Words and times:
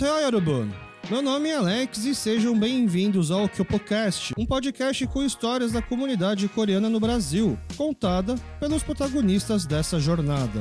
Yorubun! 0.00 0.70
Meu 1.10 1.20
nome 1.20 1.50
é 1.50 1.56
Alex 1.56 2.06
e 2.06 2.14
sejam 2.14 2.58
bem-vindos 2.58 3.30
ao 3.30 3.46
KyopoCast, 3.46 4.32
um 4.38 4.46
podcast 4.46 5.06
com 5.08 5.22
histórias 5.22 5.72
da 5.72 5.82
comunidade 5.82 6.48
coreana 6.48 6.88
no 6.88 6.98
Brasil, 6.98 7.58
contada 7.76 8.36
pelos 8.58 8.82
protagonistas 8.82 9.66
dessa 9.66 10.00
jornada. 10.00 10.60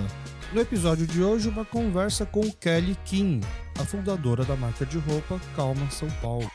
No 0.54 0.59
episódio 0.59 1.08
de 1.08 1.23
hoje, 1.23 1.48
uma 1.48 1.64
conversa 1.64 2.26
com 2.26 2.52
Kelly 2.52 2.98
Kim, 3.05 3.40
a 3.80 3.86
fundadora 3.86 4.44
da 4.44 4.58
marca 4.58 4.86
de 4.86 4.98
roupa 4.98 5.40
Calma 5.55 5.90
São 5.90 6.09
Paulo. 6.22 6.52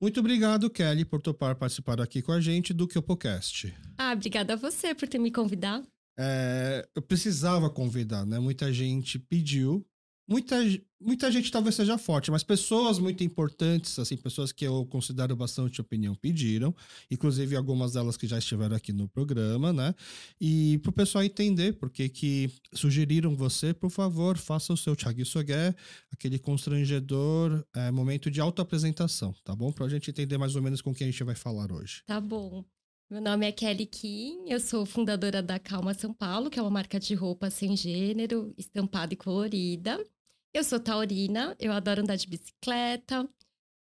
Muito 0.00 0.20
obrigado, 0.20 0.70
Kelly, 0.70 1.04
por 1.04 1.20
topar 1.20 1.56
participar 1.56 2.00
aqui 2.00 2.22
com 2.22 2.30
a 2.30 2.40
gente 2.40 2.72
do 2.72 2.86
KyopoCast. 2.86 3.74
Ah, 3.98 4.12
obrigada 4.12 4.52
a 4.52 4.56
você 4.56 4.94
por 4.94 5.08
ter 5.08 5.18
me 5.18 5.32
convidado. 5.32 5.84
É, 6.16 6.86
eu 6.94 7.02
precisava 7.02 7.68
convidar, 7.68 8.24
né? 8.24 8.38
Muita 8.38 8.72
gente 8.72 9.18
pediu 9.18 9.84
muita, 10.26 10.56
muita 11.00 11.30
gente 11.30 11.50
talvez 11.50 11.74
seja 11.74 11.98
forte, 11.98 12.30
mas 12.30 12.42
pessoas 12.42 12.98
muito 12.98 13.22
importantes, 13.22 13.98
assim, 13.98 14.16
pessoas 14.16 14.52
que 14.52 14.66
eu 14.66 14.86
considero 14.86 15.36
bastante 15.36 15.80
opinião 15.80 16.14
pediram, 16.14 16.74
inclusive 17.10 17.56
algumas 17.56 17.92
delas 17.92 18.16
que 18.16 18.26
já 18.26 18.38
estiveram 18.38 18.76
aqui 18.76 18.92
no 18.92 19.08
programa, 19.08 19.72
né? 19.72 19.94
E 20.40 20.78
para 20.78 20.90
o 20.90 20.92
pessoal 20.92 21.24
entender 21.24 21.74
por 21.74 21.90
que 21.90 22.08
que 22.08 22.50
sugeriram 22.72 23.36
você, 23.36 23.74
por 23.74 23.90
favor, 23.90 24.36
faça 24.36 24.72
o 24.72 24.76
seu 24.76 24.96
Thiago 24.96 25.24
Sogué, 25.24 25.74
aquele 26.12 26.38
constrangedor 26.38 27.64
é, 27.74 27.90
momento 27.90 28.30
de 28.30 28.40
autoapresentação, 28.40 29.34
tá 29.44 29.54
bom? 29.54 29.72
Para 29.72 29.86
a 29.86 29.88
gente 29.88 30.10
entender 30.10 30.38
mais 30.38 30.56
ou 30.56 30.62
menos 30.62 30.80
com 30.80 30.94
quem 30.94 31.08
a 31.08 31.10
gente 31.10 31.24
vai 31.24 31.34
falar 31.34 31.70
hoje. 31.70 32.02
Tá 32.06 32.20
bom. 32.20 32.64
Meu 33.10 33.20
nome 33.20 33.46
é 33.46 33.52
Kelly 33.52 33.84
Kim, 33.84 34.48
eu 34.48 34.58
sou 34.58 34.86
fundadora 34.86 35.42
da 35.42 35.58
Calma 35.58 35.92
São 35.92 36.12
Paulo, 36.12 36.48
que 36.48 36.58
é 36.58 36.62
uma 36.62 36.70
marca 36.70 36.98
de 36.98 37.14
roupa 37.14 37.50
sem 37.50 37.76
gênero, 37.76 38.54
estampada 38.56 39.12
e 39.12 39.16
colorida. 39.16 40.02
Eu 40.54 40.62
sou 40.62 40.78
taurina, 40.78 41.56
eu 41.58 41.72
adoro 41.72 42.00
andar 42.00 42.14
de 42.14 42.28
bicicleta. 42.28 43.28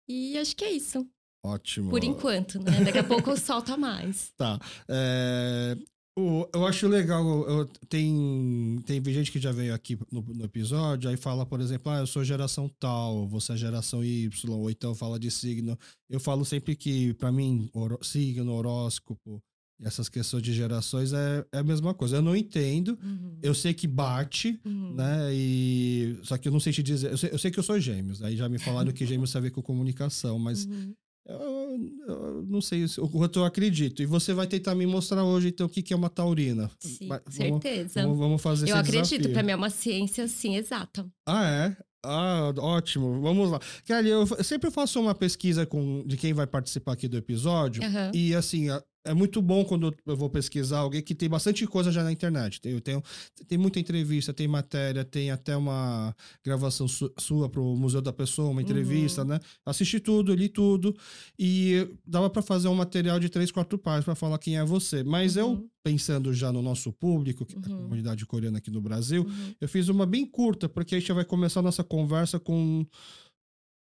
E 0.09 0.37
acho 0.39 0.55
que 0.55 0.65
é 0.65 0.71
isso. 0.71 1.07
Ótimo. 1.45 1.91
Por 1.91 2.03
enquanto, 2.03 2.57
né? 2.59 2.83
Daqui 2.83 2.97
a 2.97 3.03
pouco 3.03 3.29
eu 3.29 3.37
solto 3.37 3.77
mais. 3.77 4.33
Tá. 4.35 4.59
É, 4.89 5.77
o, 6.17 6.47
eu 6.53 6.65
acho 6.65 6.87
legal, 6.87 7.23
eu, 7.47 7.65
tem, 7.87 8.81
tem 8.85 9.03
gente 9.05 9.31
que 9.31 9.39
já 9.39 9.51
veio 9.51 9.73
aqui 9.73 9.97
no, 10.11 10.21
no, 10.21 10.45
episódio, 10.45 11.09
aí 11.09 11.17
fala, 11.17 11.45
por 11.45 11.59
exemplo, 11.61 11.91
ah, 11.91 11.99
eu 11.99 12.07
sou 12.07 12.23
geração 12.23 12.69
tal, 12.79 13.27
você 13.27 13.53
é 13.53 13.57
geração 13.57 14.03
Y, 14.03 14.29
ou 14.49 14.69
então 14.69 14.95
fala 14.95 15.19
de 15.19 15.29
signo. 15.29 15.77
Eu 16.09 16.19
falo 16.19 16.43
sempre 16.43 16.75
que, 16.75 17.13
para 17.15 17.31
mim, 17.31 17.69
signo, 18.01 18.53
horóscopo, 18.53 19.41
essas 19.85 20.09
questões 20.09 20.41
de 20.43 20.53
gerações 20.53 21.13
é, 21.13 21.45
é 21.51 21.59
a 21.59 21.63
mesma 21.63 21.93
coisa. 21.93 22.17
Eu 22.17 22.21
não 22.21 22.35
entendo, 22.35 22.97
uhum. 23.03 23.37
eu 23.41 23.53
sei 23.53 23.73
que 23.73 23.87
bate, 23.87 24.59
uhum. 24.65 24.93
né? 24.95 25.33
E 25.33 26.17
só 26.23 26.37
que 26.37 26.47
eu 26.47 26.51
não 26.51 26.59
sei 26.59 26.73
te 26.73 26.83
dizer. 26.83 27.11
Eu 27.11 27.17
sei, 27.17 27.29
eu 27.31 27.37
sei 27.37 27.51
que 27.51 27.59
eu 27.59 27.63
sou 27.63 27.79
gêmeos. 27.79 28.21
Aí 28.21 28.35
já 28.35 28.47
me 28.47 28.59
falaram 28.59 28.91
que 28.91 29.05
gêmeos 29.07 29.31
tem 29.31 29.39
a 29.39 29.41
ver 29.41 29.51
com 29.51 29.61
comunicação, 29.61 30.39
mas 30.39 30.65
uhum. 30.65 30.93
eu, 31.25 31.93
eu, 32.07 32.45
não 32.47 32.61
sei 32.61 32.85
o 32.97 33.09
quanto 33.09 33.39
eu 33.39 33.45
acredito. 33.45 34.01
E 34.01 34.05
você 34.05 34.33
vai 34.33 34.47
tentar 34.47 34.75
me 34.75 34.85
mostrar 34.85 35.23
hoje, 35.23 35.49
então, 35.49 35.67
o 35.67 35.69
que, 35.69 35.81
que 35.81 35.93
é 35.93 35.97
uma 35.97 36.09
taurina. 36.09 36.69
Sim, 36.79 37.07
vamos, 37.07 37.35
certeza. 37.35 38.01
Vamos, 38.01 38.17
vamos 38.17 38.41
fazer 38.41 38.69
Eu 38.69 38.77
acredito, 38.77 39.29
para 39.29 39.43
mim 39.43 39.51
é 39.51 39.55
uma 39.55 39.69
ciência, 39.69 40.27
sim, 40.27 40.55
exata. 40.55 41.05
Ah, 41.27 41.45
é? 41.45 41.77
Ah, 42.05 42.53
ótimo. 42.57 43.21
Vamos 43.21 43.49
lá. 43.49 43.59
Kelly, 43.85 44.09
eu 44.09 44.27
sempre 44.43 44.69
faço 44.69 44.99
uma 44.99 45.15
pesquisa 45.15 45.65
com, 45.65 46.03
de 46.05 46.17
quem 46.17 46.33
vai 46.33 46.45
participar 46.45 46.93
aqui 46.93 47.07
do 47.07 47.15
episódio. 47.15 47.81
E, 48.13 48.35
assim, 48.35 48.67
é 49.05 49.13
muito 49.13 49.41
bom 49.41 49.65
quando 49.65 49.93
eu 50.05 50.15
vou 50.15 50.29
pesquisar 50.29 50.79
alguém 50.79 51.01
que 51.01 51.13
tem 51.13 51.27
bastante 51.27 51.67
coisa 51.67 51.91
já 51.91 52.03
na 52.03 52.11
internet. 52.11 52.61
Tem, 52.61 52.79
tem, 52.79 53.03
tem 53.47 53.57
muita 53.57 53.79
entrevista, 53.79 54.33
tem 54.33 54.47
matéria, 54.47 55.03
tem 55.03 55.29
até 55.29 55.55
uma 55.57 56.15
gravação 56.43 56.87
su, 56.87 57.11
sua 57.17 57.49
para 57.49 57.61
o 57.61 57.75
Museu 57.75 58.01
da 58.01 58.13
Pessoa, 58.13 58.49
uma 58.49 58.61
entrevista, 58.61 59.21
uhum. 59.21 59.27
né? 59.27 59.39
Assisti 59.65 59.99
tudo, 59.99 60.33
li 60.33 60.47
tudo. 60.47 60.95
E 61.37 61.87
dava 62.05 62.29
para 62.29 62.41
fazer 62.41 62.69
um 62.69 62.75
material 62.75 63.19
de 63.19 63.29
três, 63.29 63.51
quatro 63.51 63.77
páginas 63.77 64.05
para 64.05 64.15
falar 64.15 64.37
quem 64.37 64.57
é 64.57 64.63
você. 64.63 65.03
Mas 65.03 65.35
uhum. 65.35 65.41
eu, 65.41 65.69
pensando 65.83 66.33
já 66.33 66.51
no 66.51 66.61
nosso 66.61 66.93
público, 66.93 67.45
que 67.45 67.55
é 67.55 67.57
uhum. 67.57 67.63
a 67.65 67.81
comunidade 67.83 68.25
coreana 68.25 68.59
aqui 68.59 68.71
no 68.71 68.81
Brasil, 68.81 69.23
uhum. 69.23 69.55
eu 69.59 69.67
fiz 69.67 69.89
uma 69.89 70.05
bem 70.05 70.25
curta, 70.25 70.69
porque 70.69 70.95
a 70.95 70.99
gente 70.99 71.11
vai 71.11 71.25
começar 71.25 71.59
a 71.59 71.63
nossa 71.63 71.83
conversa 71.83 72.39
com 72.39 72.85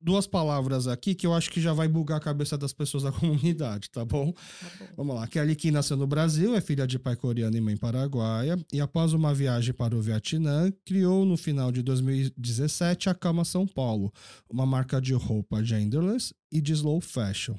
duas 0.02 0.26
palavras 0.26 0.86
aqui 0.86 1.14
que 1.14 1.26
eu 1.26 1.32
acho 1.32 1.50
que 1.50 1.60
já 1.60 1.72
vai 1.72 1.88
bugar 1.88 2.18
a 2.18 2.20
cabeça 2.20 2.58
das 2.58 2.72
pessoas 2.72 3.04
da 3.04 3.12
comunidade, 3.12 3.90
tá 3.90 4.04
bom? 4.04 4.32
Tá 4.32 4.68
bom. 4.78 4.86
Vamos 4.96 5.16
lá. 5.16 5.26
Kelly 5.26 5.54
Kim 5.54 5.70
nasceu 5.70 5.96
no 5.96 6.06
Brasil, 6.06 6.54
é 6.54 6.60
filha 6.60 6.86
de 6.86 6.98
pai 6.98 7.16
coreano 7.16 7.56
e 7.56 7.60
mãe 7.60 7.76
paraguaia, 7.76 8.58
e 8.72 8.80
após 8.80 9.12
uma 9.12 9.32
viagem 9.32 9.72
para 9.72 9.96
o 9.96 10.00
Vietnã, 10.00 10.72
criou 10.84 11.24
no 11.24 11.36
final 11.36 11.70
de 11.70 11.82
2017 11.82 13.08
a 13.08 13.14
Cama 13.14 13.44
São 13.44 13.66
Paulo, 13.66 14.12
uma 14.50 14.66
marca 14.66 15.00
de 15.00 15.14
roupa 15.14 15.62
genderless 15.62 16.34
e 16.50 16.60
de 16.60 16.72
slow 16.72 17.00
fashion. 17.00 17.54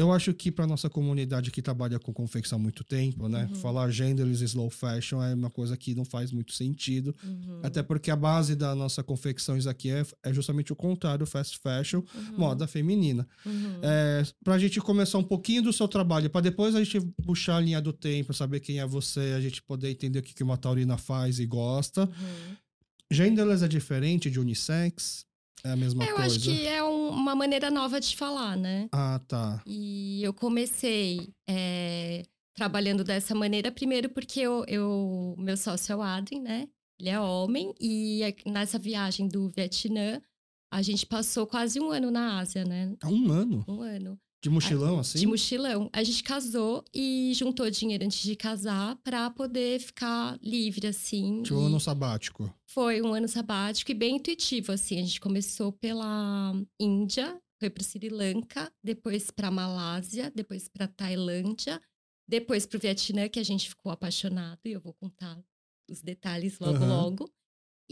Eu 0.00 0.10
acho 0.12 0.32
que 0.32 0.50
para 0.50 0.66
nossa 0.66 0.88
comunidade 0.88 1.50
que 1.50 1.60
trabalha 1.60 1.98
com 1.98 2.10
confecção 2.10 2.58
há 2.58 2.62
muito 2.62 2.82
tempo, 2.82 3.28
né? 3.28 3.46
Uhum. 3.50 3.54
Falar 3.56 3.90
genderless 3.90 4.42
slow 4.42 4.70
fashion 4.70 5.22
é 5.22 5.34
uma 5.34 5.50
coisa 5.50 5.76
que 5.76 5.94
não 5.94 6.06
faz 6.06 6.32
muito 6.32 6.54
sentido. 6.54 7.14
Uhum. 7.22 7.60
Até 7.62 7.82
porque 7.82 8.10
a 8.10 8.16
base 8.16 8.56
da 8.56 8.74
nossa 8.74 9.02
confecções 9.02 9.66
aqui 9.66 9.90
é, 9.90 10.02
é 10.22 10.32
justamente 10.32 10.72
o 10.72 10.76
contrário, 10.76 11.26
fast 11.26 11.58
fashion, 11.58 11.98
uhum. 12.14 12.38
moda 12.38 12.66
feminina. 12.66 13.28
Uhum. 13.44 13.78
É, 13.82 14.22
para 14.42 14.54
a 14.54 14.58
gente 14.58 14.80
começar 14.80 15.18
um 15.18 15.22
pouquinho 15.22 15.62
do 15.62 15.72
seu 15.72 15.86
trabalho, 15.86 16.30
para 16.30 16.40
depois 16.40 16.74
a 16.74 16.82
gente 16.82 16.98
puxar 17.22 17.58
a 17.58 17.60
linha 17.60 17.80
do 17.82 17.92
tempo, 17.92 18.32
saber 18.32 18.60
quem 18.60 18.80
é 18.80 18.86
você, 18.86 19.34
a 19.36 19.40
gente 19.40 19.62
poder 19.62 19.90
entender 19.90 20.20
o 20.20 20.22
que, 20.22 20.32
que 20.32 20.42
uma 20.42 20.56
taurina 20.56 20.96
faz 20.96 21.38
e 21.38 21.44
gosta. 21.44 22.04
Uhum. 22.04 22.56
Genderless 23.10 23.62
é 23.62 23.68
diferente 23.68 24.30
de 24.30 24.40
unissex? 24.40 25.26
É 25.64 25.70
a 25.70 25.76
mesma 25.76 26.04
eu 26.04 26.16
coisa. 26.16 26.22
Eu 26.22 26.26
acho 26.26 26.40
que 26.40 26.66
é 26.66 26.82
um, 26.82 27.08
uma 27.10 27.34
maneira 27.34 27.70
nova 27.70 28.00
de 28.00 28.16
falar, 28.16 28.56
né? 28.56 28.88
Ah, 28.92 29.20
tá. 29.26 29.62
E 29.66 30.22
eu 30.22 30.32
comecei 30.32 31.32
é, 31.48 32.22
trabalhando 32.54 33.04
dessa 33.04 33.34
maneira, 33.34 33.70
primeiro 33.70 34.08
porque 34.08 34.40
eu, 34.40 34.64
eu, 34.66 35.34
meu 35.38 35.56
sócio 35.56 35.92
é 35.92 35.96
o 35.96 36.02
Adrien, 36.02 36.42
né? 36.42 36.68
Ele 36.98 37.08
é 37.08 37.18
homem, 37.18 37.72
e 37.80 38.20
nessa 38.46 38.78
viagem 38.78 39.26
do 39.26 39.48
Vietnã, 39.48 40.20
a 40.70 40.82
gente 40.82 41.06
passou 41.06 41.46
quase 41.46 41.80
um 41.80 41.90
ano 41.90 42.10
na 42.10 42.38
Ásia, 42.38 42.64
né? 42.64 42.94
Um 43.04 43.32
ano? 43.32 43.64
Um 43.66 43.80
ano. 43.80 44.18
De 44.42 44.48
mochilão, 44.48 44.98
assim? 44.98 45.18
De 45.18 45.26
mochilão. 45.26 45.90
A 45.92 46.02
gente 46.02 46.22
casou 46.22 46.82
e 46.94 47.32
juntou 47.34 47.68
dinheiro 47.70 48.04
antes 48.04 48.22
de 48.22 48.34
casar 48.34 48.96
para 49.04 49.28
poder 49.30 49.78
ficar 49.80 50.38
livre, 50.42 50.86
assim. 50.86 51.42
Tipo 51.42 51.58
um 51.58 51.66
ano 51.66 51.78
sabático. 51.78 52.52
Foi 52.66 53.02
um 53.02 53.12
ano 53.12 53.28
sabático 53.28 53.90
e 53.90 53.94
bem 53.94 54.16
intuitivo, 54.16 54.72
assim. 54.72 54.98
A 54.98 55.02
gente 55.02 55.20
começou 55.20 55.72
pela 55.72 56.54
Índia, 56.78 57.38
foi 57.58 57.68
para 57.68 57.84
Sri 57.84 58.08
Lanka, 58.08 58.72
depois 58.82 59.30
para 59.30 59.50
Malásia, 59.50 60.32
depois 60.34 60.68
para 60.68 60.88
Tailândia, 60.88 61.80
depois 62.26 62.64
para 62.64 62.78
o 62.78 62.80
Vietnã, 62.80 63.28
que 63.28 63.38
a 63.38 63.44
gente 63.44 63.68
ficou 63.68 63.92
apaixonado 63.92 64.60
e 64.64 64.72
eu 64.72 64.80
vou 64.80 64.94
contar 64.94 65.38
os 65.90 66.00
detalhes 66.00 66.58
logo, 66.58 66.78
uhum. 66.78 66.88
logo. 66.88 67.30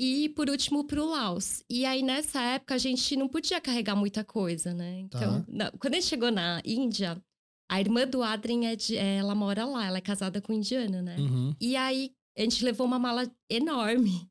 E 0.00 0.28
por 0.28 0.48
último, 0.48 0.84
para 0.84 1.02
o 1.02 1.10
Laos. 1.10 1.64
E 1.68 1.84
aí, 1.84 2.04
nessa 2.04 2.40
época, 2.40 2.76
a 2.76 2.78
gente 2.78 3.16
não 3.16 3.26
podia 3.26 3.60
carregar 3.60 3.96
muita 3.96 4.22
coisa, 4.22 4.72
né? 4.72 5.00
Então, 5.00 5.42
tá. 5.42 5.72
quando 5.80 5.94
a 5.94 5.96
gente 5.96 6.06
chegou 6.06 6.30
na 6.30 6.62
Índia, 6.64 7.20
a 7.68 7.80
irmã 7.80 8.06
do 8.06 8.22
Adrien, 8.22 8.68
é 8.68 8.76
de, 8.76 8.96
ela 8.96 9.34
mora 9.34 9.64
lá, 9.64 9.86
ela 9.86 9.98
é 9.98 10.00
casada 10.00 10.40
com 10.40 10.52
um 10.52 10.56
indiano, 10.56 11.02
né? 11.02 11.16
Uhum. 11.18 11.52
E 11.60 11.74
aí, 11.74 12.12
a 12.36 12.42
gente 12.42 12.64
levou 12.64 12.86
uma 12.86 12.98
mala 12.98 13.28
enorme. 13.50 14.30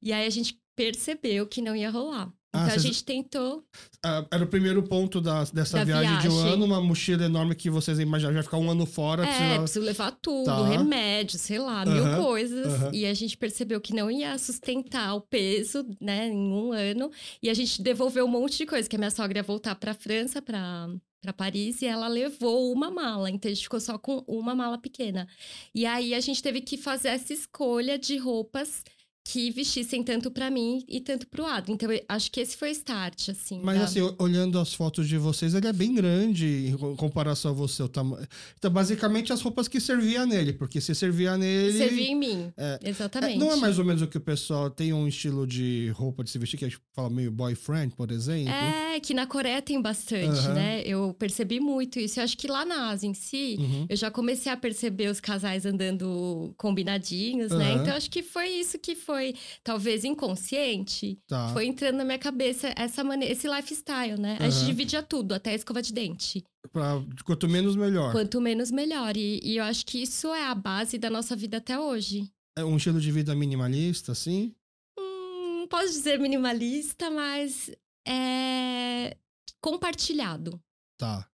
E 0.00 0.12
aí, 0.12 0.24
a 0.24 0.30
gente 0.30 0.56
percebeu 0.76 1.48
que 1.48 1.60
não 1.60 1.74
ia 1.74 1.90
rolar. 1.90 2.32
Ah, 2.52 2.64
então 2.64 2.74
a 2.74 2.78
gente 2.78 3.02
tentou. 3.02 3.64
Ah, 4.04 4.26
era 4.30 4.44
o 4.44 4.46
primeiro 4.46 4.82
ponto 4.82 5.20
da, 5.22 5.42
dessa 5.44 5.78
da 5.78 5.84
viagem, 5.84 6.10
viagem, 6.10 6.30
de 6.30 6.36
um 6.36 6.38
ano, 6.40 6.64
uma 6.66 6.82
mochila 6.82 7.24
enorme 7.24 7.54
que 7.54 7.70
vocês 7.70 7.98
imaginam, 7.98 8.34
vai 8.34 8.42
ficar 8.42 8.58
um 8.58 8.70
ano 8.70 8.84
fora. 8.84 9.24
É, 9.24 9.26
precisa, 9.26 9.58
precisa 9.60 9.84
levar 9.84 10.10
tudo, 10.20 10.44
tá. 10.44 10.68
remédio, 10.68 11.38
sei 11.38 11.58
lá, 11.58 11.86
mil 11.86 12.22
coisas. 12.22 12.92
E 12.92 13.06
a 13.06 13.14
gente 13.14 13.38
percebeu 13.38 13.80
que 13.80 13.94
não 13.94 14.10
ia 14.10 14.36
sustentar 14.36 15.14
o 15.14 15.20
peso, 15.22 15.86
né, 15.98 16.28
em 16.28 16.52
um 16.52 16.72
ano. 16.72 17.10
E 17.42 17.48
a 17.48 17.54
gente 17.54 17.80
devolveu 17.80 18.26
um 18.26 18.28
monte 18.28 18.58
de 18.58 18.66
coisa, 18.66 18.88
que 18.88 18.96
a 18.96 18.98
minha 18.98 19.10
sogra 19.10 19.38
ia 19.38 19.42
voltar 19.42 19.74
pra 19.74 19.94
França, 19.94 20.42
pra, 20.42 20.88
para 21.22 21.32
Paris 21.32 21.80
e 21.80 21.86
ela 21.86 22.08
levou 22.08 22.72
uma 22.72 22.90
mala, 22.90 23.30
então 23.30 23.50
a 23.50 23.54
gente 23.54 23.64
ficou 23.64 23.80
só 23.80 23.96
com 23.96 24.24
uma 24.26 24.54
mala 24.54 24.76
pequena. 24.76 25.26
E 25.74 25.86
aí 25.86 26.14
a 26.14 26.20
gente 26.20 26.42
teve 26.42 26.60
que 26.60 26.76
fazer 26.76 27.08
essa 27.08 27.32
escolha 27.32 27.98
de 27.98 28.16
roupas 28.18 28.82
que 29.24 29.50
vestissem 29.50 30.02
tanto 30.02 30.30
para 30.30 30.50
mim 30.50 30.84
e 30.88 31.00
tanto 31.00 31.26
pro 31.26 31.46
Adro. 31.46 31.72
Então, 31.72 31.88
acho 32.08 32.30
que 32.30 32.40
esse 32.40 32.56
foi 32.56 32.70
o 32.70 32.72
start, 32.72 33.28
assim. 33.28 33.60
Mas, 33.62 33.78
da... 33.78 33.84
assim, 33.84 34.14
olhando 34.18 34.58
as 34.58 34.74
fotos 34.74 35.08
de 35.08 35.16
vocês, 35.16 35.54
ele 35.54 35.66
é 35.66 35.72
bem 35.72 35.94
grande 35.94 36.68
em 36.68 36.96
comparação 36.96 37.52
a 37.52 37.54
você. 37.54 37.82
O 37.82 37.88
tamanho. 37.88 38.26
Então, 38.58 38.70
basicamente, 38.70 39.32
as 39.32 39.40
roupas 39.40 39.68
que 39.68 39.80
servia 39.80 40.26
nele, 40.26 40.52
porque 40.52 40.80
se 40.80 40.94
servia 40.94 41.36
nele. 41.38 41.78
Servia 41.78 42.06
em 42.06 42.16
mim. 42.16 42.52
É, 42.56 42.80
Exatamente. 42.84 43.36
É, 43.36 43.38
não 43.38 43.52
é 43.52 43.56
mais 43.56 43.78
ou 43.78 43.84
menos 43.84 44.02
o 44.02 44.08
que 44.08 44.18
o 44.18 44.20
pessoal 44.20 44.68
tem 44.68 44.92
um 44.92 45.06
estilo 45.06 45.46
de 45.46 45.92
roupa 45.94 46.24
de 46.24 46.30
se 46.30 46.38
vestir 46.38 46.58
que 46.58 46.64
a 46.64 46.68
gente 46.68 46.80
fala 46.92 47.08
meio 47.08 47.30
boyfriend, 47.30 47.94
por 47.94 48.10
exemplo. 48.10 48.52
É, 48.52 48.98
que 48.98 49.14
na 49.14 49.26
Coreia 49.26 49.62
tem 49.62 49.80
bastante, 49.80 50.46
uhum. 50.48 50.54
né? 50.54 50.82
Eu 50.84 51.14
percebi 51.16 51.60
muito 51.60 51.98
isso. 51.98 52.18
Eu 52.18 52.24
acho 52.24 52.36
que 52.36 52.48
lá 52.48 52.64
na 52.64 52.90
Ásia 52.90 53.06
em 53.06 53.14
si, 53.14 53.56
uhum. 53.58 53.86
eu 53.88 53.96
já 53.96 54.10
comecei 54.10 54.50
a 54.50 54.56
perceber 54.56 55.08
os 55.08 55.20
casais 55.20 55.64
andando 55.64 56.52
combinadinhos, 56.56 57.52
uhum. 57.52 57.58
né? 57.58 57.74
Então, 57.74 57.94
acho 57.94 58.10
que 58.10 58.22
foi 58.22 58.48
isso 58.48 58.78
que 58.78 58.96
foi 58.96 59.11
foi, 59.12 59.34
talvez 59.62 60.04
inconsciente, 60.04 61.20
tá. 61.26 61.52
foi 61.52 61.66
entrando 61.66 61.96
na 61.96 62.04
minha 62.04 62.18
cabeça 62.18 62.72
essa 62.74 63.04
maneira, 63.04 63.32
esse 63.32 63.46
lifestyle, 63.46 64.18
né? 64.18 64.38
Uhum. 64.40 64.46
A 64.46 64.48
gente 64.48 64.64
dividia 64.64 65.02
tudo, 65.02 65.34
até 65.34 65.50
a 65.50 65.54
escova 65.54 65.82
de 65.82 65.92
dente. 65.92 66.42
Pra, 66.72 66.94
quanto 67.24 67.46
menos, 67.46 67.76
melhor. 67.76 68.12
Quanto 68.12 68.40
menos, 68.40 68.70
melhor. 68.70 69.14
E, 69.16 69.38
e 69.42 69.58
eu 69.58 69.64
acho 69.64 69.84
que 69.84 70.02
isso 70.02 70.32
é 70.32 70.46
a 70.46 70.54
base 70.54 70.96
da 70.96 71.10
nossa 71.10 71.36
vida 71.36 71.58
até 71.58 71.78
hoje. 71.78 72.32
É 72.56 72.64
um 72.64 72.78
estilo 72.78 73.00
de 73.00 73.12
vida 73.12 73.34
minimalista, 73.34 74.12
assim? 74.12 74.54
Hum, 74.98 75.60
não 75.60 75.68
posso 75.68 75.88
dizer 75.88 76.18
minimalista, 76.18 77.10
mas 77.10 77.70
é 78.08 79.14
compartilhado. 79.60 80.58
Tá. 80.98 81.28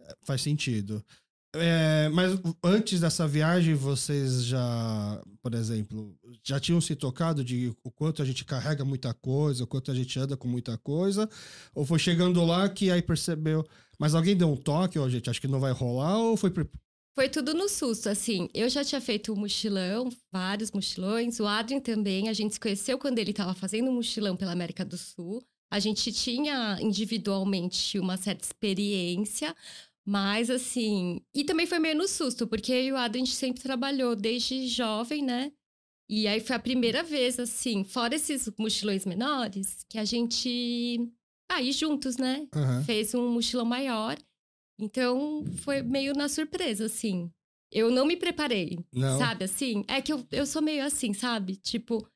É, 0.00 0.14
faz 0.24 0.42
sentido. 0.42 1.04
É, 1.58 2.08
mas 2.10 2.38
antes 2.62 3.00
dessa 3.00 3.26
viagem, 3.26 3.74
vocês 3.74 4.44
já, 4.44 5.20
por 5.42 5.54
exemplo, 5.54 6.14
já 6.42 6.58
tinham 6.60 6.80
se 6.80 6.94
tocado 6.94 7.44
de 7.44 7.72
o 7.82 7.90
quanto 7.90 8.22
a 8.22 8.24
gente 8.24 8.44
carrega 8.44 8.84
muita 8.84 9.12
coisa, 9.14 9.64
o 9.64 9.66
quanto 9.66 9.90
a 9.90 9.94
gente 9.94 10.18
anda 10.18 10.36
com 10.36 10.48
muita 10.48 10.76
coisa? 10.78 11.28
Ou 11.74 11.84
foi 11.84 11.98
chegando 11.98 12.44
lá 12.44 12.68
que 12.68 12.90
aí 12.90 13.02
percebeu. 13.02 13.66
Mas 13.98 14.14
alguém 14.14 14.36
deu 14.36 14.50
um 14.50 14.56
toque, 14.56 14.98
ó, 14.98 15.08
gente, 15.08 15.30
acho 15.30 15.40
que 15.40 15.48
não 15.48 15.60
vai 15.60 15.72
rolar, 15.72 16.18
ou 16.18 16.36
foi. 16.36 16.52
Foi 17.14 17.28
tudo 17.30 17.54
no 17.54 17.68
susto, 17.68 18.08
assim. 18.08 18.48
Eu 18.52 18.68
já 18.68 18.84
tinha 18.84 19.00
feito 19.00 19.32
um 19.32 19.36
mochilão, 19.36 20.10
vários 20.30 20.70
mochilões. 20.70 21.40
O 21.40 21.46
Adrien 21.46 21.80
também, 21.80 22.28
a 22.28 22.32
gente 22.34 22.54
se 22.54 22.60
conheceu 22.60 22.98
quando 22.98 23.18
ele 23.18 23.30
estava 23.30 23.54
fazendo 23.54 23.88
um 23.88 23.94
mochilão 23.94 24.36
pela 24.36 24.52
América 24.52 24.84
do 24.84 24.98
Sul. 24.98 25.42
A 25.70 25.80
gente 25.80 26.12
tinha 26.12 26.78
individualmente 26.80 27.98
uma 27.98 28.16
certa 28.16 28.44
experiência, 28.44 29.54
mas 30.06 30.48
assim. 30.48 31.20
E 31.34 31.42
também 31.42 31.66
foi 31.66 31.80
meio 31.80 31.96
no 31.96 32.06
susto, 32.06 32.46
porque 32.46 32.72
eu 32.72 32.82
e 32.82 32.92
o 32.92 32.96
Adam 32.96 33.20
a 33.20 33.24
gente 33.24 33.34
sempre 33.34 33.60
trabalhou 33.62 34.14
desde 34.14 34.68
jovem, 34.68 35.22
né? 35.22 35.50
E 36.08 36.28
aí 36.28 36.38
foi 36.38 36.54
a 36.54 36.60
primeira 36.60 37.02
vez, 37.02 37.40
assim, 37.40 37.82
fora 37.82 38.14
esses 38.14 38.48
mochilões 38.56 39.04
menores, 39.04 39.84
que 39.88 39.98
a 39.98 40.04
gente. 40.04 41.10
Aí 41.50 41.68
ah, 41.68 41.72
juntos, 41.72 42.16
né? 42.16 42.46
Uhum. 42.54 42.84
Fez 42.84 43.14
um 43.14 43.28
mochilão 43.28 43.64
maior. 43.64 44.16
Então 44.78 45.44
foi 45.56 45.82
meio 45.82 46.12
na 46.12 46.28
surpresa, 46.28 46.86
assim. 46.86 47.30
Eu 47.72 47.90
não 47.90 48.06
me 48.06 48.16
preparei, 48.16 48.78
não. 48.92 49.18
sabe? 49.18 49.44
Assim, 49.44 49.84
é 49.88 50.00
que 50.00 50.12
eu, 50.12 50.24
eu 50.30 50.46
sou 50.46 50.62
meio 50.62 50.84
assim, 50.84 51.12
sabe? 51.12 51.56
Tipo, 51.56 52.06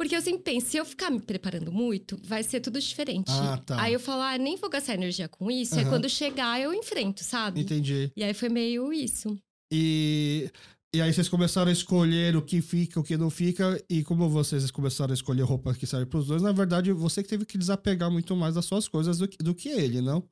porque 0.00 0.16
eu 0.16 0.22
sempre 0.22 0.42
penso, 0.42 0.68
se 0.68 0.78
eu 0.78 0.84
ficar 0.86 1.10
me 1.10 1.20
preparando 1.20 1.70
muito, 1.70 2.18
vai 2.24 2.42
ser 2.42 2.58
tudo 2.60 2.80
diferente. 2.80 3.30
Ah, 3.32 3.58
tá. 3.58 3.82
Aí 3.82 3.92
eu 3.92 4.00
falo, 4.00 4.22
ah, 4.22 4.38
nem 4.38 4.56
vou 4.56 4.70
gastar 4.70 4.94
energia 4.94 5.28
com 5.28 5.50
isso. 5.50 5.74
Uhum. 5.74 5.80
Aí 5.80 5.86
quando 5.90 6.08
chegar, 6.08 6.58
eu 6.58 6.72
enfrento, 6.72 7.22
sabe? 7.22 7.60
Entendi. 7.60 8.10
E 8.16 8.24
aí 8.24 8.32
foi 8.32 8.48
meio 8.48 8.94
isso. 8.94 9.36
E, 9.70 10.50
e 10.96 11.02
aí 11.02 11.12
vocês 11.12 11.28
começaram 11.28 11.68
a 11.68 11.72
escolher 11.72 12.34
o 12.34 12.40
que 12.40 12.62
fica, 12.62 12.98
o 12.98 13.04
que 13.04 13.18
não 13.18 13.28
fica. 13.28 13.78
E 13.90 14.02
como 14.02 14.26
vocês 14.30 14.70
começaram 14.70 15.10
a 15.10 15.14
escolher 15.14 15.42
roupa 15.42 15.74
que 15.74 15.86
serve 15.86 16.06
pros 16.06 16.28
dois, 16.28 16.40
na 16.40 16.52
verdade, 16.52 16.90
você 16.94 17.22
que 17.22 17.28
teve 17.28 17.44
que 17.44 17.58
desapegar 17.58 18.10
muito 18.10 18.34
mais 18.34 18.54
das 18.54 18.64
suas 18.64 18.88
coisas 18.88 19.18
do 19.18 19.28
que, 19.28 19.36
do 19.36 19.54
que 19.54 19.68
ele, 19.68 20.00
não? 20.00 20.26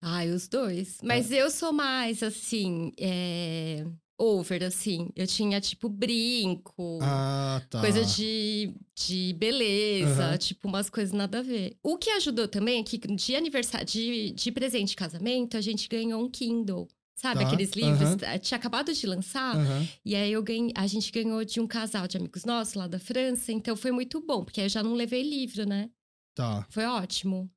Ah, 0.00 0.24
os 0.26 0.46
dois. 0.46 0.98
Mas 1.02 1.32
é. 1.32 1.42
eu 1.42 1.50
sou 1.50 1.72
mais, 1.72 2.22
assim, 2.22 2.92
é 2.96 3.84
over, 4.18 4.64
assim. 4.64 5.10
Eu 5.14 5.26
tinha, 5.26 5.60
tipo, 5.60 5.88
brinco. 5.88 6.98
Ah, 7.02 7.62
tá. 7.68 7.80
Coisa 7.80 8.04
de, 8.04 8.74
de 8.94 9.34
beleza, 9.38 10.30
uhum. 10.30 10.38
tipo, 10.38 10.68
umas 10.68 10.88
coisas 10.88 11.12
nada 11.12 11.40
a 11.40 11.42
ver. 11.42 11.76
O 11.82 11.96
que 11.96 12.10
ajudou 12.10 12.48
também 12.48 12.80
é 12.80 12.82
que 12.82 12.98
de 12.98 13.36
aniversário, 13.36 13.86
de, 13.86 14.30
de 14.32 14.52
presente 14.52 14.90
de 14.90 14.96
casamento, 14.96 15.56
a 15.56 15.60
gente 15.60 15.88
ganhou 15.88 16.22
um 16.22 16.30
Kindle. 16.30 16.88
Sabe, 17.14 17.40
tá. 17.40 17.46
aqueles 17.46 17.70
livros? 17.70 18.10
Uhum. 18.10 18.38
Tinha 18.42 18.58
acabado 18.58 18.92
de 18.92 19.06
lançar. 19.06 19.56
Uhum. 19.56 19.88
E 20.04 20.14
aí 20.14 20.30
eu 20.30 20.42
ganhei, 20.42 20.70
a 20.74 20.86
gente 20.86 21.10
ganhou 21.10 21.42
de 21.44 21.60
um 21.60 21.66
casal 21.66 22.06
de 22.06 22.18
amigos 22.18 22.44
nossos 22.44 22.74
lá 22.74 22.86
da 22.86 22.98
França. 22.98 23.52
Então 23.52 23.74
foi 23.74 23.90
muito 23.90 24.20
bom, 24.20 24.44
porque 24.44 24.60
aí 24.60 24.66
eu 24.66 24.70
já 24.70 24.82
não 24.82 24.92
levei 24.92 25.22
livro, 25.22 25.66
né? 25.66 25.88
Tá. 26.34 26.66
Foi 26.68 26.84
ótimo. 26.84 27.50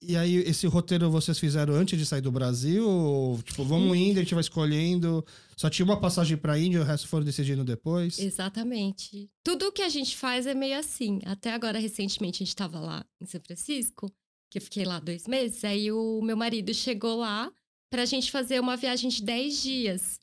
E 0.00 0.16
aí, 0.16 0.36
esse 0.36 0.66
roteiro 0.66 1.10
vocês 1.10 1.38
fizeram 1.38 1.74
antes 1.74 1.98
de 1.98 2.06
sair 2.06 2.20
do 2.20 2.30
Brasil? 2.30 2.88
Ou, 2.88 3.42
tipo, 3.42 3.64
vamos 3.64 3.96
indo, 3.96 4.18
a 4.18 4.22
gente 4.22 4.34
vai 4.34 4.40
escolhendo. 4.40 5.24
Só 5.56 5.68
tinha 5.68 5.84
uma 5.84 6.00
passagem 6.00 6.36
pra 6.36 6.58
Índia, 6.58 6.80
o 6.80 6.84
resto 6.84 7.08
foram 7.08 7.24
decidindo 7.24 7.64
depois? 7.64 8.18
Exatamente. 8.18 9.28
Tudo 9.42 9.72
que 9.72 9.82
a 9.82 9.88
gente 9.88 10.16
faz 10.16 10.46
é 10.46 10.54
meio 10.54 10.78
assim. 10.78 11.18
Até 11.24 11.52
agora, 11.52 11.80
recentemente, 11.80 12.42
a 12.42 12.46
gente 12.46 12.54
tava 12.54 12.78
lá 12.78 13.04
em 13.20 13.26
São 13.26 13.40
Francisco, 13.40 14.12
que 14.48 14.58
eu 14.58 14.62
fiquei 14.62 14.84
lá 14.84 15.00
dois 15.00 15.26
meses. 15.26 15.64
Aí 15.64 15.90
o 15.90 16.22
meu 16.22 16.36
marido 16.36 16.72
chegou 16.72 17.16
lá 17.16 17.50
pra 17.90 18.04
gente 18.04 18.30
fazer 18.30 18.60
uma 18.60 18.76
viagem 18.76 19.10
de 19.10 19.22
10 19.22 19.62
dias. 19.62 20.20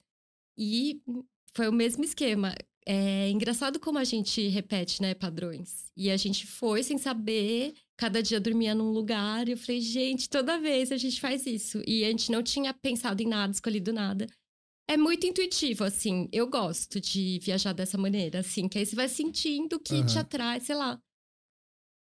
E 0.57 1.01
foi 1.53 1.67
o 1.67 1.73
mesmo 1.73 2.03
esquema. 2.03 2.55
É 2.87 3.29
engraçado 3.29 3.79
como 3.79 3.97
a 3.97 4.03
gente 4.03 4.47
repete, 4.47 5.01
né, 5.01 5.15
padrões. 5.15 5.85
E 5.97 6.11
a 6.11 6.17
gente 6.17 6.45
foi 6.45 6.83
sem 6.83 6.97
saber, 6.99 7.73
cada 7.97 8.21
dia 8.21 8.39
dormia 8.39 8.75
num 8.75 8.91
lugar. 8.91 9.47
E 9.47 9.51
eu 9.51 9.57
falei, 9.57 9.81
gente, 9.81 10.29
toda 10.29 10.59
vez 10.59 10.91
a 10.91 10.97
gente 10.97 11.19
faz 11.19 11.45
isso. 11.47 11.81
E 11.87 12.05
a 12.05 12.09
gente 12.09 12.31
não 12.31 12.43
tinha 12.43 12.73
pensado 12.73 13.21
em 13.23 13.27
nada, 13.27 13.51
escolhido 13.51 13.91
nada. 13.91 14.27
É 14.87 14.95
muito 14.97 15.25
intuitivo, 15.25 15.83
assim. 15.83 16.29
Eu 16.31 16.47
gosto 16.47 17.01
de 17.01 17.39
viajar 17.41 17.73
dessa 17.73 17.97
maneira, 17.97 18.39
assim. 18.39 18.67
Que 18.67 18.77
aí 18.77 18.85
você 18.85 18.95
vai 18.95 19.09
sentindo 19.09 19.79
que 19.79 19.95
uhum. 19.95 20.05
te 20.05 20.19
atrai, 20.19 20.59
sei 20.59 20.75
lá. 20.75 20.99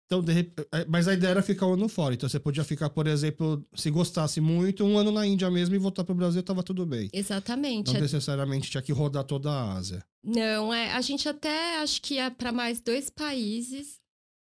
Então, 0.09 0.23
de, 0.23 0.51
é, 0.71 0.85
mas 0.87 1.07
a 1.07 1.13
ideia 1.13 1.29
era 1.29 1.43
ficar 1.43 1.67
um 1.67 1.73
ano 1.73 1.87
fora. 1.87 2.15
Então, 2.15 2.27
você 2.27 2.39
podia 2.39 2.63
ficar, 2.63 2.89
por 2.89 3.05
exemplo, 3.05 3.63
se 3.75 3.91
gostasse 3.91 4.41
muito, 4.41 4.83
um 4.83 4.97
ano 4.97 5.11
na 5.11 5.23
Índia 5.23 5.51
mesmo 5.51 5.75
e 5.75 5.77
voltar 5.77 6.03
para 6.03 6.13
o 6.13 6.15
Brasil, 6.15 6.41
tava 6.41 6.63
tudo 6.63 6.83
bem. 6.83 7.11
Exatamente. 7.13 7.93
Não 7.93 8.01
necessariamente 8.01 8.71
tinha 8.71 8.81
que 8.81 8.91
rodar 8.91 9.23
toda 9.23 9.51
a 9.51 9.73
Ásia. 9.73 10.03
Não, 10.23 10.73
é. 10.73 10.93
A 10.93 11.01
gente 11.01 11.29
até 11.29 11.79
acho 11.79 12.01
que 12.01 12.15
ia 12.15 12.31
para 12.31 12.51
mais 12.51 12.81
dois 12.81 13.11
países 13.11 13.99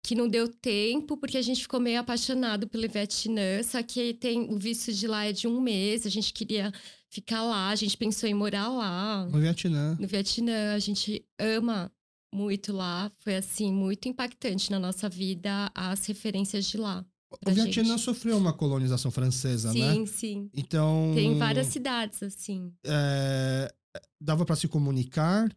que 0.02 0.14
não 0.14 0.26
deu 0.26 0.48
tempo, 0.48 1.14
porque 1.18 1.36
a 1.36 1.42
gente 1.42 1.60
ficou 1.60 1.78
meio 1.78 2.00
apaixonado 2.00 2.66
pelo 2.66 2.88
Vietnã. 2.88 3.62
Só 3.62 3.82
que 3.82 4.14
tem 4.14 4.50
o 4.50 4.58
visto 4.58 4.90
de 4.90 5.06
lá 5.06 5.26
é 5.26 5.32
de 5.32 5.46
um 5.46 5.60
mês. 5.60 6.06
A 6.06 6.10
gente 6.10 6.32
queria 6.32 6.72
ficar 7.10 7.42
lá, 7.42 7.68
a 7.68 7.76
gente 7.76 7.98
pensou 7.98 8.26
em 8.26 8.32
morar 8.32 8.68
lá. 8.68 9.26
No 9.26 9.38
Vietnã. 9.38 9.94
No 10.00 10.08
Vietnã. 10.08 10.72
A 10.74 10.78
gente 10.78 11.22
ama 11.38 11.92
muito 12.32 12.72
lá. 12.72 13.10
Foi, 13.18 13.36
assim, 13.36 13.72
muito 13.72 14.08
impactante 14.08 14.70
na 14.70 14.78
nossa 14.78 15.08
vida 15.08 15.70
as 15.74 16.06
referências 16.06 16.66
de 16.66 16.76
lá. 16.76 17.04
O 17.46 17.50
Vietnã 17.52 17.96
sofreu 17.96 18.36
uma 18.36 18.52
colonização 18.52 19.10
francesa, 19.10 19.70
sim, 19.70 19.80
né? 19.80 19.94
Sim, 19.94 20.06
sim. 20.06 20.50
Então. 20.54 21.12
Tem 21.14 21.38
várias 21.38 21.68
cidades, 21.68 22.22
assim. 22.22 22.72
É, 22.84 23.72
dava 24.20 24.44
para 24.44 24.56
se 24.56 24.66
comunicar? 24.66 25.48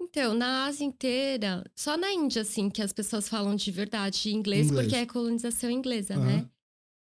Então, 0.00 0.34
na 0.34 0.66
Ásia 0.66 0.84
inteira, 0.84 1.64
só 1.74 1.96
na 1.96 2.10
Índia, 2.12 2.42
assim, 2.42 2.68
que 2.68 2.82
as 2.82 2.92
pessoas 2.92 3.28
falam 3.28 3.54
de 3.54 3.70
verdade 3.70 4.30
inglês, 4.30 4.66
inglês. 4.66 4.86
porque 4.86 4.96
é 4.96 5.06
colonização 5.06 5.70
inglesa, 5.70 6.16
uhum. 6.16 6.24
né? 6.24 6.48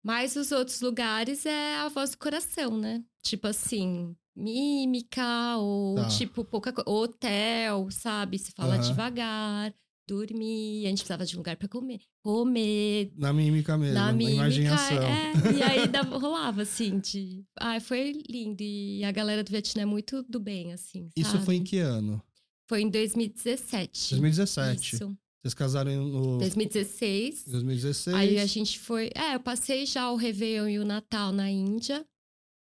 Mas 0.02 0.34
os 0.36 0.50
outros 0.50 0.80
lugares 0.80 1.44
é 1.44 1.76
a 1.76 1.88
voz 1.88 2.10
do 2.10 2.18
coração, 2.18 2.76
né? 2.76 3.04
Tipo 3.22 3.48
assim, 3.48 4.16
mímica, 4.40 5.56
ou 5.58 5.96
tá. 5.96 6.08
tipo 6.08 6.44
pouca 6.44 6.72
coisa. 6.72 6.88
Hotel, 6.88 7.88
sabe? 7.90 8.38
Se 8.38 8.52
fala 8.52 8.76
uhum. 8.76 8.80
devagar, 8.80 9.74
dormir, 10.08 10.86
a 10.86 10.88
gente 10.88 10.98
precisava 10.98 11.24
de 11.24 11.36
um 11.36 11.38
lugar 11.38 11.56
para 11.56 11.68
comer. 11.68 12.00
Comer. 12.22 13.12
Na 13.16 13.32
mímica 13.32 13.78
mesmo, 13.78 13.94
na, 13.94 14.12
mímica, 14.12 14.36
imaginação. 14.36 15.02
É, 15.02 15.32
e 15.56 15.62
aí 15.62 15.86
dava, 15.88 16.18
rolava, 16.18 16.62
assim, 16.62 16.98
de. 16.98 17.44
Ai, 17.58 17.78
foi 17.78 18.12
lindo. 18.28 18.62
E 18.62 19.04
a 19.04 19.12
galera 19.12 19.44
do 19.44 19.50
Vietnã 19.50 19.82
é 19.82 19.86
muito 19.86 20.22
do 20.24 20.40
bem, 20.40 20.72
assim. 20.72 21.02
Sabe? 21.02 21.12
Isso 21.16 21.38
foi 21.40 21.56
em 21.56 21.64
que 21.64 21.78
ano? 21.78 22.22
Foi 22.68 22.82
em 22.82 22.90
2017. 22.90 24.10
2017. 24.10 24.94
Isso. 24.96 25.16
Vocês 25.40 25.54
casaram 25.54 26.06
no. 26.06 26.38
2016. 26.38 27.44
2016. 27.46 28.16
Aí 28.16 28.38
a 28.38 28.46
gente 28.46 28.78
foi. 28.78 29.10
É, 29.14 29.34
eu 29.34 29.40
passei 29.40 29.86
já 29.86 30.10
o 30.10 30.16
Réveillon 30.16 30.68
e 30.68 30.78
o 30.78 30.84
Natal 30.84 31.32
na 31.32 31.50
Índia. 31.50 32.04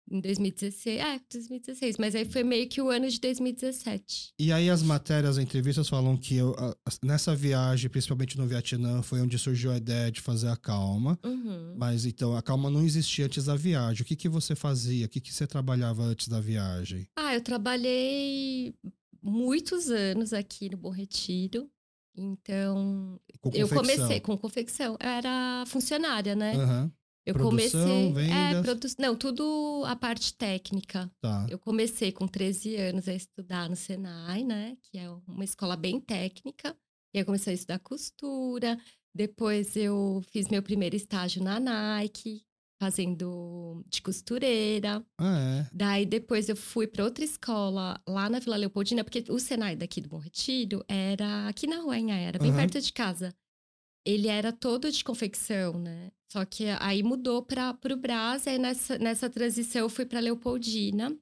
Em 0.10 0.22
2016. 0.22 1.00
É, 1.00 1.20
2016. 1.32 1.98
Mas 1.98 2.16
aí 2.16 2.26
foi 2.26 2.44
meio 2.44 2.68
que 2.68 2.82
o 2.82 2.90
ano 2.90 3.10
de 3.10 3.20
2017. 3.20 4.34
E 4.40 4.52
aí 4.52 4.70
as 4.70 4.82
matérias, 4.82 5.38
as 5.38 5.44
entrevistas 5.44 5.90
falam 5.90 6.16
que 6.16 6.36
eu, 6.36 6.56
nessa 7.04 7.36
viagem, 7.36 7.90
principalmente 7.90 8.38
no 8.38 8.48
Vietnã, 8.48 9.02
foi 9.02 9.22
onde 9.22 9.38
surgiu 9.38 9.72
a 9.72 9.78
ideia 9.78 10.12
de 10.12 10.22
fazer 10.22 10.48
a 10.48 10.56
calma. 10.56 11.20
Uhum. 11.26 11.76
Mas 11.78 12.06
então, 12.06 12.36
a 12.36 12.42
calma 12.42 12.70
não 12.70 12.86
existia 12.86 13.26
antes 13.26 13.46
da 13.46 13.56
viagem. 13.56 14.04
O 14.04 14.06
que, 14.06 14.16
que 14.16 14.30
você 14.30 14.56
fazia? 14.56 15.06
O 15.06 15.10
que, 15.10 15.20
que 15.20 15.34
você 15.34 15.46
trabalhava 15.46 16.04
antes 16.04 16.28
da 16.28 16.40
viagem? 16.40 17.08
Ah, 17.16 17.36
eu 17.36 17.42
trabalhei 17.42 18.74
muitos 19.22 19.90
anos 19.90 20.32
aqui 20.32 20.70
no 20.70 20.78
Bom 20.78 20.92
Retiro. 20.92 21.70
Então, 22.16 23.20
eu 23.54 23.70
comecei 23.70 24.20
com 24.20 24.36
confecção. 24.36 24.98
Eu 25.00 25.08
era 25.08 25.64
funcionária, 25.68 26.36
né? 26.36 26.56
Uhum. 26.56 26.92
Eu 27.28 27.34
Produção, 27.34 27.82
comecei. 27.82 28.14
Vendas. 28.14 28.56
É, 28.56 28.62
produ... 28.62 28.88
Não, 28.98 29.14
tudo 29.14 29.84
a 29.86 29.98
parte 29.98 30.34
técnica. 30.34 31.12
Tá. 31.20 31.46
Eu 31.50 31.60
comecei 31.60 32.10
com 32.10 32.26
13 32.26 32.78
anos 32.78 33.06
a 33.10 33.14
estudar 33.14 33.70
no 33.70 33.76
Senai, 33.76 34.46
né? 34.46 34.78
Que 34.82 34.98
é 34.98 35.10
uma 35.28 35.44
escola 35.44 35.76
bem 35.76 36.00
técnica. 36.00 36.74
E 37.14 37.20
eu 37.20 37.26
comecei 37.26 37.52
a 37.52 37.56
estudar 37.56 37.80
costura. 37.80 38.80
Depois 39.14 39.76
eu 39.76 40.24
fiz 40.32 40.48
meu 40.48 40.64
primeiro 40.64 40.96
estágio 40.96 41.44
na 41.44 41.60
Nike. 41.60 42.46
fazendo 42.82 43.84
de 43.90 44.02
costureira. 44.02 45.04
Ah, 45.20 45.38
é. 45.40 45.70
Daí 45.74 46.06
depois 46.06 46.48
eu 46.48 46.56
fui 46.56 46.88
para 46.88 47.04
outra 47.04 47.26
escola 47.26 48.00
lá 48.08 48.30
na 48.30 48.40
Vila 48.40 48.56
Leopoldina, 48.56 49.04
porque 49.04 49.26
o 49.30 49.40
Senai 49.40 49.76
daqui 49.76 50.00
do 50.00 50.08
Bom 50.08 50.20
Retiro 50.20 50.86
era 50.88 51.48
aqui 51.50 51.68
na 51.68 51.82
rua, 51.82 51.98
era 51.98 52.40
bem 52.40 52.52
uhum. 52.52 52.56
perto 52.56 52.80
de 52.80 52.94
casa. 52.94 53.34
Ele 54.06 54.30
era 54.30 54.54
todo 54.54 54.90
de 54.90 55.04
confecção, 55.04 55.78
né? 55.78 56.12
Só 56.32 56.44
que 56.44 56.66
aí 56.80 57.02
mudou 57.04 57.42
para 57.42 57.78
o 57.92 57.96
Brás, 57.96 58.48
aí 58.48 58.58
nessa, 58.58 58.98
nessa 58.98 59.30
transição 59.30 59.82
eu 59.82 59.90
fui 59.90 60.06
para 60.06 60.20
Leopoldina. 60.20 61.18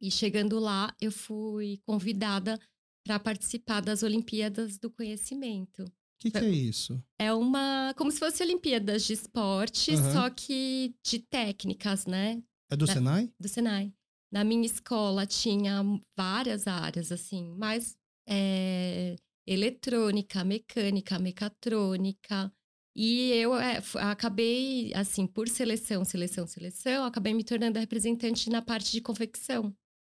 E 0.00 0.10
chegando 0.10 0.58
lá, 0.58 0.94
eu 1.00 1.12
fui 1.12 1.80
convidada 1.86 2.58
para 3.06 3.20
participar 3.20 3.80
das 3.80 4.02
Olimpíadas 4.02 4.78
do 4.78 4.90
Conhecimento. 4.90 5.84
O 5.84 5.92
que, 6.18 6.30
que, 6.30 6.38
é 6.38 6.48
isso? 6.48 7.02
É 7.18 7.32
uma. 7.32 7.92
Como 7.96 8.10
se 8.10 8.18
fosse 8.18 8.42
Olimpíadas 8.42 9.04
de 9.04 9.12
esporte, 9.12 9.92
uhum. 9.92 10.12
só 10.12 10.30
que 10.30 10.94
de 11.04 11.18
técnicas, 11.18 12.06
né? 12.06 12.42
É 12.70 12.76
do 12.76 12.86
da, 12.86 12.92
Senai? 12.92 13.30
Do 13.38 13.48
Senai. 13.48 13.92
Na 14.32 14.44
minha 14.44 14.64
escola 14.64 15.26
tinha 15.26 15.82
várias 16.16 16.66
áreas, 16.66 17.12
assim, 17.12 17.54
mas 17.58 17.96
é, 18.26 19.16
eletrônica, 19.46 20.42
mecânica, 20.44 21.18
mecatrônica. 21.18 22.52
E 22.94 23.32
eu 23.32 23.54
é, 23.54 23.82
acabei, 24.00 24.92
assim, 24.94 25.26
por 25.26 25.48
seleção, 25.48 26.04
seleção, 26.04 26.46
seleção, 26.46 27.04
acabei 27.04 27.32
me 27.32 27.42
tornando 27.42 27.78
representante 27.78 28.50
na 28.50 28.60
parte 28.60 28.92
de 28.92 29.00
confecção. 29.00 29.74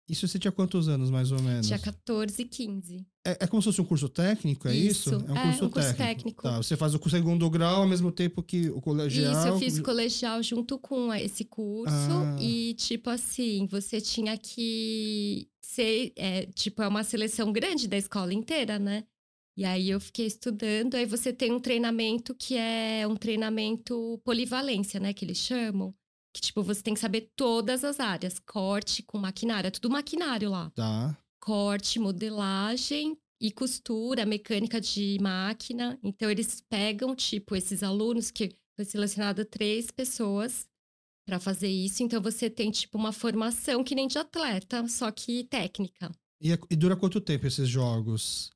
Isso 0.09 0.27
você 0.27 0.39
tinha 0.39 0.51
quantos 0.51 0.89
anos, 0.89 1.11
mais 1.11 1.31
ou 1.31 1.41
menos? 1.41 1.67
Tinha 1.67 1.79
14, 1.79 2.45
15. 2.45 3.07
É, 3.25 3.45
é 3.45 3.47
como 3.47 3.63
se 3.63 3.67
fosse 3.67 3.81
um 3.81 3.85
curso 3.85 4.09
técnico, 4.09 4.67
é 4.67 4.75
isso? 4.75 5.11
isso? 5.11 5.15
É 5.15 5.17
um 5.17 5.21
curso, 5.21 5.65
é, 5.65 5.67
um 5.67 5.71
curso 5.71 5.89
técnico. 5.89 5.97
técnico. 5.97 6.43
Tá, 6.43 6.57
você 6.57 6.77
faz 6.77 6.95
o 6.95 7.09
segundo 7.09 7.49
grau 7.49 7.83
ao 7.83 7.87
mesmo 7.87 8.11
tempo 8.11 8.43
que 8.43 8.69
o 8.71 8.81
colegial. 8.81 9.33
Isso, 9.33 9.49
eu 9.49 9.59
fiz 9.59 9.81
colegial 9.81 10.43
junto 10.43 10.79
com 10.79 11.15
esse 11.15 11.45
curso. 11.45 11.95
Ah. 11.95 12.37
E, 12.41 12.75
tipo 12.75 13.11
assim, 13.11 13.67
você 13.71 14.01
tinha 14.01 14.37
que 14.37 15.49
ser. 15.63 16.13
É, 16.17 16.47
tipo, 16.47 16.83
é 16.83 16.89
uma 16.89 17.05
seleção 17.05 17.53
grande 17.53 17.87
da 17.87 17.97
escola 17.97 18.35
inteira, 18.35 18.79
né? 18.79 19.05
E 19.57 19.65
aí 19.65 19.91
eu 19.91 20.01
fiquei 20.01 20.27
estudando. 20.27 20.95
Aí 20.95 21.05
você 21.05 21.33
tem 21.33 21.53
um 21.53 21.61
treinamento 21.61 22.35
que 22.35 22.57
é 22.57 23.07
um 23.07 23.17
treinamento 23.17 24.21
polivalência, 24.25 24.99
né? 24.99 25.13
Que 25.13 25.25
eles 25.25 25.39
chamam. 25.39 25.95
Que, 26.35 26.41
tipo, 26.41 26.63
você 26.63 26.83
tem 26.83 26.95
que 26.95 27.01
saber 27.01 27.31
todas 27.37 27.85
as 27.85 28.01
áreas. 28.01 28.39
Corte 28.39 29.03
com 29.03 29.19
maquinário. 29.19 29.69
É 29.69 29.71
tudo 29.71 29.91
maquinário 29.91 30.51
lá. 30.51 30.71
Tá. 30.71 31.17
Corte, 31.39 31.99
modelagem 31.99 33.17
e 33.41 33.53
costura, 33.53 34.25
mecânica 34.25 34.81
de 34.81 35.19
máquina. 35.21 35.99
Então, 36.03 36.31
eles 36.31 36.63
pegam, 36.71 37.15
tipo, 37.15 37.55
esses 37.55 37.83
alunos 37.83 38.31
que 38.31 38.57
foi 38.75 38.87
selecionado 38.87 39.45
três 39.45 39.91
pessoas 39.91 40.67
para 41.27 41.39
fazer 41.39 41.69
isso. 41.69 42.03
Então, 42.03 42.23
você 42.23 42.49
tem, 42.49 42.71
tipo, 42.71 42.97
uma 42.97 43.13
formação 43.13 43.85
que 43.85 43.95
nem 43.95 44.09
de 44.09 44.17
atleta, 44.17 44.89
só 44.89 45.11
que 45.11 45.45
técnica. 45.45 46.11
E, 46.41 46.53
é, 46.53 46.59
e 46.71 46.77
dura 46.77 46.97
quanto 46.97 47.21
tempo 47.21 47.47
esses 47.47 47.69
jogos? 47.69 48.51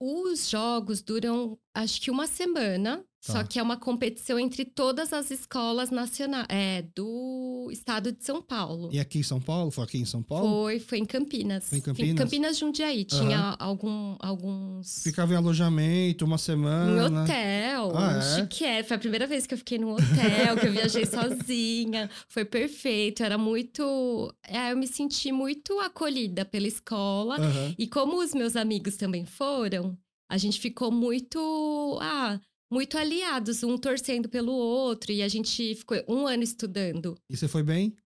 Os 0.00 0.48
jogos 0.48 1.02
duram, 1.02 1.58
acho 1.74 2.00
que 2.00 2.10
uma 2.10 2.26
semana. 2.26 3.04
Tá. 3.28 3.34
Só 3.34 3.44
que 3.44 3.58
é 3.58 3.62
uma 3.62 3.76
competição 3.76 4.38
entre 4.38 4.64
todas 4.64 5.12
as 5.12 5.30
escolas 5.30 5.90
nacionais 5.90 6.46
é, 6.48 6.82
do 6.94 7.68
estado 7.70 8.10
de 8.10 8.24
São 8.24 8.40
Paulo. 8.40 8.88
E 8.90 8.98
aqui 8.98 9.18
em 9.18 9.22
São 9.22 9.38
Paulo? 9.38 9.70
Foi 9.70 9.84
aqui 9.84 9.98
em 9.98 10.06
São 10.06 10.22
Paulo? 10.22 10.48
Foi, 10.48 10.80
foi 10.80 10.98
em 10.98 11.04
Campinas. 11.04 11.68
Foi 11.68 11.78
em 11.78 11.82
Campinas? 11.82 12.10
Em 12.10 12.14
Campinas 12.14 12.58
Jundiaí. 12.58 13.04
Tinha 13.04 13.54
algum, 13.58 14.16
alguns. 14.18 15.02
Ficava 15.02 15.34
em 15.34 15.36
alojamento 15.36 16.24
uma 16.24 16.38
semana. 16.38 16.90
Em 16.90 17.22
hotel. 17.22 17.92
Ah, 17.94 18.16
é? 18.16 18.36
Chique. 18.36 18.64
É. 18.64 18.82
Foi 18.82 18.96
a 18.96 19.00
primeira 19.00 19.26
vez 19.26 19.46
que 19.46 19.54
eu 19.54 19.58
fiquei 19.58 19.78
num 19.78 19.92
hotel, 19.92 20.56
que 20.58 20.66
eu 20.66 20.72
viajei 20.72 21.04
sozinha. 21.06 22.08
Foi 22.28 22.44
perfeito. 22.44 23.22
Era 23.22 23.36
muito. 23.36 24.34
É, 24.42 24.72
eu 24.72 24.76
me 24.76 24.86
senti 24.86 25.30
muito 25.30 25.78
acolhida 25.80 26.44
pela 26.46 26.66
escola. 26.66 27.38
Uhum. 27.38 27.74
E 27.78 27.86
como 27.86 28.22
os 28.22 28.32
meus 28.32 28.56
amigos 28.56 28.96
também 28.96 29.26
foram, 29.26 29.96
a 30.30 30.38
gente 30.38 30.58
ficou 30.58 30.90
muito. 30.90 31.98
Ah, 32.00 32.40
muito 32.70 32.98
aliados, 32.98 33.62
um 33.62 33.76
torcendo 33.76 34.28
pelo 34.28 34.52
outro, 34.52 35.12
e 35.12 35.22
a 35.22 35.28
gente 35.28 35.74
ficou 35.74 35.96
um 36.08 36.26
ano 36.26 36.42
estudando. 36.42 37.16
E 37.28 37.36
você 37.36 37.48
foi 37.48 37.62
bem? 37.62 37.96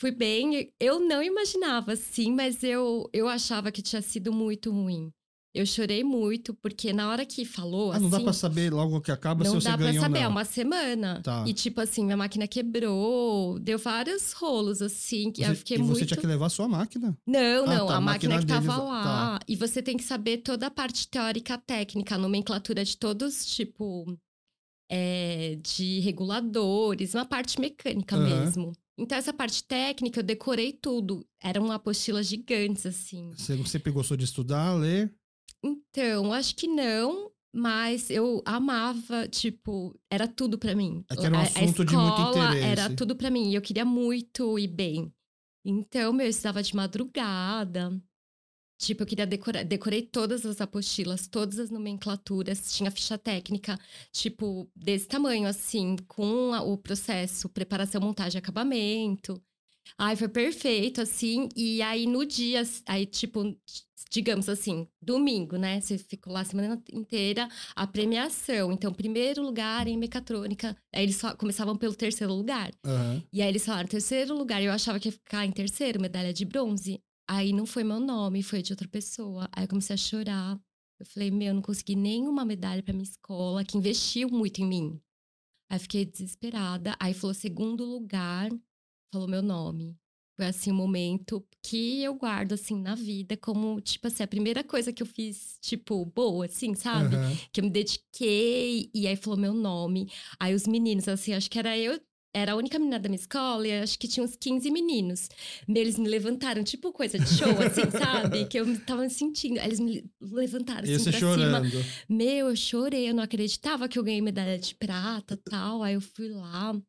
Fui 0.00 0.10
bem. 0.10 0.72
Eu 0.80 0.98
não 0.98 1.22
imaginava, 1.22 1.94
sim, 1.94 2.32
mas 2.32 2.62
eu, 2.62 3.08
eu 3.12 3.28
achava 3.28 3.70
que 3.70 3.82
tinha 3.82 4.00
sido 4.00 4.32
muito 4.32 4.70
ruim. 4.70 5.12
Eu 5.52 5.66
chorei 5.66 6.04
muito, 6.04 6.54
porque 6.54 6.92
na 6.92 7.08
hora 7.08 7.26
que 7.26 7.44
falou. 7.44 7.90
Ah, 7.90 7.98
não 7.98 8.06
assim, 8.06 8.18
dá 8.18 8.20
pra 8.22 8.32
saber 8.32 8.72
logo 8.72 9.00
que 9.00 9.10
acaba 9.10 9.44
se 9.44 9.50
você 9.50 9.64
ganhou. 9.64 9.78
Não 9.78 9.86
dá 9.86 9.92
pra 9.92 10.00
saber, 10.00 10.18
é 10.20 10.28
uma 10.28 10.44
semana. 10.44 11.20
Tá. 11.22 11.44
E 11.44 11.52
tipo 11.52 11.80
assim, 11.80 12.04
minha 12.04 12.16
máquina 12.16 12.46
quebrou, 12.46 13.58
deu 13.58 13.76
vários 13.76 14.32
rolos, 14.32 14.80
assim. 14.80 15.32
Que 15.32 15.44
você, 15.44 15.50
eu 15.50 15.56
fiquei 15.56 15.76
e 15.76 15.80
muito... 15.80 15.98
você 15.98 16.06
tinha 16.06 16.20
que 16.20 16.26
levar 16.26 16.46
a 16.46 16.50
sua 16.50 16.68
máquina? 16.68 17.18
Não, 17.26 17.64
ah, 17.64 17.66
não, 17.66 17.86
tá, 17.88 17.96
a, 17.96 18.00
máquina, 18.00 18.34
máquina 18.34 18.38
que 18.38 18.46
tava 18.46 18.76
deles... 18.76 18.90
lá. 18.90 19.02
Tá. 19.02 19.40
E 19.48 19.56
você 19.56 19.82
tem 19.82 19.96
que 19.96 20.04
saber 20.04 20.38
toda 20.38 20.68
a 20.68 20.70
parte 20.70 21.08
teórica 21.08 21.58
técnica, 21.58 22.14
a 22.14 22.18
nomenclatura 22.18 22.84
de 22.84 22.96
todos, 22.96 23.44
tipo. 23.44 24.06
É, 24.92 25.56
de 25.62 26.00
reguladores, 26.00 27.14
uma 27.14 27.24
parte 27.24 27.60
mecânica 27.60 28.16
uhum. 28.16 28.22
mesmo. 28.22 28.72
Então, 28.98 29.16
essa 29.16 29.32
parte 29.32 29.64
técnica, 29.64 30.20
eu 30.20 30.24
decorei 30.24 30.72
tudo. 30.72 31.26
Eram 31.42 31.72
apostilas 31.72 32.26
gigantes, 32.26 32.84
assim. 32.84 33.30
Você 33.36 33.56
sempre 33.66 33.90
gostou 33.90 34.16
de 34.16 34.24
estudar, 34.24 34.74
ler? 34.74 35.10
Então, 35.62 36.32
acho 36.32 36.54
que 36.56 36.66
não, 36.66 37.30
mas 37.52 38.10
eu 38.10 38.42
amava, 38.44 39.28
tipo, 39.28 39.98
era 40.10 40.26
tudo 40.26 40.58
para 40.58 40.74
mim. 40.74 41.04
É 41.10 41.24
era 41.24 41.36
um 41.36 41.40
assunto 41.40 41.84
de 41.84 41.96
muito 41.96 42.20
interesse. 42.20 42.64
Era 42.64 42.96
tudo 42.96 43.16
para 43.16 43.30
mim, 43.30 43.50
e 43.50 43.54
eu 43.54 43.62
queria 43.62 43.84
muito 43.84 44.58
ir 44.58 44.68
bem. 44.68 45.12
Então, 45.64 46.12
meu, 46.12 46.26
eu 46.26 46.30
estudava 46.30 46.62
de 46.62 46.74
madrugada. 46.74 48.00
Tipo, 48.78 49.02
eu 49.02 49.06
queria 49.06 49.26
decorar, 49.26 49.62
decorei 49.62 50.00
todas 50.00 50.46
as 50.46 50.58
apostilas, 50.58 51.28
todas 51.28 51.58
as 51.58 51.70
nomenclaturas, 51.70 52.72
tinha 52.72 52.90
ficha 52.90 53.18
técnica, 53.18 53.78
tipo, 54.10 54.70
desse 54.74 55.06
tamanho, 55.06 55.46
assim, 55.46 55.96
com 56.08 56.54
a, 56.54 56.62
o 56.62 56.78
processo, 56.78 57.46
preparação, 57.50 58.00
montagem, 58.00 58.38
acabamento. 58.38 59.38
Ai, 59.98 60.16
foi 60.16 60.28
perfeito, 60.28 61.00
assim. 61.00 61.48
E 61.56 61.82
aí, 61.82 62.06
no 62.06 62.24
dia, 62.24 62.62
aí, 62.86 63.06
tipo, 63.06 63.56
digamos 64.10 64.48
assim, 64.48 64.88
domingo, 65.00 65.56
né? 65.56 65.80
Você 65.80 65.96
ficou 65.96 66.32
lá 66.32 66.40
a 66.40 66.44
semana 66.44 66.82
inteira, 66.92 67.48
a 67.76 67.86
premiação. 67.86 68.72
Então, 68.72 68.92
primeiro 68.92 69.42
lugar 69.42 69.86
em 69.86 69.96
mecatrônica. 69.96 70.76
Aí 70.92 71.04
eles 71.04 71.20
começavam 71.38 71.76
pelo 71.76 71.94
terceiro 71.94 72.34
lugar. 72.34 72.72
Uhum. 72.84 73.22
E 73.32 73.40
aí 73.40 73.48
eles 73.48 73.64
falaram, 73.64 73.88
terceiro 73.88 74.36
lugar. 74.36 74.62
Eu 74.62 74.72
achava 74.72 74.98
que 74.98 75.08
ia 75.08 75.12
ficar 75.12 75.46
em 75.46 75.52
terceiro, 75.52 76.00
medalha 76.00 76.32
de 76.32 76.44
bronze. 76.44 77.00
Aí 77.28 77.52
não 77.52 77.64
foi 77.64 77.84
meu 77.84 78.00
nome, 78.00 78.42
foi 78.42 78.62
de 78.62 78.72
outra 78.72 78.88
pessoa. 78.88 79.48
Aí 79.52 79.64
eu 79.64 79.68
comecei 79.68 79.94
a 79.94 79.96
chorar. 79.96 80.60
Eu 80.98 81.06
falei, 81.06 81.30
meu, 81.30 81.48
eu 81.48 81.54
não 81.54 81.62
consegui 81.62 81.94
nenhuma 81.94 82.44
medalha 82.44 82.82
para 82.82 82.92
minha 82.92 83.04
escola, 83.04 83.64
que 83.64 83.78
investiu 83.78 84.28
muito 84.28 84.60
em 84.60 84.66
mim. 84.66 85.00
Aí 85.70 85.78
fiquei 85.78 86.04
desesperada. 86.04 86.96
Aí 86.98 87.14
falou 87.14 87.32
segundo 87.32 87.84
lugar 87.84 88.50
falou 89.12 89.28
meu 89.28 89.42
nome. 89.42 89.96
Foi 90.36 90.46
assim 90.46 90.72
um 90.72 90.74
momento 90.74 91.46
que 91.62 92.02
eu 92.02 92.14
guardo 92.14 92.52
assim 92.54 92.80
na 92.80 92.94
vida 92.94 93.36
como, 93.36 93.78
tipo 93.80 94.06
assim, 94.06 94.22
a 94.22 94.26
primeira 94.26 94.64
coisa 94.64 94.90
que 94.92 95.02
eu 95.02 95.06
fiz, 95.06 95.58
tipo, 95.60 96.06
boa, 96.06 96.46
assim, 96.46 96.74
sabe? 96.74 97.14
Uhum. 97.14 97.36
Que 97.52 97.60
eu 97.60 97.64
me 97.64 97.70
dediquei 97.70 98.90
e 98.94 99.06
aí 99.06 99.16
falou 99.16 99.38
meu 99.38 99.52
nome. 99.52 100.10
Aí 100.38 100.54
os 100.54 100.66
meninos, 100.66 101.08
assim, 101.08 101.34
acho 101.34 101.50
que 101.50 101.58
era 101.58 101.76
eu, 101.76 102.00
era 102.34 102.52
a 102.52 102.56
única 102.56 102.78
menina 102.78 102.98
da 102.98 103.08
minha 103.08 103.20
escola 103.20 103.66
e 103.66 103.80
acho 103.80 103.98
que 103.98 104.06
tinha 104.08 104.24
uns 104.24 104.36
15 104.36 104.70
meninos. 104.70 105.28
Eles 105.68 105.98
me 105.98 106.08
levantaram, 106.08 106.62
tipo 106.62 106.92
coisa 106.92 107.18
de 107.18 107.26
show, 107.26 107.50
assim, 107.60 107.90
sabe? 107.90 108.46
Que 108.46 108.60
eu 108.60 108.80
tava 108.86 109.08
sentindo. 109.08 109.58
Eles 109.58 109.80
me 109.80 110.04
levantaram 110.20 110.84
assim 110.84 110.92
Esse 110.92 111.10
pra 111.10 111.18
chorando. 111.18 111.68
cima. 111.68 111.84
Meu, 112.08 112.48
eu 112.48 112.56
chorei, 112.56 113.10
eu 113.10 113.14
não 113.14 113.22
acreditava 113.24 113.88
que 113.88 113.98
eu 113.98 114.04
ganhei 114.04 114.22
medalha 114.22 114.58
de 114.58 114.74
prata 114.74 115.36
tal. 115.36 115.82
Aí 115.82 115.94
eu 115.94 116.00
fui 116.00 116.28
lá. 116.28 116.80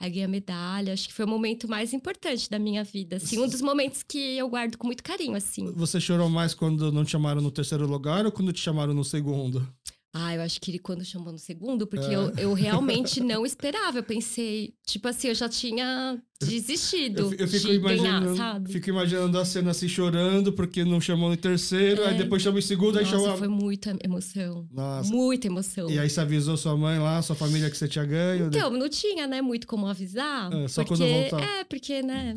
Aí 0.00 0.10
ganhei 0.10 0.24
a 0.24 0.28
medalha. 0.28 0.94
Acho 0.94 1.06
que 1.08 1.14
foi 1.14 1.26
o 1.26 1.28
momento 1.28 1.68
mais 1.68 1.92
importante 1.92 2.48
da 2.48 2.58
minha 2.58 2.82
vida. 2.82 3.16
Assim, 3.16 3.38
um 3.38 3.46
dos 3.46 3.60
momentos 3.60 4.02
que 4.02 4.38
eu 4.38 4.48
guardo 4.48 4.78
com 4.78 4.86
muito 4.86 5.02
carinho, 5.02 5.36
assim. 5.36 5.70
Você 5.72 6.00
chorou 6.00 6.30
mais 6.30 6.54
quando 6.54 6.90
não 6.90 7.04
te 7.04 7.10
chamaram 7.10 7.42
no 7.42 7.50
terceiro 7.50 7.86
lugar 7.86 8.24
ou 8.24 8.32
quando 8.32 8.50
te 8.50 8.60
chamaram 8.60 8.94
no 8.94 9.04
segundo? 9.04 9.68
Ah, 10.12 10.34
eu 10.34 10.40
acho 10.40 10.60
que 10.60 10.70
ele 10.70 10.78
quando 10.78 11.04
chamou 11.04 11.30
no 11.30 11.38
segundo, 11.38 11.86
porque 11.86 12.06
é. 12.06 12.16
eu, 12.16 12.30
eu 12.36 12.52
realmente 12.54 13.20
não 13.22 13.44
esperava. 13.44 13.98
Eu 13.98 14.02
pensei, 14.02 14.74
tipo 14.86 15.06
assim, 15.06 15.28
eu 15.28 15.34
já 15.34 15.48
tinha 15.48 16.20
desistido 16.44 17.20
eu, 17.20 17.34
eu 17.34 17.48
fico 17.48 17.68
de 17.68 17.74
imaginando, 17.74 18.34
ganhar, 18.34 18.36
sabe? 18.36 18.72
Fico 18.72 18.88
imaginando 18.90 19.38
a 19.38 19.44
cena 19.44 19.70
assim, 19.70 19.88
chorando, 19.88 20.52
porque 20.52 20.84
não 20.84 21.00
chamou 21.00 21.28
no 21.30 21.36
terceiro, 21.36 22.02
é. 22.02 22.08
aí 22.08 22.18
depois 22.18 22.42
chamou 22.42 22.58
em 22.58 22.62
segundo, 22.62 22.94
Nossa, 22.94 23.00
aí 23.00 23.06
chamou... 23.06 23.36
foi 23.36 23.48
muita 23.48 23.96
emoção. 24.02 24.66
Nossa. 24.72 25.12
Muita 25.12 25.46
emoção. 25.46 25.90
E 25.90 25.98
aí 25.98 26.08
você 26.08 26.20
avisou 26.20 26.56
sua 26.56 26.76
mãe 26.76 26.98
lá, 26.98 27.20
sua 27.22 27.36
família 27.36 27.70
que 27.70 27.76
você 27.76 27.86
tinha 27.86 28.04
ganho? 28.04 28.46
Então, 28.46 28.70
não 28.70 28.88
tinha, 28.88 29.26
né, 29.26 29.42
muito 29.42 29.66
como 29.66 29.86
avisar. 29.86 30.52
É, 30.52 30.68
só 30.68 30.82
porque, 30.82 30.96
quando 30.96 31.30
voltar. 31.30 31.42
É, 31.42 31.64
porque, 31.64 32.02
né, 32.02 32.36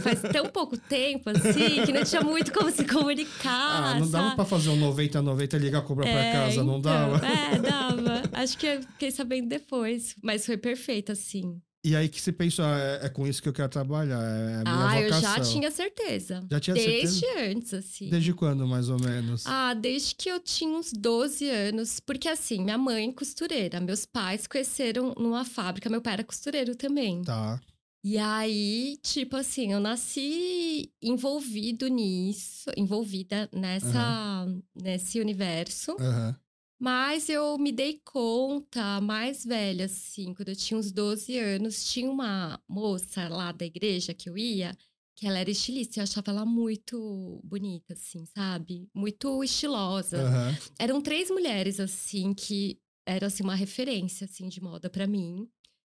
faz 0.00 0.20
tão 0.22 0.46
pouco 0.46 0.76
tempo, 0.76 1.30
assim, 1.30 1.84
que 1.84 1.92
não 1.92 2.04
tinha 2.04 2.22
muito 2.22 2.52
como 2.52 2.70
se 2.70 2.84
comunicar, 2.84 3.94
Ah, 3.96 4.00
não 4.00 4.10
dava 4.10 4.24
sabe? 4.24 4.36
pra 4.36 4.44
fazer 4.44 4.70
um 4.70 4.80
90-90 4.92 5.54
e 5.54 5.58
ligar 5.58 5.78
a 5.78 5.82
cobra 5.82 6.06
é, 6.08 6.12
pra 6.12 6.40
casa, 6.40 6.64
não 6.64 6.78
então, 6.78 6.80
dava? 6.80 7.26
É, 7.26 7.58
dava. 7.58 8.22
Acho 8.32 8.58
que 8.58 8.66
eu 8.66 8.82
fiquei 8.82 9.10
sabendo 9.10 9.48
depois, 9.48 10.14
mas 10.22 10.44
foi 10.44 10.56
perfeito, 10.56 11.12
assim. 11.12 11.60
E 11.86 11.94
aí 11.94 12.08
que 12.08 12.20
você 12.20 12.32
pensou, 12.32 12.64
ah, 12.64 12.76
é, 12.80 13.06
é, 13.06 13.08
com 13.08 13.28
isso 13.28 13.40
que 13.40 13.48
eu 13.48 13.52
quero 13.52 13.68
trabalhar, 13.68 14.20
é 14.20 14.56
a 14.56 14.62
minha 14.62 14.74
ah, 14.74 15.02
vocação. 15.02 15.02
eu 15.04 15.20
já 15.20 15.40
tinha 15.40 15.70
certeza. 15.70 16.44
Já 16.50 16.58
tinha 16.58 16.74
desde 16.74 16.90
certeza? 16.90 17.20
Desde 17.20 17.50
antes, 17.50 17.74
assim. 17.74 18.08
Desde 18.10 18.34
quando, 18.34 18.66
mais 18.66 18.88
ou 18.88 18.98
menos? 18.98 19.44
Ah, 19.46 19.72
desde 19.72 20.16
que 20.16 20.28
eu 20.28 20.40
tinha 20.40 20.76
uns 20.76 20.92
12 20.92 21.48
anos. 21.48 22.00
Porque, 22.00 22.28
assim, 22.28 22.64
minha 22.64 22.76
mãe 22.76 23.12
costureira, 23.12 23.78
meus 23.78 24.04
pais 24.04 24.48
conheceram 24.48 25.14
numa 25.16 25.44
fábrica, 25.44 25.88
meu 25.88 26.02
pai 26.02 26.14
era 26.14 26.24
costureiro 26.24 26.74
também. 26.74 27.22
Tá. 27.22 27.60
E 28.02 28.18
aí, 28.18 28.98
tipo 29.00 29.36
assim, 29.36 29.72
eu 29.72 29.78
nasci 29.78 30.90
envolvido 31.00 31.86
nisso, 31.86 32.68
envolvida 32.76 33.48
nessa, 33.52 34.44
uhum. 34.44 34.60
nesse 34.74 35.20
universo. 35.20 35.92
Uhum. 35.92 36.34
Mas 36.78 37.28
eu 37.28 37.56
me 37.58 37.72
dei 37.72 38.00
conta, 38.04 39.00
mais 39.00 39.44
velha, 39.44 39.86
assim, 39.86 40.34
quando 40.34 40.50
eu 40.50 40.56
tinha 40.56 40.78
uns 40.78 40.92
12 40.92 41.38
anos, 41.38 41.84
tinha 41.90 42.10
uma 42.10 42.60
moça 42.68 43.28
lá 43.28 43.50
da 43.50 43.64
igreja 43.64 44.12
que 44.12 44.28
eu 44.28 44.36
ia, 44.36 44.76
que 45.16 45.26
ela 45.26 45.38
era 45.38 45.50
estilista, 45.50 45.98
eu 45.98 46.02
achava 46.02 46.30
ela 46.30 46.44
muito 46.44 47.40
bonita, 47.42 47.94
assim, 47.94 48.26
sabe? 48.26 48.86
Muito 48.94 49.42
estilosa. 49.42 50.18
Uhum. 50.18 50.56
Eram 50.78 51.00
três 51.00 51.30
mulheres, 51.30 51.80
assim, 51.80 52.34
que 52.34 52.78
eram, 53.06 53.26
assim, 53.28 53.42
uma 53.42 53.54
referência, 53.54 54.26
assim, 54.26 54.46
de 54.46 54.60
moda 54.60 54.90
para 54.90 55.06
mim. 55.06 55.48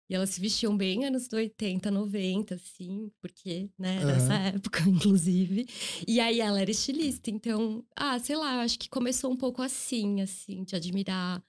E 0.10 0.16
elas 0.16 0.30
se 0.30 0.40
vestiam 0.40 0.76
bem 0.76 1.06
anos 1.06 1.28
80, 1.32 1.92
90, 1.92 2.56
assim, 2.56 3.12
porque, 3.22 3.70
né, 3.78 4.04
nessa 4.06 4.34
uhum. 4.34 4.46
época, 4.56 4.82
inclusive. 4.88 5.68
E 6.08 6.20
aí 6.20 6.40
ela 6.40 6.62
era 6.62 6.72
estilista, 6.72 7.30
então, 7.30 7.84
ah, 7.96 8.18
sei 8.18 8.38
lá, 8.38 8.56
eu 8.56 8.60
acho 8.62 8.80
que 8.80 8.90
começou 8.90 9.32
um 9.32 9.36
pouco 9.36 9.62
assim, 9.62 10.22
assim, 10.22 10.64
de 10.64 10.76
admirar 10.76 11.44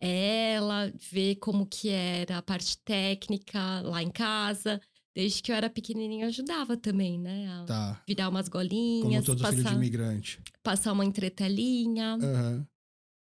ela, 0.00 0.92
ver 1.10 1.36
como 1.36 1.66
que 1.66 1.88
era 1.88 2.38
a 2.38 2.42
parte 2.42 2.78
técnica 2.78 3.80
lá 3.80 4.02
em 4.02 4.10
casa. 4.10 4.80
Desde 5.14 5.42
que 5.42 5.52
eu 5.52 5.56
era 5.56 5.70
pequenininha, 5.70 6.24
eu 6.24 6.28
ajudava 6.28 6.76
também, 6.76 7.18
né? 7.18 7.48
A 7.48 7.64
tá. 7.64 8.02
virar 8.06 8.28
umas 8.28 8.48
golinhas. 8.48 9.24
Como 9.24 9.24
todo 9.24 9.42
passar, 9.42 9.56
filho 9.56 9.68
de 9.68 9.74
imigrante. 9.74 10.42
Passar 10.62 10.92
uma 10.92 11.04
entretelinha. 11.04 12.16
Uhum. 12.16 12.66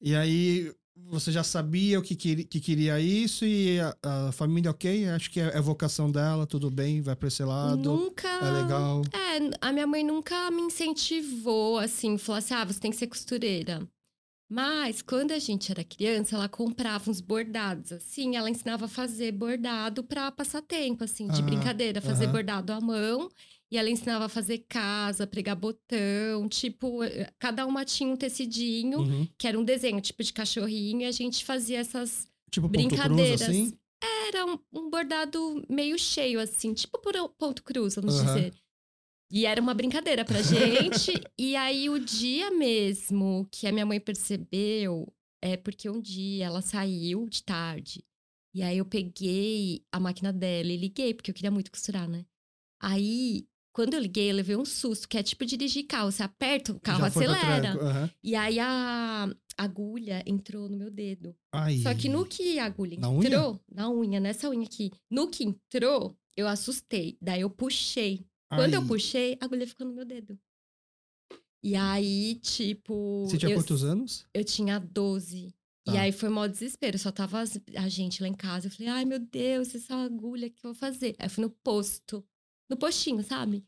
E 0.01 0.15
aí, 0.15 0.73
você 0.95 1.31
já 1.31 1.43
sabia 1.43 2.00
o 2.00 2.01
que, 2.01 2.15
queria, 2.15 2.45
que 2.45 2.59
queria 2.59 3.00
isso 3.00 3.45
e 3.45 3.79
a, 3.79 3.95
a, 4.01 4.31
família, 4.31 4.71
ok? 4.71 5.09
Acho 5.09 5.29
que 5.29 5.39
é, 5.39 5.57
é 5.57 5.62
vocação 5.62 6.12
dela, 6.12 6.45
tudo 6.45 6.69
bem, 6.69 7.01
vai 7.01 7.15
para 7.15 7.27
esse 7.27 7.43
lado. 7.43 7.77
Nunca. 7.77 8.27
É 8.27 8.62
legal. 8.62 9.01
É, 9.12 9.57
a 9.62 9.71
minha 9.71 9.88
mãe 9.88 10.03
nunca 10.03 10.50
me 10.51 10.62
incentivou, 10.62 11.77
assim, 11.79 12.17
falou 12.17 12.39
assim: 12.39 12.53
ah, 12.53 12.65
você 12.65 12.79
tem 12.79 12.91
que 12.91 12.97
ser 12.97 13.07
costureira. 13.07 13.88
Mas 14.50 15.01
quando 15.01 15.31
a 15.31 15.39
gente 15.39 15.71
era 15.71 15.83
criança, 15.83 16.35
ela 16.35 16.47
comprava 16.47 17.09
uns 17.09 17.19
bordados, 17.19 17.91
assim, 17.91 18.35
ela 18.35 18.50
ensinava 18.50 18.85
a 18.85 18.89
fazer 18.89 19.31
bordado 19.31 20.03
para 20.03 20.31
passar 20.31 20.62
tempo, 20.62 21.03
assim, 21.03 21.27
de 21.27 21.39
ah, 21.39 21.43
brincadeira, 21.43 22.01
fazer 22.01 22.25
uh 22.25 22.27
-huh. 22.27 22.33
bordado 22.33 22.71
à 22.71 22.79
mão. 22.79 23.29
E 23.73 23.77
ela 23.77 23.89
ensinava 23.89 24.25
a 24.25 24.29
fazer 24.29 24.59
casa, 24.69 25.25
pregar 25.25 25.55
botão, 25.55 26.47
tipo, 26.47 27.03
eh, 27.03 27.27
cada 27.39 27.65
uma 27.65 27.83
tinha 27.83 28.07
um 28.07 28.15
tecidinho, 28.15 28.99
uhum. 28.99 29.27
que 29.35 29.47
era 29.47 29.59
um 29.59 29.63
desenho, 29.63 29.99
tipo 29.99 30.21
de 30.21 30.31
cachorrinho, 30.31 31.01
e 31.01 31.05
a 31.05 31.11
gente 31.11 31.43
fazia 31.43 31.79
essas 31.79 32.27
tipo 32.51 32.69
brincadeiras. 32.69 33.41
Cruz, 33.41 33.41
assim? 33.41 33.73
Era 34.27 34.45
um, 34.45 34.59
um, 34.71 34.91
bordado 34.91 35.65
meio 35.67 35.97
cheio, 35.97 36.39
assim, 36.39 36.71
tipo 36.75 36.99
por 36.99 37.13
ponto 37.29 37.63
cruz, 37.63 37.95
vamos 37.95 38.19
uhum. 38.19 38.25
dizer. 38.25 38.53
E 39.31 39.47
era 39.47 39.59
uma 39.59 39.73
brincadeira 39.73 40.23
pra 40.23 40.43
gente. 40.43 41.11
e 41.35 41.55
aí, 41.55 41.89
o 41.89 41.97
dia 41.97 42.51
mesmo 42.51 43.47
que 43.49 43.65
a 43.65 43.71
minha 43.71 43.87
mãe 43.87 43.99
percebeu, 43.99 45.11
é 45.41 45.57
porque 45.57 45.89
um 45.89 45.99
dia 45.99 46.45
ela 46.45 46.61
saiu 46.61 47.27
de 47.27 47.41
tarde. 47.41 48.05
E 48.53 48.61
aí, 48.61 48.77
eu 48.77 48.85
peguei 48.85 49.83
a 49.91 49.99
máquina 49.99 50.31
dela 50.31 50.71
e 50.71 50.77
liguei, 50.77 51.11
porque 51.11 51.31
eu 51.31 51.35
queria 51.35 51.49
muito 51.49 51.71
costurar, 51.71 52.07
né? 52.07 52.23
Aí, 52.79 53.47
quando 53.73 53.95
eu 53.95 53.99
liguei, 53.99 54.29
eu 54.29 54.35
levei 54.35 54.55
um 54.55 54.63
susto, 54.63 55.09
que 55.09 55.17
é 55.17 55.23
tipo 55.23 55.43
dirigir 55.45 55.88
carro. 55.88 56.12
Você 56.12 56.21
aperta 56.21 56.71
o 56.71 56.79
carro, 56.79 57.03
acelera. 57.03 57.73
Uhum. 57.73 58.09
E 58.23 58.36
aí 58.36 58.59
a 58.59 59.27
agulha 59.57 60.23
entrou 60.27 60.69
no 60.69 60.77
meu 60.77 60.91
dedo. 60.91 61.36
Ai. 61.51 61.79
Só 61.79 61.93
que 61.95 62.07
no 62.07 62.23
que 62.23 62.59
a 62.59 62.65
agulha 62.65 62.99
na 62.99 63.07
entrou, 63.09 63.53
unha? 63.53 63.59
na 63.71 63.89
unha, 63.89 64.19
nessa 64.19 64.47
unha 64.47 64.63
aqui, 64.63 64.91
no 65.09 65.27
que 65.27 65.43
entrou, 65.43 66.15
eu 66.38 66.47
assustei. 66.47 67.17
Daí 67.19 67.41
eu 67.41 67.49
puxei. 67.49 68.27
Ai. 68.51 68.59
Quando 68.59 68.75
eu 68.75 68.86
puxei, 68.86 69.38
a 69.41 69.45
agulha 69.45 69.65
ficou 69.65 69.88
no 69.88 69.93
meu 69.93 70.05
dedo. 70.05 70.38
E 71.63 71.75
aí, 71.75 72.36
tipo. 72.36 73.25
Você 73.27 73.38
tinha 73.39 73.51
eu, 73.51 73.57
quantos 73.57 73.83
anos? 73.83 74.27
Eu 74.33 74.43
tinha 74.43 74.79
12. 74.79 75.51
Tá. 75.83 75.93
E 75.93 75.97
aí 75.97 76.12
foi 76.12 76.29
mó 76.29 76.45
desespero. 76.45 76.99
Só 76.99 77.12
tava 77.12 77.41
a 77.41 77.89
gente 77.89 78.21
lá 78.21 78.27
em 78.27 78.33
casa. 78.36 78.67
Eu 78.67 78.71
falei, 78.71 78.89
ai 78.89 79.05
meu 79.05 79.19
Deus, 79.19 79.73
essa 79.73 79.95
agulha 79.95 80.49
que 80.49 80.63
eu 80.63 80.71
vou 80.71 80.75
fazer. 80.75 81.15
Aí 81.17 81.25
eu 81.25 81.29
fui 81.29 81.43
no 81.43 81.49
posto 81.49 82.23
no 82.69 82.78
postinho, 82.78 83.23
sabe? 83.23 83.65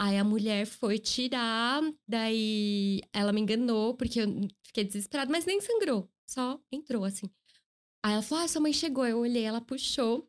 Aí 0.00 0.16
a 0.16 0.24
mulher 0.24 0.64
foi 0.66 0.98
tirar, 0.98 1.82
daí 2.06 3.00
ela 3.12 3.32
me 3.32 3.40
enganou, 3.40 3.94
porque 3.94 4.20
eu 4.20 4.26
fiquei 4.64 4.84
desesperada, 4.84 5.30
mas 5.30 5.44
nem 5.44 5.60
sangrou, 5.60 6.08
só 6.24 6.60
entrou 6.70 7.04
assim. 7.04 7.28
Aí 8.04 8.12
ela 8.12 8.22
falou: 8.22 8.44
Ah, 8.44 8.48
sua 8.48 8.60
mãe 8.60 8.72
chegou. 8.72 9.06
Eu 9.06 9.18
olhei, 9.18 9.42
ela 9.42 9.60
puxou. 9.60 10.28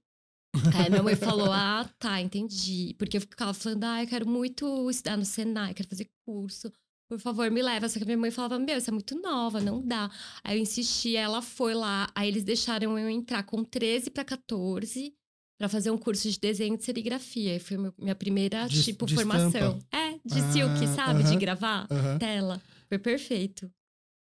Aí 0.75 0.89
minha 0.89 1.03
mãe 1.03 1.15
falou: 1.15 1.51
Ah, 1.51 1.89
tá, 1.99 2.19
entendi. 2.19 2.95
Porque 2.97 3.17
eu 3.17 3.21
ficava 3.21 3.53
falando: 3.53 3.83
Ah, 3.83 4.03
eu 4.03 4.07
quero 4.07 4.27
muito 4.27 4.89
estudar 4.89 5.17
no 5.17 5.25
Senai, 5.25 5.73
quero 5.73 5.87
fazer 5.87 6.09
curso. 6.25 6.71
Por 7.07 7.19
favor, 7.19 7.49
me 7.49 7.61
leva. 7.61 7.87
Só 7.89 7.99
que 7.99 8.05
minha 8.05 8.17
mãe 8.17 8.31
falava: 8.31 8.57
Meu, 8.59 8.79
você 8.79 8.89
é 8.89 8.93
muito 8.93 9.19
nova, 9.21 9.61
não 9.61 9.81
dá. 9.81 10.09
Aí 10.43 10.57
eu 10.57 10.61
insisti, 10.61 11.15
ela 11.15 11.41
foi 11.41 11.73
lá. 11.73 12.11
Aí 12.15 12.27
eles 12.27 12.43
deixaram 12.43 12.97
eu 12.97 13.09
entrar 13.09 13.43
com 13.43 13.63
13 13.63 14.09
para 14.09 14.25
14 14.25 15.15
para 15.59 15.67
fazer 15.67 15.91
um 15.91 15.97
curso 15.97 16.31
de 16.31 16.39
desenho 16.39 16.77
de 16.77 16.85
serigrafia. 16.85 17.57
E 17.57 17.59
foi 17.59 17.77
minha 17.97 18.15
primeira, 18.15 18.65
de, 18.65 18.81
tipo, 18.81 19.05
de 19.05 19.13
formação. 19.13 19.49
Estampa. 19.49 19.85
É, 19.91 20.11
de 20.25 20.39
ah, 20.39 20.51
silk, 20.53 20.87
sabe? 20.95 21.19
Uh 21.19 21.25
-huh, 21.25 21.29
de 21.29 21.35
gravar 21.35 21.83
uh 21.83 21.95
-huh. 21.95 22.17
tela. 22.17 22.61
Foi 22.87 22.97
perfeito. 22.97 23.69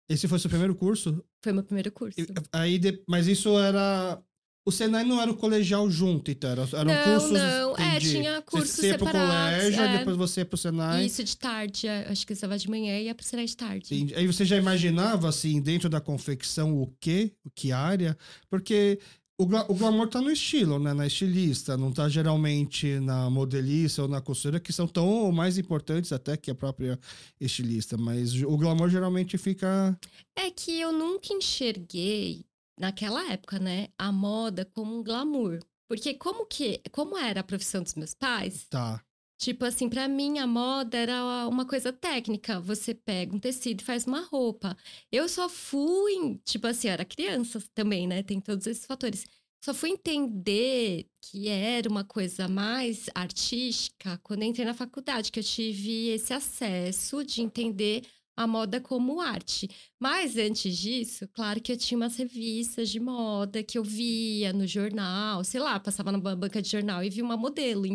Esse 0.10 0.28
foi 0.28 0.38
seu 0.40 0.50
primeiro 0.50 0.76
curso? 0.76 1.24
Foi 1.42 1.54
meu 1.54 1.64
primeiro 1.64 1.90
curso. 1.90 2.20
aí, 2.52 2.78
de, 2.78 3.02
mas 3.08 3.28
isso 3.28 3.58
era 3.58 4.22
o 4.64 4.72
Senai 4.72 5.04
não 5.04 5.20
era 5.20 5.32
o 5.32 5.36
colegial 5.36 5.90
junto, 5.90 6.30
então? 6.30 6.52
Era, 6.52 6.62
eram 6.74 6.94
não, 6.94 7.04
cursos. 7.04 7.32
Não, 7.32 7.78
é, 7.78 8.00
tinha 8.00 8.42
cursos 8.44 8.76
você 8.76 8.88
ia 8.88 8.94
separados. 8.94 9.22
Pro 9.22 9.72
colégio, 9.72 9.82
é. 9.82 9.98
depois 9.98 10.18
você 10.18 10.42
ia 10.42 10.46
pro 10.46 10.58
Senai. 10.58 11.06
Isso 11.06 11.24
de 11.24 11.36
tarde, 11.36 11.88
é, 11.88 12.08
acho 12.10 12.28
que 12.28 12.36
você 12.36 12.38
estava 12.38 12.58
de 12.58 12.70
manhã 12.70 13.00
e 13.00 13.06
ia 13.06 13.16
pro 13.16 13.26
Senai 13.26 13.46
de 13.46 13.58
tarde. 13.58 13.96
Entendi. 13.96 14.14
Aí 14.16 14.28
você 14.28 14.46
já 14.46 14.58
imaginava, 14.58 15.30
assim, 15.30 15.60
dentro 15.60 15.90
da 15.90 16.00
confecção, 16.00 16.80
o 16.80 16.94
quê? 17.00 17.34
O 17.44 17.50
que 17.50 17.72
área? 17.72 18.16
Porque 18.50 19.00
o, 19.42 19.46
gla 19.46 19.66
o 19.68 19.74
glamour 19.74 20.08
tá 20.08 20.22
no 20.22 20.32
estilo, 20.32 20.78
né? 20.78 20.94
Na 20.94 21.08
estilista, 21.08 21.76
não 21.76 21.92
tá 21.92 22.08
geralmente 22.08 23.00
na 23.00 23.30
modelista 23.30 24.04
ou 24.04 24.08
na 24.08 24.22
costura, 24.22 24.60
que 24.60 24.72
são 24.72 24.88
tão 24.88 25.08
ou 25.08 25.32
mais 25.32 25.58
importantes 25.58 26.12
até 26.12 26.38
que 26.38 26.52
a 26.52 26.56
própria 26.56 27.00
estilista. 27.40 27.98
Mas 27.98 28.34
o 28.44 28.56
glamour 28.56 28.90
geralmente 28.90 29.38
fica. 29.38 29.98
É 30.36 30.52
que 30.52 30.80
eu 30.80 30.92
nunca 30.92 31.34
enxerguei, 31.34 32.46
naquela 32.80 33.32
época, 33.32 33.58
né, 33.58 33.88
a 33.98 34.12
moda 34.12 34.64
como 34.64 35.00
um 35.00 35.04
glamour. 35.04 35.60
Porque 35.90 36.14
como 36.14 36.46
que. 36.46 36.80
Como 36.92 37.18
era 37.18 37.42
a 37.42 37.44
profissão 37.44 37.82
dos 37.82 37.96
meus 37.96 38.14
pais? 38.14 38.68
Tá. 38.70 39.04
Tipo 39.42 39.66
assim, 39.66 39.90
para 39.90 40.08
mim 40.08 40.38
a 40.38 40.46
moda 40.46 40.96
era 40.96 41.48
uma 41.48 41.66
coisa 41.66 41.92
técnica. 41.92 42.60
Você 42.60 42.94
pega 42.94 43.36
um 43.36 43.40
tecido 43.40 43.82
e 43.82 43.84
faz 43.84 44.06
uma 44.06 44.22
roupa. 44.22 44.78
Eu 45.12 45.28
só 45.28 45.50
fui, 45.50 46.40
tipo 46.46 46.68
assim, 46.68 46.88
eu 46.88 46.94
era 46.94 47.04
criança 47.04 47.60
também, 47.74 48.06
né? 48.08 48.22
Tem 48.22 48.40
todos 48.40 48.68
esses 48.68 48.86
fatores. 48.86 49.26
Só 49.64 49.74
fui 49.74 49.90
entender 49.90 51.08
que 51.22 51.48
era 51.48 51.90
uma 51.90 52.04
coisa 52.04 52.48
mais 52.48 53.08
artística 53.16 54.20
quando 54.24 54.44
entrei 54.44 54.64
na 54.66 54.76
faculdade, 54.76 55.32
que 55.32 55.40
eu 55.40 55.44
tive 55.44 56.10
esse 56.10 56.34
acesso 56.34 57.24
de 57.24 57.42
entender 57.42 58.04
a 58.38 58.46
moda 58.46 58.80
como 58.80 59.20
arte. 59.22 59.68
Mas 60.00 60.38
antes 60.38 60.78
disso, 60.78 61.28
claro 61.30 61.60
que 61.62 61.72
eu 61.72 61.78
tinha 61.78 61.98
umas 61.98 62.16
revistas 62.16 62.90
de 62.90 63.00
moda 63.00 63.64
que 63.64 63.78
eu 63.78 63.84
via 63.84 64.54
no 64.54 64.68
jornal, 64.68 65.44
sei 65.44 65.60
lá, 65.60 65.80
passava 65.80 66.12
na 66.12 66.20
banca 66.20 66.62
de 66.62 66.70
jornal 66.70 67.04
e 67.04 67.10
vi 67.10 67.22
uma 67.24 67.38
modelo. 67.38 67.86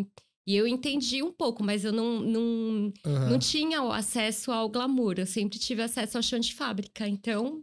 E 0.47 0.55
eu 0.55 0.65
entendi 0.65 1.21
um 1.21 1.31
pouco, 1.31 1.61
mas 1.61 1.83
eu 1.83 1.91
não, 1.91 2.21
não, 2.21 2.41
uhum. 2.41 3.29
não 3.31 3.37
tinha 3.37 3.81
acesso 3.91 4.49
ao 4.49 4.69
glamour. 4.69 5.15
Eu 5.17 5.25
sempre 5.25 5.59
tive 5.59 5.81
acesso 5.81 6.15
ao 6.15 6.23
chão 6.23 6.39
de 6.39 6.55
fábrica. 6.55 7.05
Então, 7.05 7.61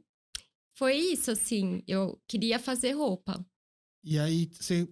foi 0.77 0.95
isso, 0.97 1.31
assim. 1.31 1.83
Eu 1.89 2.21
queria 2.29 2.59
fazer 2.59 2.93
roupa. 2.93 3.43
E 4.05 4.19
aí, 4.19 4.51
você 4.53 4.87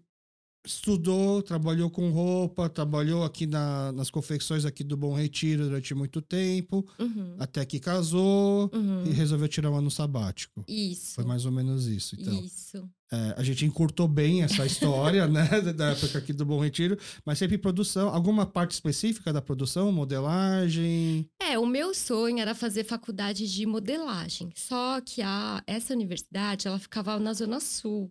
estudou, 0.65 1.43
trabalhou 1.43 1.91
com 1.91 2.11
roupa, 2.11 2.69
trabalhou 2.69 3.25
aqui 3.25 3.47
na, 3.47 3.93
nas 3.93 4.11
confecções 4.11 4.65
aqui 4.65 4.85
do 4.85 4.97
Bom 4.97 5.15
Retiro 5.15 5.65
durante 5.65 5.95
muito 5.95 6.21
tempo, 6.21 6.87
uhum. 6.99 7.37
até 7.39 7.65
que 7.65 7.81
casou 7.81 8.71
uhum. 8.73 9.05
e 9.07 9.11
resolveu 9.11 9.49
tirar 9.49 9.71
um 9.71 9.77
ano 9.77 9.91
sabático. 9.91 10.65
Isso. 10.69 11.15
Foi 11.15 11.25
mais 11.25 11.45
ou 11.45 11.53
menos 11.53 11.87
isso, 11.87 12.17
então. 12.19 12.33
Isso. 12.45 12.89
É, 13.11 13.35
a 13.37 13.43
gente 13.43 13.67
encurtou 13.67 14.09
bem 14.09 14.43
essa 14.43 14.65
história, 14.65 15.27
né, 15.29 15.45
da 15.77 15.91
época 15.91 16.19
aqui 16.19 16.33
do 16.33 16.47
Bom 16.47 16.59
Retiro, 16.59 16.97
mas 17.27 17.39
sempre 17.39 17.59
produção, 17.59 18.09
alguma 18.09 18.47
parte 18.47 18.71
específica 18.71 19.33
da 19.33 19.43
produção, 19.43 19.93
modelagem? 19.93 21.29
É, 21.39 21.59
o 21.59 21.67
meu 21.67 21.93
sonho 21.93 22.39
era 22.39 22.55
fazer 22.55 22.85
faculdade 22.85 23.53
de 23.53 23.67
modelagem, 23.67 24.51
só 24.57 25.01
que 25.03 25.21
a, 25.21 25.63
essa 25.67 25.93
universidade, 25.93 26.67
ela 26.67 26.79
ficava 26.79 27.19
na 27.19 27.35
Zona 27.35 27.61
Sul. 27.61 28.11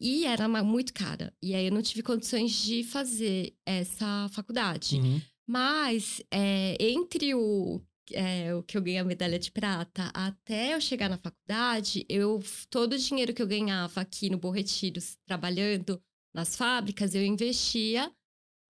E 0.00 0.24
era 0.24 0.48
muito 0.62 0.92
cara. 0.92 1.32
E 1.42 1.54
aí 1.54 1.66
eu 1.66 1.72
não 1.72 1.82
tive 1.82 2.02
condições 2.02 2.52
de 2.52 2.82
fazer 2.84 3.54
essa 3.64 4.28
faculdade. 4.32 4.96
Uhum. 4.96 5.20
Mas 5.46 6.22
é, 6.30 6.76
entre 6.80 7.34
o, 7.34 7.80
é, 8.12 8.54
o 8.54 8.62
que 8.62 8.76
eu 8.76 8.82
ganhei 8.82 8.98
a 8.98 9.04
medalha 9.04 9.38
de 9.38 9.50
prata 9.50 10.10
até 10.14 10.74
eu 10.74 10.80
chegar 10.80 11.08
na 11.08 11.18
faculdade, 11.18 12.04
eu 12.08 12.42
todo 12.70 12.94
o 12.94 12.98
dinheiro 12.98 13.32
que 13.32 13.42
eu 13.42 13.46
ganhava 13.46 14.00
aqui 14.00 14.30
no 14.30 14.38
Borretiros, 14.38 15.16
trabalhando 15.26 16.00
nas 16.34 16.56
fábricas, 16.56 17.14
eu 17.14 17.24
investia 17.24 18.10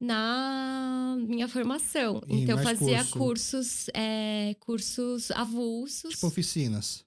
na 0.01 1.17
minha 1.27 1.49
formação. 1.49 2.21
E 2.29 2.43
então, 2.43 2.59
eu 2.59 2.65
fazia 2.65 2.99
curso. 2.99 3.19
cursos, 3.19 3.87
é, 3.95 4.55
cursos 4.61 5.31
avulsos. 5.31 6.15
Tipo 6.15 6.27
oficinas. 6.27 7.05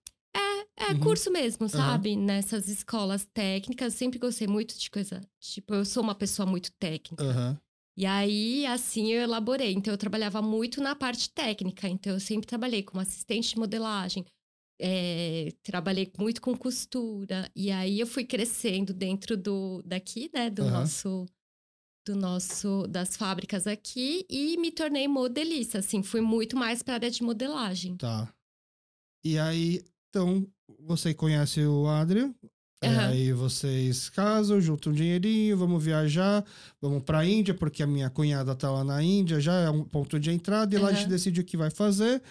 É, 0.79 0.91
uhum. 0.91 0.99
curso 0.99 1.31
mesmo, 1.31 1.67
sabe? 1.67 2.11
Uhum. 2.11 2.23
Nessas 2.23 2.67
escolas 2.67 3.25
técnicas. 3.25 3.95
Sempre 3.95 4.19
gostei 4.19 4.47
muito 4.47 4.77
de 4.77 4.91
coisa. 4.91 5.21
Tipo, 5.39 5.73
eu 5.73 5.83
sou 5.83 6.03
uma 6.03 6.13
pessoa 6.13 6.45
muito 6.45 6.71
técnica. 6.73 7.23
Uhum. 7.23 7.57
E 7.97 8.05
aí, 8.05 8.63
assim, 8.67 9.11
eu 9.11 9.23
elaborei. 9.23 9.73
Então, 9.73 9.91
eu 9.91 9.97
trabalhava 9.97 10.39
muito 10.39 10.79
na 10.79 10.95
parte 10.95 11.31
técnica. 11.31 11.89
Então, 11.89 12.13
eu 12.13 12.19
sempre 12.19 12.45
trabalhei 12.45 12.83
como 12.83 13.01
assistente 13.01 13.49
de 13.49 13.57
modelagem. 13.57 14.23
É, 14.79 15.51
trabalhei 15.63 16.11
muito 16.19 16.39
com 16.39 16.55
costura. 16.55 17.49
E 17.55 17.71
aí, 17.71 17.99
eu 17.99 18.05
fui 18.05 18.23
crescendo 18.23 18.93
dentro 18.93 19.35
do 19.35 19.81
daqui, 19.83 20.29
né? 20.31 20.51
Do 20.51 20.63
nosso 20.65 21.25
do 22.07 22.15
nosso 22.15 22.87
das 22.87 23.17
fábricas 23.17 23.67
aqui 23.67 24.25
e 24.29 24.55
me 24.57 24.71
tornei 24.71 25.09
modelista, 25.09 25.79
assim, 25.79 26.01
fui 26.01 26.21
muito 26.21 26.55
mais 26.55 26.81
para 26.81 26.93
a 26.93 26.95
área 26.95 27.11
de 27.11 27.21
modelagem. 27.21 27.97
Tá. 27.97 28.33
E 29.25 29.37
aí, 29.37 29.83
então, 30.09 30.47
você 30.79 31.13
conhece 31.13 31.61
o 31.65 31.87
Adrian, 31.87 32.33
Uhum. 32.83 32.99
Aí 32.99 33.33
vocês 33.33 34.07
casam, 34.09 34.61
juntam 34.61 34.91
um 34.91 34.95
dinheirinho, 34.95 35.57
vamos 35.57 35.83
viajar, 35.83 36.45
vamos 36.79 37.01
pra 37.01 37.25
Índia, 37.25 37.53
porque 37.53 37.81
a 37.81 37.87
minha 37.87 38.09
cunhada 38.09 38.53
tá 38.55 38.69
lá 38.69 38.83
na 38.83 39.01
Índia, 39.01 39.39
já 39.39 39.53
é 39.61 39.69
um 39.69 39.83
ponto 39.83 40.19
de 40.19 40.29
entrada, 40.29 40.73
e 40.73 40.77
uhum. 40.77 40.83
lá 40.83 40.89
a 40.89 40.93
gente 40.93 41.09
decide 41.09 41.41
o 41.41 41.43
que 41.43 41.57
vai 41.57 41.71
fazer. 41.71 42.21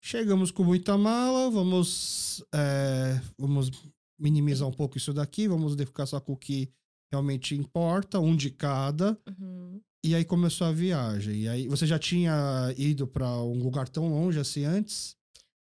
Chegamos 0.00 0.50
com 0.50 0.64
muita 0.64 0.96
mala, 0.96 1.50
vamos, 1.50 2.42
é, 2.54 3.20
vamos 3.38 3.70
minimizar 4.18 4.66
um 4.66 4.72
pouco 4.72 4.96
isso 4.96 5.12
daqui, 5.12 5.46
vamos 5.46 5.74
ficar 5.74 6.06
só 6.06 6.18
com 6.18 6.32
o 6.32 6.36
que 6.36 6.70
realmente 7.12 7.54
importa, 7.54 8.18
um 8.18 8.34
de 8.34 8.50
cada. 8.50 9.18
Uhum. 9.28 9.80
E 10.02 10.14
aí 10.14 10.24
começou 10.24 10.66
a 10.66 10.72
viagem. 10.72 11.42
E 11.42 11.48
aí 11.48 11.68
você 11.68 11.86
já 11.86 11.98
tinha 11.98 12.72
ido 12.78 13.06
para 13.06 13.30
um 13.42 13.62
lugar 13.62 13.86
tão 13.86 14.08
longe 14.08 14.40
assim 14.40 14.64
antes? 14.64 15.14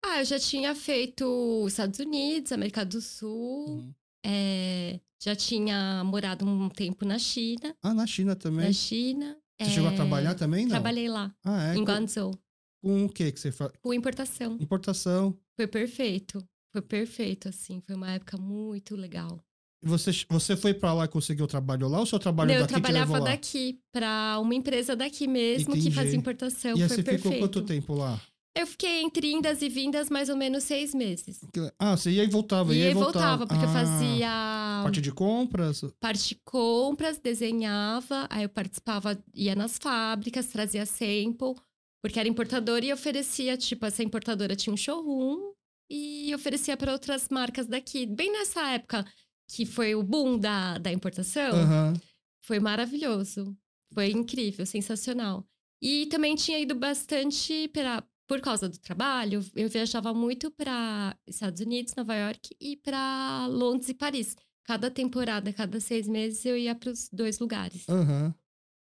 Ah, 0.08 0.20
eu 0.20 0.26
já 0.26 0.38
tinha 0.38 0.76
feito 0.76 1.66
Estados 1.68 2.00
Unidos, 2.00 2.52
América 2.52 2.86
do 2.86 3.02
Sul. 3.02 3.68
Uhum. 3.68 3.94
É, 4.24 5.00
já 5.20 5.36
tinha 5.36 6.04
morado 6.04 6.46
um 6.46 6.70
tempo 6.70 7.06
na 7.06 7.18
China. 7.18 7.76
Ah, 7.82 7.94
na 7.94 8.06
China 8.06 8.36
também? 8.36 8.68
Na 8.68 8.74
China. 8.74 9.36
Você 9.60 9.70
é... 9.70 9.74
chegou 9.74 9.90
a 9.90 9.94
é, 9.94 9.96
trabalhar 9.96 10.36
também, 10.36 10.66
não? 10.66 10.70
Trabalhei 10.70 11.10
lá. 11.10 11.34
Ah, 11.44 11.74
é? 11.74 11.76
Em 11.76 11.84
Guangzhou. 11.84 12.38
Com 12.84 13.06
o 13.06 13.10
que 13.10 13.32
que 13.32 13.40
você 13.40 13.52
faz? 13.52 13.72
Com 13.82 13.94
importação. 13.94 14.58
Importação. 14.60 15.36
Foi 15.56 15.66
perfeito. 15.66 16.46
Foi 16.72 16.82
perfeito, 16.84 17.50
assim. 17.50 17.82
Foi 17.82 17.96
uma 17.96 18.12
época 18.12 18.38
muito 18.38 18.96
legal. 18.96 19.44
Você, 19.82 20.12
você 20.30 20.56
foi 20.56 20.74
para 20.74 20.94
lá 20.94 21.06
e 21.06 21.08
conseguiu 21.08 21.48
trabalho 21.48 21.88
lá 21.88 22.00
ou 22.00 22.06
seu 22.06 22.20
trabalho 22.20 22.52
Não, 22.52 22.62
daqui 22.62 22.74
eu 22.74 22.82
trabalhava 22.82 23.22
daqui, 23.22 23.80
para 23.92 24.40
uma 24.40 24.54
empresa 24.54 24.96
daqui 24.96 25.28
mesmo 25.28 25.72
Entendi. 25.72 25.90
que 25.90 25.96
fazia 25.96 26.16
importação. 26.16 26.72
E 26.72 26.80
foi 26.80 26.90
você 26.90 27.04
perfeito. 27.04 27.24
ficou 27.24 27.40
quanto 27.40 27.62
tempo 27.62 27.94
lá? 27.94 28.20
Eu 28.58 28.66
fiquei 28.66 29.02
entre 29.02 29.32
indas 29.32 29.62
e 29.62 29.68
vindas 29.68 30.10
mais 30.10 30.30
ou 30.30 30.38
menos 30.38 30.64
seis 30.64 30.96
meses. 30.96 31.42
Ah, 31.78 31.98
você 31.98 32.10
ia 32.10 32.24
e 32.24 32.28
voltava, 32.28 32.74
ia, 32.74 32.90
e 32.90 32.94
voltava. 32.94 33.46
voltava 33.46 33.48
porque 33.48 33.66
ah, 33.66 33.68
eu 33.68 33.74
fazia... 33.74 34.82
Parte 34.84 35.02
de 35.02 35.12
compras? 35.12 35.82
Parte 36.00 36.30
de 36.30 36.36
compras, 36.36 37.18
desenhava, 37.18 38.28
aí 38.30 38.44
eu 38.44 38.50
participava, 38.50 39.22
ia 39.34 39.56
nas 39.56 39.78
fábricas, 39.78 40.48
trazia 40.48 40.86
sample, 40.86 41.56
porque 42.02 42.18
era 42.18 42.30
importadora 42.30 42.86
e 42.86 42.94
oferecia, 42.94 43.58
tipo, 43.58 43.86
essa 43.86 44.02
importadora 44.02 44.56
tinha 44.56 44.74
um 44.74 44.78
showroom 44.78 45.52
e 45.90 46.34
oferecia 46.34 46.78
para 46.78 46.94
outras 46.94 47.28
marcas 47.30 47.68
daqui. 47.68 48.06
Bem 48.06 48.32
nessa 48.32 48.72
época 48.72 49.06
que 49.50 49.66
foi 49.66 49.96
o 49.96 50.02
boom 50.02 50.40
da, 50.40 50.78
da 50.78 50.92
importação, 50.92 51.52
uhum. 51.54 51.94
foi 52.42 52.60
maravilhoso. 52.60 53.56
Foi 53.94 54.10
incrível, 54.12 54.66
sensacional. 54.66 55.46
E 55.82 56.08
também 56.08 56.36
tinha 56.36 56.60
ido 56.60 56.74
bastante 56.74 57.68
para 57.70 58.04
por 58.28 58.42
causa 58.42 58.68
do 58.68 58.78
trabalho, 58.78 59.46
eu 59.56 59.70
viajava 59.70 60.14
muito 60.14 60.50
para 60.52 61.16
Estados 61.28 61.62
Unidos, 61.62 61.94
Nova 61.96 62.16
York 62.16 62.56
e 62.60 62.78
para 62.78 63.48
Londres 63.48 63.90
e 63.90 63.94
Paris. 63.94 64.36
Cada 64.64 64.90
temporada, 64.90 65.54
cada 65.54 65.80
seis 65.80 66.08
meses, 66.08 66.44
eu 66.46 66.58
ia 66.58 66.74
para 66.74 66.92
os 66.92 67.08
dois 67.12 67.40
lugares. 67.40 67.86
Uhum. 67.88 68.34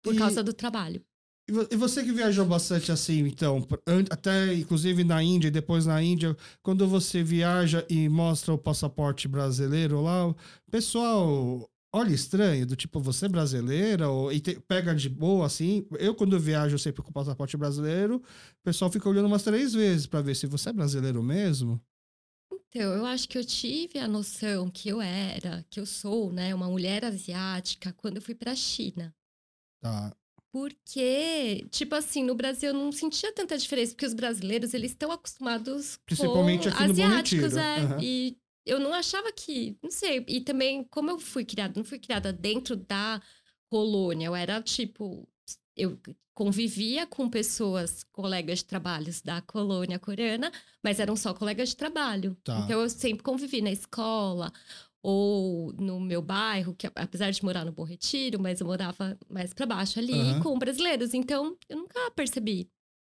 Por 0.01 0.15
e... 0.15 0.17
causa 0.17 0.41
do 0.41 0.53
trabalho. 0.53 1.03
E 1.49 1.77
você 1.77 2.03
que 2.03 2.11
viajou 2.11 2.45
bastante 2.45 2.91
assim, 2.91 3.19
então, 3.19 3.65
até 4.09 4.53
inclusive 4.53 5.05
na 5.05 5.23
Índia 5.23 5.47
e 5.47 5.51
depois 5.51 5.85
na 5.85 6.03
Índia, 6.03 6.35
quando 6.61 6.85
você 6.85 7.23
viaja 7.23 7.85
e 7.89 8.09
mostra 8.09 8.53
o 8.53 8.57
passaporte 8.57 9.29
brasileiro 9.29 10.01
lá, 10.01 10.27
o 10.27 10.35
pessoal 10.69 11.69
olha 11.97 12.13
estranho, 12.13 12.65
do 12.65 12.75
tipo, 12.75 12.99
você 12.99 13.25
é 13.25 13.29
brasileira, 13.29 14.09
ou, 14.09 14.31
e 14.31 14.39
te, 14.39 14.59
pega 14.61 14.95
de 14.95 15.09
boa, 15.09 15.45
assim. 15.45 15.85
Eu, 15.99 16.15
quando 16.15 16.39
viajo 16.39 16.77
sempre 16.77 17.01
com 17.01 17.09
o 17.09 17.13
passaporte 17.13 17.57
brasileiro, 17.57 18.17
o 18.17 18.63
pessoal 18.63 18.91
fica 18.91 19.09
olhando 19.09 19.25
umas 19.25 19.43
três 19.43 19.73
vezes 19.73 20.05
para 20.05 20.21
ver 20.21 20.35
se 20.35 20.47
você 20.47 20.69
é 20.69 20.73
brasileiro 20.73 21.21
mesmo. 21.21 21.81
Então, 22.69 22.93
eu 22.93 23.05
acho 23.05 23.27
que 23.27 23.37
eu 23.37 23.45
tive 23.45 23.99
a 23.99 24.07
noção 24.07 24.69
que 24.69 24.89
eu 24.89 25.01
era, 25.01 25.65
que 25.69 25.79
eu 25.79 25.85
sou, 25.85 26.31
né, 26.31 26.53
uma 26.53 26.67
mulher 26.67 27.03
asiática 27.05 27.93
quando 27.93 28.17
eu 28.17 28.21
fui 28.21 28.35
pra 28.35 28.55
China. 28.55 29.13
Tá. 29.81 30.15
Porque, 30.51 31.67
tipo 31.69 31.93
assim, 31.93 32.23
no 32.23 32.33
Brasil 32.33 32.69
eu 32.69 32.73
não 32.73 32.91
sentia 32.91 33.31
tanta 33.33 33.57
diferença, 33.57 33.91
porque 33.93 34.05
os 34.05 34.13
brasileiros, 34.13 34.73
eles 34.73 34.91
estão 34.91 35.11
acostumados 35.11 35.99
Principalmente 36.05 36.69
com 36.69 36.75
aqui 36.75 36.91
asiáticos, 36.91 37.53
no 37.53 37.59
é. 37.59 37.79
Uhum. 37.79 37.99
E 38.01 38.37
eu 38.67 38.79
não 38.79 38.93
achava 38.93 39.31
que, 39.31 39.77
não 39.81 39.89
sei, 39.89 40.23
e 40.27 40.41
também 40.41 40.83
como 40.85 41.09
eu 41.09 41.19
fui 41.19 41.45
criada, 41.45 41.73
não 41.75 41.83
fui 41.83 41.99
criada 41.99 42.31
dentro 42.33 42.75
da 42.75 43.21
colônia, 43.69 44.27
eu 44.27 44.35
era 44.35 44.61
tipo, 44.61 45.27
eu 45.75 45.99
convivia 46.33 47.07
com 47.07 47.27
pessoas, 47.27 48.03
colegas 48.11 48.59
de 48.59 48.65
trabalhos 48.65 49.21
da 49.21 49.41
colônia 49.41 49.97
coreana, 49.97 50.51
mas 50.83 50.99
eram 50.99 51.15
só 51.15 51.33
colegas 51.33 51.69
de 51.69 51.75
trabalho. 51.75 52.37
Tá. 52.43 52.59
Então 52.59 52.79
eu 52.79 52.89
sempre 52.89 53.23
convivi 53.23 53.59
na 53.59 53.71
escola 53.71 54.53
ou 55.01 55.73
no 55.73 55.99
meu 55.99 56.21
bairro, 56.21 56.75
que 56.75 56.85
apesar 56.95 57.31
de 57.31 57.43
morar 57.43 57.65
no 57.65 57.71
Bom 57.71 57.83
Retiro, 57.83 58.39
mas 58.39 58.59
eu 58.59 58.67
morava 58.67 59.17
mais 59.29 59.53
para 59.53 59.65
baixo 59.65 59.97
ali 59.97 60.13
uhum. 60.13 60.43
com 60.43 60.59
brasileiros, 60.59 61.13
então 61.13 61.57
eu 61.69 61.77
nunca 61.77 62.11
percebi 62.11 62.69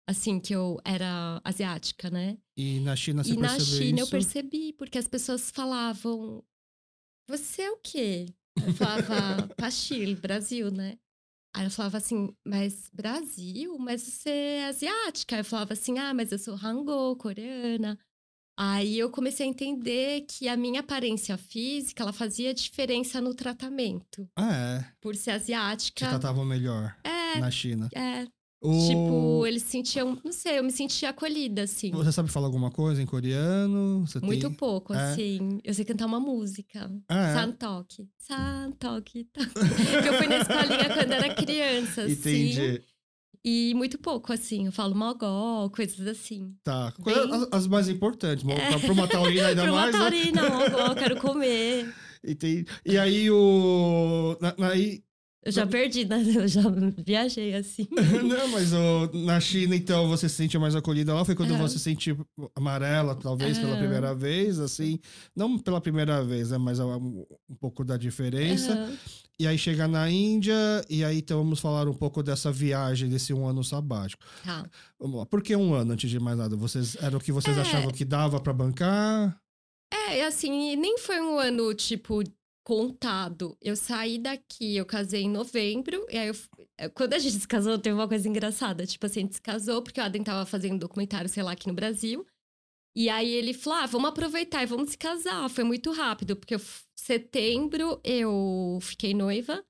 assim, 0.06 0.40
que 0.40 0.54
eu 0.54 0.80
era 0.84 1.40
asiática, 1.44 2.08
né? 2.08 2.38
E 2.58 2.80
na 2.80 2.96
China 2.96 3.22
você 3.22 3.34
e 3.34 3.36
percebeu 3.36 3.62
E 3.62 3.62
na 3.62 3.64
China 3.64 3.96
isso? 3.98 4.06
eu 4.06 4.10
percebi, 4.10 4.72
porque 4.72 4.98
as 4.98 5.06
pessoas 5.06 5.48
falavam, 5.48 6.42
você 7.28 7.62
é 7.62 7.70
o 7.70 7.76
quê? 7.76 8.26
Eu 8.66 8.74
falava, 8.74 9.46
Pachil, 9.56 10.16
Brasil, 10.16 10.68
né? 10.72 10.98
Aí 11.54 11.64
eu 11.64 11.70
falava 11.70 11.98
assim, 11.98 12.34
mas 12.44 12.90
Brasil? 12.92 13.78
Mas 13.78 14.02
você 14.02 14.30
é 14.30 14.66
asiática? 14.66 15.38
Eu 15.38 15.44
falava 15.44 15.72
assim, 15.72 15.98
ah, 15.98 16.12
mas 16.12 16.32
eu 16.32 16.38
sou 16.38 16.54
Hangul, 16.54 17.16
coreana. 17.16 17.96
Aí 18.58 18.98
eu 18.98 19.08
comecei 19.08 19.46
a 19.46 19.48
entender 19.48 20.22
que 20.22 20.48
a 20.48 20.56
minha 20.56 20.80
aparência 20.80 21.36
física, 21.36 22.02
ela 22.02 22.12
fazia 22.12 22.52
diferença 22.52 23.20
no 23.20 23.32
tratamento. 23.32 24.28
Ah, 24.34 24.52
é? 24.52 24.92
Por 25.00 25.14
ser 25.14 25.30
asiática. 25.30 26.06
Te 26.06 26.08
tratavam 26.08 26.44
melhor 26.44 26.96
é, 27.04 27.38
na 27.38 27.52
China. 27.52 27.88
É, 27.94 28.26
o... 28.60 28.88
Tipo, 28.88 29.46
eles 29.46 29.62
sentiam, 29.62 30.18
não 30.24 30.32
sei, 30.32 30.58
eu 30.58 30.64
me 30.64 30.72
senti 30.72 31.06
acolhida, 31.06 31.62
assim. 31.62 31.92
Você 31.92 32.10
sabe 32.10 32.28
falar 32.28 32.46
alguma 32.46 32.70
coisa 32.70 33.00
em 33.00 33.06
coreano? 33.06 34.04
Você 34.04 34.18
Muito 34.18 34.48
tem... 34.48 34.56
pouco, 34.56 34.92
é? 34.92 35.12
assim. 35.12 35.60
Eu 35.62 35.72
sei 35.72 35.84
cantar 35.84 36.06
uma 36.06 36.18
música. 36.18 36.90
Ah, 37.08 37.28
é? 37.28 37.34
Santok. 37.34 38.08
Santok. 38.18 39.24
que 39.30 40.08
eu 40.08 40.12
fui 40.14 40.26
na 40.26 40.38
escolinha 40.38 40.92
quando 40.92 41.12
era 41.12 41.34
criança, 41.34 42.02
assim. 42.02 42.12
Entendi. 42.12 42.82
E 43.44 43.72
muito 43.74 43.96
pouco, 43.96 44.32
assim. 44.32 44.66
Eu 44.66 44.72
falo 44.72 44.94
mogó, 44.94 45.68
coisas 45.68 46.04
assim. 46.08 46.52
Tá. 46.64 46.92
Bem... 46.98 47.14
As, 47.14 47.48
as, 47.52 47.66
mais 47.68 47.88
importantes. 47.88 48.44
É. 48.44 48.78
Pra 48.78 48.92
uma 48.92 49.06
taurina 49.06 49.46
ainda 49.46 49.62
pra 49.64 49.72
mais, 49.72 49.94
uma 49.94 50.00
taurina, 50.00 50.42
né? 50.42 50.48
mogó, 50.48 50.94
quero 50.96 51.20
comer. 51.20 51.94
Entendi. 52.26 52.66
E 52.84 52.98
aí 52.98 53.30
o... 53.30 54.36
Aí 54.58 55.04
eu 55.48 55.52
já 55.52 55.66
perdi, 55.66 56.04
né? 56.04 56.22
Eu 56.36 56.46
já 56.46 56.62
viajei 57.04 57.54
assim. 57.54 57.88
Não, 58.22 58.48
mas 58.48 58.72
oh, 58.72 59.10
na 59.24 59.40
China, 59.40 59.74
então, 59.74 60.06
você 60.06 60.28
se 60.28 60.34
sentiu 60.34 60.60
mais 60.60 60.76
acolhida 60.76 61.14
lá? 61.14 61.24
Foi 61.24 61.34
quando 61.34 61.52
uhum. 61.52 61.58
você 61.58 61.78
se 61.78 61.84
sentiu 61.84 62.26
amarela, 62.54 63.14
talvez, 63.14 63.58
pela 63.58 63.76
primeira 63.76 64.14
vez, 64.14 64.60
assim? 64.60 65.00
Não 65.34 65.58
pela 65.58 65.80
primeira 65.80 66.22
vez, 66.22 66.50
né? 66.50 66.58
Mas 66.58 66.78
um, 66.78 67.24
um 67.48 67.54
pouco 67.58 67.82
da 67.82 67.96
diferença. 67.96 68.92
E 69.40 69.46
aí 69.46 69.56
chega 69.56 69.88
na 69.88 70.10
Índia, 70.10 70.54
e 70.90 71.04
aí 71.04 71.18
então 71.18 71.38
vamos 71.38 71.60
falar 71.60 71.88
um 71.88 71.94
pouco 71.94 72.22
dessa 72.22 72.50
viagem, 72.52 73.08
desse 73.08 73.32
um 73.32 73.46
ano 73.46 73.64
sabático. 73.64 74.22
Tá. 74.44 74.68
Vamos 74.98 75.20
lá. 75.20 75.26
Por 75.26 75.42
que 75.42 75.54
um 75.56 75.72
ano, 75.72 75.92
antes 75.92 76.10
de 76.10 76.20
mais 76.20 76.36
nada? 76.36 76.56
Vocês, 76.56 76.96
era 77.00 77.16
o 77.16 77.20
que 77.20 77.32
vocês 77.32 77.56
é... 77.56 77.60
achavam 77.60 77.90
que 77.90 78.04
dava 78.04 78.40
para 78.40 78.52
bancar? 78.52 79.40
É, 79.92 80.26
assim, 80.26 80.76
nem 80.76 80.98
foi 80.98 81.20
um 81.20 81.38
ano, 81.38 81.72
tipo, 81.72 82.22
contado. 82.68 83.56
Eu 83.62 83.74
saí 83.74 84.18
daqui, 84.18 84.76
eu 84.76 84.84
casei 84.84 85.22
em 85.22 85.30
novembro, 85.30 86.06
e 86.10 86.18
aí 86.18 86.28
eu, 86.28 86.36
é, 86.76 86.86
quando 86.86 87.14
a 87.14 87.18
gente 87.18 87.38
se 87.38 87.48
casou, 87.48 87.78
teve 87.78 87.94
uma 87.94 88.06
coisa 88.06 88.28
engraçada. 88.28 88.84
Tipo 88.84 89.06
assim, 89.06 89.20
a 89.20 89.22
gente 89.22 89.36
se 89.36 89.40
casou 89.40 89.80
porque 89.80 89.98
o 89.98 90.04
Adam 90.04 90.22
tava 90.22 90.44
fazendo 90.44 90.74
um 90.74 90.78
documentário, 90.78 91.30
sei 91.30 91.42
lá, 91.42 91.52
aqui 91.52 91.66
no 91.66 91.72
Brasil. 91.72 92.26
E 92.94 93.08
aí 93.08 93.32
ele 93.32 93.54
falou: 93.54 93.78
ah, 93.78 93.86
vamos 93.86 94.10
aproveitar 94.10 94.62
e 94.62 94.66
vamos 94.66 94.90
se 94.90 94.98
casar. 94.98 95.48
Foi 95.48 95.64
muito 95.64 95.90
rápido, 95.92 96.36
porque 96.36 96.56
eu, 96.56 96.60
setembro 96.94 97.98
eu 98.04 98.78
fiquei 98.82 99.14
noiva. 99.14 99.64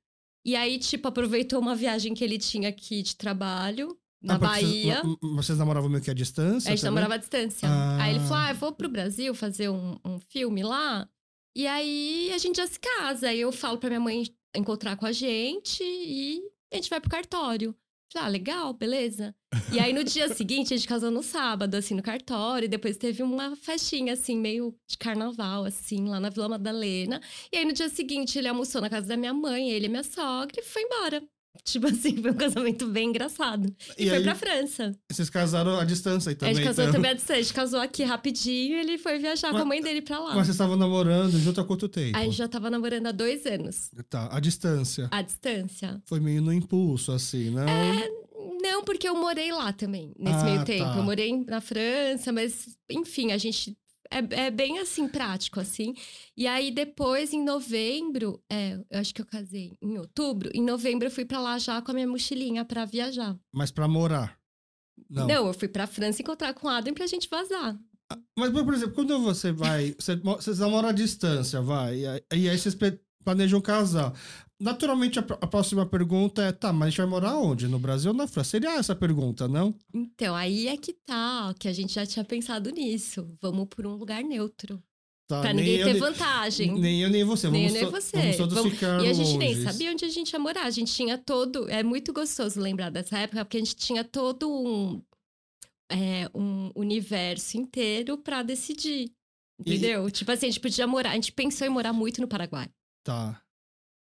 E 0.45 0.57
aí, 0.57 0.77
tipo, 0.77 1.07
aproveitou 1.07 1.61
uma 1.61 1.77
viagem 1.77 2.15
que 2.15 2.25
ele 2.25 2.37
tinha 2.37 2.71
aqui 2.71 3.01
de 3.01 3.15
trabalho 3.15 3.97
na 4.21 4.35
ah, 4.35 4.39
Bahia. 4.39 5.03
Vocês, 5.05 5.35
vocês 5.37 5.59
namoravam 5.59 5.89
meio 5.89 6.03
que 6.03 6.11
à 6.11 6.15
distância? 6.15 6.69
A 6.69 6.75
gente 6.75 6.81
também? 6.81 6.95
namorava 6.97 7.15
à 7.15 7.19
distância. 7.19 7.69
Ah. 7.69 8.03
Aí 8.03 8.17
ele 8.17 8.21
falou: 8.25 8.39
ah, 8.39 8.51
eu 8.51 8.57
vou 8.57 8.73
pro 8.73 8.89
Brasil 8.89 9.33
fazer 9.37 9.69
um, 9.69 9.97
um 10.05 10.19
filme 10.19 10.65
lá. 10.65 11.09
E 11.59 11.67
aí 11.67 12.31
a 12.33 12.39
gente 12.39 12.59
já 12.59 12.69
se 12.69 12.79
casa. 12.79 13.31
Aí 13.31 13.41
eu 13.41 13.51
falo 13.51 13.79
pra 13.79 13.91
minha 13.91 13.99
mãe 13.99 14.23
encontrar 14.55 14.97
com 14.97 15.05
a 15.05 15.11
gente 15.11 15.83
e 15.83 16.41
a 16.73 16.77
gente 16.77 16.89
vai 16.89 17.01
pro 17.01 17.11
cartório. 17.11 17.75
Falei, 18.13 18.29
ah, 18.29 18.31
legal, 18.31 18.73
beleza. 18.73 19.35
E 19.73 19.81
aí 19.81 19.93
no 19.93 20.05
dia 20.05 20.29
seguinte 20.33 20.73
a 20.73 20.77
gente 20.77 20.87
casou 20.87 21.11
no 21.11 21.21
sábado, 21.21 21.75
assim, 21.75 21.95
no 21.95 22.03
cartório. 22.03 22.67
E 22.67 22.69
depois 22.69 22.97
teve 22.97 23.25
uma 23.25 23.57
festinha, 23.57 24.13
assim, 24.13 24.39
meio 24.39 24.73
de 24.89 24.97
carnaval, 24.97 25.65
assim, 25.65 26.09
lá 26.09 26.21
na 26.21 26.31
Vila 26.31 26.49
Madalena. 26.49 27.21
E 27.53 27.57
aí 27.57 27.65
no 27.65 27.73
dia 27.73 27.89
seguinte 27.89 28.39
ele 28.39 28.47
almoçou 28.47 28.81
na 28.81 28.89
casa 28.89 29.09
da 29.09 29.17
minha 29.17 29.35
mãe, 29.35 29.69
ele 29.69 29.87
e 29.87 29.89
minha 29.89 30.05
sogra, 30.05 30.61
e 30.61 30.63
foi 30.63 30.83
embora. 30.83 31.29
Tipo 31.65 31.89
assim, 31.89 32.21
foi 32.21 32.31
um 32.31 32.35
casamento 32.35 32.87
bem 32.89 33.09
engraçado. 33.09 33.75
E, 33.97 34.05
e 34.05 34.09
foi 34.09 34.19
aí, 34.19 34.23
pra 34.23 34.35
França. 34.35 34.95
Vocês 35.11 35.29
casaram 35.29 35.79
à 35.79 35.85
distância 35.85 36.31
aí 36.31 36.37
também? 36.37 36.53
A 36.53 36.57
gente 36.57 36.67
casou 36.67 36.85
então. 36.85 36.95
também 36.95 37.11
à 37.11 37.15
distância. 37.15 37.41
A 37.41 37.43
gente 37.43 37.55
casou 37.55 37.81
aqui 37.81 38.03
rapidinho 38.05 38.77
e 38.77 38.81
ele 38.81 38.99
foi 38.99 39.19
viajar 39.19 39.49
mas, 39.53 39.61
com 39.61 39.63
a 39.63 39.69
mãe 39.69 39.83
dele 39.83 40.03
pra 40.03 40.19
lá. 40.19 40.35
Mas 40.35 40.47
vocês 40.47 40.51
estavam 40.51 40.77
namorando 40.77 41.39
junto 41.39 41.61
há 41.61 41.65
quanto 41.65 41.89
tempo? 41.89 42.17
A 42.17 42.23
gente 42.25 42.37
já 42.37 42.49
tava 42.49 42.71
namorando 42.71 43.07
há 43.07 43.13
dois 43.13 43.45
anos. 43.47 43.91
Tá, 44.09 44.29
à 44.31 44.41
distância. 44.41 45.09
À 45.11 45.23
distância. 45.23 46.03
Foi 46.07 46.21
meio 46.21 46.41
no 46.41 46.53
impulso, 46.53 47.13
assim, 47.13 47.51
não? 47.51 47.69
É, 47.69 48.09
não, 48.63 48.83
porque 48.83 49.09
eu 49.09 49.15
morei 49.15 49.53
lá 49.53 49.73
também, 49.73 50.13
nesse 50.19 50.39
ah, 50.39 50.45
meio 50.45 50.65
tempo. 50.65 50.85
Tá. 50.85 50.97
Eu 50.97 51.03
morei 51.03 51.45
na 51.45 51.61
França, 51.61 52.33
mas, 52.33 52.77
enfim, 52.91 53.33
a 53.33 53.39
gente 53.39 53.77
é, 54.11 54.47
é, 54.47 54.51
bem 54.51 54.79
assim, 54.79 55.09
prático, 55.09 55.61
assim. 55.61 55.95
E 56.37 56.47
aí, 56.47 56.71
depois, 56.71 57.33
em 57.33 57.45
novembro, 57.45 58.43
é, 58.51 58.75
eu 58.91 59.01
acho 59.01 59.15
que 59.15 59.21
eu 59.21 59.27
casei 59.27 59.77
em 59.81 59.99
outubro. 59.99 60.51
Em 60.55 60.63
novembro, 60.63 61.07
eu 61.07 61.11
fui 61.11 61.25
para 61.25 61.41
lá 61.41 61.59
já 61.59 61.81
com 61.83 61.91
a 61.91 61.95
minha 61.95 62.07
mochilinha 62.07 62.65
para 62.65 62.85
viajar. 62.85 63.39
Mas 63.53 63.71
para 63.71 63.89
morar? 63.89 64.39
Não. 65.09 65.27
Não, 65.27 65.47
eu 65.47 65.55
fui 65.55 65.69
pra 65.69 65.87
França 65.87 66.23
encontrar 66.23 66.55
com 66.55 66.67
o 66.67 66.71
Adam 66.71 66.95
pra 66.95 67.07
gente 67.07 67.29
vazar. 67.29 67.79
Ah, 68.11 68.19
mas, 68.39 68.51
por 68.51 68.75
exemplo, 68.75 68.95
quando 68.95 69.19
você 69.21 69.53
vai. 69.53 69.95
Você, 69.99 70.17
vocês 70.17 70.59
namoram 70.59 70.89
à 70.89 70.93
distância, 70.93 71.61
vai. 71.61 72.05
Aí, 72.07 72.23
e 72.35 72.49
aí 72.49 72.59
vocês 72.59 72.77
planejam 73.23 73.61
casar. 73.61 74.13
Naturalmente, 74.61 75.21
a, 75.21 75.23
a, 75.23 75.47
próxima 75.47 75.87
pergunta 75.87 76.43
é: 76.43 76.51
tá, 76.51 76.73
mas 76.73 76.89
a 76.89 76.91
gente 76.91 76.99
vai 76.99 77.07
morar 77.07 77.37
onde? 77.37 77.69
No 77.69 77.79
Brasil 77.79 78.11
ou 78.11 78.17
na 78.17 78.27
França? 78.27 78.51
Seria 78.51 78.77
essa 78.77 78.93
a 78.93 78.97
pergunta, 78.97 79.47
não? 79.47 79.73
Então, 79.95 80.35
aí 80.35 80.67
é 80.67 80.77
que 80.77 80.93
tá, 80.93 81.55
que 81.59 81.69
a 81.69 81.73
gente 81.73 81.95
já 81.95 82.05
tinha 82.05 82.25
pensado 82.25 82.71
nisso. 82.71 83.31
Vamos 83.41 83.69
por 83.69 83.87
um 83.87 83.95
lugar 83.95 84.23
neutro. 84.25 84.83
Tá, 85.29 85.43
pra 85.43 85.53
ninguém 85.53 85.85
ter 85.85 85.95
vantagem. 85.95 86.73
Nem 86.73 87.03
eu 87.03 87.11
nem 87.11 87.23
você. 87.23 87.49
Nem 87.51 87.69
vamos 87.69 87.77
eu 87.77 87.83
nem 87.83 87.91
você. 87.91 88.17
Vamos 88.17 88.37
todos 88.37 88.55
vamos, 88.55 88.73
ficar 88.73 89.05
E 89.05 89.09
a 89.09 89.13
gente 89.13 89.37
nem 89.37 89.63
sabia 89.63 89.93
onde 89.93 90.05
a 90.05 90.09
gente 90.09 90.33
ia 90.33 90.39
morar. 90.39 90.65
A 90.65 90.71
gente 90.71 90.93
tinha 90.93 91.19
todo... 91.19 91.69
É 91.69 91.83
muito 91.83 92.15
gostoso 92.15 92.59
lembrar 92.59 92.91
dessa 92.91 93.19
época, 93.19 93.45
porque 93.45 93.59
a 93.59 93.61
gente 93.61 93.77
tinha 93.77 94.03
todo 94.03 94.51
um... 94.51 95.03
É, 95.91 96.31
um 96.35 96.71
universo 96.75 97.59
inteiro 97.59 98.17
para 98.17 98.43
decidir. 98.43 99.13
Entendeu? 99.61 100.09
E... 100.09 100.11
Tipo 100.11 100.33
assim, 100.33 100.47
a 100.47 100.51
gente 100.51 100.61
podia 100.61 100.87
morar... 100.87 101.11
A 101.11 101.15
gente 101.15 101.31
pensou 101.31 101.67
em 101.67 101.71
morar 101.71 101.93
muito 101.93 102.23
no 102.23 102.27
Paraguai. 102.27 102.71
Tá 103.05 103.39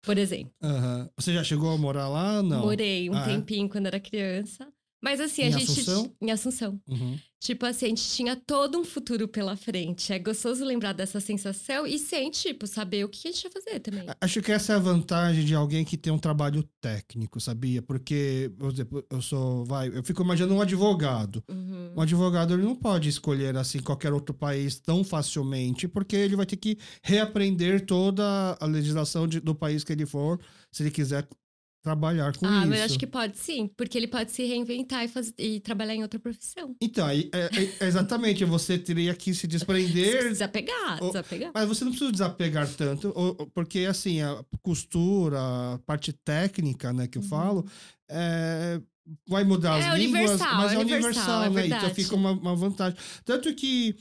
por 0.06 0.16
exemplo. 0.16 0.52
Uhum. 0.62 1.08
Você 1.16 1.34
já 1.34 1.42
chegou 1.42 1.74
a 1.74 1.76
morar 1.76 2.08
lá? 2.08 2.40
Não. 2.40 2.60
Morei 2.60 3.10
um 3.10 3.14
ah, 3.14 3.22
é? 3.22 3.24
tempinho 3.24 3.66
é? 3.66 3.68
quando 3.68 3.86
era 3.86 3.98
criança. 3.98 4.66
Mas 5.06 5.20
assim, 5.20 5.42
em 5.42 5.46
a 5.46 5.50
gente. 5.50 5.70
Assunção? 5.70 6.12
Em 6.20 6.30
Assunção. 6.32 6.80
Uhum. 6.88 7.16
Tipo 7.38 7.64
assim, 7.64 7.86
a 7.86 7.88
gente 7.90 8.08
tinha 8.08 8.34
todo 8.34 8.76
um 8.76 8.84
futuro 8.84 9.28
pela 9.28 9.56
frente. 9.56 10.12
É 10.12 10.18
gostoso 10.18 10.64
lembrar 10.64 10.94
dessa 10.94 11.20
sensação 11.20 11.86
e 11.86 11.96
sem, 11.96 12.28
tipo, 12.28 12.66
saber 12.66 13.04
o 13.04 13.08
que 13.08 13.28
a 13.28 13.30
gente 13.30 13.44
ia 13.44 13.50
fazer 13.50 13.78
também. 13.78 14.04
Acho 14.20 14.42
que 14.42 14.50
essa 14.50 14.72
é 14.72 14.76
a 14.76 14.80
vantagem 14.80 15.44
de 15.44 15.54
alguém 15.54 15.84
que 15.84 15.96
tem 15.96 16.12
um 16.12 16.18
trabalho 16.18 16.68
técnico, 16.80 17.40
sabia? 17.40 17.80
Porque, 17.80 18.50
por 18.58 18.72
exemplo, 18.72 19.06
eu 19.08 19.22
sou. 19.22 19.64
Vai, 19.64 19.96
eu 19.96 20.02
fico 20.02 20.24
imaginando 20.24 20.54
um 20.54 20.60
advogado. 20.60 21.40
Uhum. 21.48 21.92
Um 21.96 22.00
advogado 22.00 22.54
ele 22.54 22.64
não 22.64 22.74
pode 22.74 23.08
escolher 23.08 23.56
assim 23.56 23.78
qualquer 23.78 24.12
outro 24.12 24.34
país 24.34 24.80
tão 24.80 25.04
facilmente, 25.04 25.86
porque 25.86 26.16
ele 26.16 26.34
vai 26.34 26.46
ter 26.46 26.56
que 26.56 26.76
reaprender 27.00 27.86
toda 27.86 28.56
a 28.58 28.66
legislação 28.66 29.28
de, 29.28 29.38
do 29.38 29.54
país 29.54 29.84
que 29.84 29.92
ele 29.92 30.04
for, 30.04 30.40
se 30.72 30.82
ele 30.82 30.90
quiser 30.90 31.28
trabalhar 31.86 32.36
com 32.36 32.44
ah, 32.46 32.50
isso. 32.50 32.62
Ah, 32.62 32.66
mas 32.66 32.80
acho 32.80 32.98
que 32.98 33.06
pode 33.06 33.38
sim, 33.38 33.70
porque 33.76 33.96
ele 33.96 34.08
pode 34.08 34.32
se 34.32 34.44
reinventar 34.44 35.04
e, 35.04 35.08
fazer, 35.08 35.32
e 35.38 35.60
trabalhar 35.60 35.94
em 35.94 36.02
outra 36.02 36.18
profissão. 36.18 36.74
Então, 36.82 37.08
é, 37.08 37.20
é, 37.32 37.86
exatamente, 37.86 38.44
você 38.44 38.76
teria 38.76 39.14
que 39.14 39.32
se 39.32 39.46
desprender. 39.46 40.30
desapegar, 40.30 41.00
ou, 41.00 41.10
desapegar. 41.10 41.52
Mas 41.54 41.68
você 41.68 41.84
não 41.84 41.92
precisa 41.92 42.10
desapegar 42.10 42.68
tanto, 42.74 43.12
ou, 43.14 43.34
porque 43.54 43.86
assim, 43.88 44.20
a 44.20 44.44
costura, 44.62 45.38
a 45.38 45.78
parte 45.86 46.12
técnica, 46.12 46.92
né, 46.92 47.06
que 47.06 47.18
eu 47.18 47.22
uhum. 47.22 47.28
falo, 47.28 47.66
é, 48.08 48.80
vai 49.28 49.44
mudar 49.44 49.78
é 49.78 49.86
as 49.86 49.98
línguas, 49.98 50.40
mas 50.40 50.72
é 50.72 50.78
universal, 50.78 51.42
universal 51.42 51.50
né? 51.52 51.66
Então 51.68 51.94
fica 51.94 52.16
uma, 52.16 52.32
uma 52.32 52.56
vantagem. 52.56 52.98
Tanto 53.24 53.54
que 53.54 53.94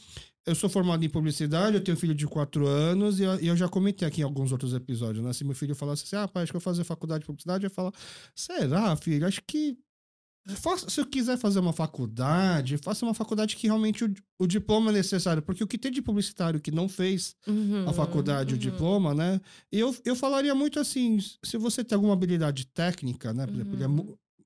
eu 0.46 0.54
sou 0.56 0.70
formado 0.70 1.04
em 1.04 1.10
publicidade, 1.10 1.76
eu 1.76 1.84
tenho 1.84 1.98
filho 1.98 2.14
de 2.14 2.28
quatro 2.28 2.68
anos 2.68 3.20
e 3.20 3.24
eu, 3.24 3.40
e 3.40 3.48
eu, 3.48 3.58
já 3.58 3.68
comentei 3.68 4.08
aqui 4.08 4.22
em 4.22 4.24
alguns 4.24 4.52
outros 4.52 4.74
episódios, 4.74 5.24
né? 5.24 5.34
Se 5.34 5.44
meu 5.44 5.56
filho 5.56 5.76
falasse 5.76 6.04
assim, 6.04 6.16
ah, 6.16 6.28
pai, 6.28 6.44
acho 6.44 6.52
que 6.52 6.56
eu 6.56 6.60
vou 6.60 6.66
fazer 6.66 6.84
faculdade 6.84 7.22
de 7.22 7.26
publicidade, 7.26 7.64
eu 7.64 7.70
ia 7.70 7.74
falar, 7.74 7.92
será, 8.36 8.96
filho? 8.96 9.26
Acho 9.26 9.42
que 9.46 9.78
se 10.88 11.02
eu 11.02 11.06
quiser 11.08 11.38
fazer 11.38 11.60
uma 11.60 11.74
faculdade, 11.74 12.78
faça 12.78 13.04
uma 13.04 13.16
faculdade 13.16 13.56
que 13.56 13.66
realmente 13.66 14.06
o, 14.06 14.14
o, 14.38 14.46
diploma 14.46 14.92
é 14.92 14.94
necessário. 14.94 15.42
Porque 15.42 15.64
o 15.64 15.68
que 15.68 15.78
tem 15.78 15.92
de 15.92 16.04
publicitário 16.04 16.60
que 16.60 16.70
não 16.70 16.88
fez 16.88 17.36
uhum, 17.48 17.90
a 17.90 17.94
faculdade, 17.94 18.54
uhum. 18.54 18.58
o 18.58 18.62
diploma, 18.62 19.14
né? 19.16 19.42
E 19.72 19.80
eu, 19.80 19.96
eu 20.06 20.16
falaria 20.16 20.54
muito 20.54 20.80
assim, 20.80 21.18
se 21.44 21.58
você 21.58 21.84
tem 21.84 21.96
alguma 21.96 22.14
habilidade 22.14 22.68
técnica, 22.68 23.34
né? 23.34 23.48
Por 23.48 23.56
exemplo, 23.56 23.74
ele 23.74 23.84
é 23.84 23.88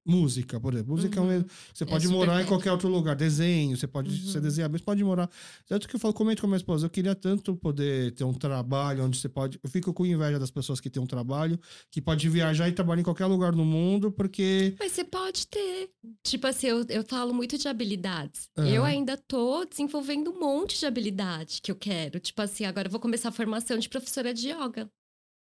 música, 0.09 0.59
por 0.59 0.73
exemplo. 0.73 0.95
Música 0.95 1.21
uhum. 1.21 1.31
é 1.31 1.37
um, 1.37 1.45
você 1.73 1.83
é 1.83 1.87
pode 1.87 2.07
é 2.07 2.09
morar 2.09 2.41
em 2.41 2.45
qualquer 2.45 2.71
outro 2.71 2.89
lugar. 2.89 3.15
Desenho, 3.15 3.77
você 3.77 3.87
pode 3.87 4.09
uhum. 4.09 4.31
você 4.31 4.39
desenhar, 4.39 4.69
mas 4.69 4.81
pode 4.81 5.03
morar. 5.03 5.29
Tanto 5.67 5.87
que 5.87 5.95
eu 5.95 5.99
falo, 5.99 6.13
comento 6.13 6.41
com 6.41 6.47
a 6.47 6.49
minha 6.49 6.57
esposa, 6.57 6.85
eu 6.85 6.89
queria 6.89 7.15
tanto 7.15 7.55
poder 7.55 8.11
ter 8.13 8.23
um 8.23 8.33
trabalho 8.33 9.03
onde 9.03 9.17
você 9.19 9.29
pode. 9.29 9.59
Eu 9.63 9.69
fico 9.69 9.93
com 9.93 10.05
inveja 10.05 10.39
das 10.39 10.51
pessoas 10.51 10.79
que 10.79 10.89
têm 10.89 11.01
um 11.01 11.07
trabalho, 11.07 11.59
que 11.91 12.01
pode 12.01 12.27
viajar 12.29 12.67
e 12.67 12.71
trabalhar 12.71 13.01
em 13.01 13.03
qualquer 13.03 13.25
lugar 13.25 13.53
no 13.53 13.65
mundo, 13.65 14.11
porque. 14.11 14.75
Mas 14.79 14.91
você 14.91 15.03
pode 15.03 15.47
ter. 15.47 15.89
Tipo 16.23 16.47
assim, 16.47 16.67
eu, 16.67 16.85
eu 16.89 17.03
falo 17.03 17.33
muito 17.33 17.57
de 17.57 17.67
habilidades. 17.67 18.49
Uhum. 18.57 18.65
Eu 18.65 18.83
ainda 18.83 19.17
tô 19.17 19.65
desenvolvendo 19.65 20.31
um 20.31 20.39
monte 20.39 20.79
de 20.79 20.85
habilidade 20.85 21.59
que 21.61 21.71
eu 21.71 21.75
quero. 21.75 22.19
Tipo 22.19 22.41
assim, 22.41 22.65
agora 22.65 22.87
eu 22.87 22.91
vou 22.91 22.99
começar 22.99 23.29
a 23.29 23.31
formação 23.31 23.77
de 23.77 23.87
professora 23.89 24.33
de 24.33 24.49
yoga. 24.49 24.89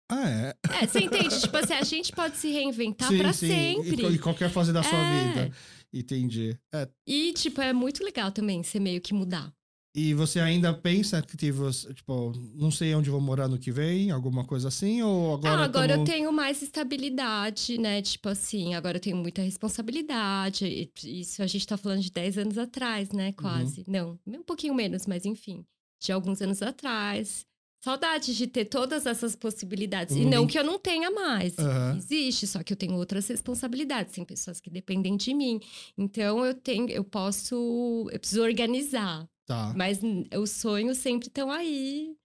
Ah, 0.10 0.30
é? 0.30 0.56
É, 0.82 0.88
você 0.88 1.00
entende? 1.00 1.39
tipo 1.39 1.58
assim, 1.58 1.74
a 1.74 1.84
gente 1.84 2.12
pode 2.13 2.38
se 2.38 2.50
reinventar 2.50 3.10
sim, 3.10 3.17
pra 3.17 3.34
sim. 3.34 3.48
sempre. 3.48 4.06
Em 4.06 4.17
qualquer 4.17 4.50
fase 4.50 4.72
da 4.72 4.82
sua 4.82 4.98
é. 4.98 5.28
vida. 5.28 5.52
Entendi. 5.93 6.58
É. 6.74 6.88
E, 7.06 7.34
tipo, 7.34 7.60
é 7.62 7.74
muito 7.74 8.04
legal 8.04 8.32
também 8.32 8.63
você 8.63 8.80
meio 8.80 9.02
que 9.02 9.13
mudar. 9.13 9.54
E 9.96 10.13
você 10.13 10.39
ainda 10.39 10.72
pensa 10.76 11.20
que 11.24 11.36
tipo, 11.36 12.32
não 12.54 12.70
sei 12.70 12.93
onde 12.93 13.10
vou 13.10 13.20
morar 13.20 13.48
no 13.48 13.58
que 13.58 13.72
vem, 13.72 14.12
alguma 14.12 14.46
coisa 14.46 14.67
assim? 14.67 15.02
Ou 15.02 15.34
agora. 15.34 15.56
Ah, 15.56 15.63
agora 15.63 15.88
tamo... 15.93 16.02
eu 16.02 16.06
tenho 16.06 16.32
mais 16.32 16.62
estabilidade, 16.62 17.80
né? 17.80 18.00
Tipo 18.04 18.30
assim, 18.30 18.76
agora 18.76 18.98
eu 18.98 19.02
tenho 19.02 19.17
muita 19.17 19.41
responsabilidade. 19.41 20.91
Isso 21.04 21.41
a 21.41 21.48
gente 21.48 21.65
tá 21.65 21.78
falando 21.78 22.02
de 22.02 22.12
10 22.12 22.38
anos 22.38 22.58
atrás, 22.60 23.12
né? 23.12 23.32
Quase. 23.32 23.86
Uhum. 23.88 24.20
Não, 24.28 24.39
um 24.39 24.43
pouquinho 24.43 24.76
menos, 24.76 25.08
mas 25.08 25.26
enfim. 25.26 25.65
De 26.00 26.12
alguns 26.12 26.43
anos 26.43 26.62
atrás. 26.62 27.43
Saudade 27.80 28.36
de 28.36 28.48
ter 28.48 28.66
todas 28.66 29.06
essas 29.06 29.36
possibilidades. 29.36 30.16
Uhum. 30.16 30.24
E 30.24 30.26
não 30.26 30.48
que 30.48 30.58
eu 30.58 30.63
não 30.63 30.80
tenha 30.80 31.12
mais. 31.12 31.56
Uhum. 31.58 31.98
Existe, 31.98 32.48
só 32.48 32.63
que 32.63 32.74
eu 32.74 32.78
tenho 32.78 32.96
outras 32.96 33.28
responsabilidades. 33.28 34.13
Tem 34.13 34.26
pessoas 34.26 34.60
que 34.60 34.70
dependem 34.70 35.16
de 35.16 35.34
mim. 35.34 35.60
Então 35.98 36.44
eu 36.46 36.54
tenho, 36.56 36.90
eu 36.90 37.04
posso. 37.04 38.10
Eu 38.12 38.20
preciso 38.20 38.42
organizar. 38.42 39.28
Tá. 39.46 39.74
Mas 39.78 40.02
os 40.38 40.52
sonhos 40.52 40.98
sempre 40.98 41.28
estão 41.28 41.50
aí 41.50 42.17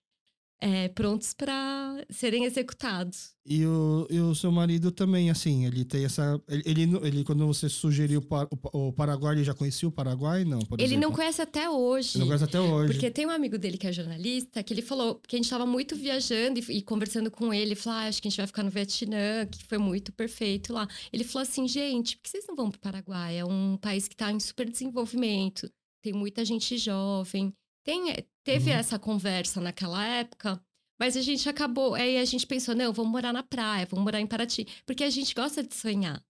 é, 0.62 0.88
prontos 0.88 1.34
para 1.34 2.06
serem 2.08 2.44
executados. 2.44 3.34
E 3.44 3.66
o, 3.66 4.06
e 4.08 4.20
o 4.20 4.32
seu 4.32 4.52
marido 4.52 4.92
também, 4.92 5.28
assim, 5.28 5.66
ele 5.66 5.84
tem 5.84 6.04
essa. 6.04 6.40
Ele, 6.48 6.62
ele, 6.64 6.82
ele 7.02 7.24
quando 7.24 7.44
você 7.44 7.68
sugeriu 7.68 8.24
o, 8.72 8.88
o, 8.88 8.92
Paraguai, 8.92 9.34
ele 9.34 9.42
já 9.42 9.52
conhecia 9.52 9.88
o 9.88 9.90
Paraguai? 9.90 10.44
Não, 10.44 10.60
ele 10.78 10.84
exemplo. 10.84 11.00
não 11.00 11.10
conhece 11.10 11.42
até 11.42 11.68
hoje. 11.68 12.12
Ele 12.12 12.20
não 12.20 12.26
conhece 12.28 12.44
até 12.44 12.60
hoje. 12.60 12.92
Porque 12.92 13.10
tem 13.10 13.26
um 13.26 13.30
amigo 13.30 13.58
dele 13.58 13.76
que 13.76 13.88
é 13.88 13.92
jornalista, 13.92 14.62
que 14.62 14.72
ele 14.72 14.82
falou 14.82 15.16
que 15.26 15.34
a 15.34 15.38
gente 15.38 15.46
estava 15.46 15.66
muito 15.66 15.96
viajando 15.96 16.60
e, 16.60 16.78
e, 16.78 16.82
conversando 16.82 17.28
com 17.28 17.52
ele. 17.52 17.74
Falou, 17.74 17.98
ah, 17.98 18.06
acho 18.06 18.22
que 18.22 18.28
a 18.28 18.30
gente 18.30 18.38
vai 18.38 18.46
ficar 18.46 18.62
no 18.62 18.70
Vietnã, 18.70 19.44
que 19.46 19.64
foi 19.64 19.78
muito 19.78 20.12
perfeito 20.12 20.72
lá. 20.72 20.86
Ele 21.12 21.24
falou 21.24 21.42
assim, 21.42 21.66
gente, 21.66 22.16
por 22.16 22.22
que 22.22 22.30
vocês 22.30 22.44
não 22.46 22.54
vão 22.54 22.70
para 22.70 22.78
o 22.78 22.80
Paraguai? 22.80 23.38
É 23.38 23.44
um 23.44 23.76
país 23.76 24.06
que 24.06 24.14
está 24.14 24.30
em 24.30 24.38
super 24.38 24.70
desenvolvimento, 24.70 25.68
tem 26.00 26.12
muita 26.12 26.44
gente 26.44 26.78
jovem. 26.78 27.52
Tem, 27.84 28.12
teve 28.44 28.70
uhum. 28.70 28.76
essa 28.76 28.98
conversa 28.98 29.60
naquela 29.60 30.04
época, 30.04 30.62
Mas 31.00 31.16
a 31.16 31.20
gente 31.20 31.48
acabou, 31.48 31.94
aí 31.94 32.16
a 32.16 32.24
gente 32.24 32.46
pensou, 32.46 32.76
não, 32.76 32.92
vamos 32.92 33.10
morar 33.10 33.32
na 33.32 33.42
praia, 33.42 33.86
vamos 33.90 34.04
morar 34.04 34.20
em 34.20 34.26
Paraty. 34.26 34.66
Porque 34.86 35.02
a 35.02 35.10
gente 35.10 35.34
gosta 35.34 35.60
de 35.62 35.74
sonhar. 35.74 36.24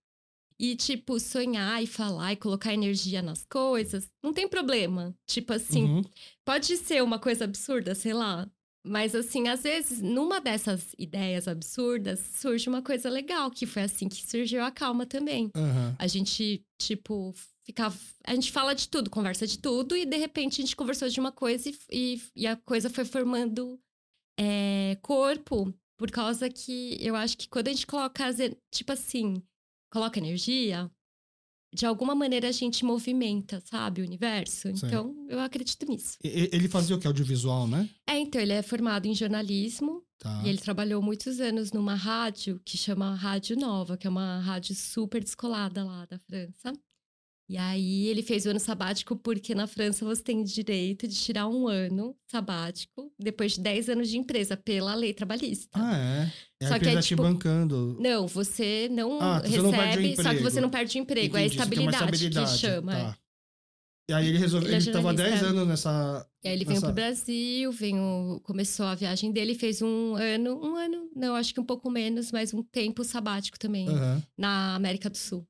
E, 0.58 0.74
tipo, 0.76 1.18
sonhar 1.20 1.82
e 1.82 1.86
falar 1.86 2.32
e 2.32 2.36
colocar 2.36 2.72
energia 2.72 3.20
nas 3.20 3.44
coisas, 3.44 4.08
não 4.22 4.32
tem 4.32 4.48
problema. 4.48 5.14
Tipo 5.26 5.52
assim, 5.54 5.84
uhum. 5.84 6.02
pode 6.44 6.76
ser 6.78 7.02
uma 7.02 7.18
coisa 7.18 7.44
absurda, 7.44 7.94
sei 7.94 8.14
lá. 8.14 8.48
Mas, 8.84 9.14
assim, 9.14 9.48
às 9.48 9.62
vezes, 9.62 10.02
numa 10.02 10.40
dessas 10.40 10.92
ideias 10.98 11.46
absurdas, 11.46 12.18
surge 12.34 12.68
uma 12.68 12.82
coisa 12.82 13.08
legal, 13.08 13.50
que 13.50 13.64
foi 13.64 13.82
assim 13.82 14.08
que 14.08 14.26
surgiu 14.26 14.64
a 14.64 14.72
calma 14.72 15.06
também. 15.06 15.50
Uhum. 15.56 15.94
A 15.98 16.06
gente, 16.08 16.64
tipo, 16.80 17.32
ficava. 17.64 17.96
A 18.26 18.34
gente 18.34 18.50
fala 18.50 18.74
de 18.74 18.88
tudo, 18.88 19.08
conversa 19.08 19.46
de 19.46 19.58
tudo, 19.58 19.96
e 19.96 20.04
de 20.04 20.16
repente 20.16 20.60
a 20.60 20.64
gente 20.64 20.74
conversou 20.74 21.08
de 21.08 21.20
uma 21.20 21.30
coisa 21.30 21.68
e, 21.68 21.78
e, 21.90 22.22
e 22.34 22.46
a 22.46 22.56
coisa 22.56 22.90
foi 22.90 23.04
formando 23.04 23.78
é, 24.38 24.98
corpo, 25.00 25.72
por 25.96 26.10
causa 26.10 26.50
que 26.50 26.98
eu 27.00 27.14
acho 27.14 27.38
que 27.38 27.48
quando 27.48 27.68
a 27.68 27.72
gente 27.72 27.86
coloca, 27.86 28.24
tipo 28.72 28.92
assim, 28.92 29.40
coloca 29.92 30.18
energia, 30.18 30.90
de 31.72 31.86
alguma 31.86 32.14
maneira 32.14 32.48
a 32.48 32.52
gente 32.52 32.84
movimenta, 32.84 33.62
sabe, 33.64 34.02
o 34.02 34.04
universo. 34.04 34.68
Então, 34.68 35.14
eu 35.28 35.40
acredito 35.40 35.86
nisso. 35.86 36.18
Ele 36.22 36.68
fazia 36.68 36.94
o 36.94 36.98
que? 36.98 37.06
Audiovisual, 37.06 37.66
né? 37.66 37.88
É, 38.06 38.18
então, 38.18 38.40
ele 38.40 38.52
é 38.52 38.62
formado 38.62 39.06
em 39.06 39.14
jornalismo. 39.14 40.02
Tá. 40.18 40.42
E 40.44 40.48
ele 40.48 40.58
trabalhou 40.58 41.02
muitos 41.02 41.40
anos 41.40 41.72
numa 41.72 41.96
rádio 41.96 42.60
que 42.64 42.78
chama 42.78 43.12
Rádio 43.14 43.56
Nova, 43.56 43.96
que 43.96 44.06
é 44.06 44.10
uma 44.10 44.38
rádio 44.38 44.72
super 44.74 45.20
descolada 45.20 45.82
lá 45.82 46.06
da 46.06 46.16
França. 46.18 46.72
E 47.52 47.58
aí 47.58 48.06
ele 48.06 48.22
fez 48.22 48.46
o 48.46 48.48
ano 48.48 48.58
sabático 48.58 49.14
porque 49.14 49.54
na 49.54 49.66
França 49.66 50.06
você 50.06 50.22
tem 50.22 50.42
direito 50.42 51.06
de 51.06 51.14
tirar 51.14 51.46
um 51.46 51.68
ano 51.68 52.16
sabático 52.26 53.12
depois 53.18 53.52
de 53.52 53.60
10 53.60 53.90
anos 53.90 54.08
de 54.08 54.16
empresa 54.16 54.56
pela 54.56 54.94
lei 54.94 55.12
trabalhista. 55.12 55.68
Ah, 55.74 55.94
é? 55.94 56.32
é 56.62 56.68
só 56.68 56.78
que 56.78 56.88
é 56.88 56.92
tipo, 56.92 57.02
te 57.02 57.14
bancando. 57.16 57.94
Não, 58.00 58.26
você 58.26 58.88
não 58.90 59.20
ah, 59.20 59.38
recebe, 59.40 60.16
não 60.16 60.24
só 60.24 60.30
que 60.34 60.42
você 60.42 60.62
não 60.62 60.70
perde 60.70 60.98
o 60.98 61.02
emprego, 61.02 61.36
Entendi, 61.36 61.38
é 61.38 61.42
a 61.42 61.46
estabilidade, 61.46 61.96
estabilidade, 61.96 62.52
que 62.52 62.58
chama. 62.58 62.92
Tá. 62.92 63.18
E 64.08 64.14
aí 64.14 64.28
ele 64.28 64.38
resolveu, 64.38 64.68
ele, 64.70 64.76
ele 64.76 64.86
estava 64.86 65.12
10 65.12 65.42
anos 65.42 65.68
nessa 65.68 66.26
E 66.42 66.48
aí 66.48 66.54
ele 66.54 66.64
veio 66.64 66.80
pro 66.80 66.92
Brasil, 66.92 67.70
veio, 67.70 68.40
começou 68.44 68.86
a 68.86 68.94
viagem 68.94 69.30
dele, 69.30 69.54
fez 69.54 69.82
um 69.82 70.16
ano, 70.16 70.58
um 70.58 70.74
ano, 70.74 71.10
não, 71.14 71.34
acho 71.34 71.52
que 71.52 71.60
um 71.60 71.64
pouco 71.64 71.90
menos, 71.90 72.32
mas 72.32 72.54
um 72.54 72.62
tempo 72.62 73.04
sabático 73.04 73.58
também 73.58 73.90
uhum. 73.90 74.22
na 74.38 74.74
América 74.74 75.10
do 75.10 75.18
Sul. 75.18 75.46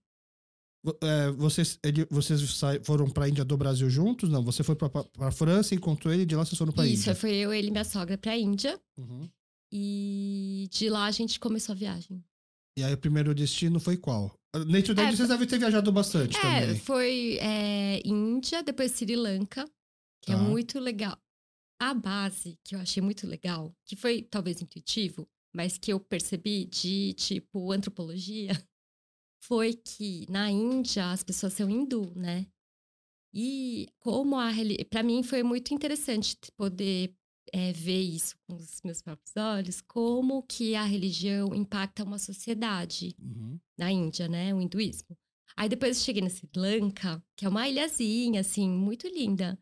É, 1.01 1.31
vocês, 1.33 1.79
ele, 1.85 2.05
vocês 2.11 2.41
foram 2.83 3.09
para 3.09 3.27
a 3.27 3.29
Índia 3.29 3.45
do 3.45 3.57
Brasil 3.57 3.89
juntos? 3.89 4.29
Não, 4.29 4.43
você 4.43 4.65
foi 4.65 4.75
para 4.75 4.91
a 5.21 5.31
França, 5.31 5.75
encontrou 5.75 6.13
ele, 6.13 6.27
de 6.27 6.35
lá 6.35 6.45
vocês 6.45 6.59
foram 6.59 6.73
para 6.73 6.83
a 6.83 6.87
Índia. 6.87 6.99
Isso, 6.99 7.15
foi 7.15 7.35
eu, 7.35 7.53
ele 7.53 7.69
e 7.69 7.71
minha 7.71 7.85
sogra 7.85 8.19
para 8.19 8.33
a 8.33 8.37
Índia. 8.37 8.81
Uhum. 8.99 9.29
E 9.73 10.69
de 10.71 10.91
lá 10.91 11.07
a 11.07 11.11
gente 11.11 11.39
começou 11.39 11.73
a 11.73 11.77
viagem. 11.77 12.23
E 12.77 12.83
aí 12.83 12.93
o 12.93 12.99
primeiro 12.99 13.35
destino 13.35 13.79
foi 13.79 13.97
qual? 13.97 14.35
Dentro 14.71 14.95
daí 14.95 15.07
é, 15.07 15.13
vocês 15.13 15.29
devem 15.29 15.47
ter 15.47 15.59
viajado 15.59 15.91
bastante 15.93 16.37
é, 16.37 16.41
também. 16.41 16.79
Foi 16.79 17.39
é, 17.41 18.03
Índia, 18.05 18.63
depois 18.63 18.93
Sri 18.93 19.17
Lanka, 19.17 19.65
que 20.23 20.33
é 20.33 20.35
tá. 20.35 20.41
é 20.41 20.45
muito 20.45 20.79
legal. 20.81 21.17
A 21.81 21.95
base 21.95 22.59
que 22.65 22.75
eu 22.75 22.81
achei 22.81 23.03
muito 23.03 23.27
legal, 23.27 23.75
que 23.87 23.97
foi 23.97 24.23
talvez 24.23 24.61
intuitivo, 24.61 25.29
mas 25.55 25.79
que 25.79 25.93
eu 25.93 26.01
percebi 26.01 26.65
de 26.67 27.15
tipo 27.15 27.73
antropologia, 27.73 28.51
foi 29.43 29.75
que 29.75 30.27
na 30.31 30.51
Índia 30.51 31.11
as 31.11 31.23
pessoas 31.23 31.53
são 31.53 31.69
hindu, 31.69 32.13
né? 32.15 32.47
E 33.35 33.89
como 33.99 34.39
a 34.39 34.51
para 34.91 35.03
mim 35.03 35.23
foi 35.23 35.43
muito 35.43 35.73
interessante 35.73 36.37
poder 36.57 37.15
é, 37.53 37.73
ver 37.73 38.01
isso 38.01 38.37
com 38.47 38.55
os 38.55 38.81
meus 38.85 39.03
próprios 39.03 39.37
olhos, 39.37 39.81
como 39.81 40.43
que 40.43 40.75
a 40.75 40.85
religião 40.85 41.55
impacta 41.55 42.05
uma 42.05 42.19
sociedade 42.19 43.17
uhum. 43.19 43.59
na 43.79 43.91
Índia, 43.91 44.29
né? 44.29 44.55
O 44.55 44.61
hinduísmo. 44.61 45.17
Aí 45.57 45.69
depois 45.69 45.99
eu 45.99 46.05
cheguei 46.05 46.23
na 46.23 46.31
Sri 46.31 46.49
Lanka, 46.57 47.23
que 47.37 47.45
é 47.45 47.49
uma 47.49 47.69
ilhazinha, 47.69 48.41
assim, 48.41 48.69
muito 48.69 49.07
linda. 49.09 49.59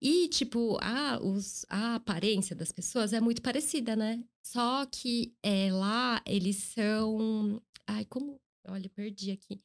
E, 0.00 0.28
tipo, 0.28 0.78
a, 0.82 1.18
os, 1.22 1.64
a 1.68 1.96
aparência 1.96 2.54
das 2.54 2.70
pessoas 2.70 3.12
é 3.12 3.20
muito 3.20 3.40
parecida, 3.40 3.96
né? 3.96 4.22
Só 4.46 4.84
que 4.86 5.34
é, 5.42 5.72
lá 5.72 6.22
eles 6.26 6.56
são. 6.56 7.62
Ai, 7.86 8.04
como 8.04 8.38
Olha, 8.66 8.88
perdi 8.90 9.30
aqui. 9.30 9.60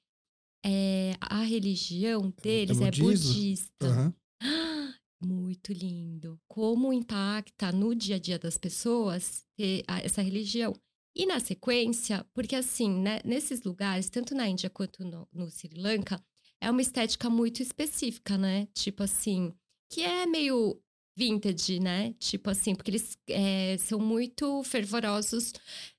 É, 0.65 1.15
a 1.21 1.41
religião 1.41 2.33
é 2.37 2.41
deles 2.41 2.81
é, 2.81 2.87
é 2.87 2.91
budista. 2.91 3.87
Uhum. 3.87 4.13
Muito 5.21 5.73
lindo. 5.73 6.39
Como 6.47 6.93
impacta 6.93 7.71
no 7.71 7.93
dia 7.93 8.15
a 8.15 8.19
dia 8.19 8.39
das 8.39 8.57
pessoas 8.57 9.45
ter 9.57 9.83
essa 10.03 10.21
religião. 10.21 10.73
E 11.15 11.25
na 11.25 11.39
sequência, 11.39 12.25
porque 12.33 12.55
assim, 12.55 12.89
né, 12.89 13.19
nesses 13.25 13.63
lugares, 13.63 14.09
tanto 14.09 14.35
na 14.35 14.47
Índia 14.47 14.69
quanto 14.69 15.03
no, 15.03 15.27
no 15.33 15.49
Sri 15.49 15.75
Lanka, 15.75 16.23
é 16.61 16.69
uma 16.69 16.81
estética 16.81 17.29
muito 17.29 17.61
específica, 17.61 18.37
né? 18.37 18.67
Tipo 18.73 19.03
assim, 19.03 19.53
que 19.91 20.01
é 20.01 20.25
meio 20.25 20.81
vintage, 21.19 21.81
né? 21.81 22.13
Tipo 22.17 22.49
assim, 22.49 22.73
porque 22.73 22.91
eles 22.91 23.17
é, 23.27 23.75
são 23.77 23.99
muito 23.99 24.63
fervorosos 24.63 25.51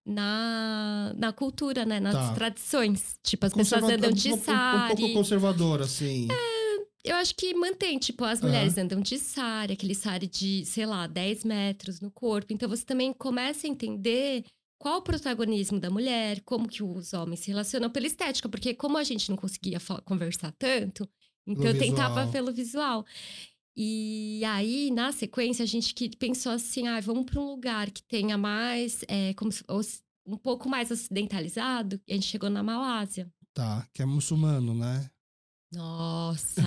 na, 0.05 1.13
na 1.15 1.31
cultura, 1.31 1.85
né? 1.85 2.01
Nas 2.01 2.15
tá. 2.15 2.35
tradições. 2.35 3.19
Tipo, 3.23 3.45
as 3.45 3.53
pessoas 3.53 3.85
andam 3.85 4.11
de 4.11 4.35
sari. 4.39 4.95
Um 4.95 4.97
pouco 4.97 5.13
conservador, 5.13 5.83
assim. 5.83 6.27
É, 6.33 7.11
eu 7.13 7.17
acho 7.17 7.35
que 7.35 7.53
mantém, 7.53 7.99
tipo, 7.99 8.25
as 8.25 8.41
mulheres 8.41 8.79
uhum. 8.79 8.85
andam 8.85 9.01
de 9.03 9.19
sari, 9.19 9.75
aquele 9.75 9.95
sari 9.95 10.27
de, 10.27 10.65
sei 10.65 10.87
lá, 10.87 11.07
10 11.07 11.45
metros 11.45 12.01
no 12.01 12.11
corpo. 12.11 12.55
Então 12.55 12.67
você 12.67 12.85
também 12.85 13.13
começa 13.13 13.67
a 13.67 13.71
entender 13.71 14.45
qual 14.79 15.01
o 15.01 15.03
protagonismo 15.03 15.79
da 15.79 15.91
mulher, 15.91 16.41
como 16.41 16.67
que 16.67 16.83
os 16.83 17.13
homens 17.13 17.41
se 17.41 17.49
relacionam 17.49 17.91
pela 17.91 18.07
estética, 18.07 18.49
porque 18.49 18.73
como 18.73 18.97
a 18.97 19.05
gente 19.05 19.29
não 19.29 19.37
conseguia 19.37 19.79
conversar 20.07 20.53
tanto, 20.53 21.07
então 21.47 21.67
eu 21.67 21.79
tentava 21.79 22.27
pelo 22.29 22.53
visual. 22.53 23.05
E 23.83 24.45
aí, 24.45 24.91
na 24.91 25.11
sequência, 25.11 25.63
a 25.63 25.67
gente 25.67 25.95
que 25.95 26.15
pensou 26.15 26.53
assim: 26.53 26.87
ah, 26.87 27.01
vamos 27.01 27.25
para 27.25 27.41
um 27.41 27.47
lugar 27.47 27.91
que 27.91 28.03
tenha 28.03 28.37
mais, 28.37 29.03
é, 29.09 29.33
como 29.33 29.51
se, 29.51 29.65
um 30.27 30.37
pouco 30.37 30.69
mais 30.69 30.91
ocidentalizado. 30.91 31.99
E 32.07 32.13
a 32.13 32.15
gente 32.15 32.27
chegou 32.27 32.51
na 32.51 32.63
Malásia. 32.63 33.27
Tá, 33.55 33.89
que 33.95 34.03
é 34.03 34.05
muçulmano, 34.05 34.75
né? 34.75 35.11
Nossa, 35.73 36.61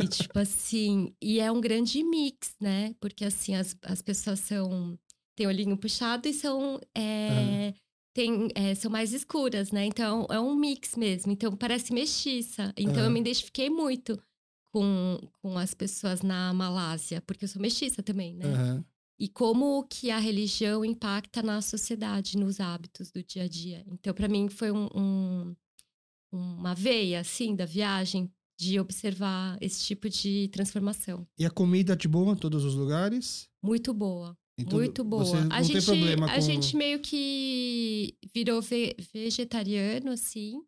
e 0.00 0.06
tipo 0.06 0.38
assim, 0.38 1.12
e 1.20 1.40
é 1.40 1.50
um 1.50 1.60
grande 1.60 2.04
mix, 2.04 2.54
né? 2.60 2.94
Porque 3.00 3.24
assim, 3.24 3.56
as, 3.56 3.76
as 3.82 4.00
pessoas 4.00 4.38
são. 4.38 4.96
têm 5.34 5.48
olhinho 5.48 5.76
puxado 5.76 6.28
e 6.28 6.32
são. 6.32 6.80
É, 6.96 7.74
tem, 8.14 8.46
é, 8.54 8.76
são 8.76 8.88
mais 8.88 9.12
escuras, 9.12 9.72
né? 9.72 9.84
Então 9.86 10.28
é 10.30 10.38
um 10.38 10.54
mix 10.54 10.94
mesmo. 10.94 11.32
Então 11.32 11.56
parece 11.56 11.92
mestiça. 11.92 12.72
Então 12.76 13.02
eu 13.02 13.10
me 13.10 13.18
identifiquei 13.18 13.68
muito 13.68 14.16
com, 14.72 15.20
com 15.42 15.58
as 15.58 15.74
pessoas 15.74 16.22
na 16.22 16.52
Malásia, 16.52 17.20
porque 17.20 17.44
eu 17.44 17.48
sou 17.48 17.60
mestiça 17.60 18.02
também, 18.02 18.34
né? 18.34 18.46
Uhum. 18.46 18.84
E 19.18 19.28
como 19.28 19.84
que 19.84 20.10
a 20.10 20.18
religião 20.18 20.84
impacta 20.84 21.42
na 21.42 21.60
sociedade, 21.60 22.38
nos 22.38 22.58
hábitos 22.58 23.10
do 23.10 23.22
dia 23.22 23.44
a 23.44 23.48
dia. 23.48 23.84
Então, 23.86 24.12
para 24.12 24.26
mim, 24.26 24.48
foi 24.48 24.72
um, 24.72 24.88
um, 24.94 25.54
uma 26.32 26.74
veia, 26.74 27.20
assim, 27.20 27.54
da 27.54 27.66
viagem 27.66 28.32
de 28.58 28.80
observar 28.80 29.58
esse 29.60 29.84
tipo 29.84 30.08
de 30.08 30.48
transformação. 30.48 31.26
E 31.38 31.44
a 31.44 31.50
comida 31.50 31.94
de 31.94 32.08
boa 32.08 32.32
em 32.32 32.36
todos 32.36 32.64
os 32.64 32.74
lugares? 32.74 33.48
Muito 33.62 33.92
boa. 33.92 34.36
Então, 34.58 34.78
muito 34.78 35.04
boa. 35.04 35.22
a 35.50 35.62
gente, 35.62 35.90
a 35.90 36.34
com... 36.34 36.40
gente 36.40 36.76
meio 36.76 37.00
que 37.00 38.16
virou 38.34 38.60
ve 38.60 38.96
vegetariano, 39.12 40.10
assim. 40.12 40.62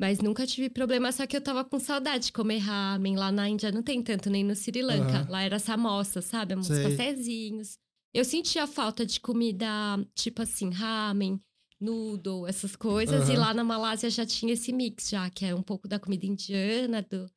Mas 0.00 0.20
nunca 0.20 0.46
tive 0.46 0.70
problema, 0.70 1.10
só 1.10 1.26
que 1.26 1.36
eu 1.36 1.40
tava 1.40 1.64
com 1.64 1.78
saudade 1.78 2.26
de 2.26 2.32
comer 2.32 2.58
ramen. 2.58 3.16
Lá 3.16 3.32
na 3.32 3.48
Índia 3.48 3.72
não 3.72 3.82
tem 3.82 4.00
tanto, 4.00 4.30
nem 4.30 4.44
no 4.44 4.54
Sri 4.54 4.80
Lanka. 4.80 5.22
Uhum. 5.22 5.30
Lá 5.30 5.42
era 5.42 5.58
samosa, 5.58 6.22
sabe? 6.22 6.54
Uns 6.54 6.68
cafezinhos. 6.68 7.78
Eu 8.14 8.24
sentia 8.24 8.66
falta 8.66 9.04
de 9.04 9.18
comida, 9.20 9.66
tipo 10.14 10.40
assim, 10.40 10.70
ramen, 10.70 11.40
noodle, 11.80 12.46
essas 12.46 12.76
coisas. 12.76 13.28
Uhum. 13.28 13.34
E 13.34 13.36
lá 13.36 13.52
na 13.52 13.64
Malásia 13.64 14.08
já 14.08 14.24
tinha 14.24 14.52
esse 14.52 14.72
mix, 14.72 15.08
já, 15.08 15.28
que 15.28 15.44
é 15.44 15.54
um 15.54 15.62
pouco 15.62 15.88
da 15.88 15.98
comida 15.98 16.26
indiana, 16.26 17.02
do, 17.02 17.28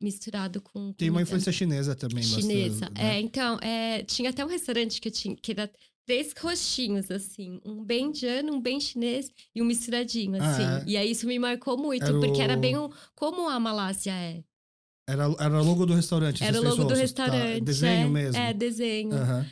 misturado 0.00 0.60
com. 0.60 0.92
Tem 0.92 1.10
uma 1.10 1.22
influência 1.22 1.52
chinesa 1.52 1.94
também, 1.94 2.22
Chinesa. 2.22 2.86
Bastante, 2.86 3.02
né? 3.02 3.16
É, 3.16 3.20
então, 3.20 3.58
é, 3.60 4.02
tinha 4.04 4.30
até 4.30 4.44
um 4.44 4.48
restaurante 4.48 5.00
que, 5.00 5.08
eu 5.08 5.12
tinha, 5.12 5.36
que 5.36 5.52
era 5.52 5.70
três 6.08 6.32
rostinhos, 6.40 7.10
assim. 7.10 7.60
Um 7.66 7.84
bem 7.84 8.06
indiano, 8.06 8.54
um 8.54 8.60
bem 8.60 8.80
chinês 8.80 9.30
e 9.54 9.60
um 9.60 9.66
misturadinho, 9.66 10.42
ah, 10.42 10.50
assim. 10.50 10.62
Ah, 10.62 10.78
é. 10.78 10.84
E 10.86 10.96
aí 10.96 11.10
isso 11.10 11.26
me 11.26 11.38
marcou 11.38 11.76
muito, 11.76 12.02
era 12.02 12.18
porque 12.18 12.40
o... 12.40 12.42
era 12.42 12.56
bem 12.56 12.78
o, 12.78 12.90
como 13.14 13.46
a 13.46 13.60
Malásia 13.60 14.12
é. 14.12 14.42
Era, 15.06 15.24
era 15.38 15.60
logo 15.60 15.84
do 15.84 15.92
restaurante. 15.92 16.42
Era 16.42 16.60
logo 16.60 16.84
do 16.84 16.94
tá, 16.94 16.94
restaurante. 16.94 17.58
Tá, 17.58 17.64
desenho 17.64 18.06
é, 18.06 18.10
mesmo. 18.10 18.40
É, 18.40 18.54
desenho. 18.54 19.10
Uhum. 19.10 19.44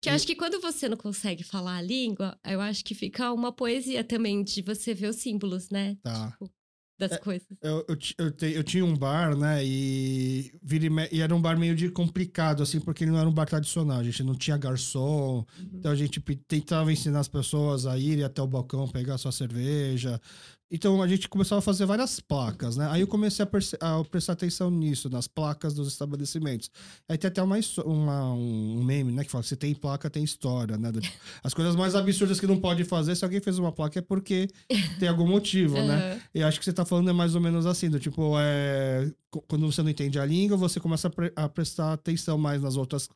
Que 0.00 0.08
eu 0.08 0.14
acho 0.14 0.26
que 0.26 0.36
quando 0.36 0.60
você 0.60 0.88
não 0.88 0.96
consegue 0.96 1.42
falar 1.42 1.76
a 1.76 1.82
língua, 1.82 2.38
eu 2.46 2.60
acho 2.60 2.84
que 2.84 2.94
fica 2.94 3.32
uma 3.32 3.52
poesia 3.52 4.02
também 4.04 4.42
de 4.44 4.62
você 4.62 4.94
ver 4.94 5.08
os 5.08 5.16
símbolos, 5.16 5.70
né? 5.70 5.96
Tá. 6.02 6.30
Tipo, 6.30 6.50
das 7.00 7.12
é, 7.12 7.18
coisas. 7.18 7.48
Eu, 7.62 7.84
eu, 7.88 7.96
eu, 8.18 8.30
te, 8.30 8.52
eu, 8.52 8.62
tinha 8.62 8.84
um 8.84 8.94
bar, 8.94 9.34
né? 9.34 9.64
E, 9.64 10.52
e 11.10 11.20
era 11.20 11.34
um 11.34 11.40
bar 11.40 11.58
meio 11.58 11.74
de 11.74 11.88
complicado, 11.88 12.62
assim, 12.62 12.78
porque 12.78 13.02
ele 13.04 13.10
não 13.10 13.18
era 13.18 13.28
um 13.28 13.32
bar 13.32 13.46
tradicional. 13.46 13.98
A 13.98 14.04
gente 14.04 14.22
não 14.22 14.34
tinha 14.34 14.56
garçom. 14.56 15.44
Uhum. 15.58 15.70
Então 15.74 15.90
a 15.90 15.96
gente 15.96 16.20
tentava 16.46 16.92
ensinar 16.92 17.20
as 17.20 17.28
pessoas 17.28 17.86
a 17.86 17.98
irem 17.98 18.24
até 18.24 18.42
o 18.42 18.46
balcão, 18.46 18.86
pegar 18.86 19.16
sua 19.18 19.32
cerveja, 19.32 20.20
então 20.70 21.02
a 21.02 21.08
gente 21.08 21.28
começou 21.28 21.58
a 21.58 21.62
fazer 21.62 21.84
várias 21.84 22.20
placas, 22.20 22.76
né? 22.76 22.88
Aí 22.92 23.00
eu 23.00 23.06
comecei 23.08 23.44
a, 23.44 23.98
a, 23.98 24.04
prestar 24.04 24.34
atenção 24.34 24.70
nisso, 24.70 25.10
nas 25.10 25.26
placas 25.26 25.74
dos 25.74 25.88
estabelecimentos. 25.88 26.70
Aí 27.08 27.18
tem 27.18 27.26
até 27.26 27.42
uma, 27.42 27.56
uma, 27.84 28.32
um 28.32 28.84
meme, 28.84 29.10
né? 29.10 29.24
Que 29.24 29.30
fala: 29.30 29.42
se 29.42 29.56
tem 29.56 29.74
placa, 29.74 30.08
tem 30.08 30.22
história, 30.22 30.78
né? 30.78 30.92
As 31.42 31.52
coisas 31.52 31.74
mais 31.74 31.96
absurdas 31.96 32.38
que 32.38 32.46
não 32.46 32.60
pode 32.60 32.84
fazer, 32.84 33.16
se 33.16 33.24
alguém 33.24 33.40
fez 33.40 33.58
uma 33.58 33.72
placa 33.72 33.98
é 33.98 34.02
porque 34.02 34.48
tem 35.00 35.08
algum 35.08 35.26
motivo, 35.26 35.76
uhum. 35.76 35.88
né? 35.88 36.22
E 36.32 36.42
acho 36.42 36.60
que 36.60 36.64
você 36.64 36.72
tá 36.72 36.84
falando 36.84 37.10
é 37.10 37.12
mais 37.12 37.34
ou 37.34 37.40
menos 37.40 37.66
assim, 37.66 37.90
do 37.90 37.98
tipo, 37.98 38.34
é, 38.38 39.10
quando 39.48 39.66
você 39.66 39.82
não 39.82 39.90
entende 39.90 40.20
a 40.20 40.24
língua, 40.24 40.56
você 40.56 40.78
começa 40.78 41.08
a, 41.08 41.10
pre, 41.10 41.32
a 41.34 41.48
prestar 41.48 41.94
atenção 41.94 42.38
mais 42.38 42.62
nas 42.62 42.76
outras 42.76 43.08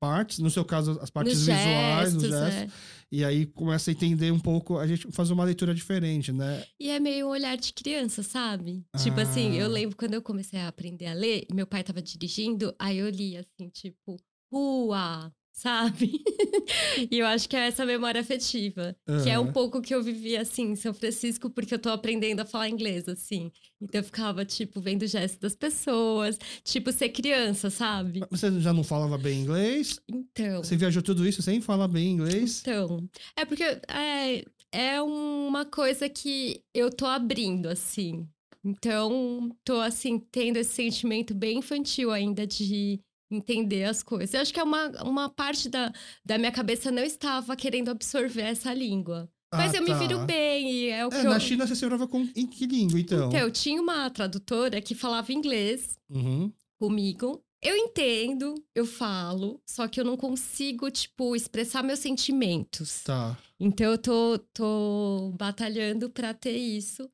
partes, 0.00 0.38
no 0.38 0.50
seu 0.50 0.64
caso, 0.64 0.98
as 1.02 1.10
partes 1.10 1.34
nos 1.34 1.46
visuais, 1.46 2.12
gestos, 2.12 2.22
nos 2.22 2.30
gestos. 2.30 2.62
É. 2.62 2.68
E 3.12 3.24
aí 3.24 3.44
começa 3.44 3.90
a 3.90 3.92
entender 3.92 4.30
um 4.30 4.38
pouco, 4.38 4.78
a 4.78 4.86
gente 4.86 5.10
faz 5.10 5.30
uma 5.30 5.44
leitura 5.44 5.74
diferente, 5.74 6.32
né? 6.32 6.64
E 6.78 6.90
é 6.90 7.00
meio 7.00 7.26
um 7.26 7.30
olhar 7.30 7.56
de 7.56 7.72
criança, 7.72 8.22
sabe? 8.22 8.84
Ah. 8.92 8.98
Tipo 8.98 9.20
assim, 9.20 9.56
eu 9.56 9.66
ah. 9.66 9.68
lembro 9.68 9.96
quando 9.96 10.14
eu 10.14 10.22
comecei 10.22 10.60
a 10.60 10.68
aprender 10.68 11.06
a 11.06 11.12
ler, 11.12 11.44
meu 11.52 11.66
pai 11.66 11.82
tava 11.82 12.00
dirigindo, 12.00 12.74
aí 12.78 12.98
eu 12.98 13.10
li 13.10 13.36
assim, 13.36 13.68
tipo, 13.68 14.16
rua, 14.52 15.32
sabe? 15.60 16.22
e 17.10 17.18
eu 17.18 17.26
acho 17.26 17.46
que 17.46 17.54
é 17.54 17.66
essa 17.66 17.84
memória 17.84 18.20
afetiva, 18.20 18.96
uhum. 19.06 19.22
que 19.22 19.28
é 19.28 19.38
um 19.38 19.52
pouco 19.52 19.82
que 19.82 19.94
eu 19.94 20.02
vivi 20.02 20.34
assim 20.36 20.70
em 20.70 20.76
São 20.76 20.94
Francisco, 20.94 21.50
porque 21.50 21.74
eu 21.74 21.78
tô 21.78 21.90
aprendendo 21.90 22.40
a 22.40 22.46
falar 22.46 22.70
inglês, 22.70 23.06
assim. 23.06 23.52
Então 23.80 24.00
eu 24.00 24.04
ficava, 24.04 24.42
tipo, 24.44 24.80
vendo 24.80 25.02
o 25.02 25.06
gesto 25.06 25.38
das 25.38 25.54
pessoas, 25.54 26.38
tipo, 26.64 26.90
ser 26.92 27.10
criança, 27.10 27.68
sabe? 27.68 28.20
Você 28.30 28.58
já 28.58 28.72
não 28.72 28.82
falava 28.82 29.18
bem 29.18 29.40
inglês? 29.40 30.00
Então. 30.08 30.64
Você 30.64 30.76
viajou 30.76 31.02
tudo 31.02 31.28
isso 31.28 31.42
sem 31.42 31.60
falar 31.60 31.88
bem 31.88 32.12
inglês? 32.12 32.60
Então. 32.62 33.06
É 33.36 33.44
porque 33.44 33.64
é, 33.64 34.44
é 34.72 35.02
uma 35.02 35.66
coisa 35.66 36.08
que 36.08 36.62
eu 36.72 36.90
tô 36.90 37.04
abrindo, 37.04 37.68
assim. 37.68 38.26
Então, 38.64 39.50
tô 39.64 39.80
assim, 39.80 40.18
tendo 40.18 40.56
esse 40.56 40.72
sentimento 40.72 41.34
bem 41.34 41.58
infantil 41.58 42.10
ainda 42.10 42.46
de 42.46 43.00
entender 43.30 43.84
as 43.84 44.02
coisas. 44.02 44.34
Eu 44.34 44.40
acho 44.40 44.52
que 44.52 44.60
é 44.60 44.64
uma, 44.64 44.88
uma 45.02 45.28
parte 45.28 45.68
da, 45.68 45.92
da 46.24 46.36
minha 46.36 46.50
cabeça 46.50 46.90
não 46.90 47.02
estava 47.02 47.54
querendo 47.54 47.90
absorver 47.90 48.42
essa 48.42 48.74
língua. 48.74 49.30
Ah, 49.52 49.58
Mas 49.58 49.74
eu 49.74 49.84
tá. 49.84 49.92
me 49.92 49.98
viro 49.98 50.24
bem 50.24 50.70
e 50.70 50.88
é 50.88 51.04
o 51.04 51.08
é, 51.08 51.10
que 51.10 51.22
Na 51.24 51.34
eu... 51.34 51.40
China 51.40 51.66
você 51.66 51.74
se 51.74 51.84
virava 51.84 52.06
com 52.06 52.28
em 52.36 52.46
que 52.46 52.66
língua, 52.66 52.98
então? 53.00 53.28
Então, 53.28 53.40
eu 53.40 53.50
tinha 53.50 53.80
uma 53.80 54.08
tradutora 54.10 54.80
que 54.80 54.94
falava 54.94 55.32
inglês 55.32 55.98
uhum. 56.08 56.52
comigo. 56.78 57.42
Eu 57.62 57.76
entendo, 57.76 58.54
eu 58.74 58.86
falo, 58.86 59.60
só 59.66 59.86
que 59.86 60.00
eu 60.00 60.04
não 60.04 60.16
consigo, 60.16 60.90
tipo, 60.90 61.36
expressar 61.36 61.82
meus 61.82 61.98
sentimentos. 61.98 63.02
Tá. 63.02 63.36
Então 63.58 63.90
eu 63.90 63.98
tô, 63.98 64.38
tô 64.54 65.34
batalhando 65.36 66.08
para 66.08 66.32
ter 66.32 66.56
isso 66.56 67.10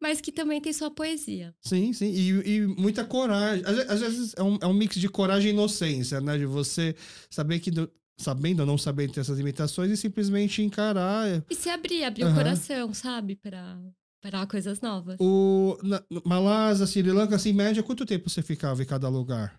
mas 0.00 0.20
que 0.20 0.32
também 0.32 0.60
tem 0.60 0.72
sua 0.72 0.90
poesia. 0.90 1.54
Sim, 1.60 1.92
sim. 1.92 2.10
E, 2.10 2.56
e 2.56 2.66
muita 2.66 3.04
coragem. 3.04 3.64
Às, 3.66 3.90
às 3.90 4.00
vezes 4.00 4.34
é 4.36 4.42
um, 4.42 4.58
é 4.60 4.66
um, 4.66 4.72
mix 4.72 4.96
de 4.96 5.08
coragem 5.08 5.50
e 5.50 5.52
inocência, 5.52 6.20
né? 6.20 6.38
De 6.38 6.46
você 6.46 6.96
saber 7.28 7.60
que. 7.60 7.70
Do, 7.70 7.90
sabendo 8.18 8.60
ou 8.60 8.66
não 8.66 8.76
sabendo 8.76 9.14
ter 9.14 9.20
essas 9.20 9.38
limitações 9.38 9.90
e 9.90 9.96
simplesmente 9.96 10.62
encarar. 10.62 11.28
É. 11.28 11.42
E 11.50 11.54
se 11.54 11.68
abrir, 11.68 12.04
abrir 12.04 12.24
uhum. 12.24 12.32
o 12.32 12.34
coração, 12.34 12.94
sabe? 12.94 13.36
Para 13.36 13.78
para 14.20 14.46
coisas 14.46 14.80
novas. 14.80 15.16
O 15.18 15.78
na, 15.82 16.02
Malásia, 16.24 16.86
Sri 16.86 17.10
Lanka, 17.10 17.36
assim, 17.36 17.50
em 17.50 17.54
média, 17.54 17.82
quanto 17.82 18.04
tempo 18.04 18.28
você 18.28 18.42
ficava 18.42 18.82
em 18.82 18.86
cada 18.86 19.08
lugar? 19.08 19.58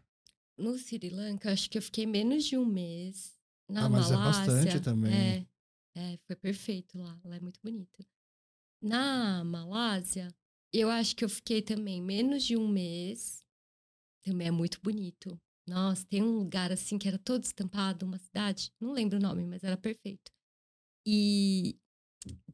No 0.58 0.78
Sri 0.78 1.10
Lanka, 1.10 1.52
acho 1.52 1.70
que 1.70 1.78
eu 1.78 1.82
fiquei 1.82 2.06
menos 2.06 2.44
de 2.44 2.56
um 2.58 2.66
mês. 2.66 3.34
Na 3.68 3.86
ah, 3.86 3.90
mas 3.90 4.12
Malásia, 4.12 4.52
é 4.52 4.56
bastante 4.56 4.80
também. 4.80 5.14
É, 5.14 5.46
é, 5.96 6.20
foi 6.28 6.36
perfeito 6.36 6.98
lá. 7.00 7.20
Lá 7.26 7.38
é 7.38 7.40
muito 7.40 7.60
bonito. 7.64 8.06
Na 8.82 9.44
Malásia, 9.44 10.28
eu 10.74 10.90
acho 10.90 11.16
que 11.16 11.24
eu 11.24 11.30
fiquei 11.30 11.62
também 11.62 12.02
menos 12.02 12.44
de 12.44 12.58
um 12.58 12.68
mês. 12.68 13.46
Também 14.24 14.48
é 14.48 14.52
muito 14.52 14.80
bonito. 14.82 15.40
Nossa, 15.68 16.06
tem 16.08 16.24
um 16.24 16.38
lugar 16.40 16.72
assim 16.72 16.98
que 16.98 17.08
era 17.08 17.20
todo 17.20 17.44
estampado, 17.44 18.06
uma 18.06 18.18
cidade, 18.18 18.72
não 18.80 18.92
lembro 18.92 19.20
o 19.20 19.22
nome, 19.22 19.46
mas 19.46 19.64
era 19.64 19.78
perfeito. 19.78 20.32
E 21.06 21.78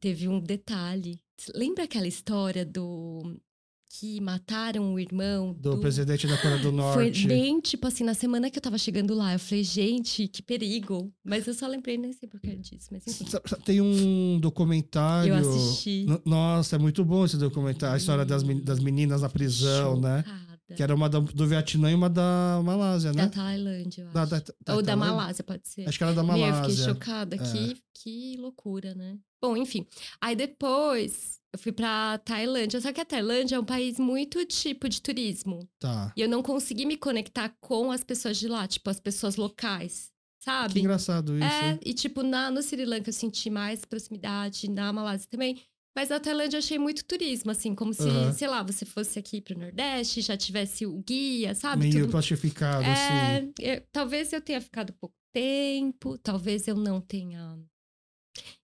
teve 0.00 0.28
um 0.28 0.40
detalhe. 0.40 1.18
Lembra 1.54 1.84
aquela 1.84 2.06
história 2.06 2.64
do 2.64 3.40
que 3.88 4.20
mataram 4.20 4.92
o 4.92 5.00
irmão 5.00 5.54
do, 5.54 5.76
do, 5.76 5.78
presidente 5.78 6.26
da 6.26 6.36
Coreia 6.36 6.60
do 6.60 6.70
Norte. 6.72 7.20
Foi 7.20 7.28
bem, 7.28 7.58
tipo 7.60 7.86
assim, 7.86 8.04
na 8.04 8.14
semana 8.14 8.50
que 8.50 8.58
eu 8.58 8.62
tava 8.62 8.76
chegando 8.76 9.14
lá, 9.14 9.32
eu 9.32 9.38
falei, 9.38 9.64
gente, 9.64 10.28
que 10.28 10.42
perigo. 10.42 11.12
Mas 11.24 11.46
eu 11.46 11.54
só 11.54 11.66
lembrei, 11.66 11.96
nem 11.96 12.12
sei 12.12 12.28
por 12.28 12.38
que 12.40 12.54
disso, 12.56 12.88
mas 12.90 13.06
enfim. 13.06 13.24
Tem 13.64 13.80
um 13.80 14.38
documentário. 14.40 15.34
Eu 15.34 15.38
assisti. 15.38 16.06
Nossa, 16.24 16.76
é 16.76 16.78
muito 16.78 17.04
bom 17.04 17.24
esse 17.24 17.38
documentário. 17.38 17.94
A 17.94 17.98
história 17.98 18.24
das, 18.24 18.42
das 18.42 18.78
meninas 18.78 19.22
na 19.22 19.28
prisão, 19.28 19.98
né? 19.98 20.18
Chocada. 20.18 20.38
né? 20.38 20.47
Que 20.76 20.82
era 20.82 20.94
uma 20.94 21.08
do 21.08 21.46
Vietnã 21.46 21.90
e 21.90 21.94
uma 21.94 22.10
da 22.10 22.60
Malásia, 22.64 23.12
né? 23.12 23.26
Da 23.26 23.28
Tailândia, 23.28 24.02
eu 24.02 24.06
acho. 24.08 24.14
Da, 24.14 24.24
da, 24.24 24.44
da, 24.64 24.74
Ou 24.76 24.82
da 24.82 24.96
Malásia, 24.96 25.42
pode 25.42 25.66
ser. 25.68 25.88
Acho 25.88 25.96
que 25.96 26.04
era 26.04 26.12
da 26.12 26.22
Malásia. 26.22 26.52
Meu, 26.52 26.64
eu 26.64 26.70
fiquei 26.70 26.84
chocada. 26.84 27.36
É. 27.36 27.38
Que, 27.38 27.82
que 27.94 28.36
loucura, 28.38 28.94
né? 28.94 29.18
Bom, 29.40 29.56
enfim. 29.56 29.86
Aí 30.20 30.36
depois 30.36 31.38
eu 31.52 31.58
fui 31.58 31.72
pra 31.72 32.18
Tailândia. 32.18 32.80
Só 32.80 32.92
que 32.92 33.00
a 33.00 33.04
Tailândia 33.04 33.56
é 33.56 33.60
um 33.60 33.64
país 33.64 33.98
muito 33.98 34.44
tipo 34.44 34.88
de 34.88 35.00
turismo. 35.00 35.68
Tá. 35.78 36.12
E 36.16 36.20
eu 36.20 36.28
não 36.28 36.42
consegui 36.42 36.84
me 36.84 36.96
conectar 36.96 37.54
com 37.60 37.90
as 37.90 38.04
pessoas 38.04 38.36
de 38.36 38.48
lá, 38.48 38.66
tipo, 38.66 38.90
as 38.90 39.00
pessoas 39.00 39.36
locais. 39.36 40.10
Sabe? 40.40 40.74
Que 40.74 40.80
engraçado 40.80 41.36
isso. 41.36 41.44
É, 41.44 41.78
e 41.84 41.92
tipo, 41.92 42.22
na, 42.22 42.50
no 42.50 42.62
Sri 42.62 42.84
Lanka 42.84 43.08
eu 43.08 43.12
senti 43.12 43.50
mais 43.50 43.84
proximidade, 43.84 44.70
na 44.70 44.92
Malásia 44.92 45.28
também. 45.30 45.60
Mas 45.96 46.10
na 46.10 46.20
Tailândia 46.20 46.56
eu 46.56 46.60
achei 46.60 46.78
muito 46.78 47.04
turismo, 47.04 47.50
assim, 47.50 47.74
como 47.74 47.92
se, 47.92 48.02
uhum. 48.02 48.32
sei 48.32 48.46
lá, 48.46 48.62
você 48.62 48.84
fosse 48.84 49.18
aqui 49.18 49.40
pro 49.40 49.58
Nordeste, 49.58 50.20
já 50.20 50.36
tivesse 50.36 50.86
o 50.86 51.02
guia, 51.02 51.54
sabe? 51.54 51.88
Meio 51.88 52.02
Tudo... 52.02 52.10
plastificado, 52.12 52.84
é, 52.84 53.38
assim. 53.38 53.52
Eu, 53.58 53.82
talvez 53.90 54.32
eu 54.32 54.40
tenha 54.40 54.60
ficado 54.60 54.92
pouco 54.92 55.16
tempo, 55.32 56.16
talvez 56.18 56.68
eu 56.68 56.76
não 56.76 57.00
tenha, 57.00 57.58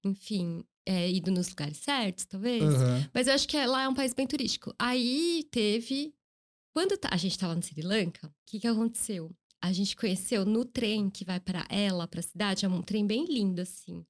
enfim, 0.04 0.64
é, 0.86 1.10
ido 1.10 1.30
nos 1.30 1.48
lugares 1.48 1.78
certos, 1.78 2.26
talvez. 2.26 2.62
Uhum. 2.62 3.08
Mas 3.12 3.26
eu 3.26 3.34
acho 3.34 3.48
que 3.48 3.64
lá 3.66 3.82
é 3.82 3.88
um 3.88 3.94
país 3.94 4.14
bem 4.14 4.26
turístico. 4.26 4.74
Aí 4.78 5.46
teve. 5.50 6.14
Quando 6.72 6.98
a 7.08 7.16
gente 7.16 7.32
estava 7.32 7.54
no 7.54 7.62
Sri 7.62 7.82
Lanka, 7.82 8.26
o 8.26 8.32
que, 8.46 8.58
que 8.58 8.66
aconteceu? 8.66 9.30
A 9.62 9.72
gente 9.72 9.96
conheceu 9.96 10.44
no 10.44 10.64
trem 10.64 11.08
que 11.08 11.24
vai 11.24 11.40
para 11.40 11.64
ela, 11.70 12.06
para 12.06 12.20
a 12.20 12.22
cidade, 12.22 12.66
é 12.66 12.68
um 12.68 12.82
trem 12.82 13.06
bem 13.06 13.24
lindo, 13.24 13.62
assim. 13.62 14.04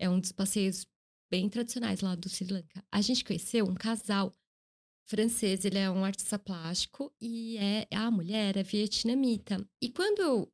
É 0.00 0.08
um 0.08 0.18
dos 0.18 0.32
passeios 0.32 0.86
bem 1.30 1.48
tradicionais 1.48 2.00
lá 2.00 2.14
do 2.14 2.28
Sri 2.28 2.50
Lanka. 2.50 2.84
A 2.90 3.00
gente 3.00 3.24
conheceu 3.24 3.66
um 3.66 3.74
casal 3.74 4.32
francês, 5.08 5.64
ele 5.64 5.78
é 5.78 5.90
um 5.90 6.04
artista 6.04 6.38
plástico 6.38 7.12
e 7.20 7.56
é 7.56 7.86
a 7.92 8.10
mulher 8.10 8.56
é 8.56 8.62
vietnamita. 8.62 9.66
E 9.82 9.90
quando 9.90 10.20
eu 10.20 10.52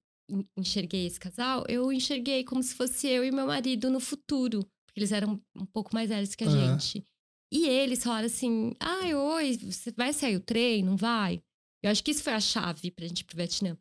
enxerguei 0.57 1.07
esse 1.07 1.19
casal, 1.19 1.65
eu 1.69 1.93
enxerguei 1.93 2.45
como 2.45 2.63
se 2.63 2.75
fosse 2.75 3.09
eu 3.09 3.25
e 3.25 3.33
meu 3.33 3.47
marido 3.47 3.91
no 3.91 4.01
futuro, 4.01 4.61
porque 4.87 5.01
eles 5.01 5.13
eram 5.13 5.41
um 5.57 5.67
pouco 5.67 5.91
mais 5.93 6.09
velhos 6.09 6.35
que 6.35 6.45
a 6.45 6.47
uhum. 6.47 6.79
gente. 6.79 7.05
E 7.53 7.67
eles 7.67 8.03
falaram 8.03 8.27
assim: 8.27 8.73
"Ai, 8.81 9.15
oi, 9.15 9.57
você 9.59 9.93
vai 9.93 10.13
sair 10.13 10.37
o 10.37 10.41
trem, 10.41 10.83
não 10.83 10.97
vai?" 10.97 11.43
Eu 11.83 11.91
acho 11.91 12.03
que 12.03 12.13
isso 12.13 12.23
foi 12.23 12.33
a 12.33 12.41
chave 12.41 12.91
pra 12.91 13.07
gente 13.07 13.21
ir 13.21 13.25
pro 13.25 13.37
Vietnã. 13.37 13.77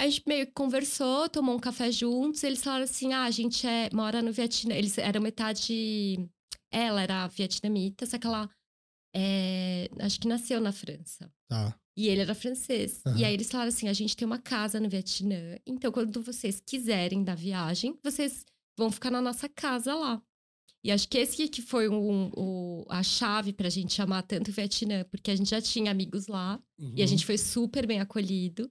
A 0.00 0.08
gente 0.08 0.22
meio 0.26 0.46
que 0.46 0.52
conversou, 0.52 1.28
tomou 1.28 1.54
um 1.54 1.58
café 1.58 1.92
juntos. 1.92 2.42
Eles 2.42 2.64
falaram 2.64 2.84
assim: 2.84 3.12
ah, 3.12 3.24
a 3.24 3.30
gente 3.30 3.66
é, 3.66 3.90
mora 3.92 4.22
no 4.22 4.32
Vietnã. 4.32 4.74
Eles 4.74 4.96
eram 4.96 5.20
metade. 5.20 6.26
Ela 6.72 7.02
era 7.02 7.26
vietnamita, 7.26 8.06
só 8.06 8.16
que 8.16 8.26
ela 8.26 8.48
é, 9.14 9.90
acho 9.98 10.18
que 10.18 10.26
nasceu 10.26 10.58
na 10.58 10.72
França. 10.72 11.30
Tá. 11.48 11.76
E 11.94 12.08
ele 12.08 12.22
era 12.22 12.34
francês. 12.34 13.02
Uhum. 13.04 13.16
E 13.18 13.24
aí 13.26 13.34
eles 13.34 13.50
falaram 13.50 13.68
assim: 13.68 13.88
a 13.88 13.92
gente 13.92 14.16
tem 14.16 14.24
uma 14.24 14.38
casa 14.38 14.80
no 14.80 14.88
Vietnã. 14.88 15.58
Então, 15.66 15.92
quando 15.92 16.22
vocês 16.22 16.62
quiserem 16.66 17.22
dar 17.22 17.36
viagem, 17.36 17.98
vocês 18.02 18.46
vão 18.78 18.90
ficar 18.90 19.10
na 19.10 19.20
nossa 19.20 19.50
casa 19.50 19.94
lá. 19.94 20.22
E 20.82 20.90
acho 20.90 21.06
que 21.10 21.18
esse 21.18 21.46
que 21.46 21.60
foi 21.60 21.90
um, 21.90 22.30
um, 22.34 22.84
a 22.88 23.02
chave 23.02 23.52
pra 23.52 23.68
gente 23.68 23.92
chamar 23.92 24.22
tanto 24.22 24.50
o 24.50 24.54
Vietnã, 24.54 25.04
porque 25.10 25.30
a 25.30 25.36
gente 25.36 25.50
já 25.50 25.60
tinha 25.60 25.90
amigos 25.90 26.26
lá 26.26 26.58
uhum. 26.78 26.94
e 26.96 27.02
a 27.02 27.06
gente 27.06 27.26
foi 27.26 27.36
super 27.36 27.86
bem 27.86 28.00
acolhido. 28.00 28.70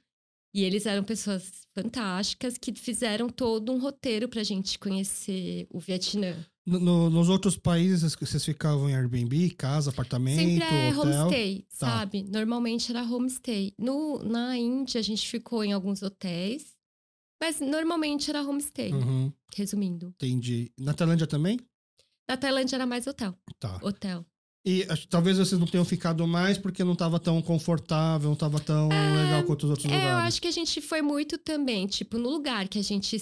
E 0.54 0.64
eles 0.64 0.86
eram 0.86 1.04
pessoas 1.04 1.68
fantásticas 1.76 2.58
que 2.58 2.74
fizeram 2.74 3.30
todo 3.30 3.72
um 3.72 3.80
roteiro 3.80 4.28
pra 4.28 4.44
gente 4.44 4.80
conhecer 4.80 5.68
o 5.70 5.80
Vietnã. 5.80 6.36
No, 6.66 7.10
nos 7.10 7.30
outros 7.30 7.58
países 7.58 8.16
vocês 8.16 8.46
ficavam 8.46 8.90
em 8.90 8.96
Airbnb, 8.96 9.50
casa, 9.52 9.90
apartamento, 9.90 10.40
Sempre 10.40 10.64
é 10.64 10.90
hotel? 10.96 11.02
homestay, 11.02 11.66
tá. 11.78 11.88
sabe? 11.88 12.24
Normalmente 12.24 12.92
era 12.92 13.04
homestay. 13.04 13.74
No, 13.78 14.20
na 14.24 14.58
Índia 14.58 15.00
a 15.00 15.04
gente 15.04 15.28
ficou 15.28 15.64
em 15.64 15.74
alguns 15.74 16.04
hotéis, 16.04 16.76
mas 17.42 17.60
normalmente 17.60 18.30
era 18.30 18.44
homestay, 18.44 18.92
uhum. 18.92 19.32
resumindo. 19.56 20.14
Entendi. 20.16 20.72
Na 20.80 20.94
Tailândia 20.94 21.26
também? 21.26 21.60
Na 22.28 22.38
Tailândia 22.38 22.76
era 22.76 22.86
mais 22.86 23.08
hotel. 23.08 23.36
Tá. 23.60 23.80
Hotel. 23.82 24.26
E 24.70 24.86
talvez 25.10 25.38
vocês 25.38 25.60
não 25.60 25.66
tenham 25.66 25.84
ficado 25.84 26.28
mais 26.28 26.58
porque 26.58 26.84
não 26.84 26.94
estava 26.94 27.20
tão 27.20 27.42
confortável, 27.42 28.28
não 28.28 28.34
estava 28.34 28.60
tão 28.60 28.92
é, 28.92 29.24
legal 29.24 29.44
quanto 29.44 29.64
os 29.64 29.72
outros 29.72 29.86
é, 29.86 29.96
lugares. 29.96 30.12
Eu 30.12 30.18
acho 30.28 30.42
que 30.42 30.48
a 30.48 30.52
gente 30.52 30.80
foi 30.80 31.02
muito 31.02 31.40
também, 31.40 31.88
tipo, 31.88 32.20
no 32.20 32.30
lugar 32.30 32.68
que 32.68 32.78
a 32.78 32.84
gente 32.84 33.18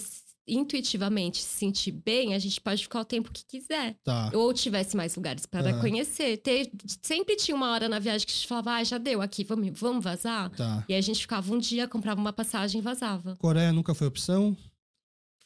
intuitivamente 0.46 1.42
se 1.42 1.58
sentir 1.58 1.92
bem, 1.92 2.34
a 2.34 2.38
gente 2.38 2.60
pode 2.60 2.82
ficar 2.82 3.00
o 3.00 3.04
tempo 3.04 3.30
que 3.30 3.44
quiser. 3.44 3.96
Tá. 4.02 4.30
Ou 4.32 4.52
tivesse 4.52 4.96
mais 4.96 5.14
lugares 5.14 5.44
para 5.46 5.78
conhecer. 5.80 6.38
Ter, 6.38 6.70
sempre 7.02 7.36
tinha 7.36 7.54
uma 7.54 7.70
hora 7.70 7.88
na 7.88 7.98
viagem 7.98 8.26
que 8.26 8.32
a 8.32 8.36
gente 8.36 8.48
falava, 8.48 8.72
ah, 8.72 8.84
já 8.84 8.98
deu 8.98 9.20
aqui, 9.20 9.44
vamos, 9.44 9.78
vamos 9.78 10.02
vazar? 10.02 10.50
Tá. 10.50 10.84
E 10.88 10.94
a 10.94 11.00
gente 11.00 11.20
ficava 11.20 11.52
um 11.52 11.58
dia, 11.58 11.86
comprava 11.86 12.20
uma 12.20 12.32
passagem 12.32 12.80
e 12.80 12.82
vazava. 12.82 13.36
Coreia 13.36 13.72
nunca 13.72 13.94
foi 13.94 14.06
opção? 14.06 14.56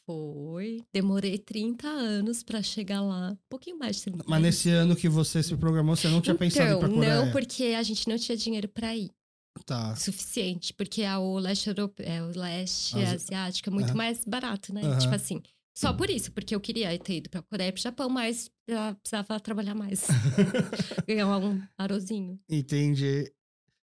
Foi. 0.05 0.83
Demorei 0.93 1.37
30 1.37 1.87
anos 1.87 2.43
para 2.43 2.61
chegar 2.61 3.01
lá. 3.01 3.31
Um 3.31 3.37
pouquinho 3.49 3.77
mais 3.77 3.97
de 3.97 4.03
30 4.03 4.25
Mas 4.27 4.41
nesse 4.41 4.69
ano 4.69 4.95
que 4.95 5.07
você 5.07 5.41
se 5.41 5.55
programou, 5.55 5.95
você 5.95 6.07
não 6.09 6.19
tinha 6.19 6.33
então, 6.33 6.47
pensado 6.47 6.73
em 6.73 6.79
pra 6.79 6.89
Coreia? 6.89 7.15
Não, 7.15 7.31
porque 7.31 7.63
a 7.77 7.83
gente 7.83 8.07
não 8.09 8.17
tinha 8.17 8.37
dinheiro 8.37 8.67
para 8.67 8.95
ir. 8.95 9.11
Tá. 9.65 9.95
Suficiente. 9.95 10.73
Porque 10.73 11.03
a, 11.03 11.19
o 11.19 11.37
leste 11.37 11.67
europeu, 11.69 12.05
é, 12.05 12.21
o 12.21 12.37
leste 12.37 12.97
As... 12.97 13.13
asiático 13.13 13.69
é 13.69 13.71
muito 13.71 13.91
uhum. 13.91 13.97
mais 13.97 14.25
barato, 14.25 14.73
né? 14.73 14.81
Uhum. 14.81 14.97
Tipo 14.97 15.15
assim. 15.15 15.41
Só 15.75 15.91
por 15.91 16.07
isso, 16.07 16.31
porque 16.31 16.53
eu 16.53 16.59
queria 16.59 16.95
ter 16.99 17.17
ido 17.17 17.29
pra 17.31 17.41
Coreia 17.41 17.69
e 17.69 17.71
pro 17.71 17.81
Japão, 17.81 18.07
mas 18.07 18.51
precisava 19.01 19.39
trabalhar 19.39 19.73
mais. 19.73 20.05
Ganhar 21.07 21.35
um 21.39 21.59
arozinho. 21.75 22.39
Entendi. 22.47 23.31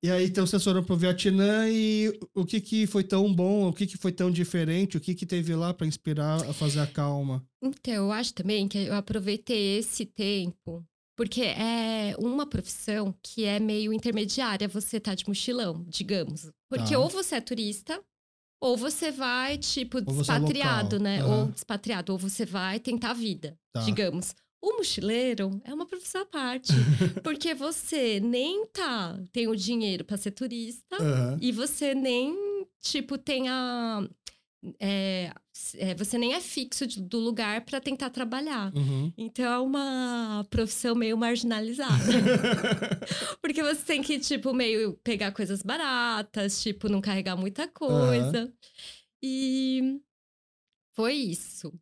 E 0.03 0.11
aí, 0.11 0.27
então, 0.27 0.47
vocês 0.47 0.65
foram 0.65 0.83
pro 0.83 0.97
Vietnã 0.97 1.69
e 1.69 2.19
o 2.35 2.47
que 2.47 2.59
que 2.59 2.87
foi 2.87 3.05
tão 3.05 3.33
bom, 3.33 3.69
o 3.69 3.73
que 3.73 3.87
que 3.87 3.99
foi 3.99 4.11
tão 4.11 4.31
diferente, 4.31 4.97
o 4.97 5.01
que 5.01 5.15
que 5.15 5.27
teve 5.27 5.55
lá 5.55 5.75
para 5.75 5.87
inspirar 5.87 6.43
a 6.49 6.55
fazer 6.55 6.81
a 6.81 6.87
calma? 6.87 7.45
Então, 7.63 7.93
eu 7.93 8.13
acho 8.13 8.33
também 8.33 8.67
que 8.67 8.79
eu 8.79 8.95
aproveitei 8.95 9.77
esse 9.77 10.07
tempo, 10.07 10.83
porque 11.15 11.43
é 11.43 12.15
uma 12.19 12.47
profissão 12.47 13.15
que 13.23 13.45
é 13.45 13.61
meio 13.61 13.93
intermediária, 13.93 14.67
você 14.67 14.99
tá 14.99 15.15
de 15.15 15.29
mochilão, 15.29 15.85
digamos. 15.87 16.51
Porque 16.71 16.95
tá. 16.95 16.99
ou 16.99 17.11
você 17.11 17.35
é 17.35 17.41
turista, 17.43 18.03
ou 18.59 18.79
você 18.79 19.11
vai, 19.11 19.59
tipo, 19.59 19.99
é 19.99 20.01
despatriado, 20.01 20.97
é 20.97 20.99
né? 20.99 21.25
Uhum. 21.25 21.41
Ou 21.41 21.47
despatriado, 21.49 22.13
ou 22.13 22.19
você 22.19 22.47
vai 22.47 22.81
tentar 22.81 23.11
a 23.11 23.15
vida, 23.15 23.55
tá. 23.75 23.83
digamos. 23.83 24.35
O 24.63 24.77
mochileiro 24.77 25.61
é 25.65 25.73
uma 25.73 25.87
profissão 25.87 26.21
à 26.23 26.27
parte. 26.27 26.73
porque 27.25 27.55
você 27.55 28.21
nem 28.21 28.67
tá, 28.67 29.19
tem 29.33 29.49
o 29.49 29.57
dinheiro 29.57 30.05
para 30.05 30.19
ser 30.19 30.33
turista 30.33 31.03
uhum. 31.03 31.39
e 31.41 31.51
você 31.51 31.95
nem, 31.95 32.37
tipo, 32.81 33.17
tem 33.17 33.49
a. 33.49 34.07
É, 34.79 35.33
é, 35.77 35.95
você 35.95 36.19
nem 36.19 36.35
é 36.35 36.41
fixo 36.41 36.87
de, 36.87 37.01
do 37.01 37.19
lugar 37.19 37.63
para 37.65 37.81
tentar 37.81 38.11
trabalhar. 38.11 38.71
Uhum. 38.75 39.11
Então 39.17 39.51
é 39.51 39.59
uma 39.59 40.47
profissão 40.51 40.95
meio 40.95 41.17
marginalizada. 41.17 41.89
porque 43.41 43.63
você 43.63 43.83
tem 43.83 44.03
que, 44.03 44.19
tipo, 44.19 44.53
meio 44.53 44.93
pegar 45.03 45.33
coisas 45.33 45.63
baratas, 45.63 46.63
tipo, 46.63 46.91
não 46.91 47.01
carregar 47.01 47.37
muita 47.37 47.67
coisa. 47.67 48.45
Uhum. 48.45 48.53
E 49.23 50.01
foi 50.95 51.15
isso 51.15 51.73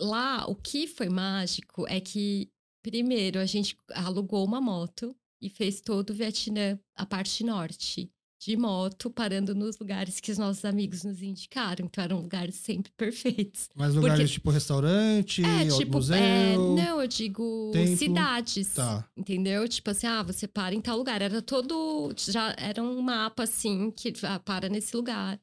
lá, 0.00 0.46
o 0.46 0.54
que 0.54 0.86
foi 0.86 1.08
mágico 1.08 1.86
é 1.88 2.00
que, 2.00 2.48
primeiro, 2.82 3.38
a 3.38 3.46
gente 3.46 3.76
alugou 3.94 4.44
uma 4.44 4.60
moto 4.60 5.14
e 5.40 5.48
fez 5.48 5.80
todo 5.80 6.10
o 6.10 6.14
Vietnã, 6.14 6.78
a 6.96 7.04
parte 7.04 7.44
norte, 7.44 8.10
de 8.44 8.56
moto, 8.56 9.10
parando 9.10 9.54
nos 9.54 9.78
lugares 9.78 10.20
que 10.20 10.30
os 10.30 10.36
nossos 10.36 10.64
amigos 10.64 11.02
nos 11.02 11.22
indicaram. 11.22 11.86
Então, 11.86 12.04
eram 12.04 12.20
lugares 12.20 12.56
sempre 12.56 12.92
perfeitos. 12.96 13.68
Mas 13.74 13.94
lugares 13.94 14.18
Porque... 14.18 14.32
tipo 14.32 14.50
restaurante, 14.50 15.42
é, 15.42 15.68
tipo, 15.68 15.96
museu? 15.96 16.16
É, 16.16 16.56
não, 16.56 17.00
eu 17.00 17.06
digo 17.06 17.70
templo. 17.72 17.96
cidades. 17.96 18.74
Tá. 18.74 19.08
Entendeu? 19.16 19.66
Tipo 19.66 19.90
assim, 19.90 20.06
ah, 20.06 20.22
você 20.22 20.46
para 20.46 20.74
em 20.74 20.80
tal 20.80 20.98
lugar. 20.98 21.22
Era 21.22 21.40
todo. 21.40 22.14
Já 22.16 22.54
era 22.58 22.82
um 22.82 23.00
mapa 23.00 23.44
assim 23.44 23.90
que 23.90 24.12
ah, 24.22 24.38
para 24.38 24.68
nesse 24.68 24.94
lugar. 24.94 25.40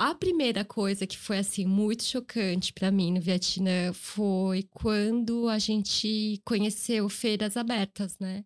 A 0.00 0.14
primeira 0.14 0.64
coisa 0.64 1.08
que 1.08 1.18
foi 1.18 1.38
assim 1.38 1.66
muito 1.66 2.04
chocante 2.04 2.72
para 2.72 2.88
mim 2.88 3.12
no 3.12 3.20
Vietnã 3.20 3.92
foi 3.92 4.62
quando 4.62 5.48
a 5.48 5.58
gente 5.58 6.40
conheceu 6.44 7.08
feiras 7.08 7.56
abertas, 7.56 8.16
né? 8.20 8.44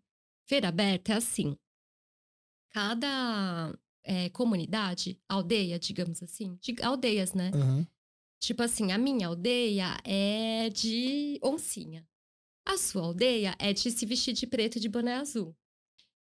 Feira 0.48 0.68
aberta 0.68 1.12
é 1.12 1.16
assim. 1.16 1.54
Cada 2.70 3.78
é, 4.02 4.30
comunidade, 4.30 5.20
aldeia, 5.28 5.78
digamos 5.78 6.22
assim, 6.22 6.56
de, 6.58 6.74
aldeias, 6.82 7.34
né? 7.34 7.50
Uhum. 7.54 7.86
Tipo 8.40 8.62
assim, 8.62 8.90
a 8.90 8.96
minha 8.96 9.26
aldeia 9.26 9.98
é 10.04 10.70
de 10.70 11.38
oncinha. 11.42 12.08
A 12.64 12.78
sua 12.78 13.02
aldeia 13.02 13.54
é 13.58 13.74
de 13.74 13.90
se 13.90 14.06
vestir 14.06 14.32
de 14.32 14.46
preto 14.46 14.80
de 14.80 14.88
boné 14.88 15.16
azul. 15.16 15.54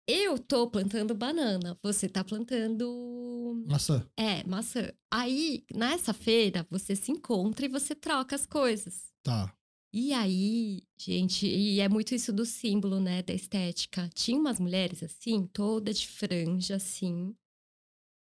Eu 0.06 0.38
tô 0.38 0.68
plantando 0.68 1.14
banana, 1.14 1.78
você 1.82 2.08
tá 2.08 2.22
plantando. 2.22 3.64
Maçã. 3.66 4.06
É, 4.18 4.44
maçã. 4.44 4.92
Aí, 5.10 5.64
nessa 5.74 6.12
feira, 6.12 6.66
você 6.70 6.94
se 6.94 7.10
encontra 7.10 7.64
e 7.64 7.70
você 7.70 7.94
troca 7.94 8.36
as 8.36 8.44
coisas. 8.44 9.10
Tá. 9.22 9.56
E 9.90 10.12
aí, 10.12 10.82
gente, 10.98 11.46
e 11.46 11.80
é 11.80 11.88
muito 11.88 12.14
isso 12.14 12.32
do 12.32 12.44
símbolo, 12.44 13.00
né, 13.00 13.22
da 13.22 13.32
estética. 13.32 14.10
Tinha 14.12 14.38
umas 14.38 14.60
mulheres 14.60 15.02
assim, 15.02 15.46
toda 15.46 15.94
de 15.94 16.06
franja, 16.06 16.76
assim, 16.76 17.34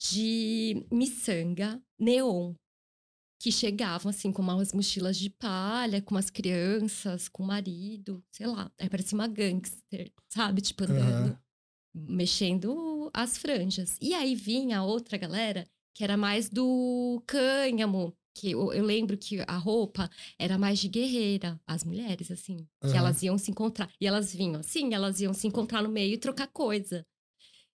de 0.01 0.87
miçanga, 0.91 1.79
neon, 1.99 2.55
que 3.39 3.51
chegavam 3.51 4.09
assim 4.09 4.31
com 4.31 4.41
umas 4.41 4.73
mochilas 4.73 5.17
de 5.17 5.29
palha, 5.29 6.01
com 6.01 6.15
umas 6.15 6.31
crianças, 6.31 7.27
com 7.27 7.43
o 7.43 7.47
marido, 7.47 8.23
sei 8.31 8.47
lá. 8.47 8.71
Aí 8.79 8.89
parecia 8.89 9.15
uma 9.15 9.27
gangster, 9.27 10.11
sabe? 10.29 10.61
Tipo, 10.61 10.85
andando. 10.85 11.31
Uhum 11.31 11.46
mexendo 12.07 13.09
as 13.13 13.37
franjas. 13.37 13.97
E 14.01 14.13
aí 14.13 14.35
vinha 14.35 14.83
outra 14.83 15.17
galera 15.17 15.67
que 15.93 16.03
era 16.03 16.15
mais 16.15 16.47
do 16.47 17.23
cânhamo, 17.25 18.15
que 18.35 18.51
eu, 18.51 18.71
eu, 18.71 18.85
lembro 18.85 19.17
que 19.17 19.39
a 19.47 19.57
roupa 19.57 20.07
era 20.37 20.55
mais 20.55 20.77
de 20.77 20.87
guerreira, 20.87 21.59
as 21.65 21.83
mulheres, 21.83 22.29
assim, 22.29 22.67
uhum. 22.83 22.91
que 22.91 22.95
elas 22.95 23.23
iam 23.23 23.35
se 23.35 23.49
encontrar. 23.49 23.89
E 23.99 24.05
elas 24.05 24.31
vinham 24.31 24.59
assim, 24.59 24.93
elas 24.93 25.19
iam 25.19 25.33
se 25.33 25.47
encontrar 25.47 25.81
no 25.81 25.89
meio 25.89 26.13
e 26.13 26.17
trocar 26.17 26.47
coisa. 26.47 27.03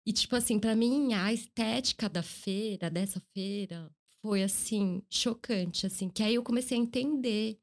E, 0.04 0.12
tipo 0.12 0.36
assim, 0.36 0.58
para 0.58 0.76
mim, 0.76 1.14
a 1.14 1.32
estética 1.32 2.10
da 2.10 2.24
feira, 2.24 2.90
dessa 2.90 3.22
feira, 3.34 3.92
foi, 4.22 4.42
assim, 4.42 5.04
chocante, 5.12 5.86
assim. 5.86 6.10
Que 6.10 6.24
aí 6.24 6.36
eu 6.36 6.44
comecei 6.44 6.76
a 6.76 6.82
entender, 6.82 7.60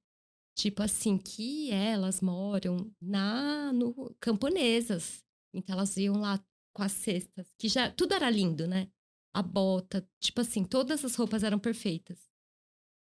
tipo 0.55 0.85
assim, 0.85 1.19
que 1.19 1.73
elas 1.73 2.21
moram 2.21 2.93
na 3.01 3.73
no 3.73 4.15
camponesas. 4.21 5.24
Então 5.55 5.75
elas 5.77 5.97
iam 5.97 6.17
lá 6.17 6.43
com 6.75 6.83
as 6.83 6.93
cestas, 6.93 7.55
que 7.57 7.69
já 7.69 7.91
tudo 7.91 8.15
era 8.15 8.29
lindo, 8.29 8.67
né? 8.67 8.89
A 9.33 9.43
bota, 9.43 10.07
tipo 10.21 10.41
assim, 10.41 10.65
todas 10.65 11.05
as 11.05 11.15
roupas 11.15 11.43
eram 11.43 11.59
perfeitas. 11.59 12.19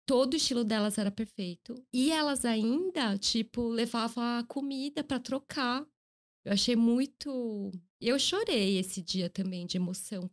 Todo 0.08 0.34
o 0.34 0.38
estilo 0.38 0.64
delas 0.64 1.00
era 1.00 1.12
perfeito. 1.12 1.84
E 1.92 2.12
elas 2.12 2.46
ainda, 2.46 3.18
tipo, 3.18 3.68
levavam 3.68 4.24
a 4.24 4.44
comida 4.44 5.04
para 5.04 5.20
trocar. 5.20 5.86
Eu 6.46 6.54
achei 6.54 6.76
muito. 6.76 7.72
Eu 8.00 8.20
chorei 8.20 8.78
esse 8.78 9.02
dia 9.02 9.30
também 9.30 9.66
de 9.66 9.78
emoção. 9.78 10.30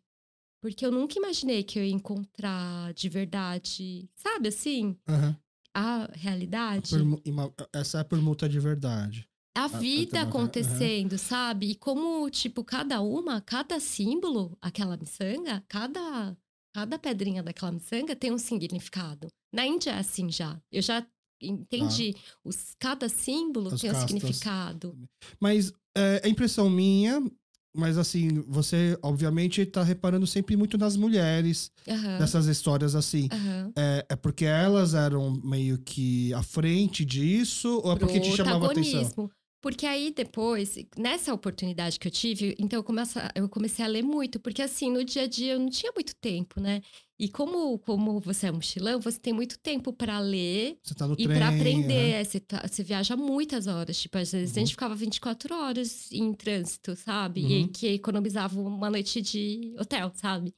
Porque 0.62 0.84
eu 0.84 0.92
nunca 0.92 1.18
imaginei 1.18 1.62
que 1.62 1.78
eu 1.78 1.84
ia 1.84 1.92
encontrar 1.92 2.92
de 2.92 3.08
verdade, 3.08 4.08
sabe 4.14 4.48
assim? 4.48 4.96
Uhum. 5.08 5.34
A 5.74 6.10
realidade. 6.12 6.94
A 6.94 7.78
essa 7.78 7.98
é 7.98 8.00
a 8.02 8.04
permuta 8.04 8.46
de 8.46 8.60
verdade 8.60 9.28
a 9.54 9.68
vida 9.68 10.22
acontecendo, 10.22 11.12
uhum. 11.12 11.18
sabe? 11.18 11.70
E 11.70 11.74
como, 11.74 12.28
tipo, 12.30 12.64
cada 12.64 13.00
uma, 13.00 13.40
cada 13.40 13.78
símbolo, 13.78 14.56
aquela 14.60 14.96
miçanga, 14.96 15.62
cada, 15.68 16.36
cada 16.74 16.98
pedrinha 16.98 17.42
daquela 17.42 17.72
miçanga 17.72 18.16
tem 18.16 18.32
um 18.32 18.38
significado. 18.38 19.28
Na 19.54 19.66
Índia 19.66 19.90
é 19.90 19.98
assim 19.98 20.30
já. 20.30 20.60
Eu 20.70 20.80
já 20.80 21.06
entendi. 21.40 22.14
Ah. 22.16 22.20
Os, 22.44 22.74
cada 22.78 23.08
símbolo 23.08 23.74
As 23.74 23.80
tem 23.80 23.90
castas. 23.90 24.04
um 24.04 24.14
significado. 24.14 24.98
Mas 25.38 25.72
é, 25.94 26.22
é 26.24 26.28
impressão 26.28 26.70
minha, 26.70 27.22
mas 27.74 27.96
assim, 27.98 28.42
você 28.46 28.98
obviamente 29.02 29.60
está 29.60 29.82
reparando 29.82 30.26
sempre 30.26 30.56
muito 30.56 30.78
nas 30.78 30.96
mulheres, 30.96 31.70
uhum. 31.86 32.18
dessas 32.18 32.46
histórias 32.46 32.94
assim. 32.94 33.28
Uhum. 33.32 33.72
É, 33.76 34.06
é, 34.10 34.16
porque 34.16 34.44
elas 34.44 34.94
eram 34.94 35.40
meio 35.42 35.78
que 35.78 36.32
à 36.34 36.42
frente 36.42 37.04
disso, 37.04 37.80
ou 37.84 37.92
é 37.92 37.96
porque 37.96 38.20
te 38.20 38.34
chamava 38.34 38.70
atenção? 38.70 39.30
Porque 39.62 39.86
aí 39.86 40.12
depois, 40.12 40.76
nessa 40.98 41.32
oportunidade 41.32 41.98
que 41.98 42.08
eu 42.08 42.10
tive, 42.10 42.56
então 42.58 42.80
eu 42.80 42.82
comecei, 42.82 43.22
eu 43.36 43.48
comecei 43.48 43.84
a 43.84 43.88
ler 43.88 44.02
muito, 44.02 44.40
porque 44.40 44.60
assim, 44.60 44.90
no 44.90 45.04
dia 45.04 45.22
a 45.22 45.26
dia 45.28 45.52
eu 45.52 45.60
não 45.60 45.70
tinha 45.70 45.92
muito 45.94 46.16
tempo, 46.16 46.60
né? 46.60 46.82
E 47.16 47.28
como, 47.28 47.78
como 47.78 48.18
você 48.18 48.48
é 48.48 48.50
mochilão, 48.50 49.00
você 49.00 49.20
tem 49.20 49.32
muito 49.32 49.56
tempo 49.56 49.92
para 49.92 50.18
ler 50.18 50.76
tá 50.96 51.08
e 51.16 51.28
para 51.28 51.50
aprender. 51.50 52.18
Uhum. 52.18 52.24
Você, 52.24 52.40
tá, 52.40 52.66
você, 52.66 52.82
viaja 52.82 53.16
muitas 53.16 53.68
horas. 53.68 54.00
Tipo, 54.00 54.18
às 54.18 54.32
vezes 54.32 54.56
uhum. 54.56 54.56
a 54.56 54.64
gente 54.64 54.72
ficava 54.72 54.96
24 54.96 55.54
horas 55.54 56.10
em 56.10 56.34
trânsito, 56.34 56.96
sabe? 56.96 57.44
Uhum. 57.44 57.50
E 57.50 57.68
que 57.68 57.86
economizava 57.86 58.60
uma 58.60 58.90
noite 58.90 59.22
de 59.22 59.72
hotel, 59.78 60.10
sabe? 60.16 60.52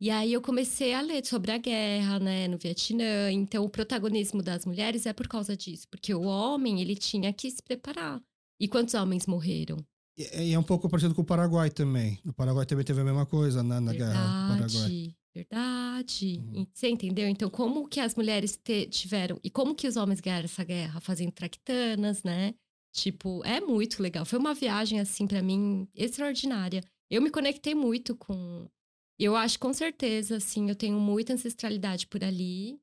E 0.00 0.08
aí 0.08 0.32
eu 0.32 0.40
comecei 0.40 0.94
a 0.94 1.02
ler 1.02 1.22
sobre 1.26 1.52
a 1.52 1.58
guerra, 1.58 2.18
né, 2.18 2.48
no 2.48 2.56
Vietnã. 2.56 3.30
Então 3.30 3.62
o 3.62 3.68
protagonismo 3.68 4.42
das 4.42 4.64
mulheres 4.64 5.04
é 5.04 5.12
por 5.12 5.28
causa 5.28 5.54
disso, 5.54 5.86
porque 5.90 6.14
o 6.14 6.22
homem 6.22 6.80
ele 6.80 6.96
tinha 6.96 7.30
que 7.34 7.50
se 7.50 7.62
preparar. 7.62 8.22
E 8.60 8.68
quantos 8.68 8.94
homens 8.94 9.26
morreram? 9.26 9.78
E 10.18 10.52
é 10.52 10.58
um 10.58 10.62
pouco 10.62 10.88
parecido 10.88 11.14
com 11.14 11.22
o 11.22 11.24
Paraguai 11.24 11.70
também. 11.70 12.18
O 12.26 12.32
Paraguai 12.32 12.66
também 12.66 12.84
teve 12.84 13.00
a 13.00 13.04
mesma 13.04 13.24
coisa 13.24 13.62
né, 13.62 13.80
na 13.80 13.92
verdade, 13.92 14.12
guerra 14.12 14.26
do 14.26 14.54
Paraguai. 14.54 15.14
Verdade. 15.34 16.42
Uhum. 16.44 16.66
Você 16.72 16.88
entendeu? 16.88 17.28
Então, 17.28 17.48
como 17.48 17.88
que 17.88 18.00
as 18.00 18.14
mulheres 18.14 18.56
te, 18.56 18.86
tiveram. 18.86 19.40
E 19.42 19.48
como 19.48 19.74
que 19.74 19.86
os 19.86 19.96
homens 19.96 20.20
ganharam 20.20 20.44
essa 20.44 20.64
guerra? 20.64 21.00
Fazendo 21.00 21.32
traquitanas, 21.32 22.22
né? 22.22 22.54
Tipo, 22.92 23.42
é 23.44 23.60
muito 23.60 24.02
legal. 24.02 24.24
Foi 24.24 24.38
uma 24.38 24.52
viagem, 24.52 25.00
assim, 25.00 25.26
para 25.26 25.40
mim, 25.40 25.88
extraordinária. 25.94 26.82
Eu 27.08 27.22
me 27.22 27.30
conectei 27.30 27.74
muito 27.74 28.16
com. 28.16 28.68
Eu 29.18 29.36
acho 29.36 29.58
com 29.58 29.72
certeza, 29.72 30.36
assim, 30.36 30.68
eu 30.68 30.74
tenho 30.74 30.98
muita 30.98 31.34
ancestralidade 31.34 32.06
por 32.06 32.24
ali. 32.24 32.80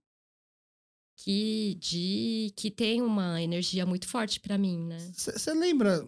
Que, 1.19 1.75
de, 1.79 2.53
que 2.55 2.69
tem 2.69 3.01
uma 3.01 3.41
energia 3.41 3.85
muito 3.85 4.07
forte 4.07 4.39
para 4.39 4.57
mim, 4.57 4.85
né? 4.85 4.97
Você 5.13 5.51
lembra 5.53 6.07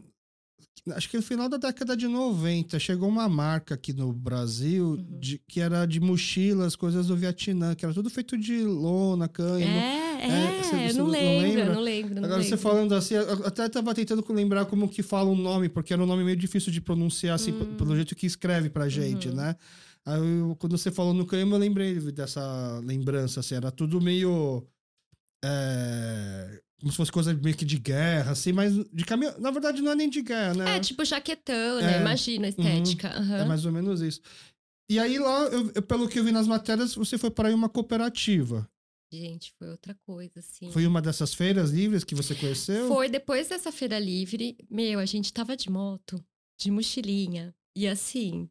acho 0.95 1.09
que 1.09 1.17
no 1.17 1.23
final 1.23 1.49
da 1.49 1.57
década 1.57 1.95
de 1.95 2.07
90 2.07 2.79
chegou 2.79 3.09
uma 3.09 3.27
marca 3.27 3.75
aqui 3.75 3.93
no 3.93 4.11
Brasil 4.13 4.91
uhum. 4.91 5.19
de, 5.19 5.41
que 5.47 5.59
era 5.59 5.85
de 5.85 5.99
mochilas, 5.99 6.75
coisas 6.75 7.07
do 7.07 7.15
Vietnã, 7.15 7.75
que 7.75 7.85
era 7.85 7.93
tudo 7.93 8.09
feito 8.09 8.37
de 8.37 8.63
lona, 8.63 9.27
canha. 9.27 9.65
É, 9.65 10.25
é, 10.25 10.63
você, 10.63 10.69
você 10.69 10.97
não, 10.97 11.05
não, 11.05 11.11
lembro, 11.11 11.73
não 11.73 11.81
lembro, 11.81 12.15
não 12.15 12.23
Agora 12.23 12.41
lembro. 12.41 12.57
você 12.57 12.57
falando 12.57 12.95
assim, 12.95 13.15
eu 13.15 13.45
até 13.45 13.65
estava 13.65 13.93
tentando 13.93 14.25
lembrar 14.29 14.65
como 14.65 14.87
que 14.87 15.03
fala 15.03 15.29
o 15.29 15.35
nome, 15.35 15.69
porque 15.69 15.93
era 15.93 16.01
um 16.01 16.07
nome 16.07 16.23
meio 16.23 16.37
difícil 16.37 16.71
de 16.71 16.81
pronunciar, 16.81 17.35
assim, 17.35 17.51
uhum. 17.51 17.75
pelo 17.75 17.95
jeito 17.95 18.15
que 18.15 18.25
escreve 18.25 18.69
pra 18.69 18.89
gente, 18.89 19.29
uhum. 19.29 19.35
né? 19.35 19.55
Aí, 20.05 20.19
eu, 20.19 20.55
quando 20.57 20.77
você 20.77 20.91
falou 20.91 21.13
no 21.13 21.25
canhão, 21.25 21.49
eu 21.51 21.57
lembrei 21.57 21.99
dessa 22.11 22.81
lembrança, 22.83 23.39
assim, 23.39 23.55
era 23.55 23.71
tudo 23.71 24.01
meio... 24.01 24.65
É, 25.43 26.61
como 26.79 26.91
se 26.91 26.97
fosse 26.97 27.11
coisa 27.11 27.33
meio 27.33 27.55
que 27.55 27.65
de 27.65 27.77
guerra, 27.77 28.31
assim, 28.31 28.51
mas 28.53 28.73
de 28.73 29.05
caminhão. 29.05 29.37
Na 29.39 29.51
verdade, 29.51 29.81
não 29.81 29.91
é 29.91 29.95
nem 29.95 30.09
de 30.09 30.21
guerra, 30.21 30.53
né? 30.53 30.75
É, 30.77 30.79
tipo 30.79 31.03
jaquetão, 31.03 31.79
né? 31.81 31.97
É, 31.97 32.01
Imagina 32.01 32.47
a 32.47 32.49
estética. 32.49 33.19
Uhum, 33.19 33.29
uhum. 33.29 33.35
É 33.35 33.45
mais 33.45 33.65
ou 33.65 33.71
menos 33.71 34.01
isso. 34.01 34.21
E 34.89 34.97
aí, 34.97 35.19
lá, 35.19 35.43
eu, 35.45 35.71
eu, 35.75 35.81
pelo 35.83 36.09
que 36.09 36.17
eu 36.17 36.23
vi 36.23 36.31
nas 36.31 36.47
matérias, 36.47 36.95
você 36.95 37.17
foi 37.17 37.29
para 37.29 37.53
uma 37.53 37.69
cooperativa. 37.69 38.67
Gente, 39.11 39.53
foi 39.57 39.69
outra 39.69 39.95
coisa, 40.05 40.39
assim. 40.39 40.71
Foi 40.71 40.85
uma 40.85 41.01
dessas 41.01 41.33
feiras 41.33 41.71
livres 41.71 42.03
que 42.03 42.15
você 42.15 42.33
conheceu? 42.35 42.87
Foi 42.87 43.09
depois 43.09 43.49
dessa 43.49 43.71
feira 43.71 43.99
livre. 43.99 44.57
Meu, 44.69 44.99
a 44.99 45.05
gente 45.05 45.33
tava 45.33 45.57
de 45.57 45.69
moto, 45.69 46.23
de 46.59 46.71
mochilinha. 46.71 47.53
E 47.75 47.87
assim, 47.87 48.49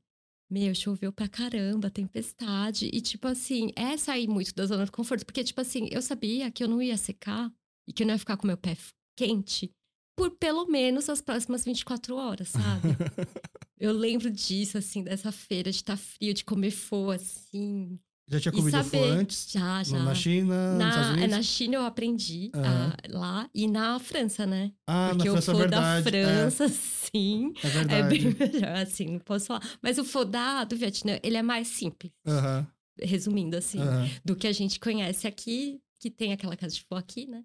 meu, 0.51 0.75
choveu 0.75 1.13
pra 1.13 1.29
caramba, 1.29 1.91
tempestade. 1.91 2.91
E, 2.93 3.01
tipo 3.01 3.29
assim, 3.29 3.71
é 3.77 3.97
sair 3.97 4.29
muito 4.29 4.55
da 4.55 4.67
zona 4.67 4.85
de 4.85 4.91
conforto. 4.91 5.27
Porque, 5.27 5.45
tipo 5.45 5.61
assim, 5.61 5.89
eu 5.91 6.01
sabia 6.01 6.51
que 6.51 6.65
eu 6.65 6.69
não 6.69 6.81
ia 6.81 6.97
secar 6.97 7.53
e 7.87 7.93
que 7.93 8.03
eu 8.03 8.07
não 8.07 8.15
ia 8.15 8.19
ficar 8.19 8.37
com 8.37 8.47
meu 8.47 8.57
pé 8.57 8.77
quente 9.17 9.71
por 10.19 10.33
pelo 10.33 10.67
menos 10.67 11.09
as 11.09 11.21
próximas 11.21 11.65
24 11.65 12.17
horas, 12.17 12.49
sabe? 12.49 12.89
eu 13.79 13.93
lembro 13.93 14.29
disso, 14.29 14.77
assim, 14.77 15.05
dessa 15.05 15.31
feira 15.31 15.71
de 15.71 15.77
estar 15.77 15.97
tá 15.97 15.97
frio, 15.97 16.35
de 16.35 16.45
comer 16.45 16.73
fo, 16.73 17.13
assim. 17.13 18.01
Já 18.31 18.41
tinha 18.41 18.53
comido 18.53 18.85
fo 18.85 18.97
antes? 19.05 19.51
Já, 19.51 19.83
já. 19.83 19.99
Na 19.99 20.15
China, 20.15 20.75
na, 20.75 21.23
é, 21.23 21.27
na 21.27 21.43
China 21.43 21.77
eu 21.77 21.83
aprendi 21.83 22.51
uhum. 22.55 22.63
a, 22.63 22.97
lá 23.09 23.51
e 23.55 23.67
na 23.67 23.99
França, 23.99 24.47
né? 24.47 24.73
Ah, 24.87 25.11
Porque 25.13 25.29
na 25.29 25.33
França, 25.33 25.53
o 25.53 25.59
fo 25.59 25.69
da 25.69 26.03
França, 26.03 26.65
é. 26.65 26.69
sim, 26.69 27.55
é, 27.63 27.69
verdade. 27.69 27.95
é 27.95 28.09
bem 28.09 28.37
melhor, 28.39 28.77
assim, 28.77 29.07
não 29.07 29.19
posso 29.21 29.47
falar. 29.47 29.63
Mas 29.81 29.97
o 29.99 30.05
fo 30.05 30.25
da, 30.25 30.65
do 30.65 30.77
Vietnã, 30.77 31.19
ele 31.23 31.37
é 31.37 31.43
mais 31.43 31.69
simples. 31.69 32.13
Uhum. 32.27 32.67
Resumindo, 33.01 33.57
assim, 33.57 33.81
uhum. 33.81 34.11
do 34.25 34.37
que 34.37 34.47
a 34.47 34.53
gente 34.53 34.79
conhece 34.79 35.27
aqui, 35.27 35.81
que 35.99 36.11
tem 36.11 36.33
aquela 36.33 36.57
casa 36.57 36.75
de 36.75 36.83
fo 36.83 36.97
aqui, 36.97 37.27
né? 37.27 37.43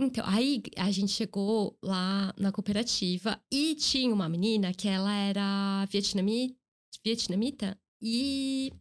Então, 0.00 0.24
aí 0.26 0.62
a 0.76 0.90
gente 0.90 1.12
chegou 1.12 1.78
lá 1.82 2.34
na 2.36 2.50
cooperativa 2.50 3.40
e 3.52 3.76
tinha 3.76 4.12
uma 4.12 4.28
menina 4.28 4.72
que 4.72 4.88
ela 4.88 5.14
era 5.14 5.86
vietnamita, 5.86 6.56
vietnamita 7.04 7.78
e 8.00 8.72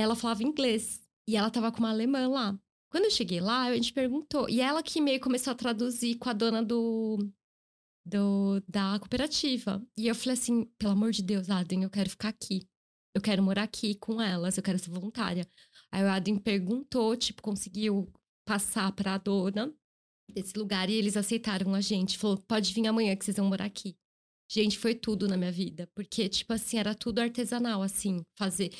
ela 0.00 0.14
falava 0.14 0.42
inglês. 0.42 1.02
E 1.28 1.36
ela 1.36 1.50
tava 1.50 1.72
com 1.72 1.78
uma 1.78 1.90
alemã 1.90 2.28
lá. 2.28 2.58
Quando 2.90 3.04
eu 3.04 3.10
cheguei 3.10 3.40
lá, 3.40 3.64
a 3.64 3.74
gente 3.74 3.92
perguntou. 3.92 4.48
E 4.48 4.60
ela 4.60 4.82
que 4.82 5.00
meio 5.00 5.20
começou 5.20 5.52
a 5.52 5.56
traduzir 5.56 6.16
com 6.16 6.28
a 6.28 6.32
dona 6.32 6.62
do, 6.62 7.18
do 8.06 8.60
da 8.68 8.98
cooperativa. 8.98 9.84
E 9.98 10.06
eu 10.06 10.14
falei 10.14 10.34
assim: 10.34 10.64
pelo 10.78 10.92
amor 10.92 11.10
de 11.10 11.22
Deus, 11.22 11.50
Aden, 11.50 11.82
eu 11.82 11.90
quero 11.90 12.10
ficar 12.10 12.28
aqui. 12.28 12.68
Eu 13.14 13.20
quero 13.20 13.42
morar 13.42 13.62
aqui 13.62 13.94
com 13.94 14.20
elas, 14.20 14.56
eu 14.56 14.62
quero 14.62 14.78
ser 14.78 14.90
voluntária. 14.90 15.48
Aí 15.90 16.04
o 16.04 16.08
Aden 16.08 16.38
perguntou, 16.38 17.16
tipo, 17.16 17.40
conseguiu 17.42 18.12
passar 18.46 18.92
para 18.92 19.14
a 19.14 19.18
dona 19.18 19.74
desse 20.28 20.56
lugar 20.58 20.90
e 20.90 20.94
eles 20.94 21.16
aceitaram 21.16 21.74
a 21.74 21.80
gente. 21.80 22.18
Falou, 22.18 22.36
pode 22.36 22.72
vir 22.74 22.86
amanhã 22.86 23.16
que 23.16 23.24
vocês 23.24 23.38
vão 23.38 23.46
morar 23.46 23.64
aqui. 23.64 23.96
Gente, 24.48 24.78
foi 24.78 24.94
tudo 24.94 25.26
na 25.26 25.36
minha 25.36 25.50
vida. 25.50 25.88
Porque, 25.94 26.28
tipo 26.28 26.52
assim, 26.52 26.78
era 26.78 26.94
tudo 26.94 27.18
artesanal, 27.20 27.82
assim, 27.82 28.22
fazer. 28.38 28.70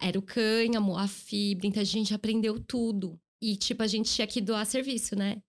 Era 0.00 0.18
o 0.18 0.22
cânhamo, 0.22 0.96
a 0.96 1.08
fibra, 1.08 1.66
então 1.66 1.80
a 1.80 1.84
gente 1.84 2.14
aprendeu 2.14 2.58
tudo. 2.60 3.18
E, 3.40 3.56
tipo, 3.56 3.82
a 3.82 3.86
gente 3.86 4.12
tinha 4.12 4.26
que 4.26 4.40
doar 4.40 4.66
serviço, 4.66 5.16
né? 5.16 5.42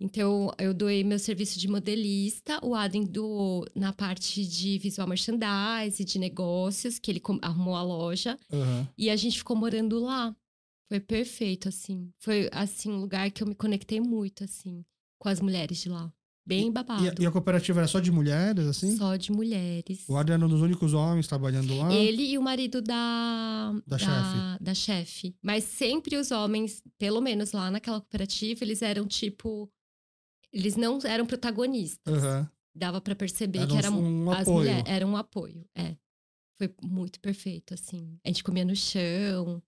Então, 0.00 0.50
eu 0.58 0.74
doei 0.74 1.04
meu 1.04 1.18
serviço 1.18 1.58
de 1.58 1.68
modelista, 1.68 2.58
o 2.64 2.74
Adem 2.74 3.04
doou 3.04 3.66
na 3.74 3.92
parte 3.92 4.44
de 4.46 4.78
visual 4.78 5.08
merchandise, 5.08 6.04
de 6.04 6.18
negócios, 6.18 6.98
que 6.98 7.10
ele 7.10 7.22
arrumou 7.40 7.76
a 7.76 7.82
loja. 7.82 8.36
Uhum. 8.52 8.86
E 8.98 9.08
a 9.08 9.16
gente 9.16 9.38
ficou 9.38 9.56
morando 9.56 9.98
lá. 10.00 10.34
Foi 10.88 11.00
perfeito, 11.00 11.68
assim. 11.68 12.10
Foi, 12.18 12.48
assim, 12.52 12.90
um 12.90 13.00
lugar 13.00 13.30
que 13.30 13.42
eu 13.42 13.46
me 13.46 13.54
conectei 13.54 14.00
muito, 14.00 14.44
assim 14.44 14.84
com 15.24 15.30
as 15.30 15.40
mulheres 15.40 15.78
de 15.78 15.88
lá. 15.88 16.12
Bem 16.46 16.70
babado. 16.70 17.02
E, 17.02 17.22
e, 17.22 17.26
a 17.26 17.30
cooperativa 17.30 17.80
era 17.80 17.88
só 17.88 17.98
de 17.98 18.12
mulheres, 18.12 18.66
assim? 18.66 18.96
Só 18.96 19.16
de 19.16 19.32
mulheres. 19.32 20.04
O 20.06 20.16
Adriano 20.16 20.44
era 20.44 20.52
um 20.52 20.54
dos 20.54 20.62
únicos 20.62 20.92
homens 20.92 21.26
trabalhando 21.26 21.76
lá? 21.78 21.92
Ele 21.92 22.22
e 22.22 22.36
o 22.36 22.42
marido 22.42 22.82
da... 22.82 23.72
Da, 23.86 23.96
da 23.96 23.98
chefe. 23.98 24.64
Da 24.64 24.74
chefe. 24.74 25.36
Mas 25.42 25.64
sempre 25.64 26.16
os 26.16 26.30
homens, 26.30 26.82
pelo 26.98 27.20
menos 27.22 27.52
lá 27.52 27.70
naquela 27.70 27.98
cooperativa, 27.98 28.62
eles 28.62 28.82
eram 28.82 29.06
tipo... 29.06 29.70
Eles 30.52 30.76
não 30.76 30.98
eram 31.04 31.24
protagonistas. 31.24 32.22
Uhum. 32.22 32.46
Dava 32.76 33.00
para 33.00 33.14
perceber 33.14 33.60
era 33.60 33.66
que 33.66 33.76
era 33.76 33.90
um 33.90 34.30
as 34.30 34.42
apoio. 34.42 34.58
mulheres. 34.58 34.84
Era 34.86 35.06
um 35.06 35.16
apoio, 35.16 35.66
é. 35.74 35.96
Foi 36.58 36.72
muito 36.82 37.20
perfeito, 37.20 37.72
assim. 37.74 38.18
A 38.24 38.28
gente 38.28 38.44
comia 38.44 38.64
no 38.64 38.76
chão. 38.76 39.62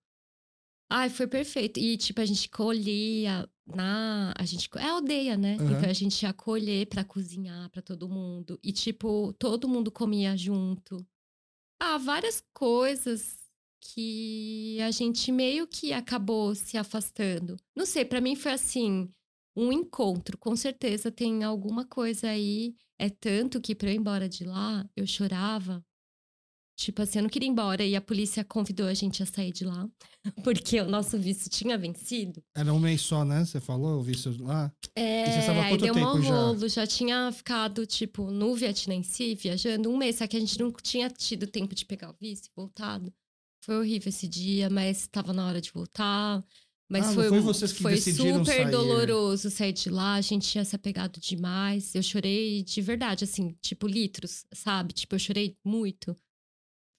Ai, 0.91 1.09
foi 1.09 1.27
perfeito. 1.27 1.81
E, 1.81 1.97
tipo, 1.97 2.21
a 2.21 2.25
gente 2.25 2.49
colhia 2.49 3.49
na. 3.67 4.33
A 4.37 4.45
gente. 4.45 4.69
É 4.77 4.89
aldeia, 4.89 5.37
né? 5.37 5.57
Uhum. 5.57 5.73
Então 5.73 5.91
a 5.91 5.93
gente 5.93 6.23
ia 6.23 6.33
colher 6.33 6.87
pra 6.87 7.05
cozinhar 7.05 7.69
pra 7.71 7.83
todo 7.83 8.09
mundo. 8.09 8.59
E, 8.63 8.73
tipo, 8.73 9.33
todo 9.39 9.69
mundo 9.69 9.91
comia 9.91 10.37
junto. 10.37 11.05
Ah, 11.81 11.99
várias 11.99 12.43
coisas 12.55 13.39
que 13.81 14.81
a 14.81 14.91
gente 14.91 15.31
meio 15.31 15.67
que 15.67 15.93
acabou 15.93 16.55
se 16.55 16.77
afastando. 16.77 17.57
Não 17.75 17.87
sei, 17.87 18.05
para 18.05 18.21
mim 18.21 18.35
foi 18.35 18.53
assim, 18.53 19.09
um 19.55 19.73
encontro. 19.73 20.39
Com 20.39 20.57
certeza 20.57 21.11
tem 21.11 21.45
alguma 21.45 21.85
coisa 21.85 22.29
aí. 22.29 22.75
É 22.99 23.11
tanto 23.11 23.61
que 23.61 23.75
pra 23.75 23.91
eu 23.91 23.95
ir 23.95 23.99
embora 23.99 24.29
de 24.29 24.45
lá, 24.45 24.89
eu 24.97 25.07
chorava 25.07 25.85
Tipo 26.77 27.01
assim, 27.01 27.19
eu 27.19 27.23
não 27.23 27.31
queria 27.31 27.49
ir 27.49 27.53
embora 27.53 27.83
e 27.83 27.97
a 27.97 28.01
polícia 28.03 28.45
convidou 28.45 28.87
a 28.87 28.93
gente 28.93 29.23
a 29.23 29.27
sair 29.27 29.51
de 29.51 29.65
lá, 29.65 29.89
porque 30.45 30.79
o 30.79 30.87
nosso 30.87 31.19
visto 31.19 31.49
tinha 31.49 31.79
vencido. 31.79 32.43
Era 32.55 32.73
um 32.73 32.79
mês 32.79 33.01
só, 33.01 33.25
né? 33.25 33.47
Você 33.47 33.59
falou 33.61 33.99
o 33.99 34.03
visto 34.03 34.37
lá? 34.43 34.71
É, 34.95 35.23
e 35.23 35.33
você 35.33 35.39
estava 35.39 35.63
aí 35.63 35.71
quanto 35.71 35.85
deu 35.85 35.95
tempo 35.95 36.17
um 36.19 36.23
já? 36.23 36.29
rolo, 36.29 36.69
já 36.69 36.87
tinha 36.87 37.33
ficado, 37.33 37.87
tipo, 37.87 38.31
no 38.31 38.55
Vietnã 38.55 38.95
em 38.95 39.03
si, 39.03 39.35
viajando 39.35 39.89
um 39.89 39.97
mês, 39.97 40.17
só 40.17 40.27
que 40.27 40.37
a 40.37 40.41
gente 40.41 40.59
não 40.61 40.71
tinha 40.71 41.09
tido 41.09 41.47
tempo 41.47 41.75
de 41.75 41.87
pegar 41.87 42.11
o 42.11 42.17
visto 42.21 42.47
e 42.47 42.51
voltado. 42.55 43.11
Foi 43.65 43.79
horrível 43.79 44.11
esse 44.11 44.29
dia, 44.29 44.69
mas 44.69 45.01
estava 45.01 45.33
na 45.33 45.47
hora 45.47 45.61
de 45.63 45.73
voltar. 45.73 46.45
Mas 46.89 47.07
ah, 47.07 47.15
foi, 47.15 47.29
foi, 47.29 47.41
vocês 47.41 47.73
que 47.73 47.83
foi 47.83 47.97
super 47.97 48.45
sair. 48.45 48.71
doloroso 48.71 49.51
sair 49.51 49.73
de 49.73 49.91
lá. 49.91 50.15
A 50.15 50.21
gente 50.21 50.49
tinha 50.49 50.65
se 50.65 50.77
apegado 50.77 51.19
demais. 51.19 51.95
Eu 51.95 52.03
chorei 52.03 52.63
de 52.63 52.81
verdade, 52.81 53.25
assim, 53.25 53.57
tipo, 53.61 53.89
litros, 53.89 54.45
sabe? 54.53 54.93
Tipo, 54.93 55.17
eu 55.17 55.19
chorei 55.19 55.57
muito. 55.65 56.17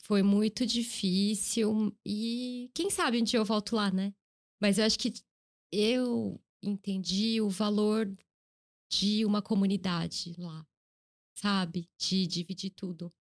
Foi 0.08 0.24
muito 0.24 0.66
difícil 0.66 1.94
e 2.06 2.72
quem 2.74 2.90
sabe 2.90 3.20
um 3.20 3.24
dia 3.26 3.40
eu 3.40 3.44
volto 3.44 3.76
lá, 3.76 3.92
né? 3.92 4.14
Mas 4.58 4.78
eu 4.78 4.86
acho 4.86 4.98
que 4.98 5.14
eu 5.70 6.42
entendi 6.64 7.42
o 7.42 7.50
valor 7.50 8.10
de 8.90 9.26
uma 9.26 9.42
comunidade 9.42 10.34
lá, 10.38 10.66
sabe? 11.36 11.90
De 12.00 12.26
dividir 12.26 12.70
tudo. 12.70 13.14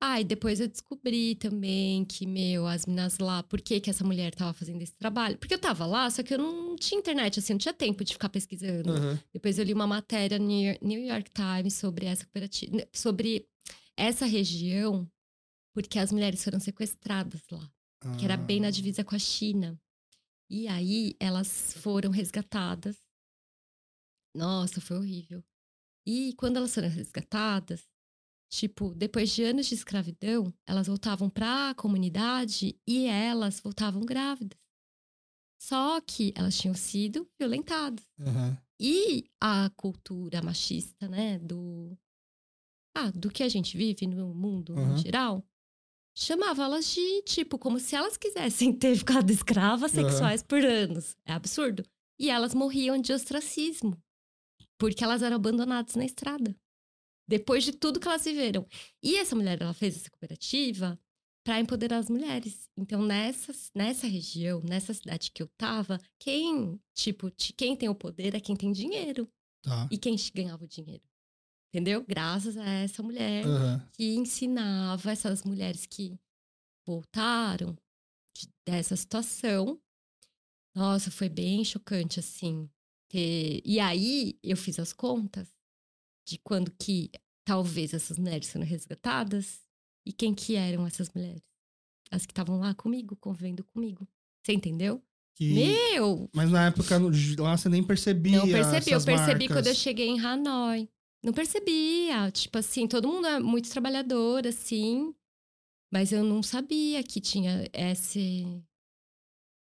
Ah, 0.00 0.18
e 0.18 0.24
depois 0.24 0.60
eu 0.60 0.68
descobri 0.68 1.34
também 1.34 2.06
que, 2.06 2.26
meu, 2.26 2.66
as 2.66 2.86
minas 2.86 3.18
lá, 3.18 3.42
por 3.42 3.60
que, 3.60 3.78
que 3.78 3.90
essa 3.90 4.02
mulher 4.02 4.34
tava 4.34 4.54
fazendo 4.54 4.80
esse 4.80 4.96
trabalho? 4.96 5.36
Porque 5.36 5.52
eu 5.52 5.58
tava 5.58 5.84
lá, 5.84 6.08
só 6.08 6.22
que 6.22 6.32
eu 6.32 6.38
não 6.38 6.74
tinha 6.76 6.98
internet, 6.98 7.38
assim, 7.38 7.52
não 7.52 7.58
tinha 7.58 7.74
tempo 7.74 8.02
de 8.02 8.14
ficar 8.14 8.30
pesquisando. 8.30 8.94
Uhum. 8.94 9.18
Depois 9.30 9.58
eu 9.58 9.64
li 9.64 9.74
uma 9.74 9.86
matéria 9.86 10.38
no 10.38 10.46
New 10.46 11.04
York 11.04 11.30
Times 11.32 11.74
sobre 11.74 12.06
essa 12.06 12.24
cooperativa, 12.24 12.88
sobre 12.94 13.46
essa 13.94 14.24
região 14.24 15.06
porque 15.82 16.00
as 16.00 16.10
mulheres 16.10 16.42
foram 16.42 16.58
sequestradas 16.58 17.40
lá, 17.52 17.72
ah. 18.00 18.16
que 18.16 18.24
era 18.24 18.36
bem 18.36 18.58
na 18.58 18.66
ah. 18.66 18.70
divisa 18.72 19.04
com 19.04 19.14
a 19.14 19.18
China. 19.18 19.80
E 20.50 20.66
aí 20.66 21.14
elas 21.20 21.74
foram 21.74 22.10
resgatadas. 22.10 22.96
Nossa, 24.34 24.80
foi 24.80 24.96
horrível. 24.96 25.44
E 26.04 26.34
quando 26.34 26.56
elas 26.56 26.74
foram 26.74 26.88
resgatadas, 26.88 27.86
Tipo, 28.50 28.94
depois 28.94 29.28
de 29.28 29.44
anos 29.44 29.66
de 29.66 29.74
escravidão, 29.74 30.50
elas 30.66 30.86
voltavam 30.86 31.28
para 31.28 31.68
a 31.68 31.74
comunidade 31.74 32.80
e 32.86 33.04
elas 33.04 33.60
voltavam 33.60 34.00
grávidas. 34.00 34.58
Só 35.60 36.00
que 36.00 36.32
elas 36.34 36.56
tinham 36.56 36.74
sido 36.74 37.28
violentadas. 37.38 38.02
Uhum. 38.18 38.56
E 38.80 39.30
a 39.38 39.68
cultura 39.76 40.40
machista, 40.40 41.06
né, 41.06 41.38
do 41.38 41.94
ah, 42.96 43.10
do 43.10 43.30
que 43.30 43.42
a 43.42 43.48
gente 43.50 43.76
vive 43.76 44.06
no 44.06 44.34
mundo 44.34 44.74
uhum. 44.74 44.92
no 44.92 44.96
geral, 44.96 45.44
chamava 46.18 46.64
elas 46.64 46.92
de 46.92 47.22
tipo 47.22 47.56
como 47.58 47.78
se 47.78 47.94
elas 47.94 48.16
quisessem 48.16 48.72
ter 48.76 48.96
ficado 48.96 49.30
escravas 49.30 49.92
sexuais 49.92 50.40
uhum. 50.40 50.46
por 50.48 50.64
anos. 50.64 51.16
É 51.24 51.32
absurdo. 51.32 51.84
E 52.18 52.28
elas 52.28 52.54
morriam 52.54 53.00
de 53.00 53.12
ostracismo, 53.12 53.96
porque 54.76 55.04
elas 55.04 55.22
eram 55.22 55.36
abandonadas 55.36 55.94
na 55.94 56.04
estrada. 56.04 56.56
Depois 57.28 57.62
de 57.62 57.72
tudo 57.72 58.00
que 58.00 58.08
elas 58.08 58.24
viveram. 58.24 58.66
E 59.02 59.16
essa 59.16 59.36
mulher, 59.36 59.60
ela 59.60 59.74
fez 59.74 59.96
essa 59.96 60.10
cooperativa 60.10 60.98
para 61.44 61.60
empoderar 61.60 61.98
as 61.98 62.10
mulheres. 62.10 62.68
Então, 62.76 63.02
nessa, 63.02 63.52
nessa 63.74 64.06
região, 64.06 64.60
nessa 64.62 64.92
cidade 64.92 65.30
que 65.30 65.42
eu 65.42 65.48
tava, 65.56 66.00
quem, 66.18 66.80
tipo, 66.94 67.30
quem 67.56 67.76
tem 67.76 67.88
o 67.88 67.94
poder 67.94 68.34
é 68.34 68.40
quem 68.40 68.56
tem 68.56 68.72
dinheiro. 68.72 69.30
Tá. 69.62 69.88
E 69.90 69.98
quem 69.98 70.16
ganhava 70.34 70.64
o 70.64 70.68
dinheiro. 70.68 71.02
Entendeu? 71.68 72.04
Graças 72.06 72.56
a 72.56 72.64
essa 72.64 73.02
mulher 73.02 73.46
uhum. 73.46 73.80
que 73.92 74.14
ensinava 74.14 75.10
essas 75.10 75.44
mulheres 75.44 75.84
que 75.86 76.18
voltaram 76.86 77.76
de, 78.34 78.48
dessa 78.66 78.96
situação. 78.96 79.78
Nossa, 80.74 81.10
foi 81.10 81.28
bem 81.28 81.62
chocante, 81.64 82.18
assim. 82.18 82.70
Ter... 83.10 83.60
E 83.64 83.78
aí, 83.78 84.38
eu 84.42 84.56
fiz 84.56 84.78
as 84.78 84.92
contas 84.92 85.48
de 86.26 86.38
quando 86.38 86.70
que 86.72 87.10
talvez 87.44 87.92
essas 87.92 88.18
mulheres 88.18 88.46
sendo 88.46 88.64
resgatadas 88.64 89.60
e 90.06 90.12
quem 90.12 90.34
que 90.34 90.56
eram 90.56 90.86
essas 90.86 91.10
mulheres? 91.10 91.42
As 92.10 92.24
que 92.24 92.32
estavam 92.32 92.58
lá 92.58 92.74
comigo, 92.74 93.14
convivendo 93.16 93.62
comigo. 93.62 94.08
Você 94.42 94.52
entendeu? 94.52 95.02
Que... 95.34 95.52
Meu! 95.52 96.30
Mas 96.34 96.50
na 96.50 96.66
época 96.66 96.98
lá 97.38 97.56
você 97.56 97.68
nem 97.68 97.82
percebia. 97.84 98.38
Não 98.38 98.48
percebi, 98.48 98.90
eu 98.90 99.04
percebi 99.04 99.48
marcas. 99.48 99.48
quando 99.48 99.66
eu 99.66 99.74
cheguei 99.74 100.08
em 100.08 100.18
Hanoi. 100.18 100.88
Não 101.22 101.32
percebia. 101.32 102.30
Tipo 102.30 102.58
assim, 102.58 102.86
todo 102.86 103.08
mundo 103.08 103.26
é 103.26 103.40
muito 103.40 103.70
trabalhador, 103.70 104.46
assim. 104.46 105.14
Mas 105.92 106.12
eu 106.12 106.22
não 106.22 106.42
sabia 106.42 107.02
que 107.02 107.20
tinha 107.20 107.64
esse. 107.72 108.44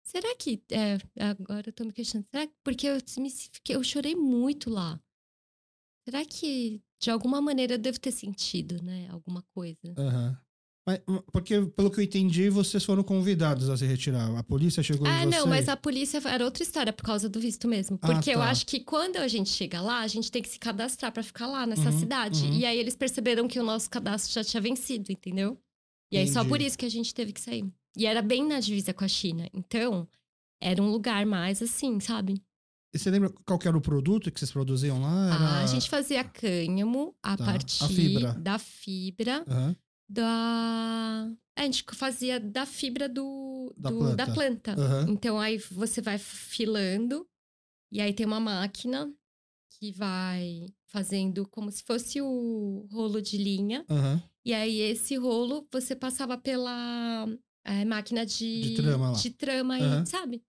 Será 0.03 0.35
que. 0.35 0.63
É, 0.71 0.97
agora 1.23 1.69
eu 1.69 1.73
tô 1.73 1.83
me 1.83 1.93
questionando. 1.93 2.27
Será 2.29 2.47
que. 2.47 2.53
Porque 2.63 2.87
eu, 2.87 2.97
me, 3.17 3.29
eu 3.69 3.83
chorei 3.83 4.15
muito 4.15 4.69
lá. 4.69 5.01
Será 6.05 6.25
que 6.25 6.81
de 6.99 7.09
alguma 7.09 7.41
maneira 7.41 7.75
eu 7.75 7.79
devo 7.79 7.99
ter 7.99 8.11
sentido, 8.11 8.81
né? 8.83 9.07
Alguma 9.09 9.41
coisa. 9.53 9.93
Uhum. 9.97 10.37
Mas, 10.85 10.99
porque, 11.31 11.61
pelo 11.75 11.91
que 11.91 11.99
eu 11.99 12.03
entendi, 12.03 12.49
vocês 12.49 12.83
foram 12.83 13.03
convidados 13.03 13.69
a 13.69 13.77
se 13.77 13.85
retirar. 13.85 14.35
A 14.35 14.43
polícia 14.43 14.81
chegou 14.81 15.05
ah, 15.07 15.09
em 15.09 15.29
vocês? 15.29 15.35
Ah, 15.35 15.39
não, 15.39 15.47
mas 15.47 15.69
a 15.69 15.77
polícia 15.77 16.19
era 16.25 16.43
outra 16.43 16.63
história 16.63 16.91
por 16.91 17.03
causa 17.03 17.29
do 17.29 17.39
visto 17.39 17.67
mesmo. 17.67 17.99
Ah, 18.01 18.07
porque 18.07 18.31
ah, 18.31 18.33
tá. 18.33 18.39
eu 18.39 18.41
acho 18.41 18.65
que 18.65 18.79
quando 18.79 19.17
a 19.17 19.27
gente 19.27 19.49
chega 19.49 19.79
lá, 19.79 19.99
a 19.99 20.07
gente 20.07 20.31
tem 20.31 20.41
que 20.41 20.49
se 20.49 20.57
cadastrar 20.57 21.11
para 21.11 21.21
ficar 21.21 21.45
lá 21.45 21.67
nessa 21.67 21.91
uhum, 21.91 21.99
cidade. 21.99 22.45
Uhum. 22.45 22.53
E 22.53 22.65
aí 22.65 22.79
eles 22.79 22.95
perceberam 22.95 23.47
que 23.47 23.59
o 23.59 23.63
nosso 23.63 23.89
cadastro 23.89 24.33
já 24.33 24.43
tinha 24.43 24.59
vencido, 24.59 25.11
entendeu? 25.11 25.57
E 26.11 26.17
aí 26.17 26.23
Entendi. 26.23 26.33
só 26.33 26.43
por 26.43 26.59
isso 26.61 26.77
que 26.77 26.85
a 26.85 26.89
gente 26.89 27.13
teve 27.13 27.31
que 27.31 27.39
sair. 27.39 27.71
E 27.95 28.05
era 28.05 28.21
bem 28.21 28.45
na 28.45 28.59
divisa 28.59 28.93
com 28.93 29.05
a 29.05 29.07
China. 29.07 29.47
Então, 29.53 30.07
era 30.61 30.81
um 30.81 30.89
lugar 30.89 31.25
mais 31.25 31.61
assim, 31.61 31.99
sabe? 31.99 32.41
E 32.93 32.99
você 32.99 33.09
lembra 33.09 33.31
qual 33.45 33.59
era 33.63 33.77
o 33.77 33.81
produto 33.81 34.29
que 34.31 34.39
vocês 34.39 34.51
produziam 34.51 35.01
lá? 35.01 35.27
Era... 35.27 35.35
Ah, 35.35 35.63
a 35.63 35.65
gente 35.65 35.89
fazia 35.89 36.23
cânhamo 36.23 37.15
a 37.23 37.37
tá. 37.37 37.45
partir 37.45 37.83
a 37.83 37.87
fibra. 37.87 38.33
da 38.33 38.59
fibra 38.59 39.45
uhum. 39.47 39.75
Da. 40.11 41.31
A 41.55 41.63
gente 41.63 41.83
fazia 41.93 42.39
da 42.39 42.65
fibra 42.65 43.07
do, 43.07 43.73
da 43.77 43.89
do, 43.89 43.97
planta. 43.97 44.15
Da 44.15 44.33
planta. 44.33 44.75
Uhum. 44.77 45.13
Então 45.13 45.39
aí 45.39 45.57
você 45.57 46.01
vai 46.01 46.17
filando 46.17 47.27
e 47.91 48.01
aí 48.01 48.13
tem 48.13 48.25
uma 48.25 48.39
máquina 48.39 49.11
que 49.77 49.91
vai 49.91 50.65
fazendo 50.87 51.47
como 51.47 51.71
se 51.71 51.83
fosse 51.83 52.21
o 52.21 52.87
rolo 52.91 53.21
de 53.21 53.37
linha. 53.37 53.85
Uhum. 53.89 54.21
E 54.45 54.53
aí 54.53 54.79
esse 54.79 55.15
rolo 55.15 55.67
você 55.71 55.95
passava 55.95 56.37
pela 56.37 57.27
é, 57.63 57.85
máquina 57.85 58.25
de, 58.25 58.61
de 58.61 58.75
trama, 58.75 59.11
lá. 59.11 59.17
De 59.17 59.29
trama 59.29 59.75
aí, 59.75 60.05
sabe? 60.05 60.43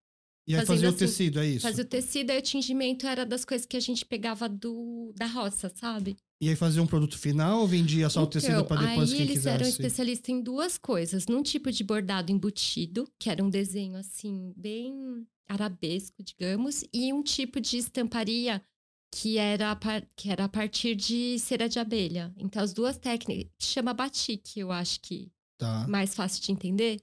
E 0.46 0.56
aí 0.56 0.66
fazia 0.66 0.88
o 0.88 0.90
assim, 0.90 0.98
tecido, 0.98 1.38
é 1.38 1.46
isso? 1.46 1.60
Fazia 1.60 1.84
o 1.84 1.86
tecido 1.86 2.30
e 2.30 2.38
o 2.38 2.42
tingimento 2.42 3.06
era 3.06 3.24
das 3.24 3.44
coisas 3.44 3.64
que 3.64 3.76
a 3.76 3.80
gente 3.80 4.04
pegava 4.04 4.48
do, 4.48 5.12
da 5.16 5.26
roça, 5.26 5.70
sabe? 5.74 6.16
E 6.43 6.49
aí 6.49 6.57
fazia 6.57 6.82
um 6.82 6.86
produto 6.88 7.16
final 7.16 7.61
ou 7.61 7.68
vendia 7.68 8.11
só 8.11 8.18
então, 8.18 8.28
o 8.28 8.32
tecido 8.32 8.64
para 8.64 8.84
depois 8.84 9.11
aí 9.11 9.16
quem 9.16 9.26
eles 9.26 9.36
quisesse? 9.36 9.49
eram 9.55 9.68
especialistas 9.68 10.28
em 10.28 10.43
duas 10.43 10.76
coisas. 10.76 11.26
Num 11.28 11.40
tipo 11.40 11.70
de 11.70 11.84
bordado 11.84 12.32
embutido, 12.32 13.09
que 13.16 13.30
era 13.30 13.45
um 13.45 13.49
desenho 13.49 13.97
assim, 13.97 14.53
bem 14.57 15.24
arabesco, 15.49 16.20
digamos, 16.20 16.84
e 16.93 17.12
um 17.12 17.22
tipo 17.22 17.61
de 17.61 17.76
estamparia 17.76 18.61
que 19.14 19.38
era, 19.38 19.78
que 20.16 20.30
era 20.32 20.47
a 20.47 20.49
partir 20.49 20.97
de 20.97 21.38
cera 21.38 21.68
de 21.68 21.78
abelha. 21.78 22.34
Então, 22.36 22.61
as 22.61 22.72
duas 22.72 22.99
técnicas, 22.99 23.53
chama 23.61 23.95
batik, 23.95 24.59
eu 24.59 24.72
acho 24.72 25.01
que 25.01 25.30
tá. 25.57 25.86
mais 25.86 26.12
fácil 26.12 26.43
de 26.43 26.51
entender. 26.51 27.01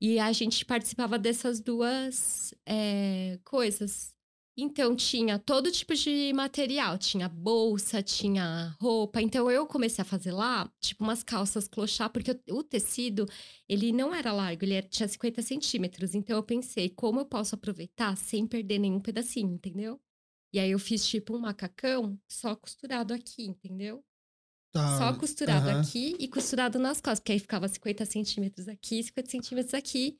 E 0.00 0.18
a 0.18 0.32
gente 0.32 0.64
participava 0.64 1.18
dessas 1.18 1.60
duas 1.60 2.54
é, 2.64 3.38
coisas. 3.44 4.14
Então, 4.60 4.96
tinha 4.96 5.38
todo 5.38 5.70
tipo 5.70 5.94
de 5.94 6.32
material. 6.34 6.98
Tinha 6.98 7.28
bolsa, 7.28 8.02
tinha 8.02 8.74
roupa. 8.80 9.22
Então, 9.22 9.48
eu 9.48 9.64
comecei 9.68 10.02
a 10.02 10.04
fazer 10.04 10.32
lá, 10.32 10.68
tipo, 10.80 11.04
umas 11.04 11.22
calças 11.22 11.68
clochá, 11.68 12.08
porque 12.08 12.36
o, 12.50 12.64
tecido, 12.64 13.24
ele 13.68 13.92
não 13.92 14.12
era 14.12 14.32
largo, 14.32 14.64
ele 14.64 14.82
tinha 14.82 15.06
50 15.06 15.42
centímetros. 15.42 16.12
Então, 16.12 16.34
eu 16.36 16.42
pensei, 16.42 16.88
como 16.88 17.20
eu 17.20 17.24
posso 17.24 17.54
aproveitar 17.54 18.16
sem 18.16 18.48
perder 18.48 18.80
nenhum 18.80 18.98
pedacinho, 18.98 19.54
entendeu? 19.54 20.00
E 20.52 20.58
aí, 20.58 20.72
eu 20.72 20.78
fiz, 20.80 21.06
tipo, 21.06 21.36
um 21.36 21.38
macacão 21.38 22.18
só 22.28 22.56
costurado 22.56 23.14
aqui, 23.14 23.44
entendeu? 23.44 24.04
Tá. 24.72 24.98
Só 24.98 25.16
costurado 25.16 25.68
uhum. 25.68 25.80
aqui 25.80 26.16
e 26.18 26.26
costurado 26.26 26.80
nas 26.80 27.00
costas, 27.00 27.20
porque 27.20 27.32
aí 27.32 27.38
ficava 27.38 27.68
50 27.68 28.04
centímetros 28.06 28.66
aqui, 28.66 29.04
50 29.04 29.30
centímetros 29.30 29.72
aqui. 29.72 30.18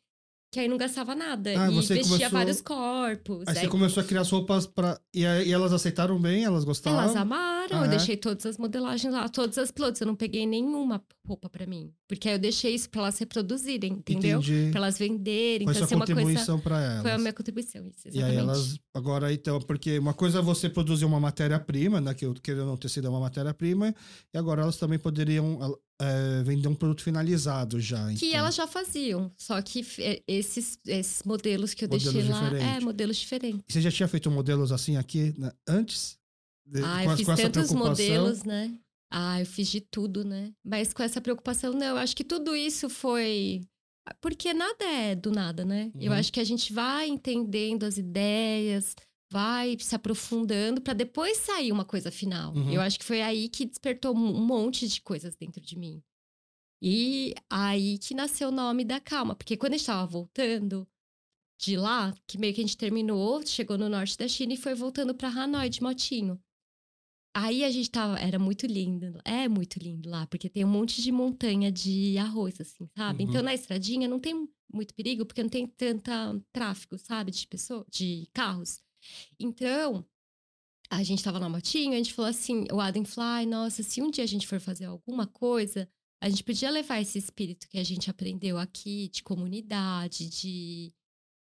Que 0.50 0.60
aí 0.60 0.68
não 0.68 0.78
gastava 0.78 1.14
nada. 1.14 1.50
Ah, 1.50 1.70
e 1.70 1.74
vestia 1.74 2.02
começou... 2.02 2.30
vários 2.30 2.60
corpos. 2.62 3.46
Aí, 3.46 3.54
aí, 3.54 3.60
você 3.64 3.68
começou 3.68 4.02
a 4.02 4.06
criar 4.06 4.22
as 4.22 4.30
roupas 4.30 4.66
para 4.66 4.98
e, 5.14 5.20
e 5.20 5.52
elas 5.52 5.74
aceitaram 5.74 6.18
bem? 6.18 6.44
Elas 6.44 6.64
gostaram? 6.64 6.98
Elas 6.98 7.16
amaram. 7.16 7.76
Ah, 7.76 7.80
eu 7.80 7.84
é? 7.84 7.88
deixei 7.88 8.16
todas 8.16 8.46
as 8.46 8.56
modelagens 8.56 9.12
lá, 9.12 9.28
todas 9.28 9.58
as 9.58 9.70
pilotos. 9.70 10.00
Eu 10.00 10.06
não 10.06 10.16
peguei 10.16 10.46
nenhuma 10.46 11.04
roupa 11.26 11.50
para 11.50 11.66
mim. 11.66 11.92
Porque 12.08 12.28
aí 12.28 12.36
eu 12.36 12.38
deixei 12.38 12.74
isso 12.74 12.88
para 12.88 13.02
elas 13.02 13.18
reproduzirem, 13.18 13.92
entendeu? 13.92 14.38
Entendi. 14.38 14.70
Pra 14.70 14.80
elas 14.80 14.98
venderem. 14.98 15.66
Foi 15.66 15.76
então, 15.76 15.88
sua 15.88 15.98
contribuição 15.98 16.58
para 16.58 16.80
elas. 16.80 17.02
Foi 17.02 17.10
a 17.10 17.18
minha 17.18 17.32
contribuição, 17.34 17.86
isso, 17.86 18.08
exatamente. 18.08 18.34
E 18.34 18.38
aí 18.38 18.42
elas, 18.42 18.78
agora 18.94 19.30
então, 19.30 19.60
porque 19.60 19.98
uma 19.98 20.14
coisa 20.14 20.38
é 20.38 20.42
você 20.42 20.70
produzir 20.70 21.04
uma 21.04 21.20
matéria-prima, 21.20 22.00
né? 22.00 22.14
Que 22.14 22.24
eu 22.24 22.32
querendo 22.32 22.64
não 22.64 22.76
ter 22.78 22.88
sido 22.88 23.10
uma 23.10 23.20
matéria-prima, 23.20 23.94
e 24.32 24.38
agora 24.38 24.62
elas 24.62 24.78
também 24.78 24.98
poderiam 24.98 25.78
é, 26.00 26.42
vender 26.44 26.68
um 26.68 26.74
produto 26.74 27.02
finalizado 27.02 27.80
já. 27.80 28.06
Que 28.14 28.28
então. 28.28 28.38
elas 28.38 28.54
já 28.54 28.66
faziam, 28.66 29.32
só 29.36 29.60
que 29.60 29.84
é, 29.98 30.22
esses, 30.26 30.78
esses 30.86 31.22
modelos 31.24 31.74
que 31.74 31.84
eu 31.84 31.88
modelos 31.88 32.12
deixei 32.12 32.30
lá, 32.30 32.56
é, 32.56 32.80
modelos 32.80 33.16
diferentes. 33.16 33.64
E 33.68 33.72
você 33.72 33.80
já 33.80 33.90
tinha 33.90 34.08
feito 34.08 34.30
modelos 34.30 34.70
assim 34.72 34.96
aqui 34.96 35.34
né, 35.36 35.50
antes? 35.66 36.18
De, 36.64 36.82
ah, 36.84 37.04
eu 37.04 37.16
fiz 37.16 37.26
tantos 37.26 37.72
modelos, 37.72 38.44
né? 38.44 38.78
Ah, 39.10 39.40
eu 39.40 39.46
fiz 39.46 39.68
de 39.68 39.80
tudo, 39.80 40.24
né? 40.24 40.52
Mas 40.62 40.92
com 40.92 41.02
essa 41.02 41.20
preocupação, 41.20 41.72
não. 41.72 41.86
Eu 41.86 41.96
acho 41.96 42.14
que 42.14 42.24
tudo 42.24 42.54
isso 42.54 42.90
foi. 42.90 43.62
Porque 44.20 44.52
nada 44.52 44.84
é 44.84 45.14
do 45.14 45.30
nada, 45.30 45.64
né? 45.64 45.90
Uhum. 45.94 46.02
Eu 46.02 46.12
acho 46.12 46.32
que 46.32 46.40
a 46.40 46.44
gente 46.44 46.72
vai 46.72 47.08
entendendo 47.08 47.84
as 47.84 47.96
ideias, 47.96 48.94
vai 49.30 49.76
se 49.78 49.94
aprofundando 49.94 50.80
para 50.80 50.94
depois 50.94 51.38
sair 51.38 51.70
uma 51.70 51.84
coisa 51.84 52.10
final. 52.10 52.54
Uhum. 52.54 52.72
Eu 52.72 52.80
acho 52.80 52.98
que 52.98 53.04
foi 53.04 53.20
aí 53.22 53.48
que 53.48 53.66
despertou 53.66 54.14
um 54.14 54.44
monte 54.44 54.88
de 54.88 55.00
coisas 55.00 55.36
dentro 55.36 55.60
de 55.60 55.78
mim. 55.78 56.02
E 56.80 57.34
aí 57.50 57.98
que 57.98 58.14
nasceu 58.14 58.48
o 58.48 58.52
nome 58.52 58.84
da 58.84 59.00
calma, 59.00 59.34
porque 59.34 59.56
quando 59.56 59.74
a 59.74 59.76
gente 59.76 59.82
estava 59.82 60.06
voltando 60.06 60.86
de 61.60 61.76
lá, 61.76 62.14
que 62.26 62.38
meio 62.38 62.54
que 62.54 62.60
a 62.60 62.64
gente 62.64 62.76
terminou, 62.76 63.44
chegou 63.44 63.76
no 63.76 63.88
norte 63.88 64.16
da 64.16 64.28
China 64.28 64.54
e 64.54 64.56
foi 64.56 64.74
voltando 64.74 65.14
para 65.14 65.28
Hanoi 65.28 65.68
de 65.68 65.82
motinho. 65.82 66.40
Aí 67.34 67.64
a 67.64 67.70
gente 67.70 67.90
tava, 67.90 68.18
era 68.18 68.38
muito 68.38 68.66
lindo, 68.66 69.20
é 69.24 69.48
muito 69.48 69.78
lindo 69.78 70.08
lá, 70.08 70.26
porque 70.26 70.48
tem 70.48 70.64
um 70.64 70.68
monte 70.68 71.02
de 71.02 71.12
montanha 71.12 71.70
de 71.70 72.16
arroz, 72.16 72.60
assim, 72.60 72.88
sabe? 72.96 73.24
Então, 73.24 73.26
uhum. 73.26 73.30
Então 73.30 73.42
na 73.42 73.54
estradinha 73.54 74.08
não 74.08 74.18
tem 74.18 74.48
muito 74.72 74.94
perigo, 74.94 75.26
porque 75.26 75.42
não 75.42 75.50
tem 75.50 75.66
tanta 75.66 76.40
tráfego, 76.52 76.98
sabe, 76.98 77.30
de 77.30 77.46
pessoas, 77.46 77.86
de 77.90 78.28
carros. 78.32 78.80
Então, 79.38 80.04
a 80.90 81.02
gente 81.02 81.22
tava 81.22 81.38
na 81.38 81.48
motinha, 81.48 81.94
a 81.94 81.98
gente 81.98 82.14
falou 82.14 82.30
assim, 82.30 82.66
o 82.72 82.80
Adam 82.80 83.04
Fly, 83.04 83.46
nossa, 83.46 83.82
se 83.82 84.00
um 84.00 84.10
dia 84.10 84.24
a 84.24 84.28
gente 84.28 84.46
for 84.46 84.58
fazer 84.58 84.86
alguma 84.86 85.26
coisa, 85.26 85.88
a 86.20 86.28
gente 86.28 86.42
podia 86.42 86.70
levar 86.70 87.00
esse 87.00 87.18
espírito 87.18 87.68
que 87.68 87.78
a 87.78 87.84
gente 87.84 88.10
aprendeu 88.10 88.58
aqui, 88.58 89.08
de 89.08 89.22
comunidade, 89.22 90.28
de, 90.28 90.92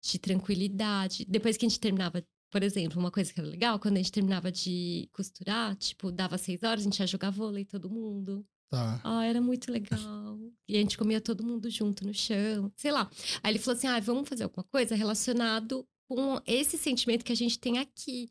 de 0.02 0.18
tranquilidade. 0.18 1.24
Depois 1.28 1.56
que 1.56 1.66
a 1.66 1.68
gente 1.68 1.78
terminava, 1.78 2.24
por 2.50 2.62
exemplo, 2.62 2.98
uma 2.98 3.10
coisa 3.10 3.32
que 3.32 3.38
era 3.38 3.48
legal, 3.48 3.78
quando 3.78 3.94
a 3.94 3.98
gente 3.98 4.12
terminava 4.12 4.50
de 4.50 5.08
costurar, 5.12 5.76
tipo, 5.76 6.10
dava 6.10 6.38
seis 6.38 6.62
horas, 6.62 6.80
a 6.80 6.84
gente 6.84 6.98
ia 6.98 7.06
jogar 7.06 7.30
vôlei 7.30 7.64
todo 7.64 7.90
mundo. 7.90 8.44
Tá. 8.68 9.00
Ah, 9.04 9.24
era 9.24 9.40
muito 9.40 9.70
legal. 9.70 10.40
E 10.68 10.76
a 10.76 10.80
gente 10.80 10.98
comia 10.98 11.20
todo 11.20 11.44
mundo 11.44 11.70
junto 11.70 12.04
no 12.04 12.12
chão, 12.12 12.72
sei 12.74 12.90
lá. 12.90 13.08
Aí 13.42 13.52
ele 13.52 13.60
falou 13.60 13.76
assim: 13.76 13.86
ah, 13.86 14.00
vamos 14.00 14.28
fazer 14.28 14.42
alguma 14.42 14.64
coisa 14.64 14.96
relacionado 14.96 15.86
com 16.08 16.40
esse 16.46 16.76
sentimento 16.78 17.24
que 17.24 17.32
a 17.32 17.36
gente 17.36 17.58
tem 17.58 17.78
aqui 17.78 18.30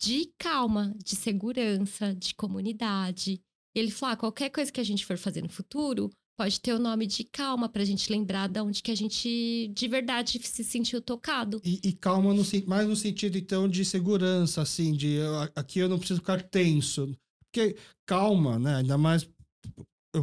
de 0.00 0.32
calma, 0.38 0.94
de 1.04 1.16
segurança, 1.16 2.14
de 2.14 2.34
comunidade. 2.34 3.40
Ele 3.74 3.90
falou: 3.90 4.12
ah, 4.12 4.16
qualquer 4.16 4.50
coisa 4.50 4.70
que 4.70 4.80
a 4.80 4.84
gente 4.84 5.04
for 5.04 5.16
fazer 5.16 5.42
no 5.42 5.48
futuro 5.48 6.10
pode 6.38 6.60
ter 6.60 6.72
o 6.72 6.78
nome 6.78 7.04
de 7.04 7.24
calma 7.24 7.68
pra 7.68 7.84
gente 7.84 8.12
lembrar 8.12 8.48
de 8.48 8.60
onde 8.60 8.80
que 8.80 8.92
a 8.92 8.94
gente 8.94 9.68
de 9.74 9.88
verdade 9.88 10.40
se 10.40 10.62
sentiu 10.62 11.02
tocado. 11.02 11.60
E, 11.64 11.80
e 11.82 11.92
calma 11.92 12.32
no, 12.32 12.44
mais 12.66 12.86
no 12.86 12.94
sentido, 12.94 13.36
então, 13.36 13.68
de 13.68 13.84
segurança, 13.84 14.62
assim, 14.62 14.92
de 14.92 15.18
aqui 15.56 15.80
eu 15.80 15.88
não 15.88 15.98
preciso 15.98 16.20
ficar 16.20 16.40
tenso. 16.40 17.12
Porque 17.44 17.76
calma, 18.06 18.58
né? 18.58 18.76
Ainda 18.76 18.96
mais 18.96 19.28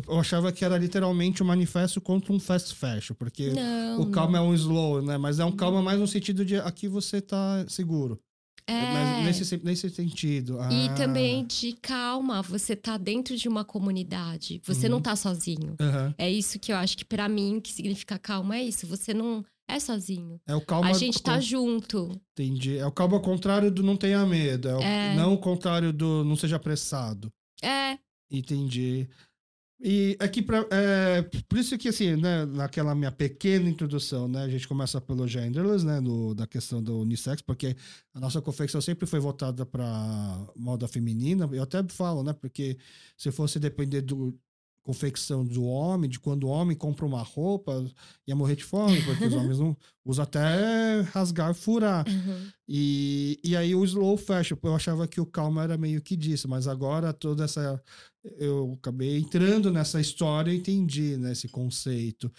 eu, 0.07 0.19
achava 0.19 0.51
que 0.51 0.63
era 0.63 0.77
literalmente 0.77 1.41
um 1.43 1.45
manifesto 1.45 1.99
contra 2.01 2.33
um 2.33 2.39
fast 2.39 2.75
fashion, 2.75 3.15
porque 3.15 3.49
não, 3.49 4.01
o 4.01 4.11
calma 4.11 4.37
não. 4.37 4.45
é 4.45 4.49
um 4.49 4.53
slow, 4.53 5.01
né? 5.01 5.17
Mas 5.17 5.39
é 5.39 5.45
um 5.45 5.51
calma 5.51 5.81
mais 5.81 5.99
no 5.99 6.07
sentido 6.07 6.45
de 6.45 6.57
aqui 6.57 6.87
você 6.87 7.21
tá 7.21 7.65
seguro. 7.67 8.19
É. 8.67 9.23
Nesse, 9.23 9.57
nesse 9.63 9.89
sentido. 9.89 10.59
Ah. 10.59 10.69
E 10.71 10.93
também 10.95 11.45
de 11.45 11.73
calma, 11.73 12.41
você 12.41 12.75
tá 12.75 12.97
dentro 12.97 13.37
de 13.37 13.47
uma 13.47 13.63
comunidade. 13.63 14.59
Você 14.65 14.87
uhum. 14.87 14.93
não 14.93 15.01
tá 15.01 15.15
sozinho. 15.15 15.75
Uhum. 15.79 16.13
É 16.17 16.29
isso 16.29 16.57
que 16.59 16.71
eu 16.71 16.77
acho 16.77 16.97
que 16.97 17.05
para 17.05 17.29
mim 17.29 17.59
que 17.59 17.71
significa 17.71 18.17
calma 18.17 18.57
é 18.57 18.63
isso. 18.63 18.87
Você 18.87 19.13
não 19.13 19.45
é 19.67 19.79
sozinho. 19.79 20.39
É 20.47 20.55
o 20.55 20.61
calma. 20.61 20.89
A 20.89 20.93
gente 20.93 21.21
tá 21.21 21.39
junto. 21.39 22.09
Entendi. 22.33 22.77
É 22.77 22.85
o 22.85 22.91
calma 22.91 23.15
ao 23.15 23.21
contrário 23.21 23.69
do 23.69 23.83
não 23.83 23.95
tenha 23.95 24.25
medo. 24.25 24.67
É, 24.67 24.75
o, 24.75 24.81
é. 24.81 25.15
não 25.15 25.33
o 25.33 25.37
contrário 25.37 25.93
do 25.93 26.23
não 26.23 26.35
seja 26.35 26.55
apressado. 26.55 27.31
É. 27.61 27.97
Entendi. 28.31 29.07
E 29.79 30.15
aqui, 30.19 30.41
pra, 30.41 30.65
é, 30.71 31.21
por 31.21 31.57
isso 31.57 31.77
que, 31.77 31.89
assim, 31.89 32.15
né, 32.15 32.45
naquela 32.45 32.95
minha 32.95 33.11
pequena 33.11 33.69
introdução, 33.69 34.27
né, 34.27 34.43
a 34.43 34.49
gente 34.49 34.67
começa 34.67 35.01
pelo 35.01 35.27
genderless, 35.27 35.85
né, 35.85 35.99
no, 35.99 36.33
da 36.33 36.47
questão 36.47 36.81
do 36.81 37.01
unissex, 37.01 37.41
porque 37.41 37.75
a 38.13 38.19
nossa 38.19 38.41
confecção 38.41 38.79
sempre 38.79 39.05
foi 39.05 39.19
voltada 39.19 39.65
para 39.65 40.47
moda 40.55 40.87
feminina. 40.87 41.49
Eu 41.51 41.63
até 41.63 41.83
falo, 41.89 42.23
né, 42.23 42.31
porque 42.33 42.77
se 43.17 43.31
fosse 43.31 43.59
depender 43.59 44.01
do, 44.01 44.33
confecção 44.85 45.43
do 45.43 45.65
homem, 45.65 46.07
de 46.07 46.19
quando 46.19 46.43
o 46.43 46.49
homem 46.49 46.77
compra 46.77 47.07
uma 47.07 47.23
roupa, 47.23 47.83
ia 48.27 48.35
morrer 48.35 48.55
de 48.55 48.63
fome, 48.63 49.01
porque 49.01 49.25
os 49.25 49.33
homens 49.33 49.57
não 49.57 49.75
usam 50.05 50.23
até 50.23 51.01
rasgar, 51.11 51.55
furar. 51.55 52.07
Uhum. 52.07 52.51
E, 52.67 53.39
e 53.43 53.57
aí 53.57 53.73
o 53.73 53.83
slow 53.83 54.15
fashion, 54.15 54.55
eu 54.61 54.75
achava 54.75 55.07
que 55.07 55.19
o 55.19 55.25
calma 55.25 55.63
era 55.63 55.75
meio 55.75 56.03
que 56.03 56.15
disso, 56.15 56.47
mas 56.47 56.67
agora 56.67 57.11
toda 57.11 57.43
essa 57.45 57.81
eu 58.37 58.73
acabei 58.79 59.17
entrando 59.17 59.71
nessa 59.71 59.99
história 59.99 60.51
e 60.51 60.57
entendi 60.57 61.17
né, 61.17 61.31
esse 61.31 61.47
conceito. 61.47 62.31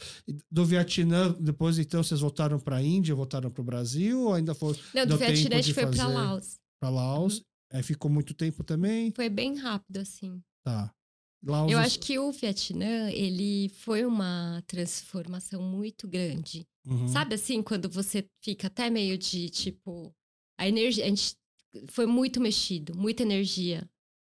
Do 0.50 0.64
Vietnã, 0.64 1.34
depois 1.38 1.78
então 1.78 2.02
vocês 2.02 2.20
voltaram 2.20 2.58
para 2.58 2.76
a 2.76 2.82
Índia, 2.82 3.14
voltaram 3.14 3.50
para 3.50 3.60
o 3.60 3.64
Brasil 3.64 4.22
ou 4.22 4.34
ainda 4.34 4.54
foi? 4.54 4.76
Não, 4.94 5.06
do 5.06 5.16
Vietnã 5.16 5.56
a 5.56 5.60
gente 5.60 5.74
foi 5.74 5.86
para 5.86 6.06
Laos. 6.06 6.58
Para 6.80 6.90
Laos. 6.90 7.38
Uhum. 7.38 7.44
Aí 7.72 7.82
ficou 7.82 8.10
muito 8.10 8.34
tempo 8.34 8.62
também? 8.62 9.12
Foi 9.14 9.28
bem 9.28 9.56
rápido, 9.56 9.98
assim. 9.98 10.40
Tá. 10.64 10.92
Laos... 11.44 11.70
Eu 11.70 11.78
acho 11.78 11.98
que 12.00 12.18
o 12.18 12.32
Vietnã, 12.32 13.10
ele 13.10 13.68
foi 13.68 14.04
uma 14.04 14.62
transformação 14.66 15.62
muito 15.62 16.08
grande. 16.08 16.66
Uhum. 16.86 17.08
Sabe 17.08 17.34
assim, 17.34 17.62
quando 17.62 17.88
você 17.88 18.26
fica 18.42 18.66
até 18.66 18.90
meio 18.90 19.16
de 19.18 19.48
tipo. 19.48 20.12
A 20.58 20.66
energia. 20.66 21.04
A 21.04 21.08
gente 21.08 21.36
foi 21.88 22.06
muito 22.06 22.40
mexido, 22.40 22.96
muita 22.96 23.22
energia. 23.22 23.88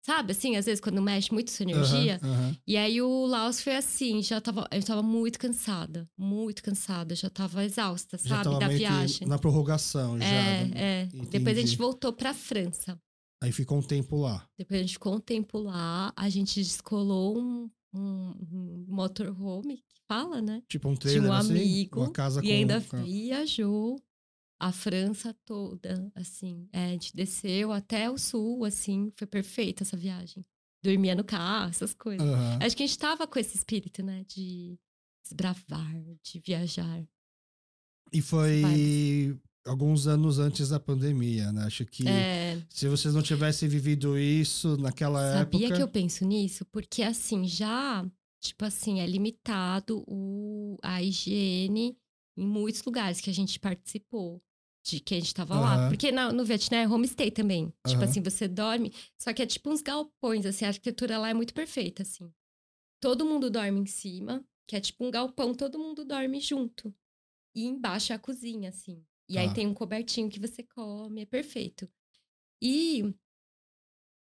Sabe, 0.05 0.33
assim, 0.33 0.57
às 0.57 0.67
vezes 0.67 0.81
quando 0.81 1.01
mexe 1.01 1.33
muito 1.33 1.53
sua 1.53 1.63
energia. 1.63 2.19
Uhum, 2.23 2.31
uhum. 2.31 2.57
E 2.67 2.77
aí 2.77 3.01
o 3.01 3.25
Laos 3.25 3.61
foi 3.61 3.77
assim, 3.77 4.21
já 4.21 4.41
tava, 4.41 4.67
eu 4.73 4.83
tava 4.83 5.01
muito 5.01 5.39
cansada, 5.39 6.09
muito 6.19 6.61
cansada, 6.61 7.15
já 7.15 7.31
tava 7.31 7.65
exausta, 7.65 8.19
sabe, 8.19 8.59
da 8.59 8.67
viagem. 8.67 9.29
Na 9.29 9.39
prorrogação, 9.39 10.19
já. 10.19 10.25
É, 10.25 10.71
é. 10.75 11.09
Depois 11.31 11.57
a 11.57 11.61
gente 11.61 11.77
voltou 11.77 12.13
pra 12.13 12.35
França. 12.35 12.99
Aí 13.41 13.53
ficou 13.53 13.79
um 13.79 13.83
tempo 13.83 14.17
lá. 14.17 14.45
Depois 14.59 14.81
a 14.81 14.83
gente 14.83 14.93
ficou 14.95 15.15
um 15.15 15.21
tempo 15.21 15.59
lá, 15.59 16.13
a 16.17 16.29
gente 16.29 16.61
descolou 16.61 17.39
um, 17.39 17.71
um, 17.95 18.35
um 18.53 18.85
motorhome, 18.89 19.77
que 19.77 20.01
fala, 20.09 20.43
né? 20.43 20.63
Tipo 20.69 20.89
um 20.89 20.97
trailer, 20.97 21.23
Tinha 21.23 21.33
um 21.33 21.37
assim, 21.37 21.51
amigo, 21.53 22.01
uma 22.01 22.11
casa 22.11 22.41
e 22.41 22.49
com... 22.49 22.53
ainda 22.53 22.81
viajou 22.81 24.03
a 24.63 24.71
França 24.71 25.35
toda, 25.45 26.09
assim. 26.15 26.69
É, 26.73 26.85
a 26.85 26.89
gente 26.91 27.17
desceu 27.17 27.73
até 27.73 28.09
o 28.09 28.17
sul, 28.17 28.65
assim, 28.65 29.13
foi 29.17 29.27
perfeita 29.27 29.83
essa 29.83 29.97
viagem. 29.97 30.47
Dormia 30.85 31.17
no 31.17 31.25
carro, 31.25 31.71
essas 31.71 31.93
coisas. 31.93 32.25
Uhum. 32.25 32.59
Acho 32.61 32.77
que 32.77 32.85
a 32.85 32.87
gente 32.87 32.99
tava 32.99 33.27
com 33.27 33.41
esse 33.41 33.57
espírito, 33.57 34.05
né? 34.05 34.25
De 34.29 34.79
desbravar, 35.25 35.93
de 36.23 36.39
viajar. 36.47 37.05
E 38.13 38.23
foi 38.23 39.37
alguns 39.67 40.07
anos 40.07 40.39
antes 40.39 40.69
da 40.69 40.79
pandemia, 40.79 41.51
né? 41.51 41.65
Acho 41.65 41.85
que 41.85 42.07
é... 42.07 42.63
se 42.71 42.87
vocês 42.87 43.13
não 43.13 43.23
tivessem 43.23 43.69
vivido 43.69 44.17
isso 44.17 44.77
naquela 44.77 45.19
Sabia 45.19 45.41
época. 45.41 45.59
Sabia 45.59 45.77
que 45.77 45.83
eu 45.83 45.89
penso 45.89 46.25
nisso? 46.25 46.65
Porque 46.67 47.03
assim, 47.03 47.49
já, 47.49 48.09
tipo 48.41 48.65
assim, 48.65 49.01
é 49.01 49.07
limitado 49.09 50.05
o, 50.07 50.79
a 50.83 51.03
higiene 51.03 51.97
em 52.37 52.47
muitos 52.47 52.85
lugares 52.85 53.21
que 53.21 53.29
a 53.29 53.35
gente 53.35 53.59
participou. 53.59 54.41
De 54.85 54.99
que 54.99 55.15
a 55.15 55.19
gente 55.21 55.35
tava 55.35 55.55
uhum. 55.55 55.61
lá. 55.61 55.89
Porque 55.89 56.11
no, 56.11 56.33
no 56.33 56.45
Vietnã 56.45 56.79
é 56.79 56.89
homestay 56.89 57.31
também. 57.31 57.65
Uhum. 57.65 57.73
Tipo 57.87 58.05
assim, 58.05 58.21
você 58.23 58.49
dorme. 58.49 58.93
Só 59.17 59.33
que 59.33 59.43
é 59.43 59.47
tipo 59.47 59.71
uns 59.71 59.81
galpões, 59.81 60.45
assim, 60.45 60.65
a 60.65 60.69
arquitetura 60.69 61.19
lá 61.19 61.31
é 61.31 61.35
muito 61.35 61.55
perfeita, 61.55 62.03
assim. 62.03 62.33
Todo 63.01 63.25
mundo 63.25 63.51
dorme 63.51 63.81
em 63.81 63.87
cima, 63.87 64.45
que 64.67 64.77
é 64.77 64.81
tipo 64.81 65.05
um 65.05 65.11
galpão, 65.11 65.55
todo 65.55 65.79
mundo 65.79 66.05
dorme 66.05 66.41
junto. 66.41 66.95
E 67.55 67.65
embaixo 67.67 68.13
é 68.13 68.17
a 68.17 68.19
cozinha, 68.19 68.71
assim. 68.71 69.05
E 69.29 69.39
aí 69.39 69.47
ah. 69.47 69.53
tem 69.53 69.67
um 69.67 69.75
cobertinho 69.75 70.29
que 70.29 70.41
você 70.41 70.63
come, 70.63 71.23
é 71.23 71.27
perfeito. 71.27 71.89
E, 72.61 73.15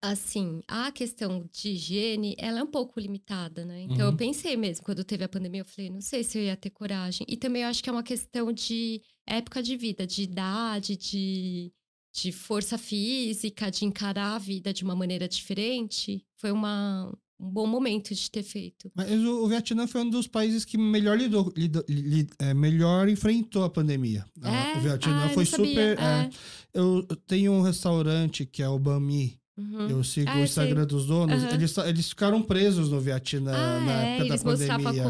assim, 0.02 0.62
a 0.68 0.92
questão 0.92 1.48
de 1.54 1.70
higiene, 1.70 2.36
ela 2.40 2.60
é 2.60 2.64
um 2.64 2.68
pouco 2.68 3.00
limitada, 3.00 3.64
né? 3.64 3.84
Então, 3.84 4.08
uhum. 4.08 4.12
eu 4.12 4.18
pensei 4.18 4.58
mesmo, 4.58 4.84
quando 4.84 5.04
teve 5.04 5.24
a 5.24 5.30
pandemia, 5.30 5.62
eu 5.62 5.66
falei, 5.66 5.92
não 5.92 6.02
sei 6.02 6.24
se 6.24 6.38
eu 6.38 6.44
ia 6.44 6.58
ter 6.58 6.72
coragem. 6.72 7.26
E 7.30 7.38
também 7.38 7.62
eu 7.62 7.68
acho 7.68 7.84
que 7.84 7.90
é 7.90 7.94
uma 7.94 8.02
questão 8.02 8.52
de 8.52 9.02
época 9.28 9.62
de 9.62 9.78
vida, 9.78 10.08
de 10.08 10.24
idade, 10.24 10.98
de, 10.98 11.72
de 12.14 12.32
força 12.32 12.78
física, 12.78 13.70
de 13.70 13.86
encarar 13.86 14.36
a 14.36 14.40
vida 14.40 14.74
de 14.74 14.84
uma 14.84 14.96
maneira 14.96 15.28
diferente. 15.28 16.26
Foi 16.36 16.52
uma, 16.52 17.16
um 17.40 17.50
bom 17.50 17.68
momento 17.68 18.16
de 18.16 18.32
ter 18.32 18.44
feito. 18.44 18.92
Mas 18.96 19.12
o, 19.12 19.48
Vietnã 19.48 19.86
foi 19.86 20.02
um 20.02 20.10
dos 20.10 20.28
países 20.28 20.66
que 20.66 20.80
melhor 20.80 21.18
lidou, 21.18 21.54
lidou 21.56 21.84
lid, 21.88 22.30
é, 22.40 22.56
melhor 22.56 23.08
enfrentou 23.08 23.64
a 23.64 23.70
pandemia. 23.70 24.26
É? 24.44 24.78
O 24.78 24.82
Vietnã 24.82 25.26
ah, 25.26 25.30
foi 25.30 25.46
super. 25.46 26.00
É. 26.00 26.30
eu 26.74 27.04
tenho 27.28 27.52
um 27.52 27.62
restaurante 27.62 28.48
que 28.48 28.64
é 28.64 28.70
o 28.70 28.80
Bami. 28.80 29.41
Uhum. 29.58 29.90
Eu 29.90 30.04
sigo 30.04 30.30
ah, 30.30 30.38
o 30.38 30.44
Instagram 30.44 30.86
dos 30.86 31.06
donos. 31.06 31.44
Uhum. 31.44 31.50
Eles, 31.50 31.78
eles 31.78 32.10
ficaram 32.10 32.42
presos 32.42 32.90
no 32.90 33.00
Vietnã 33.00 33.52
ah, 33.54 33.80
na 33.82 34.04
é, 34.04 34.16
época 34.16 34.30
da 34.30 34.44
pandemia. 34.44 35.04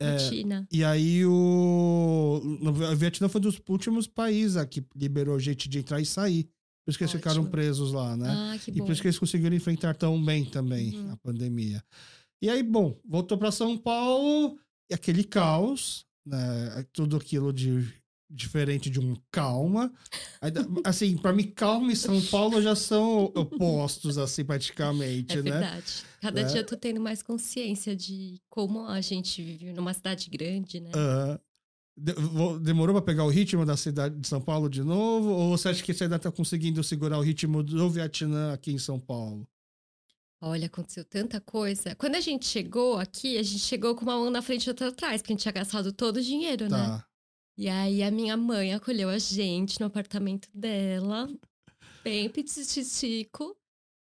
A 0.00 0.12
rotina. 0.12 0.68
É, 0.72 0.76
e 0.76 0.84
aí 0.84 1.26
o, 1.26 2.40
o 2.62 2.96
Vietnã 2.96 3.28
foi 3.28 3.40
um 3.40 3.42
dos 3.42 3.60
últimos 3.68 4.06
países 4.06 4.62
que 4.64 4.84
liberou 4.94 5.38
gente 5.38 5.68
de 5.68 5.78
entrar 5.78 6.00
e 6.00 6.06
sair. 6.06 6.44
Por 6.84 6.90
isso 6.90 6.98
que 6.98 7.04
Ótimo. 7.04 7.16
eles 7.16 7.24
ficaram 7.24 7.44
presos 7.44 7.92
lá, 7.92 8.16
né? 8.16 8.28
Ah, 8.30 8.56
e 8.68 8.80
por 8.80 8.92
isso 8.92 9.02
que 9.02 9.08
eles 9.08 9.18
conseguiram 9.18 9.56
enfrentar 9.56 9.94
tão 9.94 10.22
bem 10.24 10.44
também 10.44 10.96
uhum. 10.96 11.12
a 11.12 11.16
pandemia. 11.16 11.82
E 12.40 12.48
aí, 12.48 12.62
bom, 12.62 12.96
voltou 13.04 13.36
para 13.36 13.50
São 13.50 13.76
Paulo 13.76 14.58
e 14.88 14.94
aquele 14.94 15.24
caos, 15.24 16.06
né? 16.24 16.84
Tudo 16.92 17.16
aquilo 17.16 17.52
de 17.52 17.92
diferente 18.28 18.90
de 18.90 19.00
um 19.00 19.14
calma. 19.30 19.92
Assim, 20.84 21.16
para 21.16 21.32
mim, 21.32 21.44
calma 21.44 21.92
e 21.92 21.96
São 21.96 22.20
Paulo 22.26 22.60
já 22.60 22.74
são 22.74 23.24
opostos, 23.34 24.18
assim, 24.18 24.44
praticamente, 24.44 25.32
é 25.32 25.42
né? 25.42 25.50
verdade. 25.50 26.04
Cada 26.20 26.40
é. 26.40 26.44
dia 26.44 26.60
eu 26.60 26.66
tô 26.66 26.76
tendo 26.76 27.00
mais 27.00 27.22
consciência 27.22 27.94
de 27.94 28.40
como 28.48 28.86
a 28.86 29.00
gente 29.00 29.42
vive 29.42 29.72
numa 29.72 29.94
cidade 29.94 30.28
grande, 30.30 30.80
né? 30.80 30.90
Demorou 32.60 32.94
para 32.94 33.04
pegar 33.04 33.24
o 33.24 33.30
ritmo 33.30 33.64
da 33.64 33.76
cidade 33.76 34.18
de 34.18 34.28
São 34.28 34.40
Paulo 34.40 34.68
de 34.68 34.82
novo? 34.82 35.30
Ou 35.30 35.56
você 35.56 35.70
acha 35.70 35.82
que 35.82 35.94
você 35.94 36.04
ainda 36.04 36.16
está 36.16 36.30
conseguindo 36.30 36.84
segurar 36.84 37.18
o 37.18 37.22
ritmo 37.22 37.62
do 37.62 37.88
Vietnã 37.88 38.52
aqui 38.52 38.72
em 38.72 38.78
São 38.78 39.00
Paulo? 39.00 39.48
Olha, 40.40 40.66
aconteceu 40.66 41.04
tanta 41.04 41.40
coisa. 41.40 41.94
Quando 41.94 42.16
a 42.16 42.20
gente 42.20 42.44
chegou 42.44 42.98
aqui, 42.98 43.38
a 43.38 43.42
gente 43.42 43.60
chegou 43.60 43.94
com 43.94 44.02
uma 44.02 44.18
mão 44.18 44.30
na 44.30 44.42
frente 44.42 44.66
e 44.66 44.70
outra 44.70 44.88
atrás, 44.88 45.22
porque 45.22 45.32
a 45.32 45.34
gente 45.34 45.42
tinha 45.42 45.52
gastado 45.52 45.90
todo 45.92 46.18
o 46.18 46.22
dinheiro, 46.22 46.64
né? 46.64 46.76
tá. 46.76 46.88
né? 46.98 47.04
E 47.58 47.68
aí 47.68 48.02
a 48.02 48.10
minha 48.10 48.36
mãe 48.36 48.74
acolheu 48.74 49.08
a 49.08 49.18
gente 49.18 49.80
no 49.80 49.86
apartamento 49.86 50.48
dela, 50.52 51.26
bem 52.04 52.28
petitico. 52.28 53.56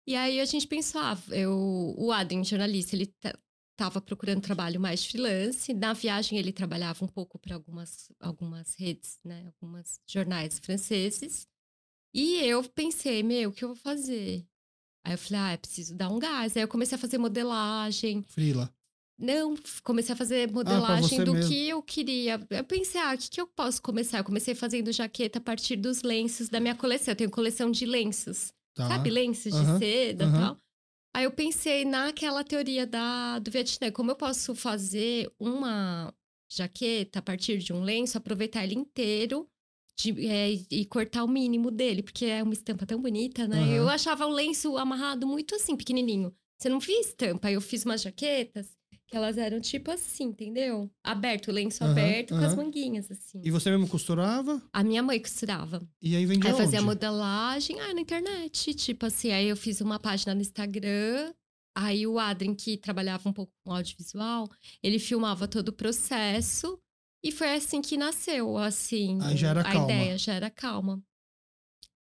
E 0.07 0.15
aí 0.15 0.39
a 0.39 0.45
gente 0.45 0.65
pensava, 0.67 1.21
ah, 1.31 1.35
eu, 1.35 1.95
o 1.97 2.11
Adam, 2.11 2.43
jornalista, 2.43 2.95
ele 2.95 3.13
estava 3.73 4.01
procurando 4.01 4.41
trabalho 4.41 4.79
mais 4.79 5.05
freelance. 5.05 5.73
Na 5.73 5.93
viagem 5.93 6.37
ele 6.37 6.53
trabalhava 6.53 7.03
um 7.03 7.07
pouco 7.07 7.37
para 7.37 7.55
algumas, 7.55 8.11
algumas 8.19 8.75
redes, 8.75 9.19
né, 9.23 9.45
algumas 9.47 9.99
jornais 10.07 10.57
franceses. 10.59 11.47
E 12.13 12.37
eu 12.37 12.63
pensei, 12.63 13.21
meu, 13.21 13.49
o 13.49 13.53
que 13.53 13.63
eu 13.63 13.69
vou 13.69 13.77
fazer? 13.77 14.45
Aí 15.03 15.13
eu 15.13 15.17
falei, 15.17 15.39
ah, 15.39 15.51
é 15.51 15.57
preciso 15.57 15.95
dar 15.95 16.09
um 16.09 16.19
gás. 16.19 16.55
Aí 16.55 16.63
eu 16.63 16.67
comecei 16.67 16.95
a 16.95 16.99
fazer 16.99 17.17
modelagem. 17.17 18.21
Frila. 18.23 18.73
Não, 19.21 19.53
comecei 19.83 20.13
a 20.13 20.15
fazer 20.17 20.49
Ah, 20.49 20.51
modelagem 20.53 21.23
do 21.23 21.33
mesmo. 21.33 21.49
que 21.49 21.69
eu 21.69 21.81
queria. 21.83 22.39
Eu 22.49 22.63
pensei, 22.63 22.99
ah, 22.99 23.13
o 23.13 23.17
que, 23.17 23.29
que 23.29 23.39
eu 23.41 23.47
posso 23.47 23.81
começar? 23.81 24.17
Eu 24.17 24.23
comecei 24.23 24.55
fazendo 24.55 24.91
jaqueta 24.91 25.37
a 25.37 25.41
partir 25.41 25.75
dos 25.75 26.01
lenços 26.01 26.49
da 26.49 26.59
minha 26.59 26.75
coleção. 26.75 27.11
Eu 27.11 27.15
tenho 27.15 27.29
coleção 27.31 27.69
de 27.69 27.85
lenços. 27.85 28.51
Tá. 28.73 28.87
Sabe, 28.87 29.09
lenços 29.11 29.53
Aham, 29.53 29.73
de 29.73 29.79
seda 29.79 30.23
e 30.23 30.27
aham. 30.27 30.39
tal. 30.39 30.57
Aí 31.13 31.23
eu 31.25 31.31
pensei 31.31 31.85
naquela 31.85 32.43
teoria 32.43 32.87
da, 32.87 33.37
do 33.39 33.51
Vietnã. 33.51 33.91
Como 33.91 34.09
eu 34.11 34.15
posso 34.15 34.55
fazer 34.55 35.31
uma 35.39 36.13
jaqueta 36.51 37.19
a 37.19 37.21
partir 37.21 37.59
de 37.59 37.73
um 37.73 37.83
lenço, 37.83 38.17
aproveitar 38.17 38.63
ele 38.63 38.75
inteiro 38.75 39.47
de- 39.97 40.27
é, 40.27 40.51
e- 40.71 40.85
cortar 40.85 41.23
o 41.23 41.27
mínimo 41.27 41.69
dele, 41.69 42.01
porque 42.01 42.25
é 42.25 42.41
uma 42.41 42.53
estampa 42.53 42.85
tão 42.85 42.99
bonita, 43.01 43.47
né? 43.47 43.57
Aham. 43.61 43.73
Eu 43.75 43.89
achava 43.89 44.25
o 44.25 44.29
lenço 44.29 44.77
amarrado 44.77 45.27
muito 45.27 45.53
assim, 45.55 45.75
pequenininho. 45.75 46.33
Você 46.57 46.69
não 46.69 46.79
via 46.79 46.99
estampa. 47.01 47.51
Eu 47.51 47.61
fiz 47.61 47.83
umas 47.85 48.01
jaquetas 48.01 48.69
que 49.11 49.17
elas 49.17 49.37
eram 49.37 49.59
tipo 49.59 49.91
assim, 49.91 50.23
entendeu? 50.23 50.89
Aberto, 51.03 51.51
lenço 51.51 51.83
Aham, 51.83 51.91
aberto 51.91 52.29
com 52.29 52.45
as 52.45 52.55
manguinhas, 52.55 53.11
assim. 53.11 53.41
E 53.43 53.51
você 53.51 53.69
mesmo 53.69 53.85
costurava? 53.85 54.61
A 54.71 54.81
minha 54.85 55.03
mãe 55.03 55.19
costurava. 55.19 55.85
E 56.01 56.15
aí 56.15 56.25
vendia 56.25 56.49
Aí 56.49 56.53
eu 56.53 56.57
fazia 56.57 56.79
onde? 56.79 56.85
modelagem, 56.87 57.77
ah, 57.81 57.93
na 57.93 57.99
internet. 57.99 58.73
Tipo 58.73 59.07
assim, 59.07 59.31
aí 59.31 59.49
eu 59.49 59.57
fiz 59.57 59.81
uma 59.81 59.99
página 59.99 60.33
no 60.33 60.39
Instagram. 60.39 61.33
Aí 61.75 62.07
o 62.07 62.17
Adrien, 62.17 62.55
que 62.55 62.77
trabalhava 62.77 63.27
um 63.27 63.33
pouco 63.33 63.51
com 63.65 63.73
audiovisual, 63.73 64.49
ele 64.81 64.97
filmava 64.97 65.45
todo 65.45 65.69
o 65.69 65.73
processo. 65.73 66.79
E 67.21 67.33
foi 67.33 67.53
assim 67.53 67.81
que 67.81 67.97
nasceu, 67.97 68.57
assim. 68.57 69.19
Aí 69.21 69.35
já 69.35 69.49
era 69.49 69.59
a 69.59 69.63
calma. 69.63 69.91
ideia 69.91 70.17
já 70.17 70.33
era 70.33 70.49
calma. 70.49 71.03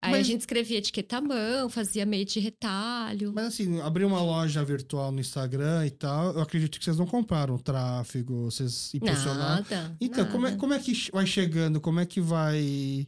Aí 0.00 0.14
a 0.14 0.16
Mas- 0.18 0.26
gente 0.28 0.40
escrevia 0.40 0.78
etiqueta 0.78 1.16
à 1.16 1.20
mão, 1.20 1.68
fazia 1.68 2.06
meio 2.06 2.24
de 2.24 2.38
retalho. 2.38 3.32
Mas 3.34 3.46
assim, 3.46 3.80
abrir 3.80 4.04
uma 4.04 4.22
loja 4.22 4.64
virtual 4.64 5.10
no 5.10 5.18
Instagram 5.20 5.86
e 5.86 5.90
tal, 5.90 6.34
eu 6.34 6.40
acredito 6.40 6.78
que 6.78 6.84
vocês 6.84 6.96
não 6.98 7.06
compraram 7.06 7.58
tráfego, 7.58 8.44
vocês 8.44 8.94
impulsionaram. 8.94 9.64
Nada. 9.68 9.96
Então, 10.00 10.24
como 10.26 10.46
é, 10.46 10.50
nada. 10.50 10.60
como 10.60 10.72
é 10.72 10.78
que 10.78 11.10
vai 11.12 11.26
chegando? 11.26 11.80
Como 11.80 11.98
é 11.98 12.06
que 12.06 12.20
vai. 12.20 13.06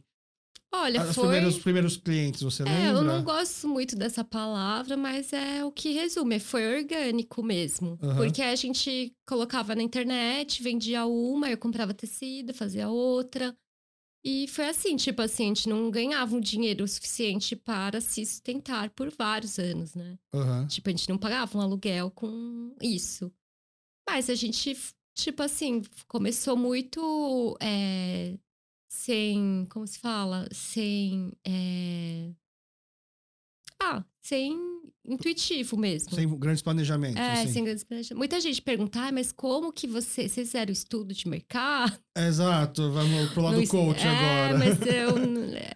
Olha, 0.73 1.01
Os 1.03 1.15
foi. 1.15 1.23
primeiros, 1.27 1.59
primeiros 1.59 1.97
clientes, 1.97 2.41
você 2.41 2.63
É, 2.63 2.65
lembra? 2.65 2.87
eu 2.99 3.03
não 3.03 3.21
gosto 3.23 3.67
muito 3.67 3.93
dessa 3.93 4.23
palavra, 4.23 4.95
mas 4.95 5.33
é 5.33 5.63
o 5.65 5.71
que 5.71 5.91
resume. 5.91 6.39
Foi 6.39 6.77
orgânico 6.77 7.43
mesmo. 7.43 7.97
Aham. 8.01 8.15
Porque 8.15 8.41
a 8.41 8.55
gente 8.55 9.13
colocava 9.27 9.75
na 9.75 9.83
internet, 9.83 10.63
vendia 10.63 11.05
uma, 11.05 11.49
eu 11.49 11.57
comprava 11.57 11.93
tecido, 11.93 12.53
fazia 12.53 12.87
outra. 12.89 13.53
E 14.23 14.47
foi 14.47 14.67
assim, 14.69 14.95
tipo 14.95 15.21
assim, 15.21 15.45
a 15.45 15.47
gente 15.47 15.67
não 15.67 15.89
ganhava 15.89 16.35
um 16.35 16.39
dinheiro 16.39 16.87
suficiente 16.87 17.55
para 17.55 17.99
se 17.99 18.23
sustentar 18.25 18.89
por 18.91 19.09
vários 19.09 19.57
anos, 19.57 19.95
né? 19.95 20.17
Aham. 20.33 20.67
Tipo, 20.67 20.89
a 20.89 20.91
gente 20.91 21.09
não 21.09 21.17
pagava 21.17 21.57
um 21.57 21.61
aluguel 21.61 22.11
com 22.11 22.75
isso. 22.79 23.31
Mas 24.07 24.29
a 24.29 24.35
gente, 24.35 24.77
tipo 25.15 25.41
assim, 25.41 25.81
começou 26.07 26.55
muito 26.55 27.57
é, 27.59 28.37
sem. 28.87 29.65
Como 29.71 29.87
se 29.87 29.97
fala? 29.97 30.47
Sem. 30.53 31.33
é, 31.47 32.31
Ah, 33.81 34.05
sem 34.21 34.55
intuitivo 35.13 35.77
mesmo. 35.77 36.13
Sem 36.15 36.27
grandes 36.37 36.61
planejamentos. 36.61 37.17
É, 37.19 37.41
assim. 37.43 37.53
sem 37.53 37.63
grandes 37.63 37.83
planejamentos. 37.83 38.17
Muita 38.17 38.39
gente 38.39 38.61
pergunta, 38.61 38.99
ah, 39.01 39.11
mas 39.11 39.31
como 39.31 39.71
que 39.71 39.87
você. 39.87 40.27
Vocês 40.27 40.47
fizeram 40.47 40.71
estudo 40.71 41.13
de 41.13 41.27
mercado? 41.27 41.97
Exato, 42.17 42.91
vamos 42.91 43.29
pro 43.31 43.41
lado 43.43 43.57
Não- 43.57 43.67
coach 43.67 44.01
é, 44.05 44.09
agora. 44.09 44.57
Mas 44.57 44.81
eu. 44.81 45.17
é, 45.57 45.71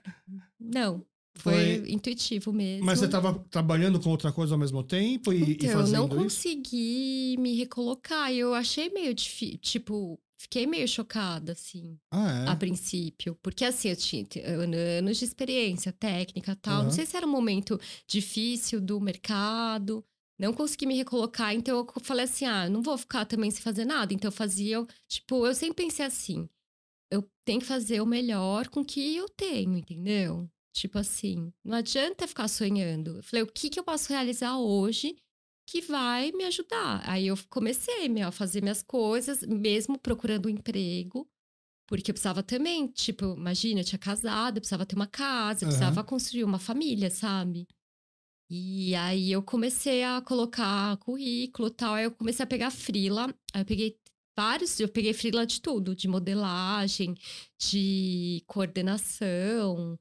Não. 0.59 1.05
Foi, 1.37 1.53
Foi- 1.53 1.91
intuitivo 1.91 2.53
mesmo. 2.53 2.85
Mas 2.85 2.97
você 2.99 3.05
estava 3.05 3.33
trabalhando 3.49 3.99
com 3.99 4.09
outra 4.09 4.31
coisa 4.31 4.53
ao 4.55 4.57
mesmo 4.59 4.81
tempo 4.81 5.33
e, 5.33 5.37
e 5.43 5.51
Então, 5.51 5.69
eu 5.69 5.77
fazendo 5.79 5.97
não 5.97 6.05
isso? 6.07 6.15
consegui 6.15 7.35
me 7.37 7.55
recolocar. 7.57 8.31
e 8.31 8.39
Eu 8.39 8.53
achei 8.53 8.89
meio 8.89 9.13
difícil. 9.13 9.57
Tipo, 9.57 10.17
fiquei 10.37 10.65
meio 10.67 10.87
chocada, 10.87 11.51
assim, 11.53 11.97
Ah, 12.11 12.45
é? 12.45 12.49
a 12.49 12.55
princípio. 12.55 13.35
Porque, 13.41 13.63
assim, 13.65 13.89
eu 13.89 13.95
tinha 13.95 14.25
anos 14.99 15.17
de 15.17 15.25
experiência 15.25 15.91
técnica 15.91 16.51
e 16.51 16.55
tal. 16.55 16.73
Aham. 16.75 16.83
Não 16.85 16.91
sei 16.91 17.05
se 17.05 17.15
era 17.17 17.25
um 17.25 17.31
momento 17.31 17.79
difícil 18.07 18.79
do 18.81 18.99
mercado. 18.99 20.03
Não 20.37 20.53
consegui 20.53 20.85
me 20.85 20.95
recolocar. 20.95 21.53
Então, 21.53 21.77
eu 21.95 22.01
falei 22.03 22.25
assim: 22.25 22.45
ah, 22.45 22.69
não 22.69 22.81
vou 22.81 22.97
ficar 22.97 23.25
também 23.25 23.49
sem 23.51 23.61
fazer 23.61 23.85
nada. 23.85 24.13
Então, 24.13 24.27
eu 24.27 24.33
fazia. 24.33 24.85
Tipo, 25.07 25.45
eu 25.47 25.55
sempre 25.55 25.85
pensei 25.85 26.05
assim: 26.05 26.49
eu 27.11 27.23
tenho 27.45 27.59
que 27.61 27.65
fazer 27.65 28.01
o 28.01 28.05
melhor 28.05 28.67
com 28.67 28.81
o 28.81 28.85
que 28.85 29.15
eu 29.15 29.29
tenho, 29.29 29.77
entendeu? 29.77 30.49
Tipo 30.73 30.99
assim, 30.99 31.53
não 31.63 31.77
adianta 31.77 32.27
ficar 32.27 32.49
sonhando. 32.49 33.17
Eu 33.17 33.23
falei, 33.23 33.43
o 33.43 33.47
que, 33.47 33.69
que 33.69 33.79
eu 33.79 33.83
posso 33.83 34.09
realizar 34.11 34.57
hoje 34.57 35.15
que 35.65 35.81
vai 35.81 36.31
me 36.31 36.43
ajudar? 36.45 37.01
Aí 37.09 37.27
eu 37.27 37.37
comecei 37.49 38.07
meu, 38.09 38.27
a 38.27 38.31
fazer 38.31 38.61
minhas 38.61 38.81
coisas, 38.83 39.41
mesmo 39.41 39.97
procurando 39.97 40.47
um 40.47 40.49
emprego, 40.49 41.27
porque 41.87 42.11
eu 42.11 42.13
precisava 42.13 42.43
também, 42.43 42.87
tipo, 42.87 43.25
imagina, 43.35 43.81
eu 43.81 43.85
tinha 43.85 43.99
casado, 43.99 44.57
eu 44.57 44.61
precisava 44.61 44.85
ter 44.85 44.95
uma 44.95 45.07
casa, 45.07 45.63
eu 45.63 45.67
Aham. 45.67 45.69
precisava 45.69 46.03
construir 46.03 46.43
uma 46.43 46.59
família, 46.59 47.09
sabe? 47.09 47.67
E 48.49 48.93
aí 48.95 49.31
eu 49.31 49.41
comecei 49.41 50.03
a 50.03 50.21
colocar 50.21 50.97
currículo 50.97 51.67
e 51.69 51.71
tal, 51.71 51.93
aí 51.95 52.05
eu 52.05 52.11
comecei 52.11 52.43
a 52.43 52.47
pegar 52.47 52.69
frila, 52.71 53.33
aí 53.53 53.61
eu 53.61 53.65
peguei 53.65 53.99
vários, 54.37 54.79
eu 54.79 54.87
peguei 54.89 55.13
frila 55.13 55.45
de 55.45 55.61
tudo, 55.61 55.95
de 55.95 56.07
modelagem, 56.07 57.15
de 57.57 58.43
coordenação, 58.47 59.97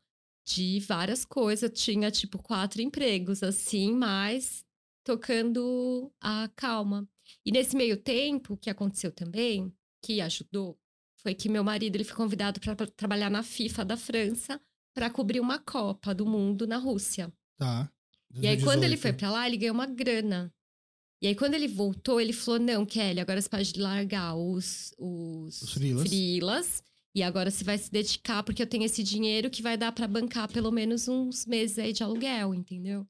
de 0.47 0.81
várias 0.81 1.25
coisas. 1.25 1.62
Eu 1.62 1.71
tinha, 1.71 2.11
tipo, 2.11 2.43
quatro 2.43 2.83
empregos, 2.83 3.43
assim, 3.43 3.93
mas 3.95 4.64
tocando 5.05 6.11
a 6.21 6.49
calma. 6.57 7.07
E 7.45 7.53
nesse 7.53 7.77
meio 7.77 7.97
tempo, 7.97 8.55
o 8.55 8.57
que 8.57 8.71
aconteceu 8.71 9.13
também, 9.13 9.73
que 10.03 10.21
ajudou, 10.21 10.79
foi 11.23 11.35
que 11.35 11.49
meu 11.49 11.63
marido 11.63 11.97
ele 11.97 12.05
foi 12.05 12.17
convidado 12.17 12.61
para 12.61 12.75
trabalhar 12.89 13.31
na 13.31 13.43
FIFA 13.43 13.85
da 13.85 13.97
França 13.97 14.61
para 14.95 15.11
cobrir 15.11 15.41
uma 15.41 15.59
Copa 15.59 16.15
do 16.15 16.27
Mundo 16.27 16.67
na 16.67 16.77
Rússia. 16.79 17.33
Tá. 17.57 17.91
E 18.35 18.47
aí, 18.47 18.57
quando 18.63 18.83
ele 18.85 18.97
2018. 18.97 19.01
foi 19.03 19.13
pra 19.13 19.31
lá, 19.31 19.47
ele 19.47 19.57
ganhou 19.57 19.75
uma 19.75 19.87
grana. 19.87 20.53
E 21.23 21.27
aí, 21.29 21.35
quando 21.35 21.55
ele 21.55 21.69
voltou, 21.69 22.21
ele 22.21 22.33
falou: 22.33 22.59
Não, 22.61 22.85
Kelly, 22.85 23.21
agora 23.21 23.41
você 23.41 23.49
pode 23.49 23.79
largar 23.81 24.35
os, 24.35 24.93
os, 24.99 25.63
Os 25.63 25.73
freelas. 25.73 26.09
freelas, 26.09 26.83
E 27.15 27.23
agora 27.23 27.51
você 27.51 27.63
vai 27.65 27.79
se 27.79 27.91
dedicar, 27.91 28.43
porque 28.43 28.61
eu 28.63 28.67
tenho 28.67 28.85
esse 28.85 29.03
dinheiro 29.03 29.49
que 29.51 29.63
vai 29.63 29.77
dar 29.77 29.93
pra 29.93 30.07
bancar 30.09 30.49
pelo 30.53 30.71
menos 30.73 31.07
uns 31.09 31.47
meses 31.47 31.79
aí 31.79 31.93
de 31.93 32.03
aluguel, 32.03 32.53
entendeu? 32.55 33.07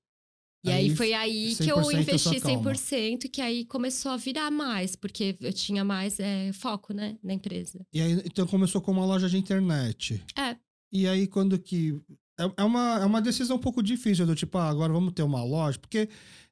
E 0.64 0.70
aí, 0.70 0.84
Aí, 0.90 0.96
foi 0.96 1.12
aí 1.12 1.54
que 1.54 1.64
100% 1.64 1.68
eu 1.68 1.92
investi 2.00 2.40
sua 2.40 2.40
calma. 2.40 2.72
100%, 2.72 3.28
que 3.30 3.40
aí 3.42 3.64
começou 3.66 4.12
a 4.12 4.16
virar 4.16 4.50
mais, 4.50 4.96
porque 4.96 5.36
eu 5.40 5.52
tinha 5.52 5.84
mais 5.84 6.18
é, 6.18 6.52
foco, 6.54 6.94
né, 6.94 7.18
na 7.22 7.34
empresa. 7.34 7.86
E 7.92 8.00
aí, 8.00 8.12
então 8.24 8.46
começou 8.46 8.80
com 8.80 8.90
uma 8.92 9.04
loja 9.04 9.28
de 9.28 9.36
internet. 9.36 10.24
É. 10.38 10.56
E 10.90 11.06
aí, 11.06 11.26
quando 11.26 11.58
que. 11.58 12.00
É, 12.40 12.50
é 12.56 12.64
uma, 12.64 12.98
é 13.00 13.04
uma 13.04 13.20
decisão 13.22 13.56
um 13.56 13.60
pouco 13.60 13.82
difícil, 13.82 14.26
do 14.26 14.34
tipo, 14.34 14.56
ah, 14.58 14.68
agora 14.68 14.92
vamos 14.92 15.12
ter 15.12 15.22
uma 15.22 15.44
loja, 15.44 15.78
porque 15.78 16.08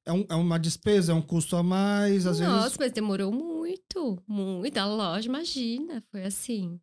é, 0.07 0.13
um- 0.13 0.27
é 0.29 0.35
uma 0.37 0.59
despesa, 0.59 1.11
é 1.13 1.15
um 1.15 1.23
custo 1.23 1.57
a 1.57 1.63
mais, 1.63 2.25
às 2.27 2.39
Nossa, 2.39 2.63
vezes. 2.65 2.79
mas 2.79 2.93
demorou 2.93 3.33
muito, 3.33 4.23
muito. 4.29 4.77
A 4.77 4.85
loja, 4.87 5.27
imagina, 5.27 6.01
foi 6.11 6.23
assim, 6.25 6.79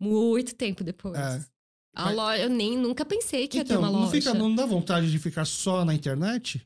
muito 0.00 0.54
tempo 0.54 0.82
depois. 0.84 1.16
É. 1.16 1.44
A 1.98 2.04
Mas- 2.06 2.14
loja, 2.16 2.42
eu 2.42 2.50
nem 2.50 2.76
nunca 2.76 3.06
pensei 3.06 3.48
que 3.48 3.56
ia 3.56 3.64
ter 3.64 3.72
Então, 3.72 3.82
uma 3.82 3.90
não, 3.90 4.00
loja. 4.00 4.10
fica, 4.12 4.34
não 4.34 4.54
dá 4.54 4.66
vontade 4.66 5.10
de 5.10 5.18
ficar 5.18 5.46
só 5.46 5.82
na 5.82 5.94
internet? 5.94 6.62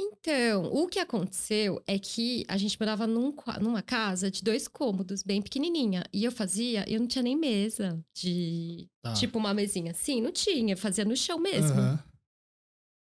Então, 0.00 0.64
o 0.72 0.86
que 0.88 0.98
aconteceu 0.98 1.82
é 1.86 1.98
que 1.98 2.44
a 2.48 2.56
gente 2.56 2.78
morava 2.80 3.06
num 3.06 3.34
numa 3.60 3.82
casa 3.82 4.30
de 4.30 4.42
dois 4.42 4.66
cômodos, 4.68 5.22
bem 5.22 5.42
pequenininha. 5.42 6.04
E 6.12 6.24
eu 6.24 6.32
fazia, 6.32 6.84
eu 6.88 7.00
não 7.00 7.06
tinha 7.06 7.22
nem 7.22 7.36
mesa 7.36 8.02
de. 8.14 8.88
Tá. 9.02 9.12
Tipo 9.14 9.38
uma 9.38 9.52
mesinha 9.52 9.90
assim, 9.90 10.22
não 10.22 10.32
tinha, 10.32 10.72
eu 10.72 10.78
fazia 10.78 11.04
no 11.04 11.16
chão 11.16 11.38
mesmo. 11.38 11.78
Aham. 11.78 12.04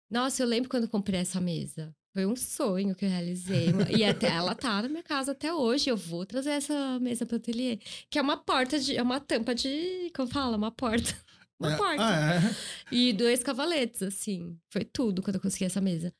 Nossa, 0.09 0.43
eu 0.43 0.47
lembro 0.47 0.69
quando 0.69 0.83
eu 0.83 0.89
comprei 0.89 1.21
essa 1.21 1.39
mesa. 1.39 1.95
Foi 2.13 2.25
um 2.25 2.35
sonho 2.35 2.93
que 2.93 3.05
eu 3.05 3.09
realizei. 3.09 3.67
e 3.97 4.03
até 4.03 4.27
ela 4.27 4.53
tá 4.53 4.81
na 4.81 4.89
minha 4.89 5.03
casa 5.03 5.31
até 5.31 5.53
hoje. 5.53 5.89
Eu 5.89 5.95
vou 5.97 6.25
trazer 6.25 6.51
essa 6.51 6.99
mesa 6.99 7.25
pro 7.25 7.37
ateliê. 7.37 7.77
Que 8.09 8.19
é 8.19 8.21
uma 8.21 8.37
porta 8.37 8.77
de. 8.79 8.97
É 8.97 9.01
uma 9.01 9.19
tampa 9.19 9.55
de. 9.55 10.11
Como 10.15 10.27
fala? 10.27 10.57
Uma 10.57 10.71
porta. 10.71 11.15
Uma 11.61 11.73
É, 11.73 11.77
porta. 11.77 12.03
Ah, 12.03 12.35
é. 12.37 12.55
E 12.95 13.13
dois 13.13 13.43
cavaletes, 13.43 14.01
assim. 14.01 14.57
Foi 14.73 14.83
tudo 14.83 15.21
quando 15.21 15.35
eu 15.35 15.41
consegui 15.41 15.65
essa 15.65 15.79
mesa. 15.79 16.11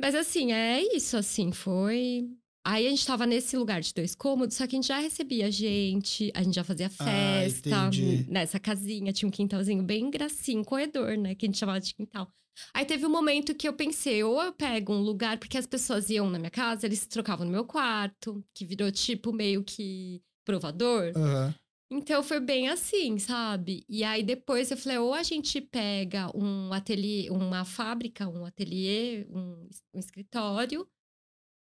Mas 0.00 0.14
assim, 0.14 0.52
é 0.52 0.80
isso, 0.94 1.16
assim, 1.16 1.50
foi. 1.50 2.28
Aí 2.64 2.86
a 2.86 2.90
gente 2.90 3.04
tava 3.04 3.26
nesse 3.26 3.56
lugar 3.56 3.80
de 3.80 3.92
dois 3.92 4.14
cômodos, 4.14 4.56
só 4.56 4.66
que 4.68 4.76
a 4.76 4.78
gente 4.78 4.86
já 4.86 4.98
recebia 5.00 5.50
gente, 5.50 6.30
a 6.32 6.42
gente 6.44 6.54
já 6.54 6.62
fazia 6.64 6.86
Ah, 6.86 7.04
festa 7.04 7.68
entendi. 7.88 8.24
nessa 8.30 8.58
casinha, 8.60 9.12
tinha 9.12 9.28
um 9.28 9.32
quintalzinho 9.32 9.82
bem 9.82 10.08
gracinho, 10.10 10.64
corredor, 10.64 11.16
né? 11.18 11.34
Que 11.34 11.44
a 11.44 11.48
gente 11.48 11.58
chamava 11.58 11.80
de 11.80 11.92
quintal. 11.92 12.26
Aí 12.72 12.84
teve 12.84 13.06
um 13.06 13.10
momento 13.10 13.54
que 13.54 13.66
eu 13.68 13.72
pensei, 13.72 14.22
ou 14.22 14.42
eu 14.42 14.52
pego 14.52 14.92
um 14.92 15.00
lugar, 15.00 15.38
porque 15.38 15.58
as 15.58 15.66
pessoas 15.66 16.10
iam 16.10 16.30
na 16.30 16.38
minha 16.38 16.50
casa, 16.50 16.86
eles 16.86 17.00
se 17.00 17.08
trocavam 17.08 17.46
no 17.46 17.52
meu 17.52 17.64
quarto, 17.64 18.44
que 18.54 18.64
virou 18.64 18.90
tipo 18.90 19.32
meio 19.32 19.62
que 19.64 20.22
provador. 20.44 21.12
Aham. 21.16 21.54
Então 21.90 22.22
foi 22.22 22.40
bem 22.40 22.68
assim, 22.68 23.18
sabe? 23.18 23.84
E 23.88 24.02
aí 24.02 24.22
depois 24.22 24.70
eu 24.70 24.76
falei, 24.76 24.98
ou 24.98 25.14
a 25.14 25.22
gente 25.22 25.60
pega 25.60 26.30
um 26.36 26.72
ateliê, 26.72 27.30
uma 27.30 27.64
fábrica, 27.64 28.28
um 28.28 28.44
ateliê, 28.44 29.26
um, 29.30 29.68
um 29.94 29.98
escritório 29.98 30.88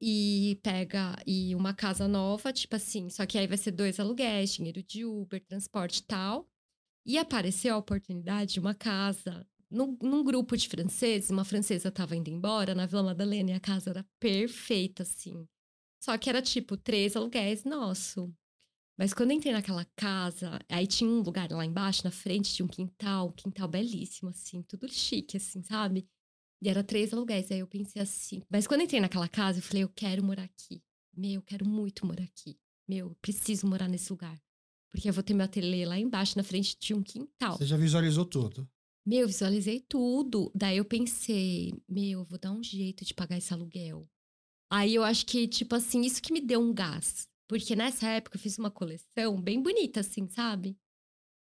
e 0.00 0.58
pega 0.62 1.16
e 1.26 1.54
uma 1.54 1.74
casa 1.74 2.08
nova, 2.08 2.52
tipo 2.52 2.76
assim, 2.76 3.10
só 3.10 3.26
que 3.26 3.36
aí 3.36 3.46
vai 3.46 3.56
ser 3.58 3.72
dois 3.72 4.00
aluguéis, 4.00 4.54
dinheiro 4.54 4.82
de 4.82 5.04
Uber, 5.04 5.44
transporte 5.44 5.98
e 5.98 6.04
tal. 6.04 6.48
E 7.06 7.18
apareceu 7.18 7.74
a 7.74 7.78
oportunidade 7.78 8.54
de 8.54 8.60
uma 8.60 8.74
casa 8.74 9.46
num, 9.70 9.96
num 10.02 10.24
grupo 10.24 10.56
de 10.56 10.68
franceses, 10.68 11.30
uma 11.30 11.44
francesa 11.44 11.88
estava 11.88 12.16
indo 12.16 12.30
embora 12.30 12.74
na 12.74 12.86
Vila 12.86 13.02
Madalena 13.02 13.50
e 13.50 13.54
a 13.54 13.60
casa 13.60 13.90
era 13.90 14.06
perfeita, 14.18 15.02
assim. 15.02 15.46
Só 16.02 16.16
que 16.16 16.28
era 16.28 16.40
tipo 16.40 16.76
três 16.76 17.16
aluguéis 17.16 17.64
nosso. 17.64 18.32
Mas 18.96 19.14
quando 19.14 19.30
eu 19.30 19.36
entrei 19.36 19.52
naquela 19.52 19.84
casa, 19.96 20.58
aí 20.68 20.86
tinha 20.86 21.08
um 21.08 21.20
lugar 21.20 21.50
lá 21.50 21.64
embaixo, 21.64 22.02
na 22.04 22.10
frente, 22.10 22.52
tinha 22.52 22.66
um 22.66 22.68
quintal, 22.68 23.28
um 23.28 23.32
quintal 23.32 23.68
belíssimo, 23.68 24.30
assim, 24.30 24.62
tudo 24.62 24.88
chique, 24.88 25.36
assim, 25.36 25.62
sabe? 25.62 26.08
E 26.60 26.68
era 26.68 26.82
três 26.82 27.12
aluguéis. 27.12 27.50
Aí 27.50 27.60
eu 27.60 27.66
pensei 27.66 28.02
assim. 28.02 28.42
Mas 28.50 28.66
quando 28.66 28.80
eu 28.80 28.86
entrei 28.86 29.00
naquela 29.00 29.28
casa, 29.28 29.58
eu 29.58 29.62
falei, 29.62 29.84
eu 29.84 29.88
quero 29.88 30.24
morar 30.24 30.42
aqui. 30.42 30.82
Meu, 31.16 31.34
eu 31.34 31.42
quero 31.42 31.64
muito 31.64 32.04
morar 32.04 32.24
aqui. 32.24 32.58
Meu, 32.88 33.08
eu 33.08 33.16
preciso 33.20 33.66
morar 33.66 33.88
nesse 33.88 34.10
lugar. 34.10 34.40
Porque 34.90 35.08
eu 35.08 35.12
vou 35.12 35.22
ter 35.22 35.34
meu 35.34 35.44
ateliê 35.44 35.84
lá 35.84 35.98
embaixo, 35.98 36.36
na 36.36 36.42
frente 36.42 36.76
de 36.80 36.94
um 36.94 37.02
quintal. 37.02 37.56
Você 37.56 37.66
já 37.66 37.76
visualizou 37.76 38.24
tudo? 38.24 38.68
Meu, 39.08 39.26
visualizei 39.26 39.80
tudo. 39.80 40.52
Daí 40.54 40.76
eu 40.76 40.84
pensei, 40.84 41.72
meu, 41.88 42.20
eu 42.20 42.24
vou 42.26 42.38
dar 42.38 42.52
um 42.52 42.62
jeito 42.62 43.06
de 43.06 43.14
pagar 43.14 43.38
esse 43.38 43.54
aluguel. 43.54 44.06
Aí 44.70 44.94
eu 44.94 45.02
acho 45.02 45.24
que, 45.24 45.48
tipo 45.48 45.74
assim, 45.74 46.02
isso 46.02 46.20
que 46.20 46.30
me 46.30 46.42
deu 46.42 46.60
um 46.60 46.74
gás. 46.74 47.26
Porque 47.48 47.74
nessa 47.74 48.06
época 48.06 48.36
eu 48.36 48.40
fiz 48.40 48.58
uma 48.58 48.70
coleção 48.70 49.40
bem 49.40 49.62
bonita, 49.62 50.00
assim, 50.00 50.28
sabe? 50.28 50.76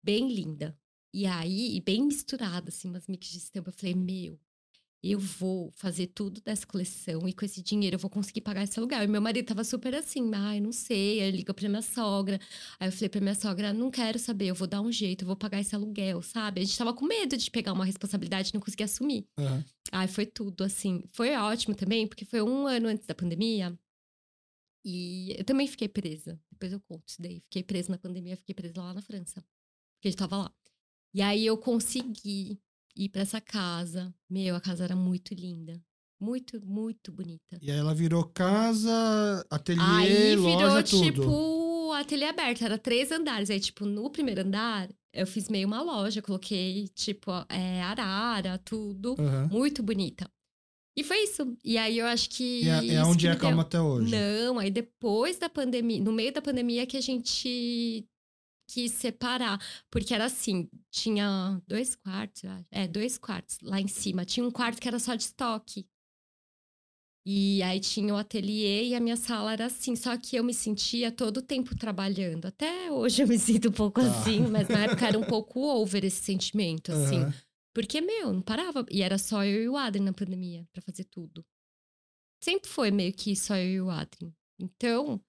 Bem 0.04 0.28
linda. 0.28 0.78
E 1.14 1.24
aí, 1.24 1.80
bem 1.80 2.04
misturada, 2.04 2.68
assim, 2.68 2.90
umas 2.90 3.08
mix 3.08 3.28
de 3.28 3.38
estampa. 3.38 3.70
Eu 3.70 3.72
falei, 3.72 3.94
meu, 3.94 4.38
eu 5.12 5.18
vou 5.18 5.70
fazer 5.72 6.06
tudo 6.08 6.40
dessa 6.40 6.66
coleção 6.66 7.28
e 7.28 7.32
com 7.32 7.44
esse 7.44 7.62
dinheiro 7.62 7.96
eu 7.96 7.98
vou 7.98 8.10
conseguir 8.10 8.40
pagar 8.40 8.64
esse 8.64 8.78
aluguel. 8.78 9.02
E 9.02 9.06
meu 9.06 9.20
marido 9.20 9.46
tava 9.46 9.62
super 9.64 9.94
assim, 9.94 10.30
ai, 10.34 10.60
não 10.60 10.72
sei. 10.72 11.20
Aí 11.20 11.30
liga 11.30 11.52
pra 11.52 11.68
minha 11.68 11.82
sogra. 11.82 12.40
Aí 12.80 12.88
eu 12.88 12.92
falei 12.92 13.08
pra 13.08 13.20
minha 13.20 13.34
sogra, 13.34 13.72
não 13.72 13.90
quero 13.90 14.18
saber, 14.18 14.46
eu 14.46 14.54
vou 14.54 14.66
dar 14.66 14.80
um 14.80 14.90
jeito, 14.90 15.22
eu 15.22 15.26
vou 15.26 15.36
pagar 15.36 15.60
esse 15.60 15.74
aluguel, 15.74 16.22
sabe? 16.22 16.60
A 16.60 16.64
gente 16.64 16.78
tava 16.78 16.94
com 16.94 17.06
medo 17.06 17.36
de 17.36 17.50
pegar 17.50 17.72
uma 17.72 17.84
responsabilidade 17.84 18.50
e 18.50 18.54
não 18.54 18.60
conseguir 18.60 18.84
assumir. 18.84 19.26
Uhum. 19.38 19.62
Aí 19.92 20.08
foi 20.08 20.26
tudo, 20.26 20.64
assim. 20.64 21.04
Foi 21.12 21.36
ótimo 21.36 21.74
também, 21.74 22.06
porque 22.06 22.24
foi 22.24 22.40
um 22.42 22.66
ano 22.66 22.88
antes 22.88 23.06
da 23.06 23.14
pandemia. 23.14 23.78
E 24.84 25.34
eu 25.38 25.44
também 25.44 25.66
fiquei 25.66 25.88
presa. 25.88 26.40
Depois 26.50 26.72
eu 26.72 26.80
conto 26.80 27.08
isso 27.08 27.20
daí. 27.20 27.40
Fiquei 27.40 27.62
presa 27.62 27.90
na 27.90 27.98
pandemia, 27.98 28.36
fiquei 28.36 28.54
presa 28.54 28.80
lá 28.80 28.94
na 28.94 29.02
França. 29.02 29.44
Porque 29.96 30.08
a 30.08 30.10
gente 30.10 30.18
tava 30.18 30.36
lá. 30.36 30.54
E 31.14 31.22
aí 31.22 31.46
eu 31.46 31.56
consegui 31.56 32.60
ir 32.96 33.08
para 33.08 33.22
essa 33.22 33.40
casa. 33.40 34.14
Meu, 34.28 34.54
a 34.54 34.60
casa 34.60 34.84
era 34.84 34.96
muito 34.96 35.34
linda. 35.34 35.80
Muito, 36.20 36.64
muito 36.64 37.12
bonita. 37.12 37.58
E 37.60 37.70
aí 37.70 37.76
ela 37.76 37.94
virou 37.94 38.24
casa, 38.24 39.44
ateliê, 39.50 39.82
aí 39.82 40.36
virou, 40.36 40.60
loja, 40.60 40.82
tudo. 40.82 41.04
tipo, 41.04 41.92
ateliê 41.92 42.28
aberto. 42.28 42.64
Era 42.64 42.78
três 42.78 43.10
andares. 43.12 43.50
Aí, 43.50 43.60
tipo, 43.60 43.84
no 43.84 44.08
primeiro 44.08 44.40
andar, 44.40 44.88
eu 45.12 45.26
fiz 45.26 45.48
meio 45.48 45.66
uma 45.66 45.82
loja. 45.82 46.22
Coloquei, 46.22 46.88
tipo, 46.94 47.30
é, 47.48 47.82
arara, 47.82 48.58
tudo. 48.58 49.16
Uhum. 49.18 49.48
Muito 49.48 49.82
bonita. 49.82 50.30
E 50.96 51.02
foi 51.02 51.24
isso. 51.24 51.56
E 51.64 51.76
aí 51.76 51.98
eu 51.98 52.06
acho 52.06 52.30
que. 52.30 52.68
É, 52.68 52.94
é 52.94 53.04
onde 53.04 53.26
é 53.26 53.32
a 53.32 53.36
calma 53.36 53.62
até 53.62 53.80
hoje. 53.80 54.10
Não, 54.10 54.58
aí 54.58 54.70
depois 54.70 55.38
da 55.38 55.48
pandemia, 55.48 56.02
no 56.02 56.12
meio 56.12 56.32
da 56.32 56.40
pandemia 56.40 56.86
que 56.86 56.96
a 56.96 57.00
gente 57.00 58.08
quis 58.74 58.92
separar. 58.92 59.60
Porque 59.90 60.12
era 60.12 60.24
assim: 60.24 60.68
tinha 60.90 61.62
dois 61.66 61.94
quartos, 61.94 62.42
é, 62.70 62.88
dois 62.88 63.16
quartos 63.16 63.58
lá 63.62 63.80
em 63.80 63.86
cima. 63.86 64.24
Tinha 64.24 64.44
um 64.44 64.50
quarto 64.50 64.80
que 64.80 64.88
era 64.88 64.98
só 64.98 65.14
de 65.14 65.22
estoque. 65.22 65.86
E 67.26 67.62
aí 67.62 67.80
tinha 67.80 68.12
o 68.12 68.18
ateliê 68.18 68.88
e 68.88 68.94
a 68.94 69.00
minha 69.00 69.16
sala 69.16 69.52
era 69.52 69.66
assim. 69.66 69.96
Só 69.96 70.16
que 70.18 70.36
eu 70.36 70.44
me 70.44 70.52
sentia 70.52 71.10
todo 71.10 71.38
o 71.38 71.42
tempo 71.42 71.74
trabalhando. 71.76 72.46
Até 72.46 72.90
hoje 72.90 73.22
eu 73.22 73.28
me 73.28 73.38
sinto 73.38 73.68
um 73.68 73.72
pouco 73.72 74.00
tá. 74.00 74.06
assim, 74.10 74.40
mas 74.40 74.68
na 74.68 74.84
época 74.84 75.06
era 75.06 75.18
um 75.18 75.24
pouco 75.24 75.60
over 75.60 76.04
esse 76.04 76.22
sentimento, 76.22 76.92
assim. 76.92 77.22
Uhum. 77.22 77.32
Porque, 77.72 78.00
meu, 78.00 78.32
não 78.32 78.42
parava. 78.42 78.84
E 78.90 79.02
era 79.02 79.16
só 79.16 79.44
eu 79.44 79.62
e 79.62 79.68
o 79.68 79.76
Adrien 79.76 80.04
na 80.04 80.12
pandemia 80.12 80.66
para 80.70 80.82
fazer 80.82 81.04
tudo. 81.04 81.44
Sempre 82.42 82.68
foi 82.68 82.90
meio 82.90 83.12
que 83.12 83.34
só 83.34 83.56
eu 83.56 83.70
e 83.70 83.80
o 83.80 83.90
Adrien. 83.90 84.34
Então, 84.60 85.20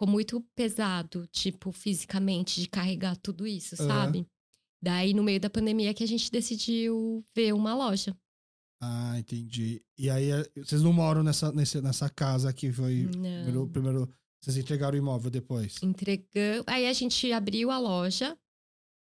ficou 0.00 0.08
muito 0.08 0.40
pesado, 0.56 1.26
tipo, 1.26 1.70
fisicamente, 1.72 2.60
de 2.60 2.68
carregar 2.68 3.16
tudo 3.16 3.46
isso, 3.46 3.76
uhum. 3.80 3.86
sabe? 3.86 4.26
Daí, 4.82 5.12
no 5.12 5.22
meio 5.22 5.38
da 5.38 5.50
pandemia, 5.50 5.92
que 5.92 6.02
a 6.02 6.08
gente 6.08 6.30
decidiu 6.30 7.22
ver 7.36 7.52
uma 7.52 7.74
loja. 7.74 8.16
Ah, 8.82 9.18
entendi. 9.18 9.82
E 9.98 10.08
aí, 10.08 10.30
eh, 10.30 10.50
vocês 10.56 10.80
não 10.80 10.92
moram 10.92 11.22
nessa, 11.22 11.52
nessa, 11.52 12.08
casa 12.08 12.50
que 12.50 12.72
foi. 12.72 13.06
Primeiro, 13.10 13.68
primeiro. 13.68 14.14
Vocês 14.42 14.56
entregaram 14.56 14.94
o 14.94 14.98
imóvel 14.98 15.30
depois? 15.30 15.76
Entregamos. 15.82 16.64
Aí 16.66 16.86
a 16.86 16.92
gente 16.94 17.30
abriu 17.30 17.70
a 17.70 17.78
loja. 17.78 18.38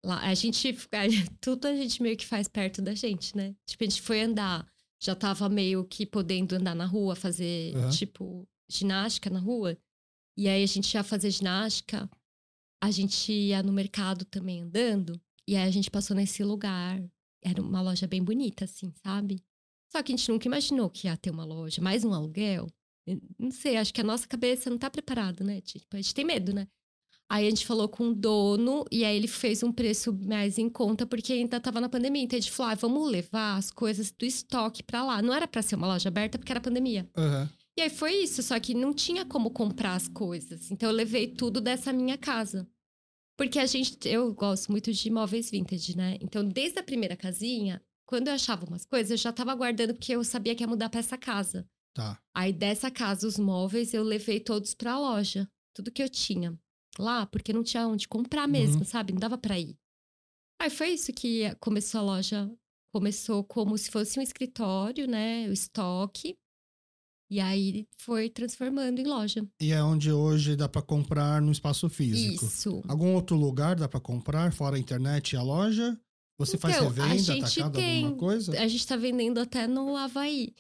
Lá, 0.05 0.21
a 0.21 0.33
gente, 0.33 0.77
tudo 1.41 1.67
a 1.67 1.75
gente 1.75 2.01
meio 2.01 2.15
que 2.15 2.25
faz 2.25 2.47
perto 2.47 2.81
da 2.81 2.95
gente, 2.95 3.35
né? 3.35 3.53
Tipo, 3.67 3.83
a 3.83 3.87
gente 3.87 4.01
foi 4.01 4.21
andar, 4.21 4.65
já 5.03 5.13
tava 5.13 5.49
meio 5.49 5.83
que 5.83 6.05
podendo 6.05 6.55
andar 6.55 6.73
na 6.73 6.85
rua, 6.85 7.17
fazer, 7.17 7.75
uhum. 7.75 7.89
tipo, 7.89 8.47
ginástica 8.69 9.29
na 9.29 9.39
rua. 9.39 9.77
E 10.37 10.47
aí 10.47 10.63
a 10.63 10.67
gente 10.67 10.93
ia 10.93 11.03
fazer 11.03 11.31
ginástica, 11.31 12.09
a 12.83 12.91
gente 12.91 13.31
ia 13.31 13.63
no 13.63 13.71
mercado 13.71 14.25
também 14.25 14.61
andando, 14.61 15.19
e 15.47 15.55
aí 15.55 15.67
a 15.67 15.71
gente 15.71 15.89
passou 15.89 16.15
nesse 16.15 16.43
lugar. 16.43 17.01
Era 17.43 17.61
uma 17.61 17.81
loja 17.81 18.07
bem 18.07 18.23
bonita, 18.23 18.65
assim, 18.65 18.91
sabe? 19.03 19.43
Só 19.91 20.01
que 20.01 20.11
a 20.11 20.15
gente 20.15 20.29
nunca 20.29 20.47
imaginou 20.47 20.89
que 20.89 21.07
ia 21.07 21.15
ter 21.15 21.29
uma 21.29 21.45
loja, 21.45 21.81
mais 21.81 22.03
um 22.03 22.13
aluguel. 22.13 22.67
Não 23.37 23.51
sei, 23.51 23.77
acho 23.77 23.93
que 23.93 24.01
a 24.01 24.03
nossa 24.03 24.27
cabeça 24.27 24.69
não 24.69 24.77
tá 24.77 24.89
preparada, 24.89 25.43
né? 25.43 25.61
Tipo, 25.61 25.95
a 25.95 26.01
gente 26.01 26.13
tem 26.13 26.25
medo, 26.25 26.53
né? 26.53 26.67
Aí 27.29 27.47
a 27.47 27.49
gente 27.49 27.65
falou 27.65 27.89
com 27.89 28.09
o 28.09 28.15
dono 28.15 28.85
e 28.91 29.03
aí 29.03 29.15
ele 29.15 29.27
fez 29.27 29.63
um 29.63 29.71
preço 29.71 30.13
mais 30.13 30.59
em 30.59 30.69
conta 30.69 31.07
porque 31.07 31.33
ainda 31.33 31.59
tava 31.59 31.81
na 31.81 31.89
pandemia. 31.89 32.21
Então 32.21 32.37
a 32.37 32.39
gente 32.39 32.51
falou: 32.51 32.71
ah, 32.71 32.75
vamos 32.75 33.09
levar 33.09 33.57
as 33.57 33.71
coisas 33.71 34.11
do 34.11 34.25
estoque 34.25 34.83
para 34.83 35.03
lá. 35.03 35.21
Não 35.21 35.33
era 35.33 35.47
para 35.47 35.61
ser 35.61 35.75
uma 35.75 35.87
loja 35.87 36.09
aberta 36.09 36.37
porque 36.37 36.51
era 36.51 36.61
pandemia. 36.61 37.09
Uhum. 37.17 37.49
E 37.77 37.81
aí 37.81 37.89
foi 37.89 38.13
isso, 38.13 38.41
só 38.41 38.59
que 38.59 38.73
não 38.73 38.93
tinha 38.93 39.25
como 39.25 39.51
comprar 39.51 39.95
as 39.95 40.07
coisas. 40.07 40.71
Então 40.71 40.89
eu 40.89 40.95
levei 40.95 41.27
tudo 41.27 41.59
dessa 41.59 41.91
minha 41.91 42.17
casa. 42.17 42.67
Porque 43.37 43.59
a 43.59 43.65
gente, 43.65 43.97
eu 44.07 44.33
gosto 44.33 44.71
muito 44.71 44.93
de 44.93 45.07
imóveis 45.09 45.51
vintage, 45.51 45.95
né? 45.97 46.17
Então 46.21 46.47
desde 46.47 46.79
a 46.79 46.83
primeira 46.83 47.17
casinha, 47.17 47.83
quando 48.05 48.29
eu 48.29 48.33
achava 48.33 48.65
umas 48.65 48.85
coisas, 48.85 49.11
eu 49.11 49.17
já 49.17 49.33
tava 49.33 49.53
guardando 49.53 49.93
porque 49.93 50.15
eu 50.15 50.23
sabia 50.23 50.55
que 50.55 50.63
ia 50.63 50.67
mudar 50.67 50.89
para 50.89 51.01
essa 51.01 51.17
casa. 51.17 51.67
Tá. 51.93 52.21
Aí 52.33 52.53
dessa 52.53 52.89
casa, 52.89 53.27
os 53.27 53.37
móveis, 53.37 53.93
eu 53.93 54.03
levei 54.03 54.39
todos 54.39 54.73
para 54.73 54.93
a 54.93 54.99
loja. 54.99 55.49
Tudo 55.73 55.91
que 55.91 56.01
eu 56.01 56.09
tinha 56.09 56.57
lá, 56.97 57.25
porque 57.25 57.51
não 57.51 57.63
tinha 57.63 57.87
onde 57.87 58.07
comprar 58.07 58.47
mesmo, 58.47 58.79
uhum. 58.79 58.85
sabe? 58.85 59.11
Não 59.11 59.19
dava 59.19 59.37
para 59.37 59.59
ir. 59.59 59.77
Aí 60.61 60.69
foi 60.69 60.89
isso 60.89 61.11
que 61.11 61.53
começou 61.55 61.99
a 61.99 62.03
loja. 62.03 62.51
Começou 62.93 63.43
como 63.43 63.77
se 63.77 63.91
fosse 63.91 64.17
um 64.17 64.21
escritório, 64.21 65.07
né? 65.07 65.49
O 65.49 65.51
estoque. 65.51 66.37
E 67.29 67.39
aí 67.39 67.87
foi 67.97 68.29
transformando 68.29 68.99
em 68.99 69.05
loja. 69.05 69.45
E 69.59 69.71
é 69.71 69.83
onde 69.83 70.11
hoje 70.11 70.55
dá 70.55 70.69
para 70.69 70.81
comprar 70.81 71.41
no 71.41 71.51
espaço 71.51 71.89
físico. 71.89 72.45
Isso. 72.45 72.83
Algum 72.87 73.13
outro 73.13 73.35
lugar 73.35 73.75
dá 73.75 73.87
para 73.87 73.99
comprar 73.99 74.51
fora 74.53 74.75
a 74.75 74.79
internet 74.79 75.31
e 75.31 75.37
a 75.37 75.41
loja? 75.41 75.99
Você 76.37 76.57
então, 76.57 76.69
faz 76.69 76.81
revenda, 76.81 77.33
atacado, 77.45 77.73
tem, 77.73 78.03
alguma 78.03 78.19
coisa? 78.19 78.59
A 78.59 78.67
gente 78.67 78.85
tá 78.85 78.95
vendendo 78.95 79.39
até 79.39 79.67
no 79.67 79.95
Havaí. 79.95 80.53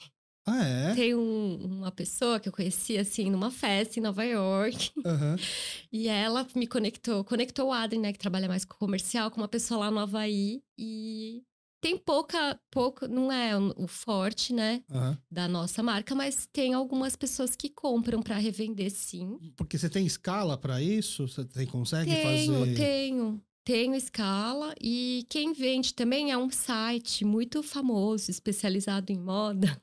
Ah, 0.47 0.63
é? 0.63 0.93
Tem 0.93 1.15
um, 1.15 1.55
uma 1.55 1.91
pessoa 1.91 2.39
que 2.39 2.47
eu 2.47 2.53
conheci, 2.53 2.97
assim, 2.97 3.31
numa 3.31 3.49
festa 3.49 3.99
em 3.99 4.03
Nova 4.03 4.23
York. 4.23 4.91
Uhum. 4.97 5.35
E 5.91 6.09
ela 6.09 6.45
me 6.53 6.67
conectou, 6.67 7.23
conectou 7.23 7.69
o 7.69 7.71
Adrien, 7.71 8.01
né, 8.01 8.11
que 8.11 8.19
trabalha 8.19 8.49
mais 8.49 8.65
com 8.65 8.75
comercial, 8.75 9.31
com 9.31 9.39
uma 9.39 9.47
pessoa 9.47 9.79
lá 9.79 9.91
no 9.91 9.99
Havaí. 9.99 10.61
E 10.77 11.41
tem 11.81 11.97
pouca, 11.97 12.59
pouco, 12.71 13.07
não 13.07 13.31
é 13.31 13.57
o 13.57 13.87
forte, 13.87 14.53
né, 14.53 14.81
uhum. 14.89 15.17
da 15.29 15.47
nossa 15.47 15.83
marca, 15.83 16.15
mas 16.15 16.47
tem 16.51 16.73
algumas 16.73 17.15
pessoas 17.15 17.55
que 17.55 17.69
compram 17.69 18.21
para 18.21 18.37
revender, 18.37 18.91
sim. 18.91 19.37
Porque 19.55 19.77
você 19.77 19.89
tem 19.89 20.05
escala 20.05 20.57
para 20.57 20.81
isso? 20.81 21.27
Você 21.27 21.45
tem, 21.45 21.65
consegue 21.67 22.11
tenho, 22.11 22.53
fazer? 22.53 22.75
Tenho, 22.75 23.41
tenho 23.63 23.95
escala. 23.95 24.73
E 24.81 25.25
quem 25.29 25.53
vende 25.53 25.93
também 25.93 26.31
é 26.31 26.37
um 26.37 26.49
site 26.49 27.23
muito 27.23 27.61
famoso, 27.61 28.31
especializado 28.31 29.11
em 29.11 29.19
moda 29.19 29.79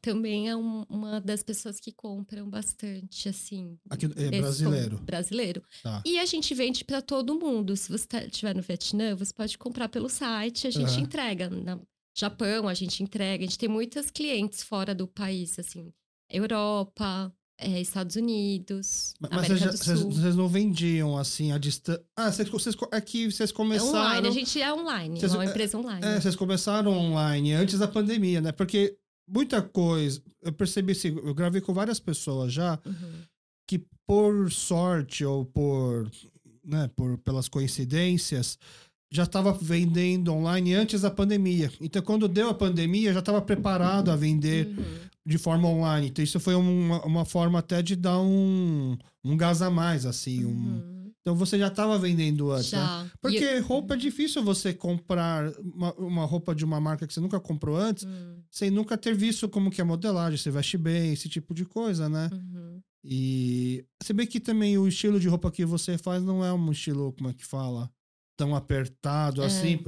também 0.00 0.48
é 0.48 0.56
um, 0.56 0.84
uma 0.88 1.20
das 1.20 1.42
pessoas 1.42 1.78
que 1.80 1.92
compram 1.92 2.48
bastante, 2.48 3.28
assim. 3.28 3.78
Aqui, 3.88 4.06
é 4.16 4.40
brasileiro. 4.40 4.98
Brasileiro. 4.98 5.62
Tá. 5.82 6.02
E 6.04 6.18
a 6.18 6.26
gente 6.26 6.54
vende 6.54 6.84
para 6.84 7.00
todo 7.00 7.38
mundo. 7.38 7.76
Se 7.76 7.90
você 7.90 8.06
estiver 8.26 8.52
tá, 8.52 8.58
no 8.58 8.62
Vietnã, 8.62 9.14
você 9.14 9.32
pode 9.32 9.56
comprar 9.58 9.88
pelo 9.88 10.08
site, 10.08 10.66
a 10.66 10.70
gente 10.70 10.94
uhum. 10.94 11.00
entrega. 11.00 11.48
Na 11.50 11.78
Japão, 12.16 12.68
a 12.68 12.74
gente 12.74 13.02
entrega. 13.02 13.44
A 13.44 13.46
gente 13.46 13.58
tem 13.58 13.68
muitas 13.68 14.10
clientes 14.10 14.62
fora 14.62 14.94
do 14.94 15.06
país, 15.06 15.58
assim. 15.58 15.92
Europa, 16.28 17.32
é, 17.58 17.80
Estados 17.80 18.16
Unidos, 18.16 19.14
Mas 19.18 19.48
vocês, 19.48 20.36
não 20.36 20.48
vendiam 20.48 21.16
assim 21.16 21.52
a 21.52 21.58
distância. 21.58 22.04
Ah, 22.14 22.30
vocês, 22.30 22.48
vocês, 22.48 22.76
aqui 22.92 23.30
vocês 23.30 23.50
É 23.50 23.52
começaram. 23.52 23.88
online, 23.88 24.28
a 24.28 24.30
gente 24.30 24.60
é 24.60 24.72
online, 24.72 25.20
Vocês- 25.20 25.32
é 25.32 25.36
uma 25.36 25.44
empresa 25.44 25.78
online. 25.78 26.06
É, 26.06 26.20
vocês 26.20 26.36
começaram 26.36 26.92
online 26.92 27.54
antes 27.54 27.78
da 27.78 27.88
pandemia, 27.88 28.40
né? 28.40 28.52
Porque 28.52 28.98
muita 29.28 29.60
coisa. 29.62 30.20
Eu 30.42 30.52
percebi 30.52 30.92
assim, 30.92 31.08
eu 31.08 31.34
gravei 31.34 31.60
com 31.60 31.72
várias 31.74 31.98
pessoas 32.00 32.52
já 32.52 32.78
Uhum. 32.86 33.22
que 33.66 33.84
por 34.06 34.50
sorte 34.52 35.24
ou 35.24 35.44
por, 35.44 36.08
né, 36.64 36.88
por 36.94 37.18
pelas 37.18 37.48
coincidências 37.48 38.58
já 39.10 39.22
estava 39.24 39.52
vendendo 39.52 40.32
online 40.32 40.74
antes 40.74 41.00
da 41.02 41.10
pandemia. 41.10 41.70
Então 41.80 42.02
quando 42.02 42.28
deu 42.28 42.48
a 42.50 42.54
pandemia 42.54 43.12
já 43.12 43.20
estava 43.20 43.40
preparado 43.40 44.10
a 44.10 44.16
vender 44.16 44.66
Uhum. 44.68 44.84
de 45.24 45.38
forma 45.38 45.68
online. 45.68 46.08
Então 46.08 46.22
isso 46.24 46.38
foi 46.40 46.54
uma, 46.54 47.04
uma 47.04 47.24
forma 47.24 47.58
até 47.58 47.82
de 47.82 47.96
dar 47.96 48.20
um, 48.20 48.96
um 49.24 49.36
gás 49.36 49.62
a 49.62 49.70
mais 49.70 50.04
assim, 50.06 50.44
um... 50.44 50.48
Uhum. 50.50 50.96
Então 51.20 51.34
você 51.34 51.58
já 51.58 51.66
estava 51.66 51.98
vendendo 51.98 52.52
antes, 52.52 52.70
né? 52.70 53.10
Porque 53.20 53.58
roupa 53.58 53.94
é 53.94 53.96
difícil 53.96 54.44
você 54.44 54.72
comprar 54.72 55.52
uma, 55.58 55.92
uma 55.94 56.24
roupa 56.24 56.54
de 56.54 56.64
uma 56.64 56.80
marca 56.80 57.04
que 57.04 57.12
você 57.12 57.18
nunca 57.18 57.40
comprou 57.40 57.76
antes, 57.76 58.04
Hum, 58.04 58.38
sem 58.56 58.70
nunca 58.70 58.96
ter 58.96 59.14
visto 59.14 59.50
como 59.50 59.70
que 59.70 59.82
é 59.82 59.84
a 59.84 59.86
modelagem, 59.86 60.38
se 60.38 60.50
veste 60.50 60.78
bem, 60.78 61.12
esse 61.12 61.28
tipo 61.28 61.52
de 61.52 61.66
coisa, 61.66 62.08
né? 62.08 62.30
uhum. 62.32 62.80
E 63.04 63.84
se 64.02 64.14
bem 64.14 64.26
que 64.26 64.40
também 64.40 64.78
o 64.78 64.88
estilo 64.88 65.20
de 65.20 65.28
roupa 65.28 65.50
que 65.50 65.64
você 65.64 65.98
faz 65.98 66.22
não 66.24 66.42
é 66.42 66.50
um 66.52 66.72
estilo, 66.72 67.12
como 67.12 67.28
é 67.28 67.34
que 67.34 67.44
fala? 67.44 67.90
Tão 68.34 68.54
apertado 68.56 69.42
É. 69.42 69.46
assim. 69.46 69.78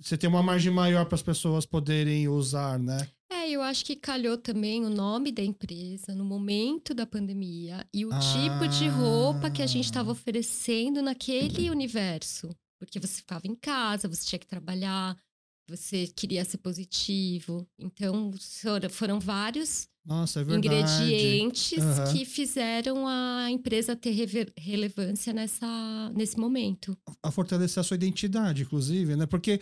Você 0.00 0.18
tem 0.18 0.28
uma 0.28 0.42
margem 0.42 0.72
maior 0.72 1.06
para 1.06 1.14
as 1.14 1.22
pessoas 1.22 1.64
poderem 1.64 2.28
usar, 2.28 2.78
né? 2.80 3.08
É, 3.30 3.48
eu 3.48 3.62
acho 3.62 3.84
que 3.84 3.94
calhou 3.94 4.36
também 4.36 4.84
o 4.84 4.90
nome 4.90 5.30
da 5.32 5.42
empresa 5.42 6.12
no 6.14 6.24
momento 6.24 6.92
da 6.92 7.06
pandemia 7.06 7.86
e 7.94 8.04
o 8.04 8.10
tipo 8.10 8.68
de 8.68 8.88
roupa 8.88 9.50
que 9.50 9.62
a 9.62 9.66
gente 9.66 9.84
estava 9.86 10.10
Ah. 10.10 10.12
oferecendo 10.12 11.00
naquele 11.00 11.70
universo. 11.70 12.48
Porque 12.78 13.00
você 13.00 13.14
ficava 13.22 13.46
em 13.46 13.54
casa, 13.54 14.06
você 14.08 14.26
tinha 14.26 14.38
que 14.38 14.46
trabalhar, 14.46 15.16
você 15.68 16.06
queria 16.06 16.44
ser 16.44 16.58
positivo. 16.58 17.66
Então, 17.78 18.30
foram- 18.90 19.18
vários 19.20 19.88
Nossa, 20.04 20.40
é 20.40 20.42
ingredientes 20.42 21.78
Aham. 21.78 22.12
que 22.12 22.24
fizeram 22.24 23.06
a 23.06 23.50
empresa 23.50 23.96
ter 23.96 24.12
relevância 24.56 25.32
nessa, 25.32 26.12
nesse 26.14 26.38
momento. 26.38 26.96
a 27.22 27.30
fortalecer 27.30 27.80
a 27.80 27.84
sua 27.84 27.96
identidade, 27.96 28.62
inclusive, 28.62 29.16
né? 29.16 29.26
Porque 29.26 29.60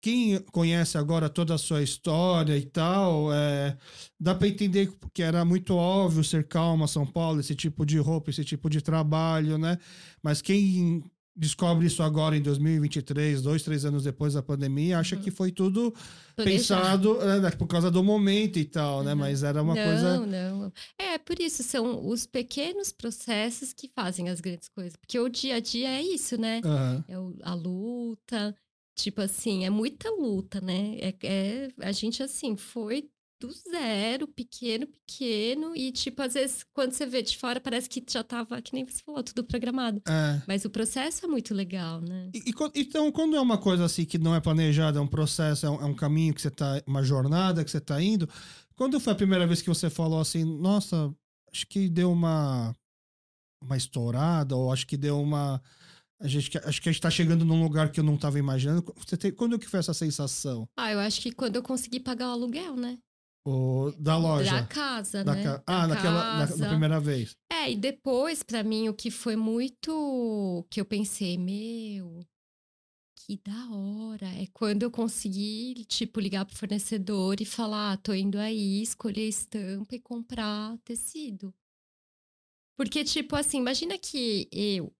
quem 0.00 0.38
conhece 0.52 0.96
agora 0.96 1.28
toda 1.28 1.54
a 1.54 1.58
sua 1.58 1.82
história 1.82 2.56
e 2.56 2.64
tal, 2.66 3.32
é, 3.32 3.76
dá 4.20 4.34
para 4.34 4.46
entender 4.46 4.92
que 5.12 5.22
era 5.22 5.44
muito 5.44 5.74
óbvio 5.74 6.22
ser 6.22 6.46
calma 6.46 6.86
São 6.86 7.04
Paulo, 7.06 7.40
esse 7.40 7.54
tipo 7.54 7.84
de 7.84 7.98
roupa, 7.98 8.30
esse 8.30 8.44
tipo 8.44 8.70
de 8.70 8.80
trabalho, 8.80 9.58
né? 9.58 9.76
Mas 10.22 10.40
quem 10.40 11.02
descobre 11.38 11.86
isso 11.86 12.02
agora 12.02 12.36
em 12.36 12.42
2023, 12.42 13.40
dois, 13.42 13.62
três 13.62 13.84
anos 13.84 14.02
depois 14.02 14.34
da 14.34 14.42
pandemia, 14.42 14.98
acha 14.98 15.14
Uhum. 15.16 15.22
que 15.22 15.30
foi 15.30 15.52
tudo 15.52 15.94
pensado 16.36 17.14
né, 17.18 17.50
por 17.52 17.66
causa 17.66 17.90
do 17.90 18.02
momento 18.02 18.58
e 18.58 18.64
tal, 18.64 19.02
né? 19.02 19.12
Uhum. 19.12 19.18
Mas 19.18 19.42
era 19.42 19.62
uma 19.62 19.74
não, 19.74 19.82
coisa. 19.84 20.26
não. 20.26 20.72
É, 20.98 21.18
por 21.18 21.38
isso, 21.40 21.62
são 21.62 22.06
os 22.08 22.26
pequenos 22.26 22.92
processos 22.92 23.72
que 23.72 23.88
fazem 23.88 24.28
as 24.28 24.40
grandes 24.40 24.68
coisas. 24.68 24.94
Porque 24.96 25.18
o 25.18 25.28
dia 25.28 25.56
a 25.56 25.60
dia 25.60 25.88
é 25.88 26.02
isso, 26.02 26.40
né? 26.40 26.60
Aham. 26.64 27.04
É 27.08 27.18
o- 27.18 27.36
a 27.42 27.54
luta. 27.54 28.54
Tipo 28.96 29.20
assim, 29.22 29.64
é 29.64 29.70
muita 29.70 30.10
luta, 30.10 30.60
né? 30.60 30.96
É, 31.00 31.14
é- 31.22 31.68
a 31.82 31.92
gente, 31.92 32.20
assim, 32.20 32.56
foi 32.56 33.08
do 33.40 33.50
zero, 33.52 34.26
pequeno, 34.26 34.86
pequeno. 34.86 35.74
E, 35.76 35.92
tipo, 35.92 36.20
às 36.22 36.34
vezes, 36.34 36.64
quando 36.72 36.92
você 36.92 37.06
vê 37.06 37.22
de 37.22 37.36
fora, 37.38 37.60
parece 37.60 37.88
que 37.88 38.02
já 38.08 38.22
tava, 38.24 38.60
que 38.60 38.74
nem 38.74 38.84
você 38.86 39.02
falou, 39.04 39.22
tudo 39.22 39.44
programado. 39.44 40.02
É. 40.08 40.42
Mas 40.46 40.64
o 40.64 40.70
processo 40.70 41.24
é 41.24 41.28
muito 41.28 41.54
legal, 41.54 42.00
né? 42.00 42.30
E- 42.34 42.50
e 42.50 42.80
então, 42.80 43.10
quando 43.12 43.36
é 43.36 43.40
uma 43.40 43.58
coisa 43.58 43.84
assim 43.84 44.04
que 44.04 44.18
não 44.18 44.34
é 44.34 44.40
planejada, 44.40 44.98
é 44.98 45.02
um 45.02 45.06
processo, 45.06 45.66
é 45.66 45.70
um, 45.70 45.80
é 45.82 45.84
um 45.84 45.94
caminho 45.94 46.34
que 46.34 46.42
você 46.42 46.50
tá, 46.50 46.82
uma 46.86 47.02
jornada 47.02 47.64
que 47.64 47.70
você 47.70 47.80
tá 47.80 48.02
indo, 48.02 48.28
quando 48.74 48.98
foi 49.00 49.12
a 49.12 49.16
primeira 49.16 49.46
vez 49.46 49.62
que 49.62 49.68
você 49.68 49.88
falou 49.90 50.20
assim, 50.20 50.44
nossa, 50.44 51.14
acho 51.52 51.66
que 51.66 51.88
deu 51.88 52.10
uma 52.12 52.74
uma 53.60 53.76
estourada, 53.76 54.54
ou 54.54 54.72
acho 54.72 54.86
que 54.86 54.96
deu 54.96 55.20
uma 55.20 55.60
a 56.20 56.26
gente, 56.26 56.56
acho 56.58 56.82
que 56.82 56.88
a 56.88 56.92
gente 56.92 57.00
tá 57.00 57.10
chegando 57.10 57.44
num 57.44 57.62
lugar 57.62 57.90
que 57.92 58.00
eu 58.00 58.04
não 58.04 58.16
tava 58.16 58.38
imaginando. 58.38 58.84
Você 58.96 59.16
tem, 59.16 59.32
quando 59.32 59.58
que 59.58 59.68
foi 59.68 59.78
essa 59.78 59.94
sensação? 59.94 60.68
Ah, 60.76 60.90
eu 60.92 60.98
acho 60.98 61.20
que 61.20 61.30
quando 61.32 61.56
eu 61.56 61.62
consegui 61.62 62.00
pagar 62.00 62.28
o 62.28 62.32
aluguel, 62.32 62.74
né? 62.76 62.98
O, 63.44 63.90
da 63.92 64.14
Da 64.14 64.18
loja? 64.20 64.66
casa, 64.66 65.24
Da 65.24 65.34
né? 65.34 65.42
ca- 65.42 65.56
Da 65.58 65.62
Ah, 65.66 65.86
naquela, 65.86 66.22
na, 66.32 66.38
casa. 66.46 66.56
na 66.58 66.68
primeira 66.68 67.00
vez. 67.00 67.34
É, 67.50 67.70
e 67.72 67.76
depois, 67.76 68.42
pra 68.42 68.62
mim, 68.62 68.88
o 68.88 68.94
que 68.94 69.10
foi 69.10 69.36
muito 69.36 70.66
que 70.70 70.80
eu 70.80 70.84
pensei, 70.84 71.38
meu, 71.38 72.20
que 73.16 73.38
da 73.38 73.70
hora. 73.70 74.26
É 74.26 74.46
quando 74.52 74.82
eu 74.82 74.90
consegui, 74.90 75.84
tipo, 75.86 76.20
ligar 76.20 76.44
pro 76.44 76.56
fornecedor 76.56 77.40
e 77.40 77.44
falar, 77.44 77.92
ah, 77.92 77.96
tô 77.96 78.12
indo 78.12 78.38
aí, 78.38 78.82
escolher 78.82 79.28
estampa 79.28 79.94
e 79.94 80.00
comprar 80.00 80.76
tecido. 80.84 81.54
Porque, 82.76 83.02
tipo, 83.04 83.34
assim, 83.34 83.58
imagina 83.58 83.98
que 83.98 84.48
eu 84.52 84.94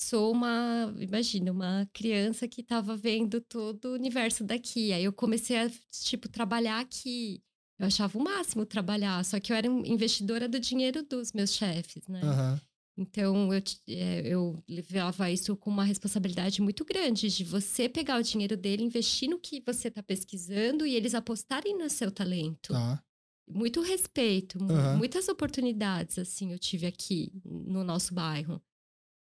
sou 0.00 0.32
uma, 0.32 0.94
imagina, 0.98 1.52
uma 1.52 1.88
criança 1.92 2.46
que 2.48 2.62
tava 2.62 2.96
vendo 2.96 3.40
todo 3.40 3.86
o 3.86 3.94
universo 3.94 4.44
daqui. 4.44 4.92
Aí 4.92 5.04
eu 5.04 5.12
comecei 5.12 5.56
a, 5.58 5.70
tipo, 5.90 6.28
trabalhar 6.28 6.80
aqui. 6.80 7.42
Eu 7.80 7.86
achava 7.86 8.18
o 8.18 8.22
máximo 8.22 8.66
trabalhar, 8.66 9.24
só 9.24 9.40
que 9.40 9.50
eu 9.50 9.56
era 9.56 9.66
investidora 9.66 10.46
do 10.46 10.60
dinheiro 10.60 11.02
dos 11.02 11.32
meus 11.32 11.54
chefes, 11.54 12.06
né? 12.06 12.20
Aham. 12.22 12.60
Então 12.98 13.54
eu, 13.54 13.62
é, 13.88 14.20
eu 14.26 14.62
levava 14.68 15.30
isso 15.30 15.56
com 15.56 15.70
uma 15.70 15.84
responsabilidade 15.84 16.60
muito 16.60 16.84
grande 16.84 17.28
de 17.30 17.42
você 17.42 17.88
pegar 17.88 18.18
o 18.20 18.22
dinheiro 18.22 18.54
dele, 18.54 18.82
investir 18.82 19.30
no 19.30 19.38
que 19.38 19.62
você 19.64 19.88
está 19.88 20.02
pesquisando 20.02 20.84
e 20.86 20.94
eles 20.94 21.14
apostarem 21.14 21.78
no 21.78 21.88
seu 21.88 22.10
talento. 22.10 22.74
Tá. 22.74 23.02
Muito 23.48 23.80
respeito, 23.80 24.58
Aham. 24.62 24.98
muitas 24.98 25.28
oportunidades 25.28 26.18
assim 26.18 26.52
eu 26.52 26.58
tive 26.58 26.86
aqui 26.86 27.32
no 27.44 27.82
nosso 27.82 28.12
bairro. 28.12 28.62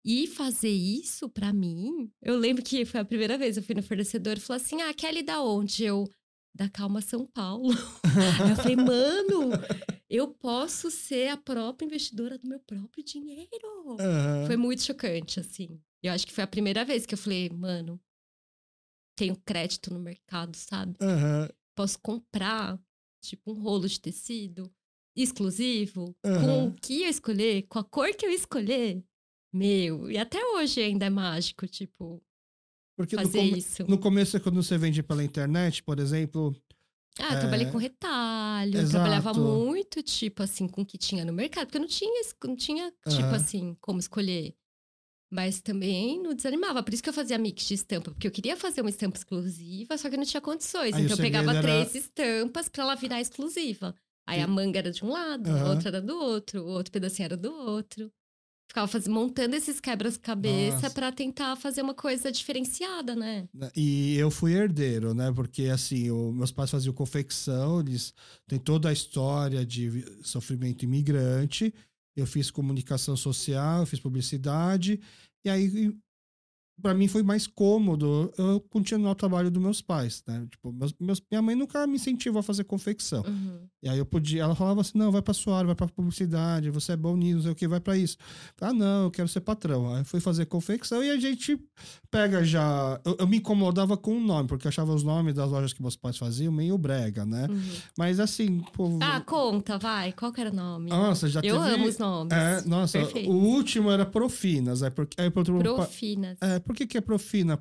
E 0.06 0.28
fazer 0.28 0.70
isso 0.70 1.28
pra 1.28 1.52
mim, 1.52 2.12
eu 2.22 2.38
lembro 2.38 2.64
que 2.64 2.86
foi 2.86 3.02
a 3.02 3.06
primeira 3.06 3.38
vez 3.38 3.58
eu 3.58 3.64
fui 3.64 3.76
no 3.76 3.84
fornecedor 3.84 4.38
e 4.38 4.40
falou 4.40 4.62
assim: 4.62 4.82
"Ah, 4.82 4.94
Kelly 4.94 5.24
da 5.24 5.42
onde?" 5.42 5.84
Eu 5.84 6.08
da 6.56 6.70
Calma 6.70 7.02
São 7.02 7.28
Paulo. 7.28 7.74
Eu 8.50 8.56
falei: 8.56 8.76
"Mano, 8.78 9.52
eu 10.10 10.30
posso 10.30 10.90
ser 10.90 11.28
a 11.28 11.38
própria 11.38 11.86
investidora 11.86 12.38
do 12.38 12.48
meu 12.48 12.60
próprio 12.60 13.04
dinheiro." 13.04 13.98
Aham. 14.00 14.46
Foi 14.48 14.56
muito 14.56 14.82
chocante, 14.82 15.40
assim. 15.40 15.82
Eu 16.02 16.14
acho 16.14 16.26
que 16.26 16.34
foi 16.34 16.44
a 16.44 16.48
primeira 16.48 16.86
vez 16.86 17.06
que 17.06 17.14
eu 17.14 17.18
falei, 17.18 17.50
mano, 17.50 18.00
tenho 19.18 19.36
crédito 19.38 19.94
no 19.94 20.00
mercado, 20.00 20.56
sabe? 20.56 20.96
Aham. 21.02 21.50
Posso 21.76 22.00
comprar, 22.00 22.80
tipo, 23.22 23.52
um 23.52 23.62
rolo 23.62 23.88
de 23.88 24.00
tecido 24.00 24.72
exclusivo, 25.16 26.16
com 26.24 26.30
Aham. 26.30 26.68
o 26.68 26.74
que 26.74 27.04
eu 27.04 27.10
escolher, 27.10 27.64
com 27.64 27.80
a 27.80 27.84
cor 27.84 28.14
que 28.16 28.26
eu 28.26 28.30
escolher. 28.30 29.04
Meu, 29.54 30.12
e 30.12 30.18
até 30.18 30.46
hoje 30.46 30.82
ainda 30.82 31.06
é 31.06 31.10
mágico, 31.10 31.66
tipo, 31.68 32.22
Porque 32.96 33.16
no, 33.16 33.24
fazer 33.24 33.40
come- 33.40 33.58
isso. 33.58 33.86
no 33.90 33.98
começo, 34.00 34.40
quando 34.40 34.62
você 34.64 34.78
vende 34.78 35.04
pela 35.04 35.24
internet, 35.24 35.84
por 35.84 36.00
exemplo, 36.00 36.56
Ah, 37.20 37.34
eu 37.34 37.40
trabalhei 37.40 37.68
É, 37.68 37.72
com 37.72 37.78
retalho, 37.78 38.78
eu 38.80 38.90
trabalhava 38.90 39.30
exato. 39.30 39.40
muito, 39.40 40.02
tipo, 40.04 40.44
assim, 40.44 40.68
com 40.68 40.82
o 40.82 40.86
que 40.86 40.98
tinha 40.98 41.24
no 41.26 41.32
mercado, 41.34 41.66
porque 41.68 41.78
eu 41.78 41.82
não 41.82 41.88
tinha, 41.88 42.22
não 42.44 42.56
tinha 42.56 42.92
tipo, 43.08 43.08
Aham. 43.24 43.36
assim, 43.36 43.78
como 43.82 44.00
escolher. 44.00 44.56
Mas 45.32 45.60
também 45.62 46.22
não 46.22 46.34
desanimava, 46.34 46.84
por 46.84 46.94
isso 46.94 47.02
que 47.04 47.10
eu 47.10 47.14
fazia 47.14 47.38
mix 47.38 47.66
de 47.68 47.74
estampa, 47.74 48.12
porque 48.12 48.28
eu 48.28 48.32
queria 48.32 48.56
fazer 48.56 48.82
uma 48.82 48.90
estampa 48.90 49.18
exclusiva, 49.18 49.98
só 49.98 50.08
que 50.10 50.16
eu 50.16 50.20
não 50.20 50.26
tinha 50.26 50.40
condições. 50.42 50.94
Aí 50.96 51.04
então 51.04 51.16
eu 51.16 51.22
pegava 51.22 51.52
era- 51.52 51.62
três 51.62 51.96
estampas 51.96 52.70
pra 52.70 52.84
ela 52.84 52.96
virar 52.96 53.20
exclusiva. 53.22 53.96
Aí 54.28 54.40
a 54.42 54.48
manga 54.48 54.80
era 54.80 54.92
de 54.92 55.04
um 55.04 55.10
lado, 55.10 55.50
a 55.50 55.54
Aham. 55.54 55.70
outra 55.72 55.90
era 55.90 56.02
do 56.02 56.16
outro, 56.18 56.64
o 56.64 56.68
outro 56.68 56.92
pedacinho 56.92 57.26
era 57.26 57.38
do 57.38 57.52
outro. 57.54 58.12
Ficava 58.68 58.88
faz... 58.88 59.08
montando 59.08 59.56
esses 59.56 59.80
quebras-cabeça 59.80 60.90
pra 60.90 61.12
tentar 61.12 61.56
fazer 61.56 61.82
uma 61.82 61.94
coisa 61.94 62.32
diferenciada, 62.32 63.16
né? 63.16 63.48
né, 63.54 63.72
e 63.76 64.16
eu 64.18 64.30
fui 64.32 64.54
herdeiro, 64.54 65.14
né? 65.14 65.32
Porque 65.32 65.64
assim, 65.64 66.10
o- 66.10 66.32
meus 66.32 66.52
pais 66.52 66.72
faziam 66.72 66.94
confecção, 66.94 67.80
eles 67.80 68.14
têm 68.48 68.60
toda 68.60 68.90
a 68.90 68.94
história 68.94 69.66
de 69.66 70.04
sofrimento 70.24 70.84
imigrante. 70.84 71.74
Eu 72.16 72.26
fiz 72.26 72.50
comunicação 72.50 73.16
social, 73.16 73.82
eu 73.82 73.86
fiz 73.86 74.00
publicidade, 74.00 75.00
e 75.46 75.50
aí 75.50 75.94
para 76.82 76.94
mim 76.94 77.08
foi 77.08 77.24
mais 77.24 77.48
cômodo 77.48 78.32
eu 78.38 78.60
continuar 78.70 79.12
o 79.12 79.16
trabalho 79.16 79.50
dos 79.50 79.62
meus 79.62 79.82
pais, 79.82 80.24
né? 80.28 80.46
Tipo, 80.52 80.72
meus, 80.72 80.94
meus- 81.00 81.22
minha 81.32 81.42
mãe 81.42 81.56
nunca 81.56 81.86
me 81.88 81.96
incentivou 81.96 82.40
a 82.40 82.44
fazer 82.44 82.64
confecção. 82.66 83.24
Uhum. 83.26 83.60
E 83.82 83.90
aí 83.90 83.98
eu 83.98 84.06
podia, 84.06 84.44
ela 84.44 84.56
falava 84.56 84.82
assim: 84.82 84.98
não, 84.98 85.12
vai 85.12 85.22
pra 85.22 85.34
sua 85.34 85.56
área, 85.58 85.68
vai 85.68 85.76
pra 85.76 85.88
publicidade, 85.88 86.70
você 86.70 86.94
é 86.94 86.98
bom 86.98 87.16
nisso, 87.16 87.36
não 87.36 87.42
sei 87.44 87.52
o 87.52 87.56
que, 87.56 87.68
vai 87.68 87.80
pra 87.80 87.98
isso. 87.98 88.18
Ah, 88.60 88.74
não, 88.74 89.06
eu 89.06 89.12
quero 89.12 89.28
ser 89.28 89.42
patrão. 89.42 89.94
Aí 89.94 90.02
eu 90.02 90.06
fui 90.06 90.20
fazer 90.20 90.46
confecção 90.48 91.04
e 91.04 91.10
a 91.10 91.18
gente 91.20 91.58
pega 92.12 92.44
já. 92.44 93.00
Eu, 93.06 93.16
eu, 93.20 93.28
me 93.28 93.38
incomodava 93.38 93.96
com 93.96 94.18
o 94.18 94.20
nome, 94.20 94.48
porque 94.48 94.68
eu 94.68 94.70
achava 94.70 94.94
os 94.94 95.04
nomes 95.04 95.34
das 95.36 95.50
lojas 95.50 95.72
que 95.74 95.82
meus 95.82 95.96
pais 95.96 96.18
faziam 96.18 96.52
meio 96.52 96.78
brega, 96.78 97.26
né? 97.26 97.48
Uhum. 97.50 97.62
Mas 97.98 98.20
assim. 98.20 98.60
Pô, 98.74 98.98
ah, 99.02 99.22
conta, 99.22 99.78
vai. 99.78 100.12
Qual 100.12 100.32
que 100.34 100.42
era 100.42 100.52
o 100.52 100.56
nome? 100.56 100.90
Nossa, 100.90 101.28
já 101.30 101.40
Eu 101.42 101.62
teve... 101.62 101.76
amo 101.76 101.88
os 101.88 101.98
nomes. 101.98 102.34
É, 102.34 102.64
nossa, 102.68 102.98
Perfeito. 103.00 103.30
o 103.32 103.36
último 103.36 103.90
era 103.92 104.06
Profinas. 104.06 104.82
É 104.82 104.90
porque, 104.90 105.20
é, 105.22 105.30
Profinas. 105.30 106.38
É, 106.42 106.60
por 106.66 106.76
que, 106.76 106.88
que 106.88 106.98
é 106.98 107.02
Profina? 107.02 107.60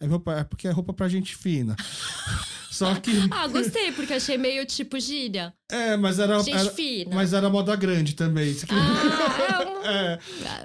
É, 0.00 0.44
porque 0.44 0.68
é 0.68 0.70
roupa 0.70 0.92
pra 0.92 1.08
gente 1.08 1.36
fina. 1.36 1.76
Só 2.76 2.94
que. 2.96 3.10
ah, 3.30 3.46
gostei, 3.48 3.90
porque 3.92 4.12
achei 4.12 4.36
meio 4.36 4.66
tipo 4.66 5.00
gíria. 5.00 5.54
É, 5.72 5.96
mas 5.96 6.18
era. 6.18 6.38
Gente 6.40 6.56
era, 6.56 6.70
fina. 6.70 7.14
Mas 7.14 7.32
era 7.32 7.48
moda 7.48 7.74
grande 7.74 8.14
também. 8.14 8.54
Ah, 8.68 9.40
é, 9.42 9.66
um... 9.66 9.84
é. 9.84 10.18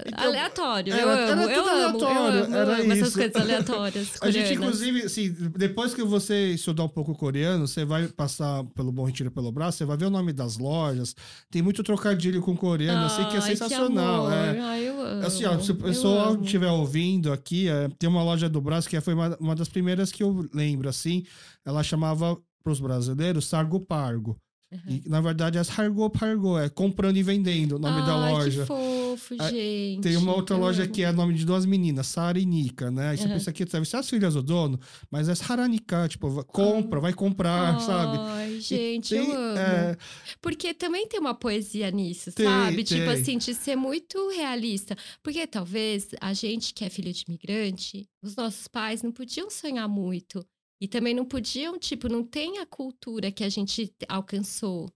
Então, 0.06 0.24
aleatório. 0.26 0.94
Era, 0.94 1.02
eu 1.02 1.10
amo, 1.10 1.22
era 1.22 1.54
eu 1.54 1.62
amo. 1.62 1.70
Aleatório, 1.70 2.18
eu 2.18 2.44
amo, 2.44 2.56
era 2.56 2.72
eu 2.72 2.74
amo 2.74 2.84
isso. 2.84 2.92
essas 2.92 3.14
coisas 3.16 3.36
aleatórias. 3.42 4.10
a 4.22 4.30
gente, 4.30 4.54
inclusive, 4.54 5.04
assim, 5.04 5.36
depois 5.58 5.94
que 5.96 6.04
você 6.04 6.52
estudar 6.52 6.84
um 6.84 6.90
pouco 6.90 7.16
coreano, 7.16 7.66
você 7.66 7.86
vai 7.86 8.08
passar 8.10 8.64
pelo 8.76 8.92
Bom 8.92 9.06
Retiro 9.06 9.32
pelo 9.32 9.52
braço, 9.54 9.78
você 9.78 9.86
vai 9.86 9.96
ver 9.96 10.06
o 10.06 10.10
nome 10.10 10.34
das 10.34 10.58
lojas. 10.58 11.16
Tem 11.50 11.62
muito 11.62 11.82
trocadilho 11.82 12.42
com 12.42 12.56
coreano, 12.56 13.06
assim, 13.06 13.24
que 13.26 13.38
é 13.38 13.42
sensacional. 13.42 14.28
Que 14.28 14.34
é. 14.34 14.60
Ai, 14.60 14.88
eu 14.90 15.02
amo. 15.02 15.26
Assim, 15.26 15.46
ó, 15.46 15.58
se 15.58 15.72
o 15.72 15.76
pessoal 15.76 16.40
estiver 16.42 16.70
ouvindo 16.70 17.32
aqui, 17.32 17.70
é, 17.70 17.90
tem 17.98 18.10
uma 18.10 18.22
loja 18.22 18.50
do 18.50 18.60
braço 18.60 18.90
que 18.90 19.00
foi 19.00 19.14
uma, 19.14 19.36
uma 19.40 19.56
das 19.56 19.70
primeiras 19.70 20.12
que 20.12 20.22
eu 20.22 20.48
lembro, 20.54 20.90
assim. 20.90 21.24
Ela 21.66 21.84
chamava 21.84 22.38
para 22.64 22.72
os 22.72 22.80
brasileiros, 22.80 23.46
Sargo 23.46 23.80
Pargo. 23.80 24.38
Uhum. 24.72 24.80
E, 25.06 25.10
na 25.10 25.20
verdade, 25.20 25.58
é 25.58 25.64
Sargo 25.66 26.10
Pargo, 26.10 26.58
é 26.58 26.70
comprando 26.70 27.18
e 27.18 27.24
vendendo 27.24 27.76
o 27.76 27.80
nome 27.80 28.06
da 28.06 28.16
loja. 28.16 28.62
Que 28.62 28.68
fofo, 28.68 29.36
gente. 29.50 30.02
Tem 30.02 30.16
uma 30.16 30.34
outra 30.34 30.56
loja 30.56 30.84
amo. 30.84 30.92
que 30.94 31.04
é 31.04 31.12
nome 31.12 31.34
de 31.34 31.46
duas 31.46 31.66
meninas, 31.66 32.08
Sara 32.08 32.40
e 32.40 32.46
Nika, 32.46 32.90
né? 32.90 33.10
Aí 33.10 33.18
você 33.18 33.26
uhum. 33.26 33.34
pensa 33.34 33.52
que 33.52 33.66
deve 33.66 33.86
ser 33.86 33.98
as 33.98 34.10
filhas 34.10 34.34
do 34.34 34.42
dono, 34.42 34.80
mas 35.12 35.28
é 35.28 35.36
Saranika, 35.36 36.08
tipo, 36.08 36.42
compra, 36.46 37.02
vai 37.02 37.12
comprar, 37.12 37.76
Ai, 37.76 37.80
sabe? 37.82 38.18
Ai, 38.18 38.60
gente, 38.62 39.10
tem, 39.10 39.30
eu 39.30 39.36
amo. 39.36 39.58
É... 39.58 39.98
Porque 40.42 40.74
também 40.74 41.06
tem 41.06 41.20
uma 41.20 41.36
poesia 41.36 41.92
nisso, 41.92 42.32
tem, 42.32 42.46
sabe? 42.46 42.84
Tipo 42.84 42.90
tem. 42.90 43.00
Tipo 43.00 43.12
assim, 43.12 43.38
de 43.38 43.54
ser 43.54 43.76
muito 43.76 44.30
realista. 44.30 44.96
Porque 45.22 45.46
talvez 45.46 46.08
a 46.22 46.32
gente 46.32 46.74
que 46.74 46.86
é 46.86 46.90
filho 46.90 47.12
de 47.12 47.26
imigrante, 47.28 48.08
os 48.24 48.38
nossos 48.38 48.70
pais 48.70 49.04
não 49.04 49.12
podiam 49.12 49.50
sonhar 49.50 49.90
muito 49.90 50.46
e 50.82 50.88
também 50.88 51.14
não 51.14 51.24
podiam, 51.24 51.78
tipo, 51.78 52.10
não 52.10 52.24
tem 52.24 52.58
a 52.58 52.66
cultura 52.66 53.32
que 53.32 53.44
a 53.44 53.50
gente 53.50 53.94
alcançou. 54.10 54.92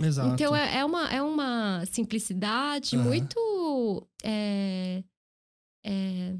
Exato. 0.00 0.34
Então 0.34 0.54
é, 0.54 0.78
é 0.78 0.84
uma, 0.84 1.08
é 1.08 1.22
uma 1.22 1.86
simplicidade 1.86 2.96
uhum. 2.96 3.04
muito 3.04 4.08
é, 4.24 5.04
é, 5.86 6.36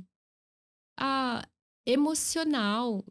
a, 0.99 1.47
emocional, 1.87 3.05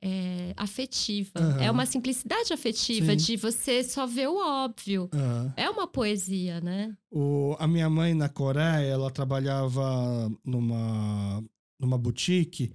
é, 0.00 0.54
afetiva. 0.56 1.40
Uhum. 1.40 1.60
É 1.60 1.70
uma 1.70 1.84
simplicidade 1.84 2.52
afetiva 2.52 3.10
Sim. 3.10 3.16
de 3.16 3.36
você 3.36 3.82
só 3.82 4.06
ver 4.06 4.28
o 4.28 4.36
óbvio. 4.36 5.10
Uhum. 5.12 5.52
É 5.56 5.68
uma 5.68 5.88
poesia, 5.88 6.60
né? 6.60 6.96
O, 7.10 7.56
a 7.58 7.66
minha 7.66 7.90
mãe 7.90 8.14
na 8.14 8.28
Coreia, 8.28 8.86
ela 8.86 9.10
trabalhava 9.10 10.30
numa, 10.44 11.42
numa 11.80 11.98
boutique 11.98 12.72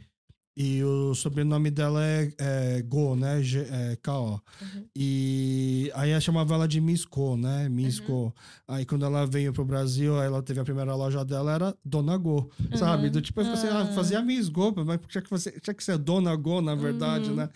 e 0.55 0.84
o 0.84 1.15
sobrenome 1.15 1.71
dela 1.71 2.05
é, 2.05 2.31
é 2.38 2.81
Go, 2.84 3.15
né? 3.15 3.41
G, 3.41 3.59
é, 3.59 3.97
K-O. 4.01 4.34
Uhum. 4.34 4.85
E 4.95 5.91
aí 5.95 6.11
ela 6.11 6.21
chamava 6.21 6.53
ela 6.53 6.67
de 6.67 6.80
Miss 6.80 7.05
Go, 7.05 7.35
né? 7.35 7.67
Miss 7.69 7.99
uhum. 7.99 8.05
Go. 8.05 8.35
Aí 8.67 8.85
quando 8.85 9.03
ela 9.03 9.25
veio 9.25 9.51
pro 9.51 9.65
Brasil, 9.65 10.21
ela 10.21 10.43
teve 10.43 10.59
a 10.59 10.63
primeira 10.63 10.93
loja 10.95 11.25
dela, 11.25 11.53
era 11.53 11.75
Dona 11.84 12.15
Go, 12.17 12.51
uhum. 12.59 12.77
sabe? 12.77 13.09
Do 13.09 13.21
tipo, 13.21 13.41
assim, 13.41 13.67
ela 13.67 13.81
ah. 13.84 13.93
fazia 13.93 14.21
Miss 14.21 14.47
Go, 14.47 14.73
mas 14.85 14.99
tinha 15.07 15.21
que, 15.23 15.30
você, 15.30 15.51
tinha 15.59 15.73
que 15.73 15.84
ser 15.84 15.97
Dona 15.97 16.35
Go, 16.35 16.61
na 16.61 16.75
verdade, 16.75 17.30
uhum. 17.31 17.35
né? 17.35 17.49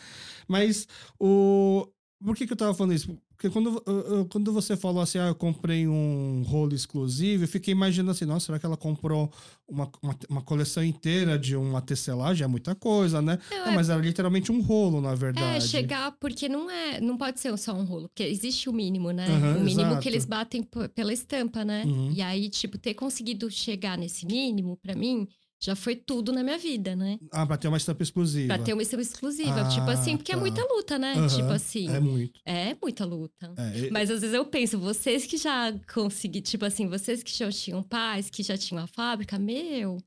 Mas 0.48 0.88
o... 1.20 1.88
Por 2.24 2.36
que, 2.36 2.48
que 2.48 2.54
eu 2.54 2.58
tava 2.58 2.74
falando 2.74 2.94
isso? 2.94 3.16
Porque 3.30 3.50
quando, 3.50 3.84
quando 4.32 4.52
você 4.52 4.76
falou 4.76 5.02
assim, 5.02 5.20
ah, 5.20 5.28
eu 5.28 5.36
comprei 5.36 5.88
um 5.88 6.44
rolo 6.48 6.74
exclusivo, 6.74 7.44
eu 7.44 7.48
fiquei 7.48 7.72
imaginando 7.72 8.10
assim, 8.10 8.26
nossa, 8.26 8.48
será 8.48 8.58
que 8.58 8.66
ela 8.66 8.76
comprou 8.76 9.32
uma, 9.68 9.88
uma, 10.02 10.16
uma 10.28 10.42
coleção 10.42 10.84
inteira 10.84 11.38
de 11.38 11.56
uma 11.56 11.80
tecelagem? 11.80 12.44
É 12.44 12.48
muita 12.48 12.74
coisa, 12.74 13.22
né? 13.22 13.38
Não, 13.52 13.58
não, 13.60 13.72
é... 13.72 13.76
Mas 13.76 13.90
era 13.90 14.02
literalmente 14.02 14.52
um 14.52 14.62
rolo, 14.62 15.00
na 15.00 15.14
verdade. 15.14 15.58
É, 15.58 15.60
chegar, 15.62 16.12
porque 16.20 16.50
não 16.50 16.72
é, 16.72 17.00
não 17.00 17.16
pode 17.18 17.40
ser 17.40 17.56
só 17.60 17.74
um 17.74 17.84
rolo, 17.84 18.10
porque 18.10 18.24
existe 18.24 18.68
o 18.68 18.74
mínimo, 18.74 19.12
né? 19.12 19.28
Uhum, 19.28 19.58
o 19.58 19.64
mínimo 19.64 19.92
exato. 19.92 20.02
que 20.02 20.10
eles 20.10 20.26
batem 20.26 20.68
pela 20.96 21.14
estampa, 21.14 21.64
né? 21.64 21.84
Uhum. 21.86 22.12
E 22.12 22.22
aí, 22.24 22.50
tipo, 22.50 22.80
ter 22.80 22.96
conseguido 22.96 23.50
chegar 23.52 23.96
nesse 23.96 24.26
mínimo, 24.26 24.76
para 24.78 24.96
mim, 24.96 25.28
já 25.60 25.76
foi 25.76 25.96
tudo 25.96 26.32
na 26.32 26.44
minha 26.44 26.58
vida, 26.58 26.96
né? 26.96 27.20
Ah, 27.32 27.46
pra 27.46 27.58
ter 27.58 27.68
uma 27.68 27.78
estampa 27.78 28.04
exclusiva. 28.04 28.54
Pra 28.54 28.64
ter 28.64 28.74
uma 28.74 28.82
estampa 28.82 29.02
exclusiva. 29.02 29.62
Ah, 29.62 29.70
tipo 29.70 29.90
assim, 29.90 30.16
porque 30.16 30.32
é 30.32 30.36
tá. 30.36 30.40
é 30.40 30.42
muita 30.42 30.64
luta, 30.64 31.00
né? 31.00 31.16
Uhum, 31.16 31.28
tipo 31.28 31.50
assim. 31.50 31.90
É 31.90 32.00
muito. 32.00 32.40
É 32.46 32.78
muita 32.82 33.06
luta. 33.06 33.54
É, 33.58 33.90
Mas 33.90 34.12
às 34.12 34.22
vezes 34.22 34.36
eu 34.36 34.46
penso, 34.46 34.80
vocês 34.80 35.26
que 35.26 35.38
já 35.38 35.74
conseguiram, 35.92 36.44
tipo 36.44 36.64
assim, 36.64 36.88
vocês 36.88 37.24
que 37.24 37.36
já 37.36 37.52
tinham 37.52 37.82
pais, 37.82 38.30
que 38.30 38.44
já 38.44 38.56
tinham 38.56 38.84
a 38.84 38.88
fábrica, 38.88 39.40
meu. 39.40 39.98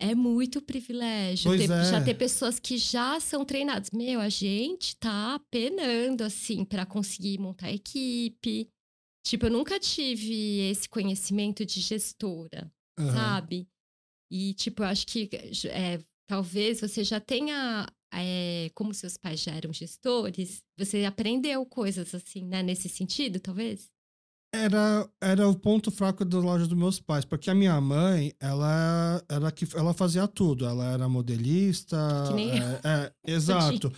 É 0.00 0.16
muito 0.16 0.60
privilégio 0.60 1.56
ter, 1.56 1.70
é. 1.70 1.84
já 1.84 2.02
ter 2.02 2.14
pessoas 2.14 2.58
que 2.58 2.76
já 2.76 3.20
são 3.20 3.44
treinadas. 3.44 3.90
Meu, 3.92 4.20
a 4.20 4.28
gente 4.28 4.96
tá 4.96 5.40
penando, 5.48 6.24
assim, 6.24 6.64
para 6.64 6.84
conseguir 6.84 7.38
montar 7.38 7.70
equipe. 7.70 8.68
Tipo, 9.24 9.46
eu 9.46 9.50
nunca 9.50 9.78
tive 9.78 10.70
esse 10.70 10.88
conhecimento 10.88 11.64
de 11.64 11.80
gestora, 11.80 12.68
uhum. 12.98 13.12
sabe? 13.12 13.68
E, 14.34 14.54
tipo, 14.54 14.82
eu 14.82 14.86
acho 14.86 15.06
que 15.06 15.28
é, 15.68 16.02
talvez 16.26 16.80
você 16.80 17.04
já 17.04 17.20
tenha, 17.20 17.86
é, 18.10 18.70
como 18.74 18.94
seus 18.94 19.18
pais 19.18 19.42
já 19.42 19.52
eram 19.52 19.70
gestores, 19.74 20.62
você 20.74 21.04
aprendeu 21.04 21.66
coisas 21.66 22.14
assim, 22.14 22.42
né? 22.46 22.62
Nesse 22.62 22.88
sentido, 22.88 23.38
talvez? 23.38 23.90
Era, 24.54 25.08
era 25.18 25.48
o 25.48 25.54
ponto 25.54 25.90
fraco 25.90 26.26
da 26.26 26.38
loja 26.38 26.66
dos 26.66 26.76
meus 26.76 27.00
pais, 27.00 27.24
porque 27.24 27.48
a 27.48 27.54
minha 27.54 27.80
mãe, 27.80 28.34
ela 28.38 29.22
era 29.26 29.50
que 29.50 29.66
ela 29.74 29.94
fazia 29.94 30.28
tudo. 30.28 30.66
Ela 30.66 30.92
era 30.92 31.08
modelista. 31.08 31.96
Que 32.28 32.34
nem 32.34 32.50
é, 32.50 32.80
é 32.84 33.12
exato. 33.32 33.90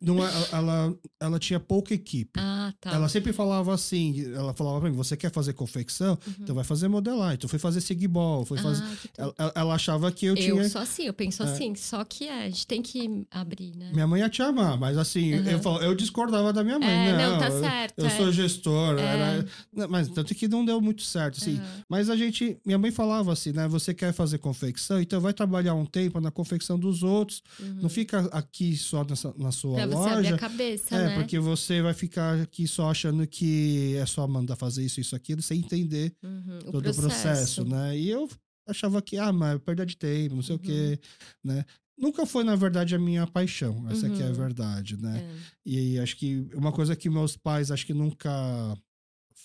Não, 0.00 0.26
é, 0.26 0.30
ela, 0.52 0.94
ela 1.20 1.38
tinha 1.38 1.60
pouca 1.60 1.94
equipe. 1.94 2.38
Ah, 2.38 2.72
tá. 2.80 2.92
Ela 2.92 3.08
sempre 3.08 3.32
falava 3.32 3.72
assim: 3.72 4.32
ela 4.34 4.52
falava 4.54 4.80
pra 4.80 4.90
mim, 4.90 4.96
você 4.96 5.16
quer 5.16 5.30
fazer 5.30 5.52
confecção? 5.52 6.18
Uhum. 6.26 6.34
Então 6.40 6.54
vai 6.56 6.64
fazer 6.64 6.88
modelar. 6.88 7.34
Então 7.34 7.48
foi 7.48 7.58
fazer 7.58 7.80
sigball, 7.80 8.44
foi 8.44 8.58
fazer. 8.58 8.82
Ah, 9.18 9.32
ela, 9.38 9.52
ela, 9.54 9.74
achava 9.74 10.10
que 10.10 10.26
eu, 10.26 10.34
eu 10.34 10.42
tinha. 10.42 10.62
Eu 10.62 10.68
sou 10.68 10.80
assim, 10.80 11.04
eu 11.04 11.14
penso 11.14 11.44
é. 11.44 11.46
assim, 11.46 11.76
só 11.76 12.04
que 12.04 12.26
é, 12.26 12.44
a 12.44 12.48
gente 12.48 12.66
tem 12.66 12.82
que 12.82 13.24
abrir, 13.30 13.76
né? 13.76 13.90
Minha 13.92 14.06
mãe 14.08 14.20
ia 14.20 14.28
te 14.28 14.42
amar, 14.42 14.76
mas 14.76 14.98
assim, 14.98 15.34
uhum. 15.34 15.44
eu, 15.46 15.82
eu 15.82 15.94
discordava 15.94 16.52
da 16.52 16.64
minha 16.64 16.78
mãe. 16.78 17.12
Não, 17.12 17.32
não, 17.32 17.38
tá 17.38 17.50
certo. 17.52 17.98
Eu, 17.98 18.04
eu 18.04 18.10
sou 18.10 18.32
gestor. 18.32 18.98
Era, 18.98 19.46
mas 19.88 20.08
tanto 20.08 20.34
que 20.34 20.48
não 20.48 20.64
deu 20.64 20.80
muito 20.80 21.02
certo, 21.02 21.38
assim. 21.38 21.56
Uhum. 21.56 21.82
Mas 21.88 22.08
a 22.08 22.16
gente, 22.16 22.58
minha 22.64 22.78
mãe 22.78 22.90
falava 22.90 23.32
assim, 23.32 23.52
né? 23.52 23.68
Você 23.68 23.92
quer 23.92 24.12
fazer 24.12 24.38
confecção, 24.38 25.00
então 25.00 25.20
vai 25.20 25.32
trabalhar 25.32 25.74
um 25.74 25.84
tempo 25.84 26.20
na 26.20 26.30
confecção 26.30 26.78
dos 26.78 27.02
outros. 27.02 27.42
Uhum. 27.60 27.80
Não 27.82 27.88
fica 27.88 28.20
aqui 28.32 28.76
só 28.76 29.04
nessa, 29.04 29.34
na 29.36 29.52
sua 29.52 29.74
pra 29.76 29.84
loja. 29.84 30.08
Você 30.08 30.14
abrir 30.14 30.34
a 30.34 30.38
cabeça, 30.38 30.94
é, 30.94 31.06
né? 31.06 31.14
porque 31.16 31.38
você 31.38 31.82
vai 31.82 31.94
ficar 31.94 32.40
aqui 32.40 32.66
só 32.66 32.90
achando 32.90 33.26
que 33.26 33.94
é 33.96 34.06
só 34.06 34.26
mandar 34.26 34.56
fazer 34.56 34.84
isso, 34.84 35.00
isso, 35.00 35.14
aquilo, 35.14 35.42
sem 35.42 35.58
entender 35.58 36.14
uhum. 36.22 36.58
o 36.66 36.72
todo 36.72 36.82
processo. 36.82 37.00
o 37.00 37.02
processo, 37.02 37.64
né? 37.64 37.98
E 37.98 38.08
eu 38.08 38.28
achava 38.66 39.00
que, 39.02 39.18
ah, 39.18 39.32
mas 39.32 39.56
é 39.56 39.58
perda 39.58 39.84
de 39.84 39.96
tempo, 39.96 40.34
não 40.34 40.42
sei 40.42 40.56
o 40.56 40.58
quê, 40.58 40.98
uhum. 41.44 41.52
né? 41.52 41.64
Nunca 41.98 42.26
foi, 42.26 42.44
na 42.44 42.54
verdade, 42.54 42.94
a 42.94 42.98
minha 42.98 43.26
paixão. 43.26 43.88
Essa 43.88 44.06
uhum. 44.06 44.12
aqui 44.12 44.22
é 44.22 44.26
a 44.26 44.28
uhum. 44.28 44.34
verdade, 44.34 45.00
né? 45.00 45.18
É. 45.18 45.40
E 45.64 45.98
acho 45.98 46.16
que 46.16 46.46
uma 46.54 46.70
coisa 46.70 46.94
que 46.94 47.08
meus 47.08 47.36
pais, 47.36 47.70
acho 47.70 47.86
que 47.86 47.94
nunca 47.94 48.30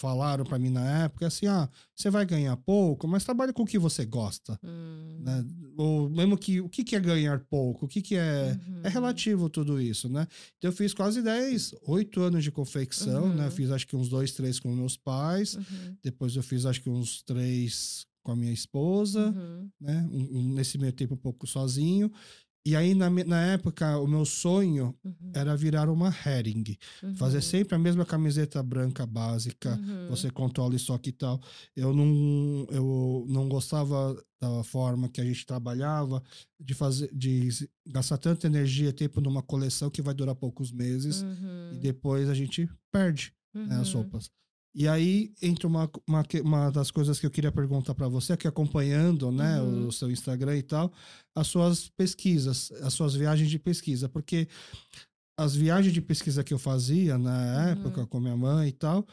falaram 0.02 0.44
para 0.44 0.58
mim 0.58 0.70
na 0.70 1.04
época 1.04 1.28
assim, 1.28 1.46
ah, 1.46 1.70
você 1.96 2.10
vai 2.10 2.26
ganhar 2.26 2.58
pouco, 2.58 3.08
mas 3.08 3.24
trabalhe 3.24 3.54
com 3.54 3.64
o 3.64 3.68
que 3.68 3.78
você 3.78 4.04
gosta, 4.04 4.60
hum. 4.64 5.22
né? 5.24 5.46
Ou 5.78 6.10
mesmo 6.10 6.38
que 6.38 6.60
o 6.60 6.68
que, 6.68 6.84
que 6.84 6.96
é 6.96 7.00
ganhar 7.00 7.40
pouco, 7.50 7.86
o 7.86 7.88
que, 7.88 8.02
que 8.02 8.16
é 8.16 8.32
é 8.32 8.52
uhum. 8.52 8.82
é 8.84 8.90
relativo 8.90 9.50
tudo 9.50 9.80
isso, 9.80 10.10
né? 10.10 10.28
Então 10.58 10.70
eu 10.70 10.76
fiz 10.76 10.94
quase 10.94 11.22
10, 11.22 11.76
8 11.84 12.22
anos 12.22 12.44
de 12.44 12.52
confecção, 12.52 13.28
né? 13.28 13.30
uhum. 13.30 13.36
né? 13.36 13.52
Fiz 13.52 13.70
acho 13.72 13.88
que 13.88 13.96
uns 13.96 14.10
dois, 14.10 14.32
três 14.32 14.60
com 14.60 14.74
meus 14.74 14.98
pais, 14.98 15.56
uhum. 15.56 15.96
depois 16.02 16.36
eu 16.36 16.44
fiz 16.44 16.66
acho 16.66 16.82
que 16.82 16.90
uns 16.90 17.22
três 17.24 18.06
com 18.24 18.32
a 18.32 18.36
minha 18.36 18.54
esposa, 18.54 19.30
uhum. 19.30 19.70
né? 19.80 20.08
Um, 20.12 20.40
um, 20.40 20.54
nesse 20.54 20.78
meio 20.78 20.94
tempo 20.94 21.16
um 21.16 21.18
pouco 21.18 21.48
sozinho. 21.48 22.12
E 22.64 22.76
aí, 22.76 22.94
na, 22.94 23.10
na 23.10 23.42
época, 23.42 23.98
o 23.98 24.08
meu 24.08 24.24
sonho 24.24 24.96
uhum. 25.04 25.32
era 25.34 25.58
virar 25.58 25.90
uma 25.90 26.10
herring. 26.10 26.78
Uhum. 27.02 27.16
Fazer 27.16 27.42
sempre 27.42 27.76
a 27.76 27.80
mesma 27.80 28.06
camiseta 28.06 28.62
branca 28.62 29.06
básica, 29.06 29.80
uhum. 29.82 30.08
você 30.10 30.30
controla 30.30 30.76
isso 30.76 30.94
aqui 30.94 31.10
e 31.10 31.14
tal. 31.14 31.42
Eu 31.76 31.92
não, 31.92 32.68
eu 32.70 33.26
não 33.28 33.50
gostava 33.50 34.16
da 34.40 34.64
forma 34.64 35.10
que 35.10 35.22
a 35.22 35.24
gente 35.24 35.46
trabalhava, 35.46 36.22
de 36.60 36.74
fazer, 36.76 37.10
de 37.14 37.50
gastar 37.88 38.18
tanta 38.18 38.46
energia 38.46 38.90
e 38.90 38.94
tempo 38.94 39.22
numa 39.22 39.42
coleção 39.42 39.90
que 39.90 40.02
vai 40.02 40.14
durar 40.14 40.36
poucos 40.36 40.72
meses 40.72 41.22
e 41.22 41.26
uhum. 41.26 41.80
depois 41.80 42.30
a 42.30 42.34
gente 42.34 42.70
perde 42.92 43.34
né, 43.54 43.78
as 43.80 43.94
uhum. 43.94 44.02
roupas. 44.02 44.32
E 44.74 44.88
aí 44.88 45.34
entra 45.42 45.68
uma, 45.68 45.90
uma, 46.08 46.24
uma 46.44 46.70
das 46.70 46.92
coisas 46.92 47.20
que 47.20 47.26
eu 47.26 47.32
queria 47.32 47.52
perguntar 47.52 47.94
para 47.94 48.08
você, 48.08 48.38
que 48.38 48.48
acompanhando 48.48 49.32
né, 49.32 49.62
uhum. 49.62 49.88
o 49.88 49.92
seu 49.92 50.10
Instagram 50.10 50.58
e 50.58 50.64
tal, 50.64 50.92
as 51.36 51.48
suas 51.48 51.90
pesquisas, 51.90 52.72
as 52.82 52.94
suas 52.94 53.14
viagens 53.14 53.50
de 53.50 53.60
pesquisa, 53.60 54.08
porque 54.08 54.48
as 55.38 55.56
viagens 55.56 55.94
de 55.94 56.02
pesquisa 56.02 56.44
que 56.44 56.54
eu 56.54 56.60
fazia 56.60 57.18
na 57.18 57.32
uhum. 57.32 57.70
época 57.72 58.08
com 58.08 58.20
minha 58.20 58.38
mãe 58.38 58.70
e 58.70 58.72
tal, 58.72 59.06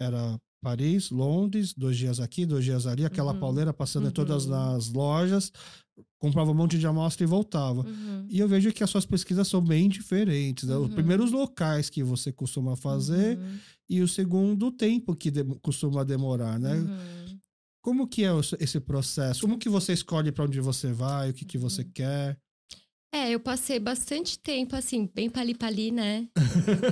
era 0.00 0.36
Paris, 0.64 1.10
Londres, 1.10 1.74
dois 1.74 1.96
dias 1.96 2.18
aqui, 2.18 2.46
dois 2.46 2.64
dias 2.64 2.86
ali, 2.86 3.04
aquela 3.04 3.32
uhum. 3.34 3.38
pauleira 3.38 3.72
passando 3.72 4.04
uhum. 4.04 4.10
em 4.10 4.14
todas 4.14 4.46
uhum. 4.46 4.76
as 4.76 4.90
lojas, 4.90 5.52
comprava 6.18 6.50
um 6.50 6.54
monte 6.54 6.78
de 6.78 6.86
amostra 6.86 7.22
e 7.22 7.26
voltava. 7.26 7.86
Uhum. 7.86 8.26
E 8.28 8.40
eu 8.40 8.48
vejo 8.48 8.72
que 8.72 8.82
as 8.82 8.88
suas 8.88 9.04
pesquisas 9.04 9.46
são 9.46 9.60
bem 9.60 9.88
diferentes. 9.88 10.68
Né? 10.68 10.74
Os 10.74 10.88
uhum. 10.88 10.94
primeiros 10.94 11.30
locais 11.30 11.90
que 11.90 12.02
você 12.02 12.32
costuma 12.32 12.74
fazer 12.76 13.38
uhum. 13.38 13.58
E 13.88 14.00
o 14.00 14.08
segundo 14.08 14.70
tempo 14.70 15.14
que 15.14 15.30
de, 15.30 15.44
costuma 15.60 16.04
demorar, 16.04 16.58
né? 16.58 16.76
Como 17.82 18.08
que 18.08 18.24
é 18.24 18.30
esse 18.60 18.80
processo? 18.80 19.42
Como 19.42 19.58
que 19.58 19.68
você 19.68 19.92
escolhe 19.92 20.32
para 20.32 20.44
onde 20.44 20.60
você 20.60 20.92
vai, 20.92 21.30
o 21.30 21.34
que, 21.34 21.44
que 21.44 21.58
você 21.58 21.84
quer? 21.84 22.38
É, 23.14 23.30
eu 23.30 23.38
passei 23.38 23.78
bastante 23.78 24.36
tempo, 24.36 24.74
assim, 24.74 25.08
bem 25.14 25.30
pali-pali, 25.30 25.92
né? 25.92 26.28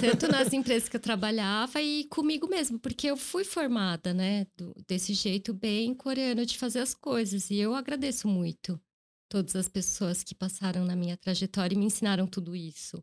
Tanto 0.01 0.29
nas 0.29 0.53
empresas 0.55 0.89
que 0.89 0.95
eu 0.95 1.01
trabalhava 1.01 1.83
e 1.83 2.05
comigo 2.05 2.47
mesmo, 2.47 2.79
porque 2.79 3.09
eu 3.09 3.17
fui 3.17 3.43
formada, 3.43 4.15
né? 4.15 4.47
Do, 4.57 4.73
desse 4.87 5.15
jeito 5.15 5.53
bem 5.53 5.93
coreano 5.93 6.47
de 6.47 6.57
fazer 6.57 6.79
as 6.79 6.95
coisas. 6.95 7.51
E 7.51 7.57
eu 7.57 7.75
agradeço 7.75 8.29
muito 8.29 8.81
todas 9.29 9.57
as 9.57 9.67
pessoas 9.67 10.23
que 10.23 10.33
passaram 10.33 10.85
na 10.85 10.95
minha 10.95 11.17
trajetória 11.17 11.75
e 11.75 11.79
me 11.79 11.87
ensinaram 11.87 12.27
tudo 12.27 12.55
isso. 12.55 13.03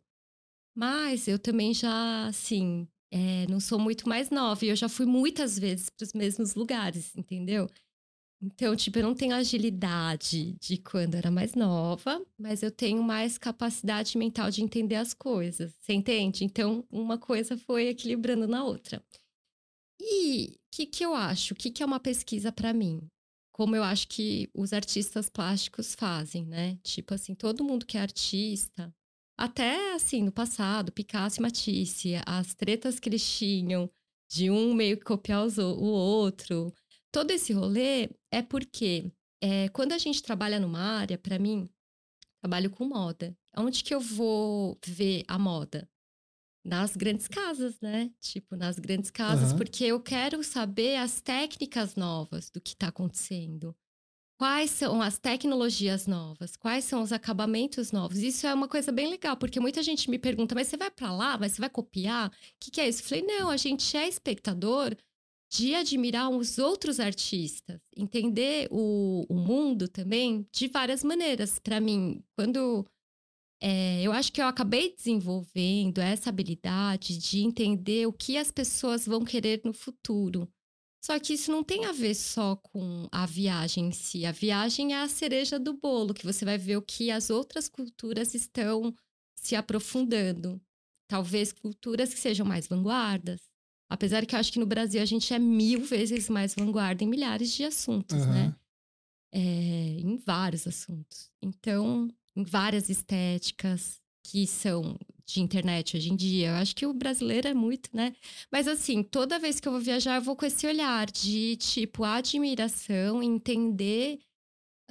Mas 0.73 1.27
eu 1.27 1.37
também 1.37 1.73
já, 1.73 2.27
assim, 2.27 2.87
é, 3.11 3.45
não 3.48 3.60
sou 3.60 3.80
muito 3.80 4.07
mais 4.07 4.30
nova 4.30 4.64
e 4.64 4.69
eu 4.69 4.76
já 4.76 4.88
fui 4.88 5.06
muitas 5.06 5.57
vezes 5.57 5.90
para 5.90 6.03
os 6.03 6.14
mesmos 6.14 6.56
lugares, 6.56 7.15
entendeu? 7.15 7.68
Então, 8.41 8.73
tipo, 8.76 8.98
eu 8.98 9.03
não 9.03 9.14
tenho 9.14 9.36
agilidade 9.36 10.53
de 10.61 10.77
quando 10.77 11.15
era 11.15 11.30
mais 11.30 11.56
nova, 11.56 12.26
mas 12.38 12.64
eu 12.64 12.72
tenho 12.72 13.03
mais 13.03 13.38
capacidade 13.38 14.18
mental 14.18 14.49
de 14.49 14.64
entender 14.64 14.95
as 14.95 15.14
coisas. 15.14 15.73
Você 15.80 15.91
entende? 15.94 16.45
Então, 16.45 16.86
uma 16.90 17.18
coisa 17.18 17.57
foi 17.57 17.88
equilibrando 17.88 18.48
na 18.48 18.64
outra. 18.64 19.03
E 20.02 20.56
o 20.56 20.60
que, 20.72 20.86
que 20.86 21.06
eu 21.06 21.14
acho? 21.14 21.53
O 21.53 21.57
que, 21.57 21.69
que 21.69 21.84
é 21.84 21.86
uma 21.86 21.99
pesquisa 21.99 22.49
para 22.52 22.73
mim? 22.73 23.02
Como 23.52 23.76
eu 23.76 23.84
acho 23.84 24.07
que 24.07 24.49
os 24.53 24.72
artistas 24.72 25.30
plásticos 25.30 25.94
fazem, 25.94 26.45
né? 26.45 26.77
Tipo 26.81 27.14
assim, 27.14 27.36
todo 27.36 27.64
mundo 27.64 27.86
que 27.86 27.98
é 27.98 28.02
artista, 28.02 28.94
até 29.39 29.93
assim, 29.93 30.23
no 30.23 30.31
passado, 30.31 30.91
Picasso 30.91 31.39
e 31.39 31.41
Matisse, 31.41 32.13
as 32.25 32.53
tretas 32.53 32.99
que 32.99 33.09
eles 33.09 33.37
tinham 33.37 33.89
de 34.29 34.51
um 34.51 34.73
meio 34.73 34.97
que 34.97 35.03
copiar 35.03 35.47
o 35.47 35.83
outro 35.85 36.73
todo 37.11 37.31
esse 37.31 37.53
rolê 37.53 38.09
é 38.31 38.41
porque 38.41 39.11
é, 39.41 39.69
quando 39.69 39.93
a 39.93 39.97
gente 39.97 40.21
trabalha 40.21 40.59
numa 40.59 40.79
área, 40.79 41.17
para 41.17 41.39
mim, 41.39 41.69
trabalho 42.41 42.69
com 42.69 42.85
moda. 42.85 43.35
Onde 43.57 43.83
que 43.83 43.93
eu 43.93 43.99
vou 43.99 44.77
ver 44.85 45.23
a 45.27 45.37
moda? 45.37 45.89
Nas 46.63 46.95
grandes 46.95 47.27
casas, 47.27 47.79
né? 47.81 48.11
Tipo, 48.19 48.55
nas 48.55 48.77
grandes 48.77 49.09
casas, 49.09 49.51
uhum. 49.51 49.57
porque 49.57 49.85
eu 49.85 49.99
quero 49.99 50.43
saber 50.43 50.97
as 50.97 51.21
técnicas 51.21 51.95
novas 51.95 52.49
do 52.49 52.61
que 52.61 52.71
está 52.71 52.89
acontecendo. 52.89 53.75
Quais 54.39 54.71
são 54.71 55.01
as 55.01 55.19
tecnologias 55.19 56.07
novas? 56.07 56.55
Quais 56.55 56.85
são 56.85 57.01
os 57.01 57.11
acabamentos 57.11 57.91
novos? 57.91 58.19
Isso 58.19 58.47
é 58.47 58.53
uma 58.53 58.69
coisa 58.69 58.89
bem 58.89 59.09
legal, 59.09 59.35
porque 59.35 59.59
muita 59.59 59.83
gente 59.83 60.09
me 60.09 60.17
pergunta, 60.17 60.55
mas 60.55 60.69
você 60.69 60.77
vai 60.77 60.89
para 60.89 61.11
lá? 61.11 61.37
Mas 61.37 61.51
você 61.51 61.59
vai 61.59 61.69
copiar? 61.69 62.29
O 62.29 62.31
que, 62.57 62.71
que 62.71 62.79
é 62.79 62.87
isso? 62.87 63.01
Eu 63.01 63.07
falei, 63.09 63.25
não, 63.25 63.49
a 63.49 63.57
gente 63.57 63.97
é 63.97 64.07
espectador 64.07 64.95
de 65.51 65.75
admirar 65.75 66.29
os 66.29 66.57
outros 66.57 67.01
artistas, 67.01 67.81
entender 67.97 68.69
o, 68.71 69.25
o 69.27 69.35
mundo 69.35 69.89
também 69.89 70.47
de 70.53 70.69
várias 70.69 71.03
maneiras. 71.03 71.59
Para 71.59 71.81
mim, 71.81 72.23
quando 72.33 72.87
é, 73.61 74.01
eu 74.01 74.13
acho 74.13 74.31
que 74.31 74.41
eu 74.41 74.45
acabei 74.45 74.95
desenvolvendo 74.95 75.99
essa 75.99 76.29
habilidade 76.29 77.17
de 77.17 77.41
entender 77.41 78.07
o 78.07 78.13
que 78.13 78.37
as 78.37 78.51
pessoas 78.51 79.05
vão 79.05 79.25
querer 79.25 79.59
no 79.65 79.73
futuro. 79.73 80.47
Só 81.01 81.17
que 81.19 81.34
isso 81.34 81.51
não 81.51 81.63
tem 81.63 81.85
a 81.85 81.91
ver 81.91 82.13
só 82.13 82.55
com 82.57 83.07
a 83.11 83.26
viagem 83.26 83.88
em 83.88 83.91
si. 83.91 84.26
A 84.26 84.31
viagem 84.31 84.93
é 84.93 85.01
a 85.01 85.07
cereja 85.07 85.57
do 85.57 85.73
bolo, 85.73 86.13
que 86.13 86.26
você 86.26 86.43
vai 86.43 86.57
ver 86.57 86.77
o 86.77 86.81
que 86.81 87.09
as 87.09 87.30
outras 87.30 87.69
culturas 87.69 88.34
estão 88.34 88.93
se 89.35 89.55
aprofundando. 89.55 90.61
Talvez 91.07 91.53
culturas 91.53 92.13
que 92.13 92.19
sejam 92.19 92.45
mais 92.45 92.67
vanguardas, 92.67 93.49
Apesar 93.89 94.23
que 94.26 94.35
eu 94.35 94.39
acho 94.39 94.53
que 94.53 94.59
no 94.59 94.67
Brasil 94.67 95.01
a 95.01 95.05
gente 95.05 95.34
é 95.34 95.39
mil 95.39 95.84
vezes 95.84 96.30
mais 96.30 96.53
vanguarda 96.53 97.03
em 97.03 97.07
milhares 97.07 97.51
de 97.51 97.63
assuntos, 97.63 98.21
uhum. 98.21 98.31
né? 98.31 98.55
É, 99.34 99.39
em 99.39 100.17
vários 100.17 100.67
assuntos. 100.67 101.31
Então, 101.41 102.07
em 102.35 102.43
várias 102.43 102.88
estéticas 102.89 103.98
que 104.23 104.45
são 104.47 104.97
de 105.25 105.41
internet 105.41 105.95
hoje 105.95 106.11
em 106.11 106.15
dia. 106.15 106.49
Eu 106.49 106.55
acho 106.55 106.75
que 106.75 106.85
o 106.85 106.93
brasileiro 106.93 107.47
é 107.47 107.53
muito, 107.53 107.89
né? 107.93 108.15
Mas 108.51 108.67
assim, 108.67 109.03
toda 109.03 109.39
vez 109.39 109.59
que 109.59 109.67
eu 109.67 109.71
vou 109.71 109.81
viajar, 109.81 110.15
eu 110.15 110.21
vou 110.21 110.35
com 110.35 110.45
esse 110.45 110.65
olhar 110.65 111.09
de 111.09 111.55
tipo 111.57 112.03
admiração, 112.03 113.21
entender 113.21 114.19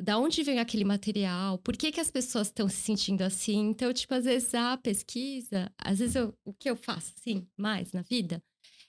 da 0.00 0.16
onde 0.18 0.42
vem 0.44 0.60
aquele 0.60 0.84
material, 0.84 1.58
por 1.58 1.76
que, 1.76 1.90
que 1.90 2.00
as 2.00 2.10
pessoas 2.10 2.46
estão 2.46 2.68
se 2.68 2.76
sentindo 2.76 3.22
assim. 3.22 3.70
Então, 3.70 3.92
tipo, 3.92 4.14
às 4.14 4.24
vezes 4.24 4.54
a 4.54 4.76
pesquisa, 4.76 5.70
às 5.76 5.98
vezes 5.98 6.14
eu, 6.14 6.32
o 6.44 6.52
que 6.52 6.70
eu 6.70 6.76
faço 6.76 7.12
assim 7.18 7.46
mais 7.56 7.92
na 7.92 8.02
vida 8.02 8.42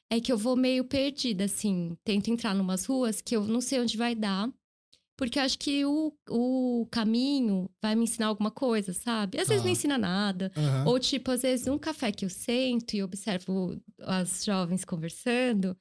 é 0.10 0.20
que 0.20 0.32
eu 0.32 0.38
vou 0.38 0.56
meio 0.56 0.84
perdida, 0.84 1.46
assim. 1.46 1.96
Tento 2.04 2.30
entrar 2.30 2.56
numas 2.56 2.86
ruas 2.86 3.22
que 3.22 3.36
eu 3.36 3.46
não 3.46 3.62
sei 3.62 3.80
onde 3.80 3.96
vai 3.98 4.16
dar. 4.16 4.52
Porque 5.20 5.38
eu 5.38 5.44
acho 5.44 5.60
que 5.60 5.84
o, 5.84 6.14
o 6.30 6.88
caminho 6.90 7.70
vai 7.82 7.94
me 7.94 8.06
ensinar 8.06 8.28
alguma 8.28 8.50
coisa, 8.50 8.94
sabe? 8.94 9.38
Às 9.38 9.50
vezes 9.50 9.66
não 9.66 9.70
ensina 9.70 9.98
nada. 9.98 10.50
Uhum. 10.56 10.92
Ou, 10.94 10.98
tipo, 10.98 11.30
às 11.30 11.42
vezes 11.42 11.68
um 11.68 11.78
café 11.78 12.10
que 12.10 12.24
eu 12.24 12.30
sento 12.30 12.94
e 12.96 13.04
observo 13.04 13.78
as 14.00 14.46
jovens 14.46 14.86
conversando 14.86 15.76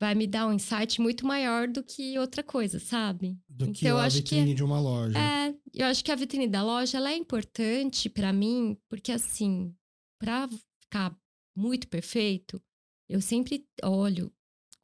vai 0.00 0.14
me 0.14 0.28
dar 0.28 0.46
um 0.46 0.52
insight 0.52 1.00
muito 1.00 1.26
maior 1.26 1.66
do 1.66 1.82
que 1.82 2.16
outra 2.20 2.40
coisa, 2.44 2.78
sabe? 2.78 3.36
Do 3.48 3.64
então, 3.64 3.72
que 3.72 3.88
a 3.88 3.96
acho 3.96 4.18
vitrine 4.18 4.50
que, 4.50 4.54
de 4.54 4.62
uma 4.62 4.80
loja. 4.80 5.18
É, 5.18 5.52
eu 5.74 5.86
acho 5.86 6.04
que 6.04 6.12
a 6.12 6.16
vitrine 6.16 6.46
da 6.46 6.62
loja 6.62 6.96
ela 6.96 7.10
é 7.10 7.16
importante 7.16 8.08
para 8.08 8.32
mim, 8.32 8.78
porque 8.88 9.10
assim, 9.10 9.74
para 10.20 10.48
ficar 10.80 11.16
muito 11.56 11.88
perfeito, 11.88 12.62
eu 13.08 13.20
sempre 13.20 13.66
olho, 13.82 14.32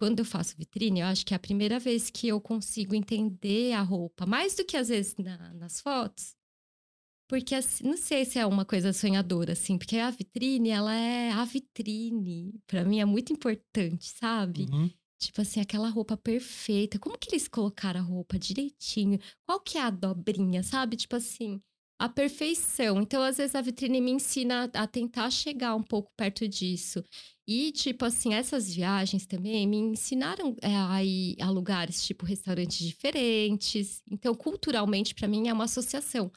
quando 0.00 0.20
eu 0.20 0.24
faço 0.24 0.56
vitrine, 0.56 1.00
eu 1.00 1.06
acho 1.08 1.26
que 1.26 1.34
é 1.34 1.36
a 1.36 1.38
primeira 1.38 1.78
vez 1.78 2.08
que 2.08 2.26
eu 2.26 2.40
consigo 2.40 2.94
entender 2.94 3.74
a 3.74 3.82
roupa, 3.82 4.24
mais 4.24 4.54
do 4.54 4.64
que 4.64 4.74
às 4.74 4.88
vezes 4.88 5.14
na, 5.18 5.52
nas 5.52 5.78
fotos. 5.78 6.34
Porque, 7.28 7.54
assim, 7.54 7.84
não 7.84 7.98
sei 7.98 8.24
se 8.24 8.38
é 8.38 8.46
uma 8.46 8.64
coisa 8.64 8.94
sonhadora, 8.94 9.52
assim, 9.52 9.76
porque 9.76 9.98
a 9.98 10.10
vitrine, 10.10 10.70
ela 10.70 10.94
é 10.94 11.30
a 11.30 11.44
vitrine. 11.44 12.58
para 12.66 12.82
mim 12.82 12.98
é 12.98 13.04
muito 13.04 13.30
importante, 13.30 14.08
sabe? 14.08 14.66
Uhum. 14.72 14.90
Tipo 15.18 15.42
assim, 15.42 15.60
aquela 15.60 15.90
roupa 15.90 16.16
perfeita. 16.16 16.98
Como 16.98 17.18
que 17.18 17.28
eles 17.30 17.46
colocaram 17.46 18.00
a 18.00 18.02
roupa 18.02 18.38
direitinho? 18.38 19.18
Qual 19.44 19.60
que 19.60 19.76
é 19.76 19.82
a 19.82 19.90
dobrinha, 19.90 20.62
sabe? 20.62 20.96
Tipo 20.96 21.16
assim, 21.16 21.60
a 22.00 22.08
perfeição. 22.08 23.02
Então, 23.02 23.22
às 23.22 23.36
vezes, 23.36 23.54
a 23.54 23.60
vitrine 23.60 24.00
me 24.00 24.10
ensina 24.10 24.70
a 24.72 24.86
tentar 24.86 25.30
chegar 25.30 25.74
um 25.76 25.82
pouco 25.82 26.10
perto 26.16 26.48
disso. 26.48 27.04
E, 27.46 27.72
tipo 27.72 28.06
assim, 28.06 28.32
essas 28.32 28.72
viagens 28.74 29.26
também 29.26 29.66
me 29.66 29.76
ensinaram 29.76 30.56
é, 30.62 30.74
a 30.74 31.04
ir 31.04 31.36
a 31.42 31.50
lugares, 31.50 32.02
tipo, 32.06 32.24
restaurantes 32.24 32.78
diferentes. 32.86 34.02
Então, 34.10 34.34
culturalmente, 34.34 35.14
para 35.14 35.28
mim, 35.28 35.48
é 35.48 35.52
uma 35.52 35.64
associação. 35.64 36.32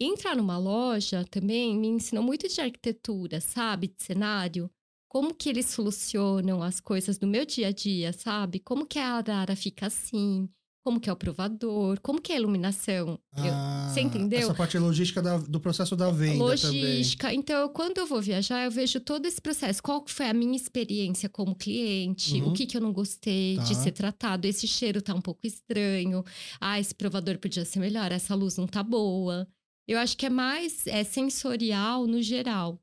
entrar 0.00 0.36
numa 0.36 0.58
loja 0.58 1.24
também 1.30 1.76
me 1.78 1.88
ensinou 1.88 2.22
muito 2.24 2.48
de 2.48 2.60
arquitetura, 2.60 3.40
sabe? 3.40 3.88
De 3.88 4.02
cenário. 4.04 4.70
Como 5.08 5.34
que 5.34 5.48
eles 5.48 5.66
solucionam 5.66 6.62
as 6.62 6.80
coisas 6.80 7.18
no 7.20 7.26
meu 7.28 7.46
dia 7.46 7.68
a 7.68 7.72
dia, 7.72 8.12
sabe? 8.12 8.60
Como 8.60 8.86
que 8.86 8.98
a 8.98 9.14
arara 9.14 9.56
fica 9.56 9.86
assim? 9.86 10.48
Como 10.86 11.00
que 11.00 11.10
é 11.10 11.12
o 11.12 11.16
provador, 11.16 12.00
como 12.00 12.20
que 12.20 12.30
é 12.30 12.36
a 12.36 12.38
iluminação. 12.38 13.18
Ah, 13.32 13.90
você 13.92 14.02
entendeu? 14.02 14.38
Essa 14.38 14.54
parte 14.54 14.78
logística 14.78 15.20
da, 15.20 15.36
do 15.36 15.58
processo 15.58 15.96
da 15.96 16.12
venda 16.12 16.44
Logística. 16.44 17.26
Também. 17.26 17.40
Então, 17.40 17.68
quando 17.70 17.98
eu 17.98 18.06
vou 18.06 18.22
viajar, 18.22 18.64
eu 18.64 18.70
vejo 18.70 19.00
todo 19.00 19.26
esse 19.26 19.40
processo. 19.42 19.82
Qual 19.82 20.04
foi 20.06 20.28
a 20.28 20.32
minha 20.32 20.54
experiência 20.54 21.28
como 21.28 21.56
cliente? 21.56 22.40
Uhum. 22.40 22.50
O 22.50 22.52
que, 22.52 22.66
que 22.66 22.76
eu 22.76 22.80
não 22.80 22.92
gostei 22.92 23.56
tá. 23.56 23.64
de 23.64 23.74
ser 23.74 23.90
tratado? 23.90 24.46
Esse 24.46 24.68
cheiro 24.68 25.02
tá 25.02 25.12
um 25.12 25.20
pouco 25.20 25.44
estranho. 25.44 26.24
Ah, 26.60 26.78
esse 26.78 26.94
provador 26.94 27.36
podia 27.38 27.64
ser 27.64 27.80
melhor. 27.80 28.12
Essa 28.12 28.36
luz 28.36 28.56
não 28.56 28.68
tá 28.68 28.80
boa. 28.80 29.48
Eu 29.88 29.98
acho 29.98 30.16
que 30.16 30.26
é 30.26 30.30
mais 30.30 30.86
é, 30.86 31.02
sensorial 31.02 32.06
no 32.06 32.22
geral. 32.22 32.80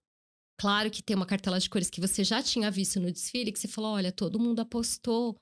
Claro 0.60 0.92
que 0.92 1.02
tem 1.02 1.16
uma 1.16 1.26
cartela 1.26 1.58
de 1.58 1.70
cores 1.70 1.90
que 1.90 2.02
você 2.02 2.22
já 2.22 2.44
tinha 2.44 2.70
visto 2.70 3.00
no 3.00 3.10
desfile, 3.10 3.54
que 3.54 3.60
você 3.60 3.68
falou: 3.70 3.94
olha, 3.94 4.12
todo 4.12 4.40
mundo 4.40 4.60
apostou 4.60 5.38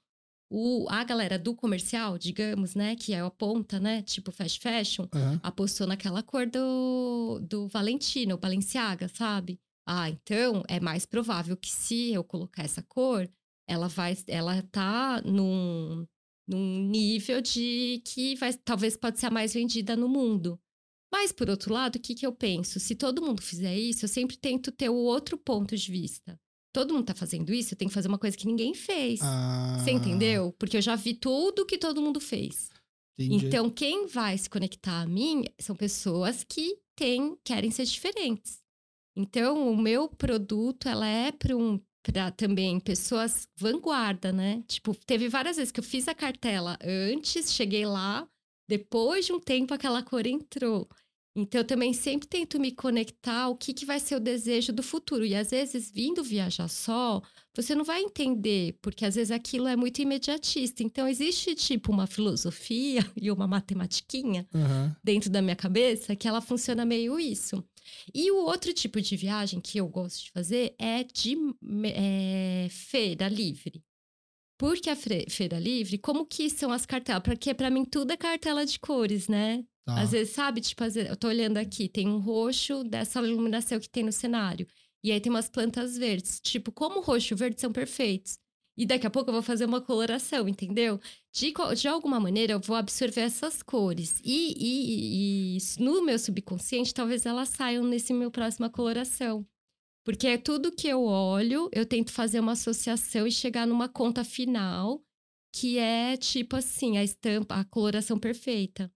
o, 0.53 0.86
a 0.90 1.02
galera 1.06 1.40
do 1.40 1.56
comercial, 1.56 2.18
digamos, 2.18 2.76
né, 2.76 2.94
que 2.98 3.14
é 3.14 3.22
a 3.22 3.30
ponta, 3.30 3.80
né, 3.80 4.02
tipo 4.02 4.34
fast 4.34 4.60
fashion, 4.60 5.07
uhum. 5.15 5.40
apostou 5.41 5.88
naquela 5.88 6.22
cor 6.22 6.45
do, 6.45 7.40
do 7.40 7.69
Valentino, 7.69 8.38
Balenciaga, 8.38 9.07
sabe? 9.07 9.57
Ah, 9.88 10.10
então 10.10 10.61
é 10.68 10.78
mais 10.78 11.06
provável 11.06 11.56
que 11.56 11.72
se 11.72 12.11
eu 12.11 12.22
colocar 12.22 12.64
essa 12.64 12.84
cor, 12.84 13.30
ela 13.65 13.88
vai, 13.88 14.18
ela 14.28 14.61
tá 14.64 15.22
num, 15.22 16.06
num 16.45 16.86
nível 16.86 17.41
de 17.41 18.02
que 18.06 18.36
vai, 18.36 18.53
talvez 18.53 18.98
pode 18.98 19.22
ser 19.22 19.28
a 19.28 19.32
mais 19.32 19.53
vendida 19.53 19.95
no 19.95 20.10
mundo. 20.10 20.60
Mas, 21.10 21.32
por 21.32 21.49
outro 21.49 21.73
lado, 21.73 21.95
o 21.95 21.99
que, 21.99 22.14
que 22.14 22.26
eu 22.26 22.34
penso? 22.34 22.80
Se 22.80 22.94
todo 22.94 23.22
mundo 23.22 23.41
fizer 23.41 23.78
isso, 23.78 24.03
eu 24.03 24.10
sempre 24.10 24.38
tento 24.38 24.72
ter 24.72 24.90
o 24.90 24.95
outro 24.95 25.38
ponto 25.38 25.76
de 25.76 25.91
vista. 25.91 26.38
Todo 26.73 26.93
mundo 26.93 27.06
tá 27.06 27.14
fazendo 27.14 27.53
isso, 27.53 27.73
eu 27.73 27.77
tenho 27.77 27.89
que 27.89 27.95
fazer 27.95 28.07
uma 28.07 28.18
coisa 28.18 28.38
que 28.38 28.48
ninguém 28.48 28.73
fez. 28.73 29.19
Ah. 29.22 29.77
Você 29.80 29.91
entendeu? 29.91 30.53
Porque 30.57 30.77
eu 30.77 30.81
já 30.81 30.95
vi 30.95 31.14
tudo 31.14 31.65
que 31.65 31.77
todo 31.77 32.02
mundo 32.02 32.19
fez. 32.19 32.69
Entendi. 33.19 33.45
Então, 33.45 33.69
quem 33.69 34.07
vai 34.07 34.38
se 34.38 34.49
conectar 34.49 35.02
a 35.02 35.06
mim 35.06 35.45
são 35.60 35.76
pessoas 35.76 36.43
que 36.43 36.77
têm, 36.95 37.38
querem 37.43 37.69
ser 37.72 37.85
diferentes. 37.85 38.61
Então, 39.15 39.69
o 39.69 39.77
meu 39.77 40.07
produto, 40.07 40.88
ela 40.88 41.06
é 41.06 41.31
para 41.31 41.56
um, 41.56 41.80
para 42.02 42.31
também 42.31 42.80
pessoas 42.80 43.48
vanguarda, 43.57 44.31
né? 44.31 44.64
Tipo, 44.68 44.95
teve 45.06 45.27
várias 45.27 45.57
vezes 45.57 45.72
que 45.72 45.80
eu 45.80 45.84
fiz 45.84 46.07
a 46.07 46.15
cartela 46.15 46.77
antes, 46.81 47.53
cheguei 47.53 47.85
lá, 47.85 48.27
depois 48.68 49.26
de 49.26 49.34
um 49.34 49.39
tempo 49.39 49.73
aquela 49.73 50.02
cor 50.02 50.26
entrou. 50.26 50.88
Então, 51.34 51.62
eu 51.62 51.66
também 51.66 51.94
sempre 51.94 52.28
tento 52.28 52.60
me 52.60 52.72
conectar 52.72 53.44
ao 53.44 53.56
que, 53.56 53.74
que 53.74 53.86
vai 53.86 53.99
ser 53.99 54.16
o 54.16 54.20
desejo 54.20 54.74
do 54.74 54.84
futuro. 54.84 55.26
E 55.26 55.34
às 55.34 55.52
vezes, 55.52 55.90
vindo 55.90 56.22
viajar 56.22 56.68
só, 56.68 57.22
você 57.56 57.74
não 57.74 57.86
vai 57.86 58.02
entender, 58.02 58.78
porque 58.82 59.06
às 59.06 59.16
vezes 59.16 59.32
aquilo 59.32 59.68
é 59.68 59.76
muito 59.76 60.02
imediatista. 60.02 60.84
Então, 60.84 61.08
existe 61.08 61.56
tipo 61.56 61.91
uma 61.91 62.06
filosofia 62.06 62.99
e 63.16 63.32
uma 63.32 63.48
matematiquinha 63.48 64.45
uhum. 64.53 64.94
dentro 65.02 65.30
da 65.30 65.41
minha 65.41 65.56
cabeça 65.56 66.16
que 66.16 66.28
ela 66.28 66.41
funciona 66.41 66.84
meio 66.84 67.18
isso. 67.18 67.64
E 68.14 68.30
o 68.32 68.38
outro 68.45 68.74
tipo 68.74 68.99
de 69.02 69.16
viagem 69.16 69.62
que 69.62 69.78
eu 69.78 69.88
gosto 69.88 70.26
de 70.26 70.32
fazer 70.32 70.76
é 70.78 71.03
de 71.03 71.38
é, 71.86 72.68
feira 72.70 73.28
livre. 73.30 73.82
Porque 74.58 74.91
a 74.91 74.95
feira 74.95 75.58
livre, 75.58 75.98
como 75.98 76.24
que 76.24 76.48
são 76.48 76.72
as 76.72 76.86
cartelas? 76.86 77.24
Porque 77.24 77.52
para 77.52 77.72
mim 77.72 77.84
tudo 77.84 78.12
é 78.12 78.18
cartela 78.18 78.64
de 78.64 78.80
cores, 78.80 79.28
né? 79.28 79.66
Tá. 79.86 79.99
Às 79.99 80.12
vezes, 80.12 80.34
sabe, 80.34 80.62
tipo, 80.62 80.84
vezes, 80.84 81.10
eu 81.10 81.16
tô 81.16 81.28
olhando 81.28 81.58
aqui, 81.58 81.90
tem 81.90 82.08
um 82.08 82.20
roxo 82.20 82.84
dessa 82.84 83.20
iluminação 83.22 83.80
que 83.80 83.90
tem 83.90 84.03
no 84.03 84.12
cenário. 84.12 84.68
E 85.03 85.12
aí 85.12 85.20
tem 85.20 85.32
umas 85.32 85.49
plantas 85.49 85.98
verdes. 85.98 86.40
Tipo, 86.40 86.72
como 86.72 87.02
roxo 87.02 87.34
e 87.34 87.38
verde 87.38 87.60
são 87.60 87.72
perfeitos. 87.72 88.38
E 88.78 88.86
daqui 88.86 89.06
a 89.06 89.10
pouco 89.10 89.30
eu 89.30 89.34
vou 89.34 89.44
fazer 89.44 89.66
uma 89.66 89.82
coloração, 89.82 90.48
entendeu? 90.48 90.99
De, 91.34 91.53
de 91.76 91.88
alguma 91.88 92.20
maneira 92.20 92.53
eu 92.53 92.60
vou 92.60 92.76
absorver 92.76 93.22
essas 93.22 93.62
cores. 93.62 94.22
E, 94.24 94.56
e, 94.58 95.58
e 95.58 95.84
no 95.84 96.03
meu 96.03 96.18
subconsciente, 96.18 96.94
talvez 96.94 97.26
elas 97.26 97.49
saiam 97.49 97.84
nesse 97.84 98.14
meu 98.14 98.32
próxima 98.32 98.70
coloração. 98.70 99.45
Porque 100.03 100.28
é 100.28 100.38
tudo 100.38 100.72
que 100.72 100.88
eu 100.88 101.03
olho, 101.03 101.70
eu 101.72 101.86
tento 101.86 102.12
fazer 102.12 102.40
uma 102.40 102.53
associação 102.53 103.28
e 103.28 103.32
chegar 103.32 103.68
numa 103.68 103.90
conta 103.90 104.24
final 104.24 105.03
que 105.53 105.78
é 105.78 106.16
tipo 106.16 106.56
assim, 106.56 106.98
a 106.98 107.03
estampa, 107.03 107.56
a 107.56 107.66
coloração 107.66 108.18
perfeita 108.18 108.91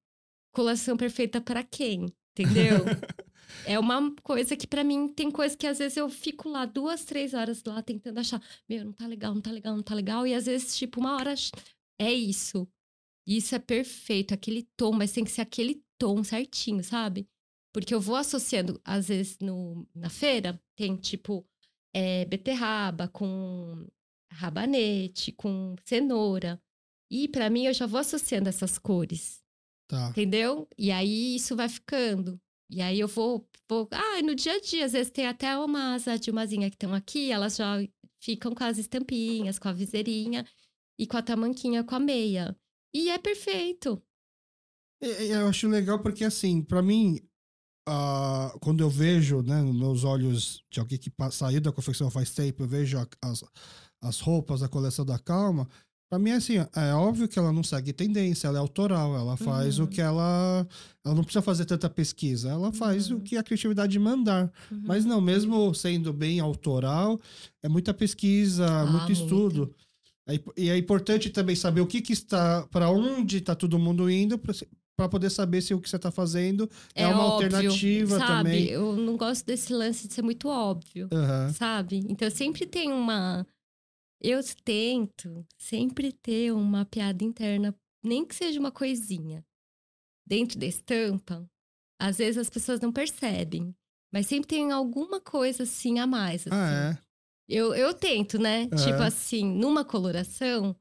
colação 0.55 0.95
perfeita 0.95 1.41
para 1.41 1.63
quem? 1.63 2.07
Entendeu? 2.31 2.85
é 3.67 3.77
uma 3.77 4.15
coisa 4.23 4.55
que 4.55 4.65
para 4.65 4.83
mim 4.83 5.09
tem 5.09 5.29
coisa 5.29 5.55
que 5.55 5.67
às 5.67 5.77
vezes 5.77 5.97
eu 5.97 6.09
fico 6.09 6.49
lá 6.49 6.65
duas, 6.65 7.03
três 7.03 7.33
horas 7.33 7.61
lá 7.65 7.81
tentando 7.81 8.17
achar, 8.19 8.41
meu, 8.67 8.85
não 8.85 8.93
tá 8.93 9.05
legal, 9.05 9.35
não 9.35 9.41
tá 9.41 9.51
legal, 9.51 9.75
não 9.75 9.83
tá 9.83 9.93
legal. 9.93 10.25
E 10.25 10.33
às 10.33 10.45
vezes, 10.45 10.77
tipo, 10.77 10.99
uma 10.99 11.15
hora 11.15 11.35
é 11.99 12.11
isso. 12.11 12.67
Isso 13.27 13.53
é 13.53 13.59
perfeito, 13.59 14.33
aquele 14.33 14.63
tom, 14.77 14.93
mas 14.93 15.11
tem 15.11 15.23
que 15.23 15.31
ser 15.31 15.41
aquele 15.41 15.83
tom 15.97 16.23
certinho, 16.23 16.83
sabe? 16.83 17.27
Porque 17.73 17.93
eu 17.93 17.99
vou 17.99 18.15
associando, 18.15 18.79
às 18.85 19.09
vezes, 19.09 19.37
no, 19.39 19.85
na 19.93 20.09
feira, 20.09 20.61
tem 20.77 20.95
tipo 20.95 21.45
é, 21.93 22.23
beterraba 22.25 23.07
com 23.07 23.87
rabanete, 24.31 25.31
com 25.31 25.75
cenoura. 25.83 26.61
E 27.11 27.27
para 27.27 27.49
mim 27.49 27.65
eu 27.65 27.73
já 27.73 27.85
vou 27.85 27.99
associando 27.99 28.47
essas 28.47 28.77
cores. 28.77 29.44
Tá. 29.87 30.09
Entendeu? 30.09 30.67
E 30.77 30.91
aí 30.91 31.35
isso 31.35 31.55
vai 31.55 31.69
ficando. 31.69 32.39
E 32.69 32.81
aí 32.81 32.99
eu 32.99 33.07
vou, 33.07 33.47
vou. 33.69 33.87
Ah, 33.91 34.21
no 34.23 34.33
dia 34.33 34.53
a 34.53 34.59
dia, 34.59 34.85
às 34.85 34.93
vezes 34.93 35.11
tem 35.11 35.27
até 35.27 35.55
uma 35.57 35.93
asa 35.93 36.17
de 36.17 36.31
umazinha 36.31 36.69
que 36.69 36.75
estão 36.75 36.93
aqui, 36.93 37.31
elas 37.31 37.57
já 37.57 37.77
ficam 38.19 38.55
com 38.55 38.63
as 38.63 38.77
estampinhas, 38.77 39.59
com 39.59 39.67
a 39.67 39.73
viseirinha 39.73 40.45
e 40.99 41.05
com 41.05 41.17
a 41.17 41.21
tamanquinha 41.21 41.83
com 41.83 41.95
a 41.95 41.99
meia. 41.99 42.57
E 42.93 43.09
é 43.09 43.17
perfeito. 43.17 44.01
Eu 45.01 45.47
acho 45.47 45.67
legal 45.67 46.01
porque, 46.01 46.23
assim, 46.23 46.63
para 46.63 46.81
mim, 46.81 47.19
uh, 47.87 48.57
quando 48.59 48.81
eu 48.81 48.89
vejo, 48.89 49.41
né, 49.43 49.61
nos 49.61 49.75
meus 49.75 50.03
olhos 50.03 50.63
de 50.71 50.79
alguém 50.79 50.97
que 50.97 51.11
saiu 51.31 51.61
da 51.61 51.71
confecção 51.71 52.09
faz 52.09 52.31
tempo, 52.31 52.63
eu 52.63 52.67
vejo 52.67 52.97
as, 53.21 53.43
as 54.01 54.19
roupas 54.19 54.61
da 54.61 54.69
coleção 54.69 55.05
da 55.05 55.19
Calma, 55.19 55.67
Pra 56.15 56.19
mim, 56.19 56.31
assim, 56.31 56.53
é 56.55 56.93
óbvio 56.93 57.27
que 57.27 57.37
ela 57.37 57.51
não 57.51 57.61
segue 57.61 57.91
tendência, 57.91 58.47
ela 58.47 58.57
é 58.57 58.61
autoral, 58.61 59.17
ela 59.17 59.35
faz 59.35 59.79
uhum. 59.79 59.83
o 59.83 59.87
que 59.89 59.99
ela. 59.99 60.65
Ela 61.03 61.13
não 61.13 61.25
precisa 61.25 61.41
fazer 61.41 61.65
tanta 61.65 61.89
pesquisa, 61.89 62.51
ela 62.51 62.71
faz 62.71 63.11
uhum. 63.11 63.17
o 63.17 63.19
que 63.19 63.35
a 63.35 63.43
criatividade 63.43 63.99
mandar. 63.99 64.49
Uhum. 64.71 64.81
Mas 64.85 65.03
não, 65.03 65.19
mesmo 65.19 65.73
sendo 65.73 66.13
bem 66.13 66.39
autoral, 66.39 67.19
é 67.61 67.67
muita 67.67 67.93
pesquisa, 67.93 68.65
ah, 68.65 68.85
muito 68.85 69.11
estudo. 69.11 69.73
Muito. 70.25 70.55
É, 70.55 70.61
e 70.61 70.69
é 70.69 70.77
importante 70.77 71.29
também 71.29 71.53
saber 71.53 71.81
o 71.81 71.85
que, 71.85 72.01
que 72.01 72.13
está. 72.13 72.65
para 72.71 72.89
onde 72.89 73.39
está 73.39 73.53
todo 73.53 73.77
mundo 73.77 74.09
indo, 74.09 74.39
para 74.95 75.09
poder 75.09 75.29
saber 75.29 75.61
se 75.61 75.73
o 75.73 75.81
que 75.81 75.89
você 75.89 75.97
está 75.97 76.11
fazendo 76.11 76.69
é, 76.95 77.03
é 77.03 77.07
uma 77.07 77.25
óbvio, 77.25 77.47
alternativa 77.47 78.19
sabe? 78.19 78.31
também. 78.31 78.65
Eu 78.67 78.95
não 78.95 79.17
gosto 79.17 79.45
desse 79.45 79.73
lance 79.73 80.07
de 80.07 80.13
ser 80.13 80.21
muito 80.21 80.47
óbvio, 80.47 81.09
sabe? 81.55 82.05
Então 82.07 82.29
sempre 82.31 82.65
tem 82.65 82.89
uma 82.89 83.45
eu 84.29 84.39
tento 84.63 85.45
sempre 85.57 86.11
ter 86.11 86.51
uma 86.51 86.85
piada 86.85 87.23
interna, 87.23 87.75
nem 88.03 88.25
que 88.25 88.35
seja 88.35 88.59
uma 88.59 88.71
coisinha. 88.71 89.45
Dentro 90.27 90.57
da 90.57 90.65
estampa, 90.65 91.47
às 91.99 92.17
vezes 92.17 92.37
as 92.37 92.49
pessoas 92.49 92.79
não 92.79 92.91
percebem, 92.91 93.75
mas 94.11 94.27
sempre 94.27 94.47
tem 94.47 94.71
alguma 94.71 95.21
coisa 95.21 95.63
assim 95.63 95.99
a 95.99 96.07
mais. 96.07 96.47
Ah, 96.47 96.49
assim. 96.49 96.75
Ah, 96.75 96.99
é? 96.99 97.05
Eu, 97.47 97.75
eu 97.75 97.93
tento, 97.93 98.39
né? 98.39 98.63
É. 98.63 98.75
Tipo 98.75 99.03
assim, 99.03 99.45
numa 99.45 99.85
coloração, 99.85 100.75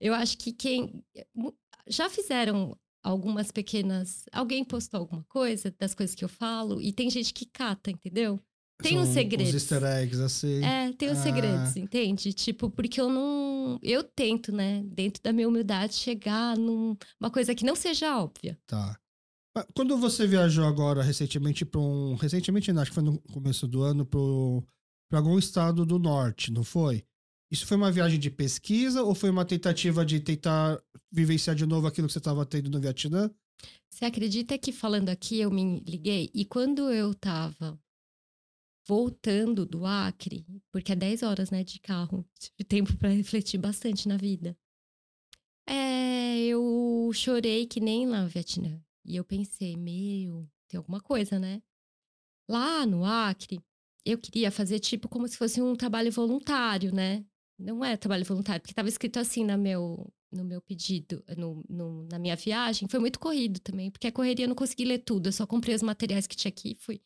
eu 0.00 0.14
acho 0.14 0.38
que 0.38 0.52
quem. 0.52 1.04
Já 1.88 2.08
fizeram 2.08 2.78
algumas 3.02 3.50
pequenas. 3.50 4.24
Alguém 4.30 4.64
postou 4.64 5.00
alguma 5.00 5.24
coisa 5.24 5.74
das 5.76 5.94
coisas 5.94 6.14
que 6.14 6.24
eu 6.24 6.28
falo 6.28 6.80
e 6.80 6.92
tem 6.92 7.10
gente 7.10 7.34
que 7.34 7.46
cata, 7.46 7.90
entendeu? 7.90 8.40
Tem 8.80 8.92
São 8.92 9.02
uns 9.02 9.08
segredos. 9.08 9.48
Os 9.48 9.54
easter 9.54 9.82
eggs, 9.82 10.20
assim. 10.20 10.64
É, 10.64 10.92
tem 10.92 11.10
uns 11.10 11.18
ah. 11.18 11.22
segredos, 11.22 11.76
entende? 11.76 12.32
Tipo, 12.32 12.70
porque 12.70 13.00
eu 13.00 13.08
não. 13.08 13.78
Eu 13.82 14.04
tento, 14.04 14.52
né, 14.52 14.82
dentro 14.84 15.20
da 15.22 15.32
minha 15.32 15.48
humildade, 15.48 15.94
chegar 15.94 16.56
numa 16.56 17.30
coisa 17.32 17.54
que 17.54 17.64
não 17.64 17.74
seja 17.74 18.16
óbvia. 18.16 18.56
Tá. 18.66 18.98
Quando 19.74 19.96
você 19.98 20.26
viajou 20.26 20.64
agora 20.64 21.02
recentemente 21.02 21.64
para 21.64 21.80
um. 21.80 22.14
Recentemente, 22.14 22.70
acho 22.70 22.90
que 22.90 22.94
foi 22.94 23.02
no 23.02 23.18
começo 23.32 23.66
do 23.66 23.82
ano, 23.82 24.06
para 24.06 25.18
algum 25.18 25.36
estado 25.36 25.84
do 25.84 25.98
norte, 25.98 26.52
não 26.52 26.62
foi? 26.62 27.04
Isso 27.50 27.66
foi 27.66 27.76
uma 27.76 27.90
viagem 27.90 28.20
de 28.20 28.30
pesquisa 28.30 29.02
ou 29.02 29.14
foi 29.14 29.30
uma 29.30 29.44
tentativa 29.44 30.04
de 30.04 30.20
tentar 30.20 30.80
vivenciar 31.10 31.56
de 31.56 31.66
novo 31.66 31.86
aquilo 31.86 32.06
que 32.06 32.12
você 32.12 32.18
estava 32.18 32.44
tendo 32.44 32.70
no 32.70 32.78
Vietnã? 32.78 33.30
Você 33.90 34.04
acredita 34.04 34.56
que 34.58 34.70
falando 34.70 35.08
aqui 35.08 35.40
eu 35.40 35.50
me 35.50 35.80
liguei 35.80 36.30
e 36.32 36.44
quando 36.44 36.92
eu 36.92 37.10
estava 37.10 37.78
voltando 38.88 39.66
do 39.66 39.84
Acre, 39.84 40.46
porque 40.72 40.92
é 40.92 40.96
10 40.96 41.22
horas, 41.22 41.50
né, 41.50 41.62
de 41.62 41.78
carro, 41.78 42.26
de 42.56 42.64
tempo 42.64 42.96
para 42.96 43.10
refletir 43.10 43.58
bastante 43.58 44.08
na 44.08 44.16
vida. 44.16 44.56
É, 45.66 46.38
eu 46.46 47.10
chorei 47.12 47.66
que 47.66 47.80
nem 47.80 48.08
lá 48.08 48.22
no 48.22 48.28
Vietnã. 48.28 48.80
E 49.04 49.14
eu 49.14 49.24
pensei, 49.24 49.76
meu, 49.76 50.48
tem 50.66 50.78
alguma 50.78 51.00
coisa, 51.00 51.38
né? 51.38 51.62
Lá 52.48 52.86
no 52.86 53.04
Acre, 53.04 53.60
eu 54.04 54.16
queria 54.16 54.50
fazer 54.50 54.78
tipo 54.78 55.08
como 55.08 55.28
se 55.28 55.36
fosse 55.36 55.60
um 55.60 55.76
trabalho 55.76 56.10
voluntário, 56.10 56.94
né? 56.94 57.26
Não 57.58 57.84
é 57.84 57.96
trabalho 57.96 58.24
voluntário, 58.24 58.62
porque 58.62 58.72
estava 58.72 58.88
escrito 58.88 59.18
assim 59.18 59.44
no 59.44 59.58
meu, 59.58 60.10
no 60.32 60.44
meu 60.44 60.62
pedido, 60.62 61.22
no, 61.36 61.62
no, 61.68 62.04
na 62.04 62.18
minha 62.18 62.36
viagem. 62.36 62.88
Foi 62.88 63.00
muito 63.00 63.18
corrido 63.18 63.60
também, 63.60 63.90
porque 63.90 64.06
a 64.06 64.12
correria 64.12 64.46
eu 64.46 64.48
não 64.48 64.56
consegui 64.56 64.86
ler 64.86 65.00
tudo. 65.00 65.26
Eu 65.28 65.32
só 65.32 65.46
comprei 65.46 65.74
os 65.74 65.82
materiais 65.82 66.26
que 66.26 66.36
tinha 66.36 66.48
aqui 66.48 66.72
e 66.72 66.74
fui. 66.76 67.02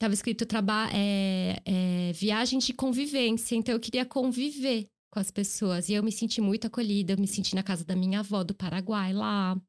Tava 0.00 0.14
escrito 0.14 0.46
é, 0.94 1.62
é, 1.62 2.12
viagem 2.14 2.58
de 2.58 2.72
convivência, 2.72 3.54
então 3.54 3.74
eu 3.74 3.78
queria 3.78 4.06
conviver 4.06 4.86
com 5.12 5.20
as 5.20 5.30
pessoas. 5.30 5.90
E 5.90 5.92
eu 5.92 6.02
me 6.02 6.10
senti 6.10 6.40
muito 6.40 6.66
acolhida, 6.66 7.12
eu 7.12 7.18
me 7.18 7.26
senti 7.26 7.54
na 7.54 7.62
casa 7.62 7.84
da 7.84 7.94
minha 7.94 8.20
avó 8.20 8.42
do 8.42 8.54
Paraguai 8.54 9.12
lá. 9.12 9.60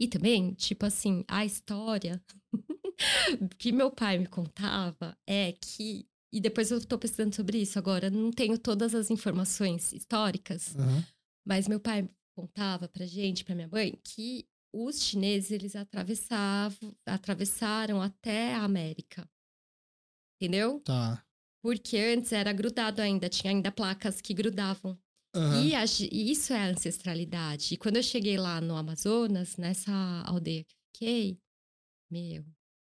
E 0.00 0.08
também, 0.08 0.54
tipo 0.54 0.86
assim, 0.86 1.22
a 1.28 1.44
história 1.44 2.18
que 3.58 3.72
meu 3.72 3.90
pai 3.90 4.16
me 4.16 4.26
contava 4.26 5.14
é 5.26 5.52
que. 5.52 6.08
E 6.32 6.40
depois 6.40 6.70
eu 6.70 6.84
tô 6.84 6.98
pesquisando 6.98 7.36
sobre 7.36 7.58
isso 7.58 7.78
agora, 7.78 8.08
não 8.08 8.30
tenho 8.30 8.58
todas 8.58 8.94
as 8.94 9.10
informações 9.10 9.92
históricas, 9.92 10.74
uhum. 10.74 11.02
mas 11.46 11.68
meu 11.68 11.78
pai 11.78 12.08
contava 12.34 12.88
pra 12.88 13.04
gente, 13.04 13.44
pra 13.44 13.54
minha 13.54 13.68
mãe, 13.68 13.98
que 14.02 14.46
os 14.72 15.02
chineses 15.02 15.50
eles 15.50 15.76
atravessavam, 15.76 16.94
atravessaram 17.06 18.02
até 18.02 18.54
a 18.54 18.62
América. 18.62 19.28
Entendeu? 20.36 20.80
Tá. 20.80 21.24
Porque 21.62 21.96
antes 21.96 22.32
era 22.32 22.52
grudado 22.52 23.00
ainda, 23.00 23.28
tinha 23.28 23.50
ainda 23.50 23.72
placas 23.72 24.20
que 24.20 24.34
grudavam. 24.34 24.98
Uhum. 25.34 25.64
E, 25.64 25.74
a, 25.74 25.84
e, 25.84 26.30
isso 26.30 26.52
é 26.52 26.70
ancestralidade. 26.70 27.74
E 27.74 27.76
quando 27.76 27.96
eu 27.96 28.02
cheguei 28.02 28.38
lá 28.38 28.60
no 28.60 28.76
Amazonas, 28.76 29.56
nessa 29.56 29.92
aldeia 30.24 30.64
que 30.64 30.74
fiquei, 30.92 31.38
meu, 32.10 32.44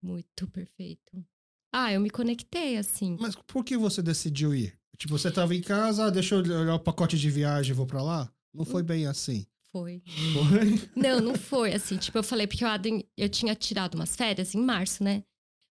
muito 0.03 0.47
perfeito. 0.49 1.25
Ah, 1.73 1.93
eu 1.93 2.01
me 2.01 2.11
conectei 2.11 2.77
assim. 2.77 3.17
Mas 3.21 3.35
por 3.35 3.65
que 3.65 3.77
você 3.77 4.01
decidiu 4.01 4.55
ir? 4.55 4.79
Tipo, 4.97 5.19
você 5.19 5.29
estava 5.29 5.55
em 5.55 5.61
casa, 5.61 6.07
ah, 6.07 6.11
deixa 6.11 6.35
eu 6.35 6.41
olhar 6.41 6.75
o 6.75 6.81
pacote 6.81 7.17
de 7.17 7.31
viagem, 7.31 7.75
vou 7.75 7.87
para 7.87 8.03
lá? 8.03 8.33
Não 8.53 8.65
foi 8.65 8.83
bem 8.83 9.07
assim. 9.07 9.47
Foi. 9.71 10.03
Foi? 10.33 10.89
Não, 10.97 11.21
não 11.21 11.35
foi 11.35 11.75
assim. 11.75 11.99
Tipo, 11.99 12.19
eu 12.19 12.23
falei, 12.23 12.47
porque 12.47 12.65
eu, 12.65 12.69
eu 13.17 13.29
tinha 13.29 13.55
tirado 13.55 13.95
umas 13.95 14.17
férias 14.17 14.55
em 14.55 14.61
março, 14.61 15.05
né? 15.05 15.23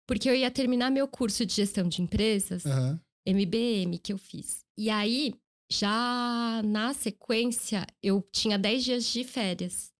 Porque 0.07 0.29
eu 0.29 0.35
ia 0.35 0.51
terminar 0.51 0.89
meu 0.91 1.07
curso 1.07 1.45
de 1.45 1.53
gestão 1.53 1.89
de 1.89 2.01
empresas, 2.01 2.63
uhum. 2.63 2.99
MBM, 3.27 3.97
que 3.97 4.13
eu 4.13 4.17
fiz. 4.17 4.63
E 4.77 4.89
aí, 4.89 5.33
já 5.69 6.61
na 6.63 6.93
sequência, 6.93 7.85
eu 8.01 8.21
tinha 8.31 8.57
10 8.57 8.83
dias 8.83 9.05
de 9.05 9.23
férias. 9.23 9.91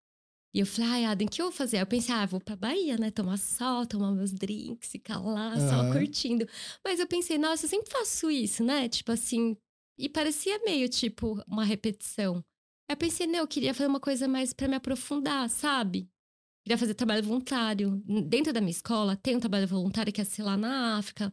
E 0.56 0.60
eu 0.60 0.66
falei, 0.66 0.90
ai, 0.90 1.06
Adam, 1.06 1.28
o 1.28 1.30
que 1.30 1.42
eu 1.42 1.48
vou 1.48 1.54
fazer? 1.54 1.78
Aí 1.78 1.84
eu 1.84 1.88
pensei, 1.88 2.16
ah, 2.16 2.26
vou 2.26 2.40
pra 2.40 2.56
Bahia, 2.56 2.98
né? 2.98 3.12
Tomar 3.12 3.38
sol, 3.38 3.86
tomar 3.86 4.12
meus 4.12 4.32
drinks, 4.32 4.90
ficar 4.90 5.20
lá, 5.20 5.54
uhum. 5.54 5.70
só 5.70 5.92
curtindo. 5.92 6.48
Mas 6.84 7.00
eu 7.00 7.08
pensei, 7.08 7.38
nossa, 7.38 7.66
eu 7.66 7.70
sempre 7.70 7.92
faço 7.92 8.32
isso, 8.32 8.64
né? 8.64 8.88
Tipo 8.88 9.12
assim. 9.12 9.58
E 10.00 10.08
parecia 10.08 10.60
meio, 10.60 10.88
tipo, 10.88 11.42
uma 11.48 11.66
repetição. 11.66 12.44
Aí 12.90 12.94
eu 12.94 12.98
pensei, 12.98 13.28
não, 13.28 13.40
eu 13.40 13.48
queria 13.48 13.74
fazer 13.74 13.88
uma 13.90 14.00
coisa 14.00 14.28
mais 14.28 14.54
para 14.54 14.68
me 14.68 14.76
aprofundar, 14.76 15.50
sabe? 15.50 16.10
Queria 16.64 16.78
fazer 16.78 16.94
trabalho 16.94 17.24
voluntário. 17.24 18.02
Dentro 18.28 18.52
da 18.54 18.62
minha 18.62 18.72
escola 18.72 19.16
tem 19.16 19.36
um 19.36 19.40
trabalho 19.40 19.68
voluntário 19.68 20.12
que 20.12 20.22
é, 20.22 20.24
sei 20.24 20.44
lá, 20.44 20.58
na 20.58 20.98
África 20.98 21.32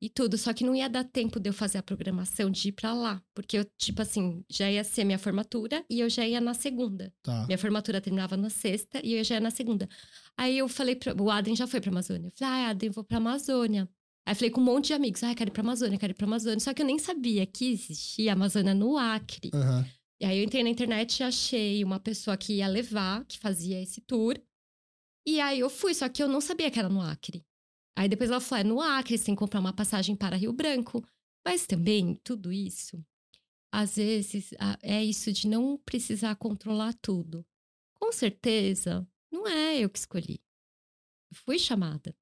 e 0.00 0.08
tudo. 0.08 0.36
Só 0.36 0.52
que 0.52 0.64
não 0.64 0.74
ia 0.74 0.88
dar 0.88 1.04
tempo 1.04 1.40
de 1.40 1.48
eu 1.48 1.52
fazer 1.52 1.78
a 1.78 1.82
programação 1.82 2.50
de 2.50 2.68
ir 2.68 2.72
pra 2.72 2.92
lá. 2.92 3.22
Porque 3.34 3.58
eu, 3.58 3.64
tipo 3.76 4.02
assim, 4.02 4.44
já 4.48 4.70
ia 4.70 4.84
ser 4.84 5.04
minha 5.04 5.18
formatura 5.18 5.84
e 5.90 6.00
eu 6.00 6.08
já 6.08 6.26
ia 6.26 6.40
na 6.40 6.54
segunda. 6.54 7.12
Tá. 7.22 7.46
Minha 7.46 7.58
formatura 7.58 8.00
terminava 8.00 8.36
na 8.36 8.50
sexta 8.50 9.00
e 9.04 9.14
eu 9.14 9.24
já 9.24 9.36
ia 9.36 9.40
na 9.40 9.50
segunda. 9.50 9.88
Aí 10.36 10.58
eu 10.58 10.68
falei, 10.68 10.96
pra, 10.96 11.14
o 11.20 11.30
Adem 11.30 11.56
já 11.56 11.66
foi 11.66 11.80
pra 11.80 11.90
Amazônia. 11.90 12.28
Eu 12.28 12.32
falei, 12.36 12.54
ah, 12.54 12.68
Adem, 12.70 12.90
vou 12.90 13.04
pra 13.04 13.18
Amazônia. 13.18 13.88
Aí 14.24 14.34
falei 14.34 14.50
com 14.50 14.60
um 14.60 14.64
monte 14.64 14.88
de 14.88 14.92
amigos, 14.92 15.22
ah, 15.22 15.32
quero 15.36 15.50
ir 15.50 15.52
pra 15.52 15.62
Amazônia, 15.62 15.96
quero 15.98 16.12
ir 16.12 16.14
pra 16.14 16.26
Amazônia. 16.26 16.58
Só 16.58 16.74
que 16.74 16.82
eu 16.82 16.86
nem 16.86 16.98
sabia 16.98 17.46
que 17.46 17.70
existia 17.72 18.32
Amazônia 18.32 18.74
no 18.74 18.96
Acre. 18.98 19.50
Uhum. 19.54 19.84
E 20.20 20.24
aí 20.24 20.38
eu 20.38 20.44
entrei 20.44 20.62
na 20.62 20.70
internet 20.70 21.20
e 21.20 21.22
achei 21.22 21.84
uma 21.84 22.00
pessoa 22.00 22.36
que 22.36 22.54
ia 22.54 22.68
levar, 22.68 23.24
que 23.26 23.38
fazia 23.38 23.80
esse 23.80 24.00
tour. 24.00 24.40
E 25.26 25.40
aí 25.40 25.60
eu 25.60 25.68
fui, 25.68 25.92
só 25.92 26.08
que 26.08 26.22
eu 26.22 26.28
não 26.28 26.40
sabia 26.40 26.70
que 26.70 26.78
era 26.78 26.88
no 26.88 27.00
Acre. 27.00 27.44
Aí 27.98 28.08
depois 28.08 28.30
ela 28.30 28.40
falou: 28.40 28.60
é 28.60 28.64
no 28.64 28.80
Acre, 28.80 29.18
você 29.18 29.26
tem 29.26 29.34
que 29.34 29.38
comprar 29.38 29.60
uma 29.60 29.74
passagem 29.74 30.14
para 30.16 30.36
Rio 30.36 30.52
Branco. 30.52 31.06
Mas 31.44 31.66
também, 31.66 32.14
tudo 32.24 32.52
isso, 32.52 33.04
às 33.72 33.96
vezes, 33.96 34.50
é 34.82 35.04
isso 35.04 35.32
de 35.32 35.46
não 35.46 35.76
precisar 35.78 36.34
controlar 36.36 36.94
tudo. 36.94 37.46
Com 37.94 38.10
certeza, 38.10 39.06
não 39.30 39.46
é 39.46 39.78
eu 39.78 39.88
que 39.88 39.98
escolhi. 39.98 40.42
Eu 41.30 41.36
fui 41.36 41.58
chamada, 41.58 42.16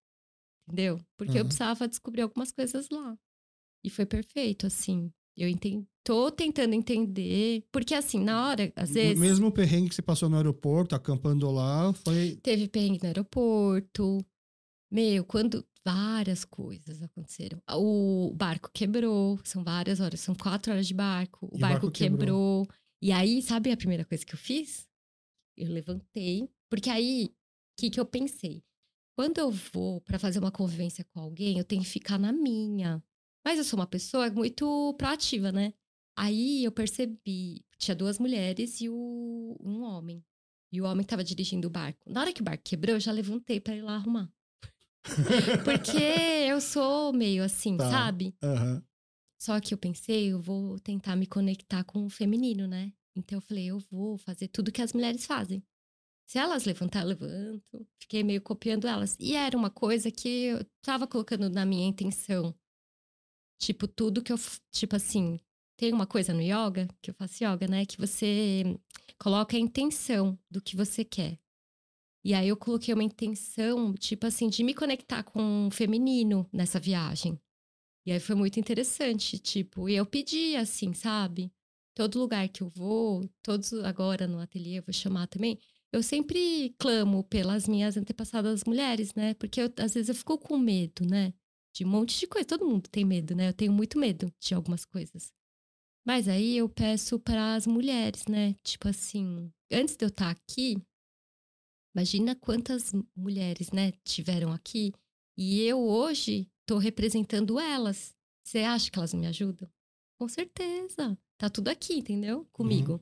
entendeu? 0.67 0.99
Porque 1.17 1.33
uhum. 1.33 1.39
eu 1.39 1.45
precisava 1.45 1.89
descobrir 1.89 2.23
algumas 2.23 2.53
coisas 2.53 2.89
lá. 2.91 3.19
E 3.83 3.91
foi 3.91 4.05
perfeito, 4.05 4.67
assim. 4.67 5.13
Eu 5.37 5.49
entendi, 5.49 5.87
tô 6.05 6.31
tentando 6.31 6.75
entender. 6.75 7.65
Porque, 7.73 7.95
assim, 7.95 8.23
na 8.23 8.49
hora, 8.49 8.73
às 8.77 8.91
vezes. 8.91 9.19
O 9.19 9.21
mesmo 9.21 9.51
perrengue 9.51 9.89
que 9.89 9.95
você 9.95 10.03
passou 10.03 10.29
no 10.29 10.37
aeroporto, 10.37 10.95
acampando 10.95 11.51
lá, 11.51 11.93
foi. 11.93 12.39
Teve 12.43 12.69
perrengue 12.69 13.01
no 13.03 13.09
aeroporto. 13.09 14.25
Meu, 14.91 15.25
quando 15.25 15.67
várias 15.85 16.45
coisas 16.45 17.03
aconteceram. 17.03 17.61
O 17.71 18.33
barco 18.35 18.71
quebrou, 18.73 19.39
são 19.45 19.63
várias 19.63 20.01
horas, 20.01 20.21
são 20.21 20.35
quatro 20.35 20.73
horas 20.73 20.87
de 20.87 20.95
barco. 20.95 21.47
O, 21.47 21.59
barco, 21.59 21.87
barco, 21.87 21.91
quebrou. 21.91 22.65
quebrou. 22.65 22.69
E 23.03 23.13
aí, 23.13 23.43
sabe 23.43 23.71
a 23.71 23.77
primeira 23.77 24.05
coisa 24.05 24.25
que 24.25 24.35
eu 24.35 24.39
fiz? 24.39 24.89
Eu 25.57 25.71
levantei, 25.71 26.49
porque 26.71 26.91
aí, 26.91 27.27
o 27.27 27.31
que, 27.81 27.91
que 27.91 28.01
eu 28.01 28.07
pensei? 28.07 28.65
Quando 29.17 29.39
eu 29.39 29.51
vou 29.51 30.01
para 30.01 30.19
fazer 30.19 30.41
uma 30.41 30.51
convivência 30.51 31.05
com 31.05 31.21
alguém, 31.21 31.59
eu 31.59 31.65
tenho 31.65 31.83
que 31.83 31.89
ficar 31.89 32.19
na 32.19 32.33
minha. 32.33 33.03
Mas 33.45 33.59
eu 33.59 33.65
sou 33.65 33.79
uma 33.79 33.87
pessoa 33.87 34.31
muito 34.31 34.95
proativa, 34.97 35.53
né? 35.53 35.75
Aí 36.17 36.65
eu 36.65 36.73
percebi, 36.73 37.65
tinha 37.79 37.95
duas 37.95 38.19
mulheres 38.19 38.81
e 38.81 38.89
o, 38.89 39.57
um 39.61 39.83
homem. 39.83 40.25
E 40.73 40.81
o 40.81 40.85
homem 40.85 41.03
estava 41.03 41.23
dirigindo 41.23 41.69
o 41.69 41.71
barco. 41.71 42.11
Na 42.11 42.21
hora 42.21 42.33
que 42.33 42.41
o 42.41 42.45
barco 42.45 42.65
quebrou, 42.65 42.97
eu 42.97 43.01
já 43.01 43.13
levantei 43.13 43.61
para 43.61 43.77
ir 43.77 43.83
lá 43.83 43.97
arrumar. 43.97 44.33
Porque 45.65 45.99
eu 46.49 46.61
sou 46.61 47.13
meio 47.13 47.45
assim, 47.45 47.77
tá. 47.77 47.91
sabe? 47.91 48.35
Uhum. 48.43 48.83
Só 49.39 49.61
que 49.61 49.75
eu 49.75 49.79
pensei, 49.79 50.33
eu 50.33 50.41
vou 50.41 50.79
tentar 50.79 51.15
me 51.17 51.27
conectar 51.27 51.85
com 51.85 52.07
o 52.07 52.11
feminino, 52.11 52.67
né? 52.67 52.93
Então 53.15 53.39
eu 53.39 53.43
falei, 53.43 53.67
eu 53.67 53.79
vou 53.91 54.17
fazer 54.17 54.49
tudo 54.49 54.73
que 54.73 54.83
as 54.83 54.93
mulheres 54.93 55.27
fazem. 55.27 55.63
Se 56.27 56.39
elas 56.39 56.65
levantar, 56.65 57.03
eu 57.03 57.09
levanto. 57.09 57.87
Fiquei 58.01 58.25
meio 58.25 58.41
copiando 58.41 58.89
elas. 58.89 59.17
E 59.21 59.35
era 59.35 59.57
uma 59.57 59.71
coisa 59.71 60.11
que 60.11 60.47
eu 60.47 60.67
tava 60.83 61.07
colocando 61.07 61.51
na 61.51 61.67
minha 61.67 61.87
intenção. 61.87 62.55
Tipo, 63.59 63.87
tudo 63.87 64.23
que 64.23 64.33
eu. 64.33 64.39
Tipo 64.71 64.97
assim, 64.97 65.39
tem 65.77 65.93
uma 65.93 66.07
coisa 66.07 66.33
no 66.33 66.43
yoga, 66.43 66.89
que 67.03 67.11
eu 67.11 67.15
faço 67.15 67.45
yoga, 67.45 67.67
né? 67.69 67.87
Que 67.87 67.99
você 67.99 68.65
coloca 69.19 69.57
a 69.57 69.61
intenção 69.61 70.39
do 70.51 70.61
que 70.61 70.77
você 70.77 71.05
quer. 71.05 71.39
E 72.25 72.33
aí 72.33 72.49
eu 72.49 72.57
coloquei 72.57 72.95
uma 72.95 73.05
intenção, 73.05 73.93
tipo 73.95 74.27
assim, 74.27 74.49
de 74.49 74.65
me 74.65 74.75
conectar 74.75 75.23
com 75.23 75.67
o 75.67 75.71
feminino 75.71 76.49
nessa 76.53 76.81
viagem. 76.81 77.39
E 78.07 78.13
aí 78.13 78.21
foi 78.21 78.35
muito 78.35 78.59
interessante, 78.59 79.39
tipo, 79.39 79.89
e 79.89 79.95
eu 79.95 80.07
pedi 80.07 80.57
assim, 80.57 80.93
sabe? 80.95 81.53
Todo 81.95 82.19
lugar 82.19 82.49
que 82.49 82.63
eu 82.63 82.69
vou, 82.69 83.29
todos 83.43 83.73
agora 83.75 84.27
no 84.27 84.39
ateliê, 84.39 84.79
eu 84.79 84.83
vou 84.83 84.93
chamar 84.93 85.27
também, 85.27 85.59
eu 85.93 86.03
sempre 86.03 86.75
clamo 86.79 87.25
pelas 87.25 87.69
minhas 87.69 87.97
antepassadas 87.97 88.65
mulheres, 88.65 89.15
né? 89.15 89.35
Porque 89.35 89.61
eu, 89.61 89.73
às 89.79 89.95
vezes 89.95 90.09
eu 90.09 90.15
fico 90.15 90.39
com 90.39 90.59
medo, 90.59 91.07
né? 91.07 91.33
De 91.75 91.85
um 91.85 91.89
monte 91.89 92.19
de 92.19 92.27
coisa. 92.27 92.47
Todo 92.47 92.65
mundo 92.67 92.89
tem 92.89 93.05
medo, 93.05 93.35
né? 93.35 93.49
Eu 93.49 93.55
tenho 93.55 93.73
muito 93.73 93.99
medo 93.99 94.33
de 94.41 94.55
algumas 94.55 94.85
coisas. 94.85 95.33
Mas 96.07 96.29
aí 96.29 96.57
eu 96.57 96.69
peço 96.69 97.19
para 97.19 97.55
as 97.55 97.67
mulheres, 97.67 98.27
né? 98.27 98.55
Tipo 98.63 98.89
assim, 98.89 99.51
antes 99.73 99.97
de 99.97 100.05
eu 100.05 100.09
estar 100.09 100.31
aqui, 100.31 100.77
Imagina 101.95 102.35
quantas 102.35 102.93
mulheres, 103.15 103.71
né, 103.71 103.93
tiveram 104.03 104.53
aqui 104.53 104.93
e 105.39 105.63
eu 105.63 105.79
hoje 105.79 106.51
estou 106.61 106.79
representando 106.79 107.61
elas. 107.61 108.13
Você 108.45 108.59
acha 108.59 108.91
que 108.91 108.99
elas 108.99 109.15
me 109.15 109.27
ajudam? 109.29 109.71
Com 110.19 110.29
certeza. 110.29 111.17
Tá 111.39 111.49
tudo 111.49 111.69
aqui, 111.69 111.95
entendeu? 111.95 112.47
Comigo. 112.53 112.95
Uhum. 112.95 113.01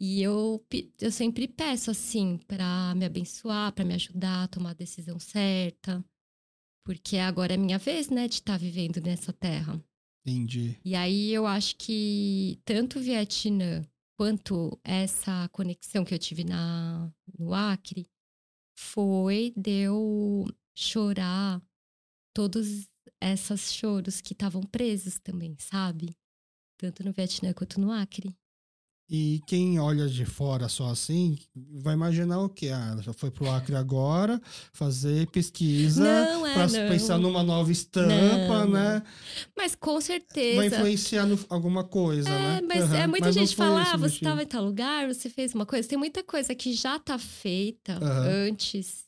E 0.00 0.20
eu, 0.20 0.64
eu 1.00 1.12
sempre 1.12 1.46
peço 1.46 1.92
assim 1.92 2.38
para 2.38 2.92
me 2.96 3.04
abençoar, 3.04 3.72
para 3.72 3.84
me 3.84 3.94
ajudar 3.94 4.44
a 4.44 4.48
tomar 4.48 4.70
a 4.70 4.74
decisão 4.74 5.18
certa. 5.20 6.04
Porque 6.84 7.16
agora 7.16 7.54
é 7.54 7.56
minha 7.56 7.78
vez, 7.78 8.08
né, 8.08 8.26
de 8.26 8.34
estar 8.34 8.54
tá 8.54 8.58
vivendo 8.58 9.00
nessa 9.00 9.32
terra. 9.32 9.82
Entendi. 10.24 10.78
E 10.84 10.94
aí 10.94 11.32
eu 11.32 11.46
acho 11.46 11.76
que 11.76 12.60
tanto 12.64 12.98
o 12.98 13.02
Vietnã 13.02 13.82
quanto 14.16 14.78
essa 14.84 15.48
conexão 15.48 16.04
que 16.04 16.14
eu 16.14 16.18
tive 16.18 16.44
na, 16.44 17.12
no 17.38 17.52
Acre 17.52 18.08
foi 18.78 19.52
de 19.56 19.82
eu 19.82 20.46
chorar 20.76 21.60
todos 22.34 22.88
esses 23.20 23.72
choros 23.72 24.20
que 24.20 24.32
estavam 24.32 24.62
presos 24.62 25.18
também, 25.18 25.56
sabe? 25.58 26.16
Tanto 26.78 27.04
no 27.04 27.12
Vietnã 27.12 27.52
quanto 27.52 27.80
no 27.80 27.90
Acre. 27.90 28.36
E 29.14 29.42
quem 29.46 29.78
olha 29.78 30.08
de 30.08 30.24
fora 30.24 30.70
só 30.70 30.86
assim, 30.86 31.36
vai 31.54 31.92
imaginar 31.92 32.40
o 32.40 32.48
quê? 32.48 32.70
Ah, 32.70 32.92
ela 32.92 33.02
já 33.02 33.12
foi 33.12 33.30
pro 33.30 33.46
Acre 33.50 33.76
agora, 33.76 34.40
fazer 34.72 35.26
pesquisa 35.26 36.08
é, 36.08 36.54
para 36.54 36.88
pensar 36.88 37.18
numa 37.18 37.42
nova 37.42 37.70
estampa, 37.70 38.64
não. 38.64 38.70
né? 38.70 39.02
Mas 39.54 39.74
com 39.74 40.00
certeza. 40.00 40.56
Vai 40.56 40.68
influenciar 40.68 41.26
no, 41.26 41.38
alguma 41.50 41.84
coisa, 41.84 42.26
é, 42.30 42.32
né? 42.32 42.60
Mas 42.66 42.88
uhum. 42.88 42.94
é, 42.94 43.06
muita 43.06 43.26
mas 43.26 43.34
gente 43.34 43.54
fala, 43.54 43.82
ah, 43.82 43.98
você 43.98 44.14
estava 44.14 44.42
em 44.42 44.46
tal 44.46 44.64
lugar, 44.64 45.06
você 45.06 45.28
fez 45.28 45.52
uma 45.52 45.66
coisa. 45.66 45.86
Tem 45.86 45.98
muita 45.98 46.22
coisa 46.22 46.54
que 46.54 46.72
já 46.72 46.98
tá 46.98 47.18
feita 47.18 47.98
uhum. 48.02 48.48
antes 48.48 49.04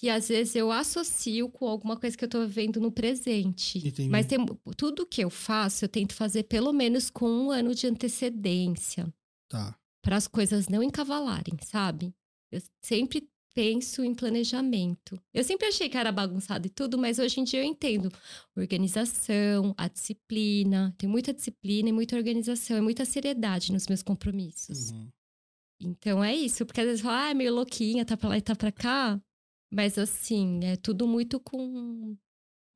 que 0.00 0.08
às 0.08 0.28
vezes 0.28 0.56
eu 0.56 0.72
associo 0.72 1.50
com 1.50 1.68
alguma 1.68 1.98
coisa 1.98 2.16
que 2.16 2.24
eu 2.24 2.28
tô 2.28 2.46
vendo 2.46 2.80
no 2.80 2.90
presente. 2.90 3.78
Entendi. 3.86 4.08
Mas 4.08 4.24
tem, 4.24 4.38
tudo 4.74 5.06
que 5.06 5.22
eu 5.22 5.28
faço, 5.28 5.84
eu 5.84 5.88
tento 5.88 6.14
fazer 6.14 6.44
pelo 6.44 6.72
menos 6.72 7.10
com 7.10 7.28
um 7.28 7.50
ano 7.50 7.74
de 7.74 7.86
antecedência. 7.86 9.06
Tá. 9.48 9.78
Para 10.02 10.16
as 10.16 10.28
coisas 10.28 10.68
não 10.68 10.82
encavalarem, 10.82 11.56
sabe? 11.62 12.14
Eu 12.52 12.60
sempre 12.82 13.28
penso 13.54 14.02
em 14.02 14.14
planejamento. 14.14 15.18
Eu 15.32 15.44
sempre 15.44 15.68
achei 15.68 15.88
que 15.88 15.96
era 15.96 16.10
bagunçado 16.10 16.66
e 16.66 16.70
tudo, 16.70 16.98
mas 16.98 17.18
hoje 17.18 17.40
em 17.40 17.44
dia 17.44 17.60
eu 17.60 17.64
entendo 17.64 18.12
organização, 18.56 19.72
a 19.78 19.88
disciplina. 19.88 20.94
Tem 20.98 21.08
muita 21.08 21.32
disciplina 21.32 21.88
e 21.88 21.92
muita 21.92 22.16
organização 22.16 22.76
e 22.76 22.80
muita 22.80 23.04
seriedade 23.04 23.72
nos 23.72 23.86
meus 23.86 24.02
compromissos. 24.02 24.90
Uhum. 24.90 25.08
Então 25.80 26.22
é 26.22 26.34
isso, 26.34 26.66
porque 26.66 26.80
às 26.80 26.86
vezes 26.86 27.00
fala, 27.00 27.26
ah, 27.26 27.30
é 27.30 27.34
meio 27.34 27.54
louquinha, 27.54 28.04
tá 28.04 28.16
pra 28.16 28.28
lá 28.28 28.38
e 28.38 28.42
tá 28.42 28.56
pra 28.56 28.72
cá. 28.72 29.20
Mas 29.72 29.98
assim, 29.98 30.60
é 30.64 30.76
tudo 30.76 31.06
muito 31.06 31.38
com 31.38 32.16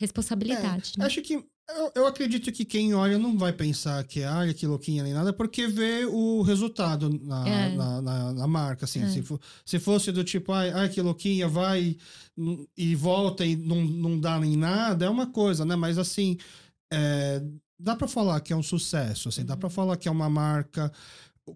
responsabilidade. 0.01 0.93
É, 0.97 1.01
né? 1.01 1.07
Acho 1.07 1.23
que 1.23 1.45
Eu, 1.71 1.93
eu, 1.95 2.07
acredito 2.07 2.51
que 2.51 2.65
quem 2.65 2.95
olha 2.95 3.19
não 3.19 3.37
vai 3.37 3.53
pensar 3.53 4.03
que 4.05 4.23
é 4.23 4.55
que 4.55 4.67
louquinha 4.67 5.03
nem 5.03 5.13
nada, 5.13 5.35
porque 5.35 5.67
vê 5.67 6.07
o 6.07 6.41
resultado 6.41 7.11
na, 7.23 7.47
é. 7.47 7.77
na, 7.77 8.01
na, 8.01 8.33
na, 8.33 8.47
marca, 8.47 8.87
assim. 8.87 9.03
É. 9.03 9.09
Se, 9.11 9.23
for, 9.23 9.39
se 9.67 9.79
fosse 9.79 10.11
do 10.11 10.25
tipo, 10.25 10.51
ai, 10.53 10.71
ai, 10.71 10.89
que 10.89 11.03
louquinha, 11.03 11.47
vai 11.47 11.97
e 12.77 12.95
volta 12.95 13.45
e 13.45 13.55
não, 13.55 13.85
não 13.85 14.19
dá 14.19 14.41
nem 14.41 14.57
nada, 14.57 15.05
é 15.05 15.11
uma 15.11 15.27
coisa, 15.27 15.65
né? 15.67 15.77
Mas 15.77 15.99
assim, 15.99 16.39
é, 16.91 17.43
dá 17.79 17.95
para 17.95 18.09
falar 18.09 18.41
que 18.41 18.53
é 18.53 18.57
um 18.57 18.63
sucesso, 18.63 19.29
assim, 19.29 19.43
uhum. 19.43 19.47
dá 19.49 19.57
para 19.57 19.69
falar 19.69 19.97
que 19.99 20.09
é 20.09 20.11
uma 20.11 20.31
marca 20.31 20.91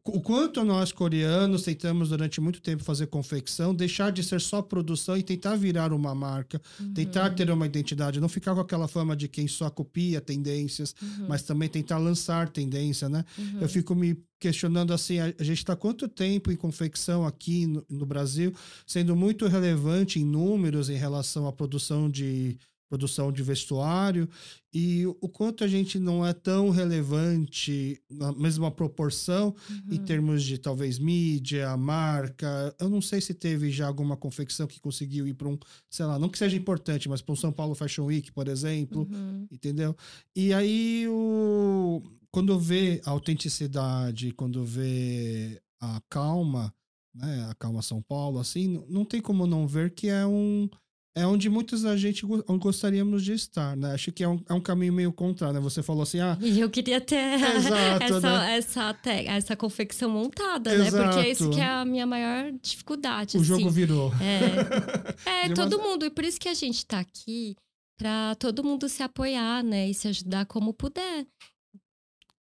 o 0.04 0.20
quanto 0.20 0.64
nós 0.64 0.92
coreanos 0.92 1.62
tentamos 1.62 2.10
durante 2.10 2.40
muito 2.40 2.60
tempo 2.60 2.82
fazer 2.82 3.06
confecção, 3.06 3.74
deixar 3.74 4.10
de 4.10 4.22
ser 4.22 4.40
só 4.40 4.62
produção 4.62 5.16
e 5.16 5.22
tentar 5.22 5.56
virar 5.56 5.92
uma 5.92 6.14
marca, 6.14 6.60
uhum. 6.80 6.92
tentar 6.94 7.30
ter 7.30 7.50
uma 7.50 7.66
identidade, 7.66 8.20
não 8.20 8.28
ficar 8.28 8.54
com 8.54 8.60
aquela 8.60 8.88
fama 8.88 9.16
de 9.16 9.28
quem 9.28 9.46
só 9.48 9.68
copia 9.70 10.20
tendências, 10.20 10.94
uhum. 11.02 11.26
mas 11.28 11.42
também 11.42 11.68
tentar 11.68 11.98
lançar 11.98 12.48
tendência, 12.48 13.08
né? 13.08 13.24
Uhum. 13.36 13.60
Eu 13.60 13.68
fico 13.68 13.94
me 13.94 14.16
questionando 14.38 14.92
assim, 14.92 15.20
a, 15.20 15.28
gente 15.38 15.58
está 15.58 15.76
quanto 15.76 16.08
tempo 16.08 16.50
em 16.50 16.56
confecção 16.56 17.24
aqui 17.24 17.64
no, 17.64 17.84
no 17.88 18.04
Brasil, 18.04 18.52
sendo 18.84 19.14
muito 19.14 19.46
relevante 19.46 20.18
em 20.18 20.24
números 20.24 20.90
em 20.90 20.96
relação 20.96 21.46
à 21.46 21.52
produção 21.52 22.10
de 22.10 22.58
produção 22.92 23.32
de 23.32 23.42
vestuário 23.42 24.28
e 24.70 25.06
o 25.06 25.26
quanto 25.26 25.64
a 25.64 25.66
gente 25.66 25.98
não 25.98 26.26
é 26.26 26.34
tão 26.34 26.68
relevante 26.68 27.98
na 28.10 28.30
mesma 28.32 28.70
proporção 28.70 29.56
uhum. 29.70 29.94
em 29.94 29.96
termos 29.96 30.44
de 30.44 30.58
talvez 30.58 30.98
mídia, 30.98 31.74
marca. 31.74 32.74
Eu 32.78 32.90
não 32.90 33.00
sei 33.00 33.22
se 33.22 33.32
teve 33.32 33.70
já 33.70 33.86
alguma 33.86 34.14
confecção 34.14 34.66
que 34.66 34.78
conseguiu 34.78 35.26
ir 35.26 35.32
para 35.32 35.48
um, 35.48 35.58
sei 35.88 36.04
lá, 36.04 36.18
não 36.18 36.28
que 36.28 36.36
seja 36.36 36.54
importante, 36.54 37.08
mas 37.08 37.22
para 37.22 37.32
um 37.32 37.36
São 37.36 37.50
Paulo 37.50 37.74
Fashion 37.74 38.04
Week, 38.04 38.30
por 38.30 38.46
exemplo, 38.46 39.08
uhum. 39.10 39.46
entendeu? 39.50 39.96
E 40.36 40.52
aí 40.52 41.06
o 41.08 42.02
quando 42.30 42.60
vê 42.60 43.00
a 43.06 43.10
autenticidade, 43.10 44.32
quando 44.32 44.62
vê 44.66 45.62
a 45.80 45.98
calma, 46.10 46.74
né, 47.14 47.46
a 47.50 47.54
calma 47.54 47.80
São 47.80 48.02
Paulo, 48.02 48.38
assim, 48.38 48.84
não 48.86 49.06
tem 49.06 49.22
como 49.22 49.46
não 49.46 49.66
ver 49.66 49.94
que 49.94 50.08
é 50.08 50.26
um 50.26 50.68
é 51.14 51.26
onde 51.26 51.50
muitos 51.50 51.82
da 51.82 51.94
gente 51.96 52.24
gostaríamos 52.58 53.22
de 53.22 53.34
estar, 53.34 53.76
né? 53.76 53.92
Acho 53.92 54.10
que 54.10 54.24
é 54.24 54.28
um, 54.28 54.42
é 54.48 54.54
um 54.54 54.60
caminho 54.60 54.94
meio 54.94 55.12
contrário, 55.12 55.54
né? 55.54 55.60
Você 55.60 55.82
falou 55.82 56.02
assim, 56.02 56.20
ah... 56.20 56.38
Eu 56.40 56.70
queria 56.70 57.00
ter 57.00 57.16
Exato, 57.56 58.04
essa, 58.04 58.20
né? 58.20 58.56
essa, 58.56 58.98
essa 59.26 59.56
confecção 59.56 60.08
montada, 60.08 60.74
Exato. 60.74 60.96
né? 60.96 61.04
Porque 61.04 61.26
é 61.26 61.30
isso 61.30 61.50
que 61.50 61.60
é 61.60 61.68
a 61.68 61.84
minha 61.84 62.06
maior 62.06 62.50
dificuldade, 62.62 63.36
O 63.36 63.40
assim. 63.40 63.48
jogo 63.48 63.68
virou. 63.68 64.10
É, 64.14 65.44
é 65.46 65.54
todo 65.54 65.78
mundo. 65.78 66.06
E 66.06 66.10
por 66.10 66.24
isso 66.24 66.40
que 66.40 66.48
a 66.48 66.54
gente 66.54 66.86
tá 66.86 67.00
aqui, 67.00 67.56
para 67.98 68.34
todo 68.36 68.64
mundo 68.64 68.88
se 68.88 69.02
apoiar, 69.02 69.62
né? 69.62 69.90
E 69.90 69.94
se 69.94 70.08
ajudar 70.08 70.46
como 70.46 70.72
puder. 70.72 71.26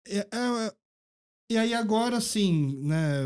É, 0.07 0.19
é, 0.19 0.75
e 1.51 1.59
aí 1.59 1.75
agora, 1.75 2.21
sim, 2.21 2.81
né? 2.81 3.23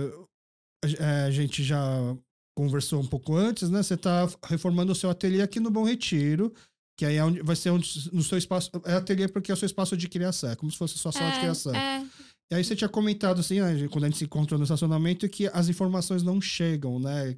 A, 0.98 1.24
a 1.26 1.30
gente 1.30 1.62
já 1.62 2.16
conversou 2.56 3.00
um 3.00 3.06
pouco 3.06 3.36
antes, 3.36 3.68
né? 3.68 3.82
Você 3.82 3.94
está 3.94 4.26
reformando 4.44 4.90
o 4.90 4.94
seu 4.94 5.10
ateliê 5.10 5.42
aqui 5.42 5.60
no 5.60 5.70
Bom 5.70 5.84
Retiro, 5.84 6.52
que 6.96 7.04
aí 7.04 7.16
é 7.16 7.24
onde, 7.24 7.42
vai 7.42 7.54
ser 7.54 7.70
onde, 7.70 8.10
no 8.12 8.22
seu 8.22 8.38
espaço. 8.38 8.70
É 8.84 8.94
ateliê 8.94 9.28
porque 9.28 9.50
é 9.50 9.54
o 9.54 9.56
seu 9.56 9.66
espaço 9.66 9.96
de 9.96 10.08
criação, 10.08 10.50
é 10.50 10.56
como 10.56 10.72
se 10.72 10.78
fosse 10.78 10.96
sua 10.96 11.12
sala 11.12 11.28
é, 11.28 11.32
de 11.34 11.40
criação. 11.40 11.74
É. 11.74 12.06
E 12.50 12.54
aí 12.54 12.64
você 12.64 12.74
tinha 12.74 12.88
comentado 12.88 13.40
assim, 13.40 13.60
né, 13.60 13.88
quando 13.88 14.04
a 14.04 14.06
gente 14.08 14.18
se 14.18 14.24
encontrou 14.24 14.56
no 14.56 14.64
estacionamento, 14.64 15.28
que 15.28 15.48
as 15.48 15.68
informações 15.68 16.22
não 16.22 16.40
chegam, 16.40 16.98
né? 16.98 17.36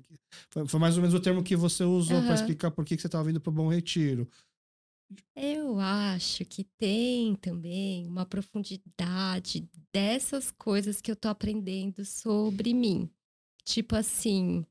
Foi, 0.50 0.68
foi 0.68 0.78
mais 0.78 0.96
ou 0.96 1.02
menos 1.02 1.14
o 1.14 1.20
termo 1.20 1.42
que 1.42 1.56
você 1.56 1.82
usou 1.82 2.18
uhum. 2.18 2.26
para 2.26 2.34
explicar 2.34 2.70
por 2.70 2.84
que, 2.84 2.94
que 2.94 3.02
você 3.02 3.08
estava 3.08 3.24
vindo 3.24 3.40
para 3.40 3.50
o 3.50 3.54
Bom 3.54 3.68
Retiro. 3.68 4.28
Eu 5.34 5.80
acho 5.80 6.44
que 6.44 6.64
tem 6.78 7.34
também 7.36 8.06
uma 8.06 8.26
profundidade 8.26 9.66
dessas 9.92 10.50
coisas 10.50 11.00
que 11.00 11.10
eu 11.10 11.16
tô 11.16 11.28
aprendendo 11.28 12.04
sobre 12.04 12.74
mim. 12.74 13.10
Tipo 13.64 13.96
assim, 13.96 14.66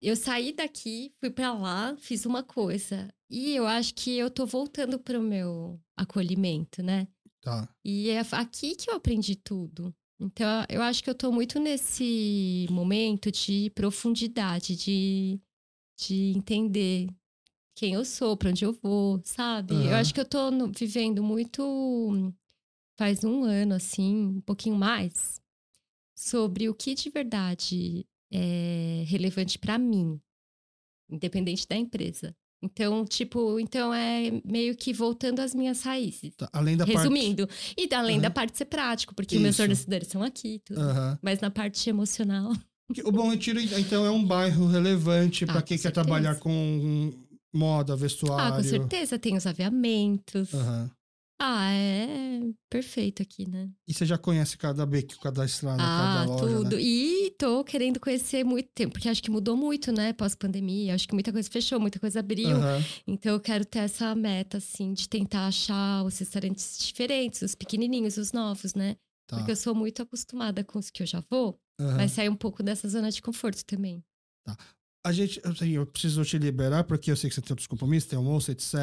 eu 0.00 0.16
saí 0.16 0.52
daqui, 0.52 1.12
fui 1.18 1.30
para 1.30 1.52
lá, 1.52 1.96
fiz 1.98 2.24
uma 2.24 2.42
coisa. 2.42 3.12
E 3.30 3.54
eu 3.54 3.66
acho 3.66 3.94
que 3.94 4.16
eu 4.16 4.30
tô 4.30 4.46
voltando 4.46 4.98
pro 4.98 5.20
meu 5.20 5.80
acolhimento, 5.96 6.82
né? 6.82 7.08
Tá. 7.40 7.68
E 7.84 8.10
é 8.10 8.20
aqui 8.32 8.74
que 8.74 8.90
eu 8.90 8.94
aprendi 8.94 9.36
tudo. 9.36 9.94
Então, 10.20 10.64
eu 10.68 10.82
acho 10.82 11.02
que 11.02 11.10
eu 11.10 11.14
tô 11.14 11.30
muito 11.30 11.60
nesse 11.60 12.66
momento 12.70 13.30
de 13.30 13.70
profundidade, 13.70 14.76
de, 14.76 15.40
de 15.96 16.32
entender 16.36 17.08
quem 17.76 17.94
eu 17.94 18.04
sou, 18.04 18.36
para 18.36 18.50
onde 18.50 18.64
eu 18.64 18.72
vou, 18.72 19.20
sabe? 19.24 19.74
Uhum. 19.74 19.84
Eu 19.84 19.94
acho 19.94 20.12
que 20.12 20.20
eu 20.20 20.24
tô 20.24 20.50
no, 20.50 20.72
vivendo 20.72 21.22
muito 21.22 22.32
faz 22.96 23.22
um 23.22 23.44
ano, 23.44 23.74
assim, 23.74 24.26
um 24.26 24.40
pouquinho 24.40 24.74
mais, 24.74 25.40
sobre 26.16 26.68
o 26.68 26.74
que 26.74 26.96
de 26.96 27.08
verdade 27.10 28.04
é 28.32 29.04
relevante 29.06 29.58
para 29.58 29.78
mim, 29.78 30.20
independente 31.10 31.66
da 31.66 31.76
empresa. 31.76 32.34
Então, 32.60 33.04
tipo, 33.04 33.60
então 33.60 33.94
é 33.94 34.32
meio 34.44 34.76
que 34.76 34.92
voltando 34.92 35.40
às 35.40 35.54
minhas 35.54 35.82
raízes. 35.82 36.34
Tá, 36.36 36.48
além 36.52 36.76
da 36.76 36.84
Resumindo. 36.84 37.46
Parte... 37.46 37.74
E 37.78 37.94
além 37.94 38.16
uhum. 38.16 38.22
da 38.22 38.30
parte 38.30 38.58
ser 38.58 38.64
prático, 38.64 39.14
porque 39.14 39.36
Isso. 39.36 39.42
meus 39.42 39.56
fornecedores 39.56 40.08
são 40.08 40.22
aqui, 40.22 40.60
tudo. 40.64 40.80
Uhum. 40.80 41.18
Mas 41.22 41.40
na 41.40 41.50
parte 41.50 41.88
emocional. 41.88 42.52
O 43.04 43.12
Bom 43.12 43.30
Retiro, 43.30 43.60
então, 43.60 44.04
é 44.04 44.10
um 44.10 44.24
bairro 44.24 44.66
relevante 44.66 45.44
ah, 45.44 45.52
para 45.52 45.62
quem 45.62 45.78
quer 45.78 45.92
trabalhar 45.92 46.36
com 46.36 47.12
moda, 47.52 47.94
vestuário. 47.94 48.54
Ah, 48.54 48.56
com 48.56 48.64
certeza. 48.64 49.18
Tem 49.18 49.36
os 49.36 49.46
aviamentos. 49.46 50.52
Uhum. 50.52 50.90
Ah, 51.40 51.70
é 51.72 52.40
perfeito 52.68 53.22
aqui, 53.22 53.48
né? 53.48 53.70
E 53.86 53.94
você 53.94 54.04
já 54.04 54.18
conhece 54.18 54.58
cada 54.58 54.84
beco, 54.84 55.20
cada 55.20 55.44
estrada, 55.44 55.80
ah, 55.80 56.24
cada 56.24 56.32
loja, 56.32 56.46
tudo. 56.46 56.76
Né? 56.76 56.82
E 56.82 57.30
tô 57.38 57.62
querendo 57.62 58.00
conhecer 58.00 58.44
muito 58.44 58.68
tempo, 58.74 58.94
porque 58.94 59.08
acho 59.08 59.22
que 59.22 59.30
mudou 59.30 59.56
muito, 59.56 59.92
né? 59.92 60.12
Pós-pandemia. 60.12 60.94
Acho 60.94 61.06
que 61.06 61.14
muita 61.14 61.32
coisa 61.32 61.48
fechou, 61.48 61.78
muita 61.78 62.00
coisa 62.00 62.18
abriu. 62.18 62.56
Uhum. 62.56 62.84
Então 63.06 63.32
eu 63.32 63.40
quero 63.40 63.64
ter 63.64 63.80
essa 63.80 64.12
meta, 64.16 64.58
assim, 64.58 64.92
de 64.92 65.08
tentar 65.08 65.46
achar 65.46 66.02
os 66.04 66.18
restaurantes 66.18 66.78
diferentes, 66.80 67.42
os 67.42 67.54
pequenininhos, 67.54 68.16
os 68.16 68.32
novos, 68.32 68.74
né? 68.74 68.96
Tá. 69.28 69.36
Porque 69.36 69.52
eu 69.52 69.56
sou 69.56 69.74
muito 69.74 70.02
acostumada 70.02 70.64
com 70.64 70.78
os 70.78 70.90
que 70.90 71.02
eu 71.02 71.06
já 71.06 71.22
vou, 71.30 71.60
uhum. 71.80 71.96
mas 71.96 72.12
sair 72.12 72.28
um 72.28 72.36
pouco 72.36 72.64
dessa 72.64 72.88
zona 72.88 73.12
de 73.12 73.22
conforto 73.22 73.64
também. 73.64 74.02
Tá 74.44 74.56
a 75.08 75.12
gente, 75.12 75.40
assim, 75.42 75.70
eu 75.70 75.86
preciso 75.86 76.22
te 76.22 76.36
liberar 76.38 76.84
porque 76.84 77.10
eu 77.10 77.16
sei 77.16 77.30
que 77.30 77.34
você 77.34 77.40
tem 77.40 77.52
outros 77.52 77.66
compromissos, 77.66 78.10
tem 78.10 78.18
almoço, 78.18 78.50
etc. 78.50 78.74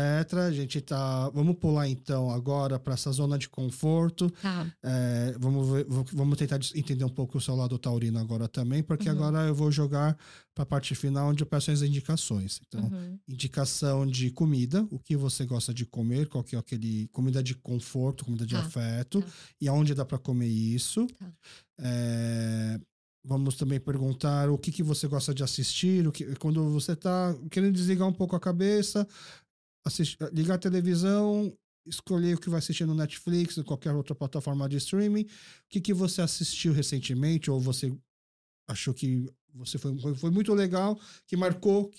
A 0.48 0.52
gente 0.52 0.82
tá. 0.82 1.30
Vamos 1.30 1.56
pular 1.58 1.88
então 1.88 2.32
agora 2.32 2.80
para 2.80 2.96
essa 2.96 3.12
zona 3.12 3.38
de 3.38 3.48
conforto. 3.48 4.32
Tá. 4.42 4.66
É, 4.82 5.36
vamos, 5.40 5.70
ver, 5.70 5.86
vamos 6.14 6.36
tentar 6.38 6.60
entender 6.74 7.04
um 7.04 7.10
pouco 7.10 7.38
o 7.38 7.42
seu 7.42 7.56
lado 7.56 7.78
taurino 7.78 8.18
agora 8.18 8.48
também, 8.48 8.82
porque 8.82 9.08
uhum. 9.08 9.16
agora 9.16 9.48
eu 9.48 9.54
vou 9.54 9.72
jogar 9.72 10.18
para 10.56 10.64
a 10.64 10.66
parte 10.66 10.96
final 10.96 11.30
onde 11.30 11.44
eu 11.44 11.48
peço 11.48 11.70
as 11.70 11.84
indicações. 11.84 12.60
Então, 12.68 12.86
uhum. 12.86 13.20
indicação 13.28 14.08
de 14.08 14.32
comida, 14.32 14.88
o 14.90 14.98
que 14.98 15.16
você 15.16 15.46
gosta 15.46 15.72
de 15.76 15.86
comer, 15.86 16.28
qual 16.28 16.44
que 16.44 16.56
é 16.56 16.60
aquele 16.60 17.08
comida 17.10 17.44
de 17.44 17.54
conforto, 17.54 18.26
comida 18.26 18.48
de 18.48 18.56
tá. 18.56 18.62
afeto, 18.62 19.22
tá. 19.22 19.28
e 19.62 19.68
aonde 19.68 19.94
dá 19.94 20.04
para 20.04 20.18
comer 20.18 20.48
isso. 20.48 21.06
Tá. 21.20 21.32
É, 21.78 22.80
Vamos 23.28 23.56
também 23.56 23.80
perguntar 23.80 24.50
o 24.50 24.58
que, 24.58 24.72
que 24.72 24.84
você 24.84 25.08
gosta 25.08 25.34
de 25.34 25.44
assistir, 25.44 26.08
o 26.08 26.12
que, 26.12 26.36
quando 26.36 26.70
você 26.70 26.92
está 26.92 27.36
querendo 27.50 27.74
desligar 27.74 28.08
um 28.08 28.14
pouco 28.14 28.36
a 28.36 28.40
cabeça, 28.40 29.08
assistir, 29.84 30.18
ligar 30.32 30.56
a 30.56 30.60
televisão, 30.60 31.52
escolher 31.88 32.36
o 32.36 32.40
que 32.40 32.50
vai 32.50 32.60
assistir 32.60 32.86
no 32.86 32.94
Netflix, 32.94 33.58
ou 33.58 33.64
qualquer 33.64 33.94
outra 33.94 34.14
plataforma 34.14 34.70
de 34.70 34.78
streaming. 34.78 35.24
O 35.24 35.28
que, 35.70 35.82
que 35.82 35.94
você 35.94 36.22
assistiu 36.22 36.72
recentemente, 36.72 37.50
ou 37.50 37.60
você 37.60 37.92
achou 38.68 38.94
que 38.94 39.26
você 39.56 39.78
foi, 39.78 39.98
foi 40.16 40.32
muito 40.32 40.54
legal, 40.54 41.00
que 41.26 41.38
marcou 41.38 41.90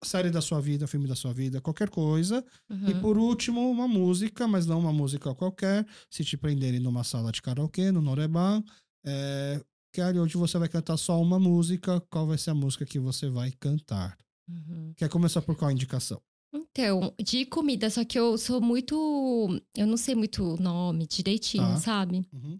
a 0.00 0.06
série 0.06 0.30
da 0.30 0.40
sua 0.40 0.60
vida, 0.60 0.86
filme 0.86 1.08
da 1.08 1.16
sua 1.16 1.32
vida, 1.32 1.60
qualquer 1.60 1.88
coisa. 1.88 2.44
Uhum. 2.68 2.90
E 2.90 2.94
por 3.00 3.16
último, 3.16 3.70
uma 3.70 3.88
música, 3.88 4.46
mas 4.46 4.66
não 4.66 4.78
uma 4.78 4.92
música 4.92 5.34
qualquer. 5.34 5.86
Se 6.10 6.22
te 6.24 6.36
prenderem 6.36 6.80
numa 6.80 7.02
sala 7.02 7.32
de 7.32 7.40
karaokê, 7.40 7.90
no 7.90 8.02
Noreban, 8.02 8.62
é, 9.04 9.60
Kelly, 9.92 10.18
hoje 10.18 10.38
você 10.38 10.58
vai 10.58 10.68
cantar 10.68 10.96
só 10.96 11.20
uma 11.20 11.38
música. 11.38 12.00
Qual 12.08 12.26
vai 12.26 12.38
ser 12.38 12.50
a 12.50 12.54
música 12.54 12.86
que 12.86 12.98
você 12.98 13.28
vai 13.28 13.52
cantar? 13.52 14.16
Uhum. 14.48 14.94
Quer 14.96 15.10
começar 15.10 15.42
por 15.42 15.54
qual 15.54 15.70
indicação? 15.70 16.20
Então, 16.54 17.14
de 17.22 17.44
comida, 17.44 17.90
só 17.90 18.02
que 18.04 18.18
eu 18.18 18.38
sou 18.38 18.60
muito. 18.60 19.60
Eu 19.76 19.86
não 19.86 19.98
sei 19.98 20.14
muito 20.14 20.56
nome 20.60 21.06
direitinho, 21.06 21.64
tá. 21.64 21.76
sabe? 21.76 22.26
Uhum. 22.32 22.58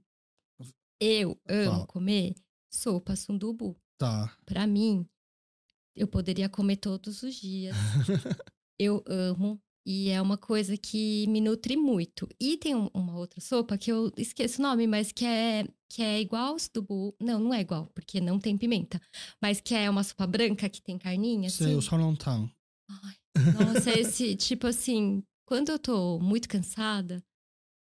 Eu 1.01 1.41
amo 1.49 1.71
Fala. 1.71 1.87
comer 1.87 2.35
sopa 2.71 3.17
sundubu. 3.17 3.77
Tá. 3.99 4.37
Pra 4.45 4.67
mim, 4.67 5.07
eu 5.97 6.07
poderia 6.07 6.49
comer 6.49 6.77
todos 6.77 7.23
os 7.23 7.35
dias. 7.35 7.75
eu 8.79 9.03
amo 9.07 9.61
e 9.85 10.11
é 10.11 10.23
uma 10.23 10.37
coisa 10.37 10.77
que 10.77 11.27
me 11.29 11.41
nutre 11.41 11.77
muito. 11.77 12.29
E 12.39 12.57
tem 12.57 12.75
um, 12.75 12.89
uma 12.95 13.17
outra 13.19 13.41
sopa 13.41 13.77
que 13.77 13.91
eu 13.91 14.13
esqueço 14.17 14.61
o 14.61 14.63
nome, 14.63 14.87
mas 14.87 15.11
que 15.11 15.25
é, 15.25 15.67
que 15.93 16.03
é 16.03 16.21
igual 16.23 16.53
ao 16.53 16.59
sudobu. 16.59 17.15
Não, 17.21 17.39
não 17.39 17.53
é 17.53 17.61
igual, 17.61 17.87
porque 17.95 18.19
não 18.19 18.39
tem 18.39 18.57
pimenta. 18.57 18.99
Mas 19.41 19.61
que 19.61 19.75
é 19.75 19.91
uma 19.91 20.03
sopa 20.03 20.27
branca 20.27 20.67
que 20.69 20.81
tem 20.81 20.97
carninha, 20.97 21.49
assim. 21.49 21.65
Sei, 21.65 21.75
o 21.75 21.83
solontan. 21.83 22.51
Ai, 22.89 23.15
nossa, 23.53 23.91
esse, 23.91 24.35
tipo 24.37 24.67
assim, 24.67 25.23
quando 25.45 25.69
eu 25.69 25.79
tô 25.79 26.19
muito 26.19 26.49
cansada, 26.49 27.23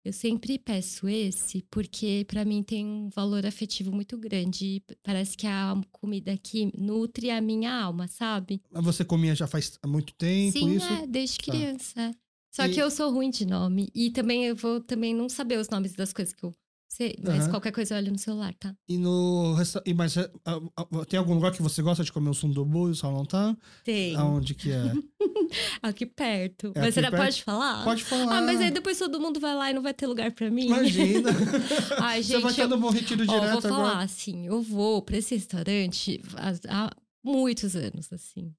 Eu 0.03 0.11
sempre 0.11 0.57
peço 0.57 1.07
esse 1.07 1.61
porque 1.69 2.25
para 2.27 2.43
mim 2.43 2.63
tem 2.63 2.83
um 2.83 3.09
valor 3.09 3.45
afetivo 3.45 3.91
muito 3.91 4.17
grande. 4.17 4.83
Parece 5.03 5.37
que 5.37 5.45
a 5.45 5.79
comida 5.91 6.33
aqui 6.33 6.71
nutre 6.75 7.29
a 7.29 7.39
minha 7.39 7.71
alma, 7.71 8.07
sabe? 8.07 8.63
Mas 8.71 8.83
você 8.83 9.05
comia 9.05 9.35
já 9.35 9.45
faz 9.45 9.77
muito 9.85 10.11
tempo 10.15 10.57
Sim, 10.57 10.75
isso? 10.77 10.91
é, 10.91 11.05
desde 11.05 11.37
tá. 11.37 11.51
criança. 11.51 12.11
Só 12.51 12.65
e... 12.65 12.73
que 12.73 12.81
eu 12.81 12.89
sou 12.89 13.11
ruim 13.11 13.29
de 13.29 13.45
nome 13.45 13.89
e 13.93 14.09
também 14.09 14.43
eu 14.45 14.55
vou 14.55 14.81
também 14.81 15.13
não 15.13 15.29
saber 15.29 15.59
os 15.59 15.69
nomes 15.69 15.93
das 15.93 16.11
coisas 16.11 16.33
que 16.33 16.43
eu 16.43 16.55
Sei, 16.93 17.15
mas 17.23 17.45
uhum. 17.45 17.51
qualquer 17.51 17.71
coisa 17.71 17.93
eu 17.93 17.99
olho 17.99 18.11
no 18.11 18.17
celular, 18.17 18.53
tá? 18.55 18.75
E 18.85 18.97
no 18.97 19.55
e 19.85 19.93
mas 19.93 20.17
uh, 20.17 21.05
tem 21.07 21.17
algum 21.17 21.33
lugar 21.35 21.53
que 21.53 21.61
você 21.61 21.81
gosta 21.81 22.03
de 22.03 22.11
comer 22.11 22.29
o 22.29 22.33
sundubu 22.33 22.89
e 22.89 22.91
o 22.91 22.95
salontan? 22.95 23.55
Tem. 23.81 24.13
Aonde 24.17 24.53
que 24.53 24.73
é? 24.73 24.91
aqui 25.81 26.05
perto. 26.05 26.73
É 26.75 26.81
mas 26.81 26.89
aqui 26.89 26.95
você 26.95 27.01
perto? 27.01 27.15
pode 27.15 27.43
falar? 27.43 27.83
Pode 27.85 28.03
falar. 28.03 28.37
Ah, 28.37 28.41
mas 28.41 28.59
aí 28.59 28.71
depois 28.71 28.99
todo 28.99 29.21
mundo 29.21 29.39
vai 29.39 29.55
lá 29.55 29.71
e 29.71 29.73
não 29.73 29.81
vai 29.81 29.93
ter 29.93 30.05
lugar 30.05 30.33
para 30.33 30.51
mim. 30.51 30.65
Imagina. 30.65 31.29
Ai, 32.01 32.21
gente, 32.21 32.35
você 32.35 32.41
vai 32.41 32.51
estar 32.51 32.67
no 32.67 32.77
Bom 32.77 32.89
Retiro 32.89 33.25
direto 33.25 33.45
ó, 33.45 33.51
vou 33.53 33.61
falar 33.61 33.89
agora. 33.91 34.03
assim, 34.03 34.47
eu 34.47 34.61
vou 34.61 35.01
para 35.01 35.15
esse 35.15 35.33
restaurante 35.33 36.21
há, 36.35 36.87
há 36.87 36.91
muitos 37.23 37.73
anos 37.73 38.11
assim. 38.11 38.53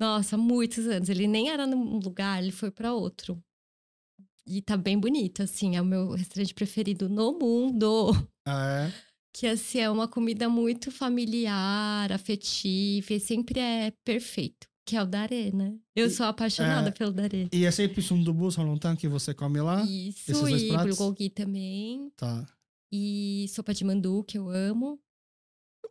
Nossa, 0.00 0.38
muitos 0.38 0.86
anos. 0.86 1.10
Ele 1.10 1.26
nem 1.26 1.50
era 1.50 1.66
num 1.66 1.98
lugar, 1.98 2.42
ele 2.42 2.52
foi 2.52 2.70
para 2.70 2.94
outro. 2.94 3.38
E 4.50 4.60
tá 4.60 4.76
bem 4.76 4.98
bonito, 4.98 5.44
assim. 5.44 5.76
É 5.76 5.80
o 5.80 5.84
meu 5.84 6.10
restaurante 6.10 6.52
preferido 6.52 7.08
no 7.08 7.38
mundo. 7.38 8.10
Ah, 8.44 8.88
é? 8.88 8.92
Que, 9.32 9.46
assim, 9.46 9.78
é 9.78 9.88
uma 9.88 10.08
comida 10.08 10.48
muito 10.48 10.90
familiar, 10.90 12.10
afetiva. 12.10 13.14
E 13.14 13.20
sempre 13.20 13.60
é 13.60 13.92
perfeito. 14.04 14.66
Que 14.84 14.96
é 14.96 15.02
o 15.02 15.06
darê, 15.06 15.52
né? 15.52 15.78
Eu 15.94 16.08
e, 16.08 16.10
sou 16.10 16.26
apaixonada 16.26 16.88
é, 16.88 16.90
pelo 16.90 17.12
darê. 17.12 17.46
E 17.52 17.64
é 17.64 17.70
sempre 17.70 18.02
sundubu, 18.02 18.50
salontan 18.50 18.96
que 18.96 19.06
você 19.06 19.32
come 19.32 19.60
lá? 19.60 19.84
Isso, 19.84 20.48
e 20.48 20.76
bulgogi 20.76 21.30
também. 21.30 22.10
Tá. 22.16 22.44
E 22.92 23.46
sopa 23.50 23.72
de 23.72 23.84
mandu, 23.84 24.24
que 24.24 24.36
eu 24.36 24.50
amo. 24.50 24.98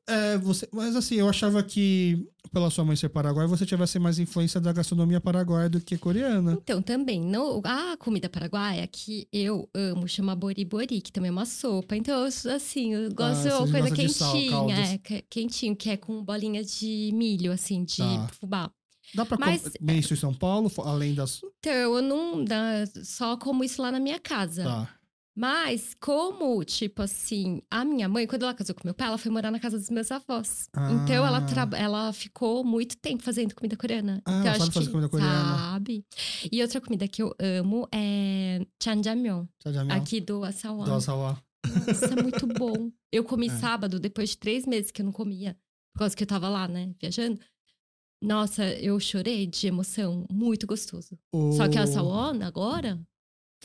É, 0.10 0.38
você, 0.40 0.68
mas 0.72 0.96
assim, 0.96 1.16
eu 1.16 1.30
achava 1.30 1.62
que, 1.62 2.28
pela 2.52 2.72
sua 2.72 2.84
mãe 2.84 2.96
ser 2.96 3.10
paraguaia, 3.10 3.48
você 3.48 3.66
tivesse 3.66 4.00
mais 4.00 4.18
influência 4.18 4.60
da 4.60 4.74
gastronomia 4.74 5.22
paraguaia 5.22 5.70
do 5.70 5.80
que 5.80 5.98
coreana. 5.98 6.54
Então, 6.54 6.82
também. 6.82 7.22
No, 7.22 7.62
a 7.64 7.96
comida 7.98 8.28
paraguaia 8.28 8.88
que 8.88 9.28
eu 9.32 9.70
amo 9.74 10.08
chama 10.08 10.36
bori-bori, 10.36 11.00
que 11.02 11.12
também 11.12 11.30
é 11.30 11.32
uma 11.32 11.46
sopa. 11.46 11.96
Então, 11.96 12.24
assim, 12.24 12.94
eu 12.96 13.14
gosto 13.14 13.48
ah, 13.48 13.66
de 13.66 13.72
coisa 13.72 13.96
quentinha. 13.96 14.50
Sal, 14.50 14.72
é, 14.72 15.22
quentinho, 15.30 15.76
que 15.76 15.92
é 15.92 15.98
com 15.98 16.24
bolinhas 16.24 16.72
de 16.72 17.12
milho, 17.14 17.52
assim, 17.52 17.84
de 17.84 17.98
tá. 17.98 18.30
fubá. 18.40 18.72
Dá 19.14 19.26
pra 19.26 19.38
Mas, 19.40 19.64
comer 19.78 20.00
isso 20.00 20.14
em 20.14 20.18
São 20.18 20.34
Paulo, 20.34 20.72
além 20.80 21.14
das. 21.14 21.42
Então, 21.60 21.74
eu 21.74 22.02
não. 22.02 22.44
Dá, 22.44 22.86
só 23.04 23.38
como 23.38 23.64
isso 23.64 23.82
lá 23.82 23.92
na 23.92 24.00
minha 24.00 24.20
casa. 24.20 24.64
Tá. 24.64 24.99
Mas, 25.36 25.96
como, 26.00 26.64
tipo 26.66 27.02
assim, 27.02 27.62
a 27.72 27.86
minha 27.86 28.10
mãe, 28.10 28.28
quando 28.28 28.44
ela 28.44 28.54
casou 28.54 28.76
com 28.76 28.82
meu 28.84 28.94
pai, 28.94 29.08
ela 29.08 29.18
foi 29.18 29.32
morar 29.32 29.52
na 29.52 29.60
casa 29.60 29.78
dos 29.78 29.90
meus 29.90 30.12
avós. 30.12 30.68
Ah. 30.74 30.92
Então, 30.92 31.26
ela, 31.26 31.40
ah. 31.40 31.78
ela 31.78 32.14
ficou 32.14 32.64
muito 32.64 32.98
tempo 32.98 33.24
fazendo 33.24 33.56
comida 33.56 33.78
coreana. 33.78 34.22
Ah, 34.26 34.40
então, 34.40 34.48
ela 34.48 34.60
sabe 34.60 34.74
fazer 34.74 34.90
comida 34.90 35.08
coreana. 35.08 35.58
Sabe. 35.58 36.06
E 36.52 36.62
outra 36.62 36.82
comida 36.82 37.08
que 37.08 37.22
eu 37.22 37.34
amo 37.40 37.88
é 37.94 38.66
chanjamyeon. 38.84 39.46
chanjamyeon. 39.64 39.96
Aqui 39.96 40.20
do 40.20 40.44
Asawa. 40.44 40.86
Do 40.86 40.94
Asawa. 40.94 41.42
Nossa, 41.88 42.06
é 42.06 42.22
muito 42.22 42.48
bom. 42.48 42.92
Eu 43.12 43.24
comi 43.24 43.48
é. 43.50 43.58
sábado, 43.58 44.00
depois 44.00 44.32
de 44.32 44.38
três 44.38 44.66
meses 44.66 44.92
que 44.92 45.02
eu 45.02 45.06
não 45.06 45.12
comia. 45.12 45.58
Por 45.94 46.00
causa 46.00 46.16
que 46.16 46.24
eu 46.24 46.28
tava 46.28 46.50
lá, 46.50 46.68
né, 46.68 46.94
viajando. 47.00 47.40
Nossa, 48.22 48.66
eu 48.74 49.00
chorei 49.00 49.48
de 49.48 49.68
emoção. 49.68 50.26
Muito 50.32 50.68
gostoso. 50.68 51.18
Só 51.56 51.68
que 51.70 51.78
a 51.78 51.88
Sawon 51.88 52.42
agora 52.44 53.00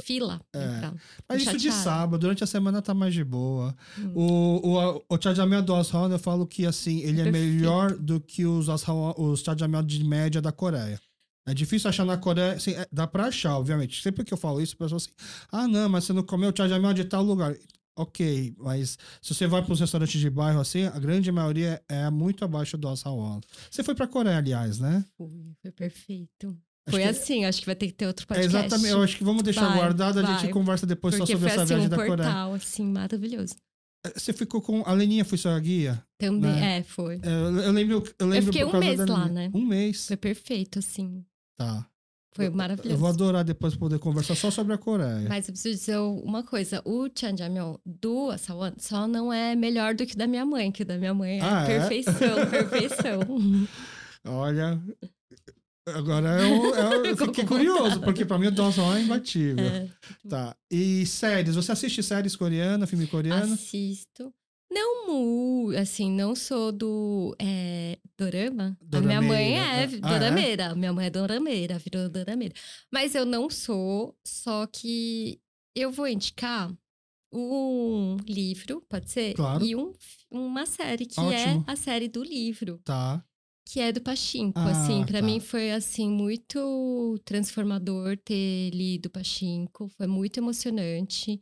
fila. 0.02 0.40
É. 0.52 0.90
Mas 1.28 1.42
isso 1.42 1.56
de 1.56 1.70
sábado, 1.70 2.20
durante 2.20 2.42
a 2.42 2.46
semana 2.46 2.82
tá 2.82 2.92
mais 2.92 3.14
de 3.14 3.22
boa. 3.22 3.74
Hum. 3.98 4.12
O, 4.14 4.68
o, 4.68 5.04
o 5.08 5.22
Chajamel 5.22 5.62
do 5.62 5.74
Ashon, 5.74 6.10
eu 6.10 6.18
falo 6.18 6.46
que 6.46 6.66
assim, 6.66 7.00
ele 7.00 7.20
é, 7.20 7.28
é 7.28 7.30
melhor 7.30 7.96
do 7.96 8.20
que 8.20 8.44
os, 8.44 8.68
os 8.68 9.40
Chajamel 9.40 9.82
de 9.82 10.02
média 10.04 10.40
da 10.42 10.50
Coreia. 10.50 11.00
É 11.46 11.52
difícil 11.52 11.90
achar 11.90 12.06
na 12.06 12.16
Coreia, 12.16 12.52
assim, 12.54 12.72
é, 12.72 12.86
dá 12.90 13.06
pra 13.06 13.26
achar, 13.26 13.58
obviamente. 13.58 14.02
Sempre 14.02 14.24
que 14.24 14.32
eu 14.32 14.38
falo 14.38 14.60
isso, 14.60 14.74
a 14.74 14.78
pessoa 14.78 14.96
assim, 14.96 15.10
ah, 15.52 15.68
não, 15.68 15.88
mas 15.88 16.04
você 16.04 16.12
não 16.12 16.22
comeu 16.22 16.50
o 16.50 16.56
Chajamel 16.56 16.94
de 16.94 17.04
tal 17.04 17.22
lugar. 17.22 17.54
Ok, 17.96 18.52
mas 18.58 18.98
se 19.22 19.32
você 19.32 19.46
vai 19.46 19.62
para 19.62 19.72
os 19.72 19.78
restaurantes 19.78 20.20
de 20.20 20.28
bairro 20.28 20.58
assim, 20.58 20.84
a 20.84 20.98
grande 20.98 21.30
maioria 21.30 21.80
é 21.88 22.10
muito 22.10 22.44
abaixo 22.44 22.76
do 22.76 22.88
Asawan. 22.88 23.40
Você 23.70 23.84
foi 23.84 23.94
para 23.94 24.08
Coreia, 24.08 24.38
aliás, 24.38 24.80
né? 24.80 25.04
Fui, 25.16 25.54
foi 25.62 25.70
perfeito. 25.70 26.58
Foi 26.88 27.00
que... 27.00 27.08
assim, 27.08 27.44
acho 27.44 27.60
que 27.60 27.66
vai 27.66 27.74
ter 27.74 27.86
que 27.86 27.94
ter 27.94 28.06
outro 28.06 28.26
podcast. 28.26 28.54
É 28.54 28.60
exatamente, 28.60 28.92
eu 28.92 29.02
acho 29.02 29.16
que 29.16 29.24
vamos 29.24 29.42
deixar 29.42 29.68
vai, 29.68 29.78
guardado, 29.78 30.18
a 30.18 30.22
vai. 30.22 30.38
gente 30.38 30.52
conversa 30.52 30.86
depois 30.86 31.14
Porque 31.16 31.32
só 31.32 31.38
sobre 31.38 31.50
essa 31.50 31.62
assim, 31.62 31.68
viagem 31.68 31.86
um 31.86 31.90
da 31.90 31.96
portal, 31.96 32.16
Coreia. 32.16 32.56
assim, 32.56 32.86
maravilhoso. 32.86 33.54
É, 34.06 34.10
você 34.18 34.32
ficou 34.32 34.60
com. 34.60 34.82
A 34.84 34.92
Leninha 34.92 35.24
foi 35.24 35.38
sua 35.38 35.58
guia? 35.58 36.04
Também, 36.18 36.50
né? 36.50 36.78
é, 36.78 36.82
foi. 36.82 37.20
É, 37.22 37.66
eu 37.66 37.72
lembro. 37.72 38.04
Eu, 38.18 38.26
lembro 38.26 38.36
eu 38.36 38.52
fiquei 38.52 38.64
um 38.64 38.78
mês 38.78 38.98
lá, 39.00 39.28
né? 39.28 39.50
Um 39.54 39.64
mês. 39.64 40.06
Foi 40.06 40.16
perfeito, 40.16 40.78
assim. 40.78 41.24
Tá. 41.56 41.86
Foi 42.34 42.50
maravilhoso. 42.50 42.96
Eu 42.96 42.98
vou 42.98 43.08
adorar 43.08 43.44
depois 43.44 43.76
poder 43.76 44.00
conversar 44.00 44.34
só 44.34 44.50
sobre 44.50 44.74
a 44.74 44.78
Coreia. 44.78 45.28
Mas 45.28 45.46
eu 45.46 45.52
preciso 45.52 45.78
dizer 45.78 45.98
uma 45.98 46.42
coisa: 46.42 46.82
o 46.84 47.08
Chanjamyeon 47.08 47.76
do 47.86 48.30
Asawan 48.30 48.74
só 48.76 49.06
não 49.06 49.32
é 49.32 49.54
melhor 49.54 49.94
do 49.94 50.04
que 50.04 50.14
o 50.14 50.18
da 50.18 50.26
minha 50.26 50.44
mãe, 50.44 50.72
que 50.72 50.82
o 50.82 50.86
da 50.86 50.98
minha 50.98 51.14
mãe 51.14 51.38
é 51.38 51.42
ah, 51.42 51.64
perfeição, 51.64 52.38
é? 52.38 52.46
perfeição. 52.46 53.20
Olha, 54.26 54.82
Agora 55.86 56.40
eu, 56.40 56.74
eu, 56.74 57.04
eu 57.04 57.16
fiquei 57.26 57.44
curioso, 57.44 58.00
porque 58.00 58.24
pra 58.24 58.38
mim 58.38 58.46
o 58.46 58.50
Dawson 58.50 58.94
é 58.96 59.02
imbatível. 59.02 59.64
É. 59.64 59.90
Tá. 60.28 60.56
E 60.70 61.04
séries? 61.04 61.54
Você 61.54 61.72
assiste 61.72 62.02
séries 62.02 62.34
coreanas, 62.34 62.88
filme 62.88 63.06
coreano? 63.06 63.52
Assisto. 63.52 64.32
Não 64.70 65.06
mu, 65.06 65.76
assim, 65.76 66.10
não 66.10 66.34
sou 66.34 66.72
do 66.72 67.36
é, 67.38 67.98
dorama. 68.18 68.76
A 68.92 69.00
minha 69.00 69.20
mãe 69.20 69.58
é 69.58 69.84
ah, 70.02 70.18
dorameira. 70.18 70.64
É? 70.64 70.74
Minha 70.74 70.92
mãe 70.92 71.06
é 71.06 71.10
dorameira, 71.10 71.78
virou 71.78 72.08
dorameira. 72.08 72.54
Mas 72.90 73.14
eu 73.14 73.26
não 73.26 73.50
sou, 73.50 74.16
só 74.26 74.66
que 74.66 75.38
eu 75.76 75.92
vou 75.92 76.08
indicar 76.08 76.72
um 77.30 78.16
livro, 78.26 78.82
pode 78.88 79.10
ser? 79.10 79.34
Claro. 79.34 79.64
E 79.64 79.76
um, 79.76 79.92
uma 80.30 80.64
série, 80.64 81.04
que 81.04 81.20
Ótimo. 81.20 81.64
é 81.68 81.72
a 81.72 81.76
série 81.76 82.08
do 82.08 82.24
livro. 82.24 82.80
Tá 82.84 83.22
que 83.66 83.80
é 83.80 83.90
do 83.90 84.00
Pachinko, 84.00 84.58
ah, 84.58 84.70
assim, 84.70 85.04
para 85.04 85.20
tá. 85.20 85.26
mim 85.26 85.40
foi 85.40 85.72
assim 85.72 86.08
muito 86.08 87.18
transformador 87.24 88.16
ter 88.18 88.70
lido 88.70 89.08
Pachinko, 89.08 89.88
foi 89.88 90.06
muito 90.06 90.38
emocionante. 90.38 91.40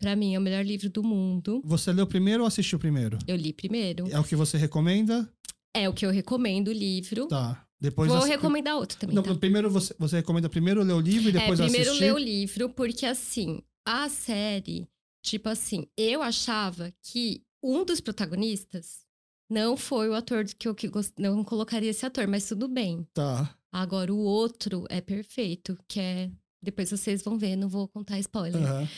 Para 0.00 0.14
mim 0.14 0.34
é 0.34 0.38
o 0.38 0.42
melhor 0.42 0.64
livro 0.64 0.88
do 0.88 1.02
mundo. 1.02 1.60
Você 1.64 1.92
leu 1.92 2.06
primeiro 2.06 2.42
ou 2.42 2.46
assistiu 2.46 2.78
primeiro? 2.78 3.18
Eu 3.26 3.36
li 3.36 3.52
primeiro. 3.52 4.08
É 4.10 4.18
o 4.18 4.24
que 4.24 4.36
você 4.36 4.56
recomenda? 4.56 5.28
É 5.74 5.88
o 5.88 5.92
que 5.92 6.06
eu 6.06 6.10
recomendo 6.10 6.68
o 6.68 6.72
livro. 6.72 7.26
Tá. 7.26 7.66
Depois 7.80 8.10
Vou 8.10 8.24
recomendar 8.24 8.76
outro 8.76 8.98
também. 8.98 9.14
Não, 9.14 9.22
tá? 9.22 9.34
primeiro 9.34 9.70
você, 9.70 9.94
você 9.98 10.16
recomenda 10.16 10.48
primeiro 10.48 10.82
ler 10.82 10.94
o 10.94 11.00
livro 11.00 11.28
e 11.28 11.36
é, 11.36 11.40
depois 11.40 11.60
é, 11.60 11.64
primeiro 11.64 11.90
assistir? 11.90 12.04
ler 12.04 12.14
o 12.14 12.18
livro, 12.18 12.68
porque 12.70 13.06
assim, 13.06 13.60
a 13.84 14.08
série, 14.08 14.88
tipo 15.22 15.48
assim, 15.48 15.86
eu 15.96 16.22
achava 16.22 16.92
que 17.02 17.42
um 17.62 17.84
dos 17.84 18.00
protagonistas 18.00 19.07
não 19.50 19.76
foi 19.76 20.08
o 20.08 20.14
ator 20.14 20.44
que 20.44 20.68
eu 20.68 20.74
que 20.74 20.88
gost... 20.88 21.12
não 21.18 21.42
colocaria 21.42 21.90
esse 21.90 22.04
ator, 22.04 22.26
mas 22.26 22.46
tudo 22.46 22.68
bem. 22.68 23.06
Tá. 23.14 23.56
Agora 23.72 24.12
o 24.12 24.18
outro 24.18 24.84
é 24.88 25.00
perfeito, 25.00 25.78
que 25.86 26.00
é. 26.00 26.30
Depois 26.62 26.90
vocês 26.90 27.22
vão 27.22 27.38
ver, 27.38 27.56
não 27.56 27.68
vou 27.68 27.86
contar 27.86 28.18
spoiler. 28.18 28.60
Uhum. 28.60 28.88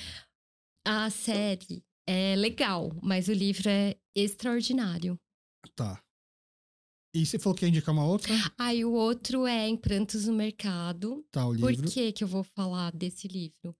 A 0.86 1.10
série 1.10 1.84
é 2.08 2.34
legal, 2.34 2.90
mas 3.02 3.28
o 3.28 3.32
livro 3.32 3.68
é 3.68 3.96
extraordinário. 4.14 5.18
Tá. 5.76 6.02
E 7.14 7.26
você 7.26 7.38
falou 7.38 7.56
que 7.56 7.64
ia 7.64 7.68
indicar 7.68 7.92
uma 7.92 8.06
outra? 8.06 8.32
Aí 8.56 8.84
o 8.84 8.92
outro 8.92 9.46
é 9.46 9.68
Em 9.68 9.76
Prantos 9.76 10.26
no 10.26 10.32
Mercado. 10.32 11.24
Tá, 11.30 11.46
o 11.46 11.52
livro. 11.52 11.82
Por 11.82 11.92
que, 11.92 12.12
que 12.12 12.24
eu 12.24 12.28
vou 12.28 12.44
falar 12.44 12.92
desse 12.92 13.26
livro? 13.26 13.76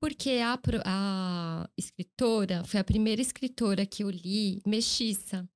Porque 0.00 0.40
a, 0.42 0.58
a 0.86 1.70
escritora 1.76 2.64
foi 2.64 2.80
a 2.80 2.84
primeira 2.84 3.20
escritora 3.20 3.84
que 3.84 4.02
eu 4.02 4.10
li 4.10 4.62
mexiça. 4.66 5.46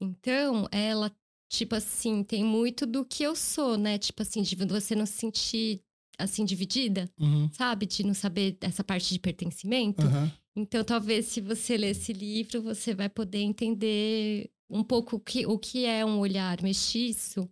Então, 0.00 0.68
ela, 0.70 1.14
tipo 1.50 1.74
assim, 1.74 2.22
tem 2.22 2.44
muito 2.44 2.86
do 2.86 3.04
que 3.04 3.22
eu 3.22 3.34
sou, 3.34 3.76
né? 3.76 3.98
Tipo 3.98 4.22
assim, 4.22 4.42
de 4.42 4.54
você 4.54 4.94
não 4.94 5.06
se 5.06 5.12
sentir 5.12 5.82
assim 6.18 6.44
dividida, 6.44 7.08
uhum. 7.18 7.48
sabe? 7.52 7.86
De 7.86 8.04
não 8.04 8.14
saber 8.14 8.56
essa 8.60 8.82
parte 8.82 9.12
de 9.12 9.20
pertencimento. 9.20 10.04
Uhum. 10.04 10.30
Então, 10.56 10.82
talvez 10.82 11.26
se 11.26 11.40
você 11.40 11.76
ler 11.76 11.90
esse 11.90 12.12
livro, 12.12 12.60
você 12.60 12.94
vai 12.94 13.08
poder 13.08 13.38
entender 13.38 14.50
um 14.68 14.82
pouco 14.82 15.16
o 15.16 15.20
que, 15.20 15.46
o 15.46 15.58
que 15.58 15.84
é 15.84 16.04
um 16.04 16.18
olhar 16.18 16.60
mestiço 16.62 17.48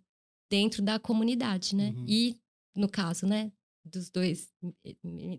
dentro 0.49 0.81
da 0.81 0.99
comunidade, 0.99 1.75
né? 1.75 1.93
Uhum. 1.95 2.05
E, 2.07 2.37
no 2.75 2.89
caso, 2.89 3.25
né, 3.25 3.51
dos 3.85 4.09
dois, 4.09 4.53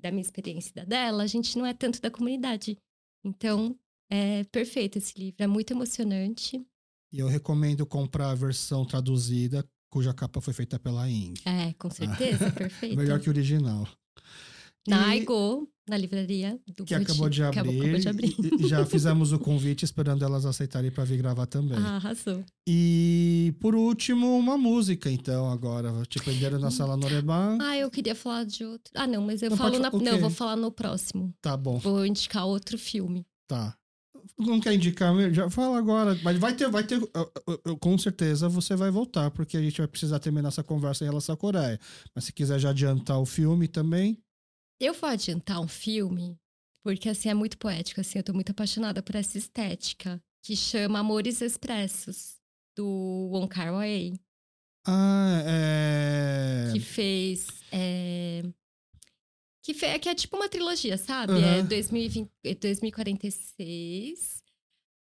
da 0.00 0.10
minha 0.10 0.22
experiência 0.22 0.70
e 0.70 0.74
da 0.74 0.84
dela, 0.84 1.22
a 1.22 1.26
gente 1.26 1.56
não 1.58 1.66
é 1.66 1.74
tanto 1.74 2.00
da 2.00 2.10
comunidade. 2.10 2.78
Então, 3.22 3.78
é 4.10 4.44
perfeito 4.44 4.96
esse 4.96 5.18
livro, 5.18 5.42
é 5.42 5.46
muito 5.46 5.72
emocionante. 5.72 6.64
E 7.12 7.18
eu 7.18 7.26
recomendo 7.26 7.86
comprar 7.86 8.30
a 8.30 8.34
versão 8.34 8.84
traduzida, 8.84 9.64
cuja 9.90 10.12
capa 10.12 10.40
foi 10.40 10.52
feita 10.52 10.78
pela 10.78 11.08
Ing. 11.08 11.34
É, 11.44 11.72
com 11.74 11.90
certeza, 11.90 12.50
perfeito. 12.52 12.96
Melhor 12.96 13.18
que 13.20 13.28
o 13.28 13.32
original. 13.32 13.88
Naigo, 14.86 15.68
na 15.88 15.96
livraria 15.96 16.58
do 16.76 16.84
Que 16.84 16.94
acabou 16.94 17.28
de 17.28 17.42
abrir. 17.42 17.60
Acabou 17.60 17.98
de 17.98 18.08
abrir. 18.08 18.36
E, 18.58 18.68
já 18.68 18.84
fizemos 18.86 19.32
o 19.32 19.38
convite 19.38 19.84
esperando 19.84 20.24
elas 20.24 20.46
aceitarem 20.46 20.90
para 20.90 21.04
vir 21.04 21.18
gravar 21.18 21.46
também. 21.46 21.78
Ah, 21.78 21.96
arrasou. 21.96 22.42
E 22.66 23.54
por 23.60 23.74
último, 23.74 24.38
uma 24.38 24.56
música, 24.56 25.10
então, 25.10 25.50
agora. 25.50 25.92
Te 26.06 26.18
prenderam 26.20 26.58
na 26.58 26.70
sala 26.70 26.96
Noreban. 26.96 27.58
Ah, 27.60 27.76
eu 27.76 27.90
queria 27.90 28.14
falar 28.14 28.44
de 28.44 28.64
outro. 28.64 28.92
Ah, 28.94 29.06
não, 29.06 29.22
mas 29.22 29.42
eu 29.42 29.50
não 29.50 29.56
falo 29.56 29.78
na. 29.78 29.90
Não, 29.90 30.12
eu 30.12 30.20
vou 30.20 30.30
falar 30.30 30.56
no 30.56 30.70
próximo. 30.70 31.34
Tá 31.40 31.56
bom. 31.56 31.78
Vou 31.78 32.04
indicar 32.06 32.46
outro 32.46 32.78
filme. 32.78 33.26
Tá. 33.46 33.76
Não 34.36 34.60
quer 34.60 34.74
indicar, 34.74 35.14
já 35.32 35.48
fala 35.48 35.78
agora. 35.78 36.18
Mas 36.22 36.38
vai 36.38 36.54
ter, 36.54 36.68
vai 36.68 36.84
ter. 36.84 36.96
Eu, 36.96 37.32
eu, 37.46 37.62
eu, 37.64 37.76
com 37.78 37.96
certeza 37.96 38.48
você 38.48 38.74
vai 38.74 38.90
voltar, 38.90 39.30
porque 39.30 39.56
a 39.56 39.62
gente 39.62 39.78
vai 39.78 39.88
precisar 39.88 40.18
terminar 40.18 40.48
essa 40.48 40.64
conversa 40.64 41.04
em 41.04 41.08
relação 41.08 41.34
à 41.34 41.38
Coreia. 41.38 41.78
Mas 42.14 42.24
se 42.24 42.32
quiser 42.32 42.58
já 42.58 42.70
adiantar 42.70 43.20
o 43.20 43.26
filme 43.26 43.68
também. 43.68 44.18
Eu 44.80 44.94
vou 44.94 45.08
adiantar 45.08 45.60
um 45.60 45.68
filme, 45.68 46.36
porque 46.84 47.08
assim 47.08 47.28
é 47.28 47.34
muito 47.34 47.58
poético, 47.58 48.00
assim, 48.00 48.18
eu 48.18 48.22
tô 48.24 48.32
muito 48.32 48.50
apaixonada 48.50 49.02
por 49.02 49.16
essa 49.16 49.36
estética, 49.36 50.22
que 50.44 50.54
chama 50.54 51.00
Amores 51.00 51.40
Expressos, 51.40 52.36
do 52.76 53.28
Wong 53.32 53.48
Kar 53.48 53.74
Wai. 53.74 54.14
Ah, 54.86 55.42
é... 55.44 56.70
Que 56.72 56.80
fez... 56.80 57.48
É... 57.72 58.42
Que, 59.74 59.98
que 59.98 60.08
é 60.08 60.14
tipo 60.14 60.34
uma 60.34 60.48
trilogia, 60.48 60.96
sabe? 60.96 61.34
Uhum. 61.34 61.44
É 61.44 61.62
2020, 61.62 62.30
2046, 62.58 64.42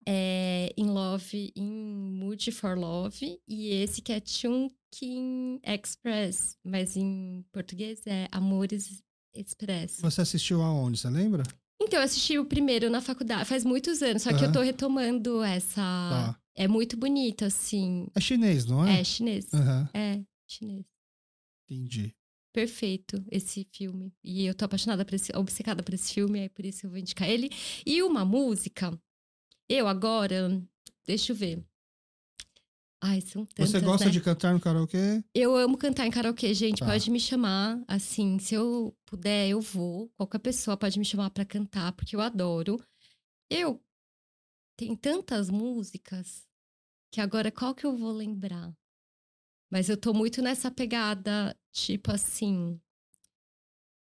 é 0.05 0.73
In 0.77 0.87
Love, 0.87 1.53
In 1.55 2.19
Mood 2.19 2.51
for 2.51 2.77
Love, 2.77 3.41
e 3.47 3.69
esse 3.75 4.03
que 4.03 4.13
é 4.13 4.21
Chungking 4.25 5.61
Express, 5.63 6.57
mas 6.65 6.97
em 6.97 7.45
português 7.53 8.05
é 8.09 8.27
Amores 8.33 9.05
Expresso. 9.33 10.03
Você 10.03 10.21
assistiu 10.23 10.61
aonde, 10.63 10.99
você 10.99 11.11
lembra? 11.11 11.45
Então, 11.81 12.01
eu 12.01 12.05
assisti 12.05 12.37
o 12.37 12.45
primeiro 12.45 12.91
na 12.91 13.01
faculdade, 13.01 13.45
faz 13.45 13.65
muitos 13.65 14.03
anos, 14.03 14.23
só 14.23 14.33
que 14.33 14.45
eu 14.45 14.51
tô 14.51 14.63
retomando 14.63 15.45
essa. 15.45 15.77
Tá. 15.77 16.41
É 16.57 16.67
muito 16.67 16.97
bonito, 16.97 17.45
assim. 17.45 18.09
É 18.17 18.21
chinês, 18.21 18.65
não 18.65 18.85
é? 18.85 19.01
É 19.01 19.05
chinês. 19.05 19.47
Uhum. 19.53 19.89
É, 19.95 20.25
chinês. 20.49 20.85
Entendi. 21.69 22.16
Perfeito 22.57 23.23
esse 23.31 23.69
filme. 23.71 24.15
E 24.25 24.47
eu 24.47 24.55
tô 24.55 24.65
apaixonada 24.65 25.05
por 25.05 25.13
esse, 25.13 25.31
obcecada 25.37 25.83
por 25.83 25.93
esse 25.93 26.15
filme, 26.15 26.41
é 26.41 26.49
por 26.49 26.65
isso 26.65 26.81
que 26.81 26.87
eu 26.87 26.91
vou 26.91 26.99
indicar 26.99 27.29
ele. 27.29 27.51
E 27.85 28.03
uma 28.03 28.25
música, 28.25 28.99
eu 29.69 29.87
agora, 29.87 30.67
deixa 31.07 31.33
eu 31.33 31.37
ver. 31.37 31.63
Ai, 32.99 33.21
são 33.21 33.45
tantas, 33.45 33.73
Você 33.73 33.81
gosta 33.81 34.07
né? 34.07 34.11
de 34.11 34.23
cantar 34.23 34.55
no 34.55 34.61
karaokê? 34.61 35.23
Eu 35.35 35.55
amo 35.55 35.77
cantar 35.77 36.07
em 36.07 36.11
karaokê, 36.11 36.55
gente. 36.55 36.79
Tá. 36.79 36.87
Pode 36.87 37.11
me 37.11 37.21
chamar, 37.21 37.79
assim, 37.87 38.39
se 38.39 38.55
eu 38.55 38.97
puder, 39.05 39.51
eu 39.51 39.61
vou. 39.61 40.11
Qualquer 40.17 40.39
pessoa 40.39 40.79
pode 40.79 40.99
me 40.99 41.05
chamar 41.05 41.29
para 41.29 41.45
cantar, 41.45 41.93
porque 41.93 42.17
eu 42.17 42.23
adoro. 42.23 42.83
Eu 43.51 43.85
tem 44.79 44.97
tantas 44.97 45.51
músicas 45.51 46.49
que 47.13 47.21
agora 47.21 47.53
qual 47.53 47.75
que 47.75 47.85
eu 47.85 47.95
vou 47.95 48.13
lembrar? 48.13 48.75
Mas 49.71 49.89
eu 49.89 49.97
tô 49.97 50.15
muito 50.15 50.41
nessa 50.41 50.71
pegada, 50.71 51.57
tipo 51.73 52.13
assim, 52.13 52.81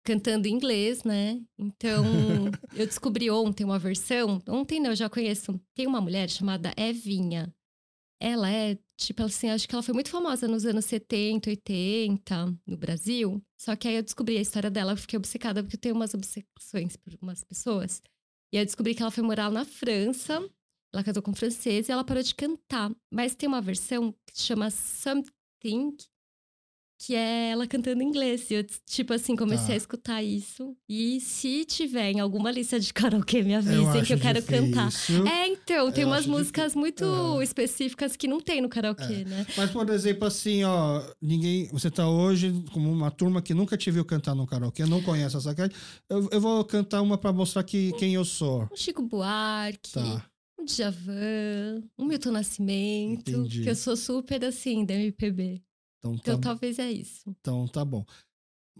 cantando 0.05 0.49
em 0.49 0.53
inglês, 0.53 1.05
né? 1.05 1.41
Então, 1.57 2.05
eu 2.75 2.87
descobri 2.87 3.31
ontem 3.31 3.65
uma 3.65 3.79
versão, 3.79 4.43
ontem 4.49 4.81
não, 4.81 4.91
eu 4.91 4.97
já 4.97 5.09
conheço. 5.09 5.61
Tem 5.75 5.87
uma 5.87 6.01
mulher 6.01 6.29
chamada 6.29 6.73
Evinha 6.77 7.55
ela 8.23 8.49
é, 8.49 8.79
tipo 8.97 9.21
assim, 9.25 9.51
acho 9.51 9.69
que 9.69 9.75
ela 9.75 9.83
foi 9.83 9.93
muito 9.93 10.09
famosa 10.09 10.47
nos 10.47 10.65
anos 10.65 10.85
70, 10.85 11.51
80 11.51 12.57
no 12.65 12.77
Brasil. 12.77 13.43
Só 13.59 13.75
que 13.75 13.89
aí 13.89 13.97
eu 13.97 14.03
descobri 14.03 14.39
a 14.39 14.41
história 14.41 14.71
dela, 14.71 14.97
fiquei 14.97 15.17
obcecada, 15.17 15.61
porque 15.61 15.75
eu 15.75 15.81
tenho 15.81 15.97
umas 15.97 16.15
obsessões 16.15 16.97
por 16.97 17.13
umas 17.21 17.43
pessoas. 17.43 18.01
E 18.53 18.57
aí 18.57 18.63
eu 18.63 18.67
descobri 18.67 18.95
que 18.95 19.03
ela 19.03 19.11
foi 19.11 19.25
morar 19.25 19.51
na 19.51 19.65
França, 19.65 20.35
ela 20.95 21.03
casou 21.03 21.21
com 21.21 21.33
um 21.33 21.35
francês 21.35 21.89
e 21.89 21.93
ela 21.93 22.05
parou 22.05 22.23
de 22.23 22.33
cantar. 22.33 22.93
Mas 23.13 23.35
tem 23.35 23.49
uma 23.49 23.61
versão 23.61 24.13
que 24.25 24.39
se 24.39 24.45
chama 24.45 24.71
Something, 25.63 25.97
que 26.99 27.15
é 27.15 27.51
ela 27.51 27.67
cantando 27.67 28.03
inglês. 28.03 28.51
E 28.51 28.55
eu, 28.55 28.67
tipo 28.87 29.13
assim, 29.13 29.35
comecei 29.35 29.69
tá. 29.69 29.73
a 29.73 29.77
escutar 29.77 30.23
isso. 30.23 30.77
E 30.89 31.21
se 31.21 31.65
tiver 31.65 32.11
em 32.11 32.21
alguma 32.21 32.51
lista 32.51 32.79
de 32.79 32.93
karaokê, 32.95 33.43
me 33.43 33.55
avisem 33.55 33.99
eu 33.99 34.05
que 34.05 34.13
eu 34.13 34.19
quero 34.19 34.41
difícil. 34.41 34.73
cantar. 34.73 35.33
É, 35.33 35.49
então, 35.49 35.91
tem 35.91 36.03
eu 36.03 36.09
umas 36.09 36.27
músicas 36.27 36.73
difícil. 36.73 36.81
muito 36.81 37.41
é. 37.41 37.45
específicas 37.45 38.17
que 38.17 38.29
não 38.29 38.41
tem 38.41 38.61
no 38.61 38.69
karaokê, 38.69 39.23
é. 39.23 39.25
né? 39.25 39.47
Mas, 39.57 39.71
por 39.71 39.89
exemplo, 39.89 40.27
assim, 40.27 40.65
ó, 40.65 41.03
ninguém. 41.21 41.69
Você 41.73 41.91
tá 41.91 42.09
hoje 42.09 42.65
como 42.73 42.91
uma 42.91 43.11
turma 43.11 43.43
que 43.43 43.55
nunca 43.55 43.77
te 43.77 43.91
viu 43.91 44.05
cantar 44.05 44.35
no 44.35 44.47
karaokê, 44.47 44.85
não 44.85 45.03
conhece 45.03 45.37
essa 45.37 45.55
cara. 45.55 45.73
Eu, 46.09 46.29
eu 46.31 46.41
vou 46.41 46.65
cantar 46.65 47.03
uma 47.03 47.19
para 47.19 47.33
mostrar 47.33 47.63
que, 47.63 47.93
quem 47.95 48.15
eu 48.15 48.25
sou. 48.25 48.69
Um 48.73 48.77
Chico 48.77 49.03
Buarque. 49.03 49.93
Tá. 49.93 50.32
Um 50.63 50.65
Djavan, 50.65 51.83
um 51.99 52.05
Milton 52.05 52.31
Nascimento, 52.31 53.33
Entendi. 53.33 53.65
que 53.65 53.71
eu 53.71 53.75
sou 53.75 53.97
super 53.97 54.45
assim 54.45 54.85
da 54.85 54.95
MPB. 54.95 55.61
Então, 55.99 56.15
então 56.15 56.41
tá... 56.41 56.51
talvez 56.51 56.79
é 56.79 56.89
isso. 56.89 57.35
Então 57.41 57.67
tá 57.67 57.85
bom. 57.85 58.05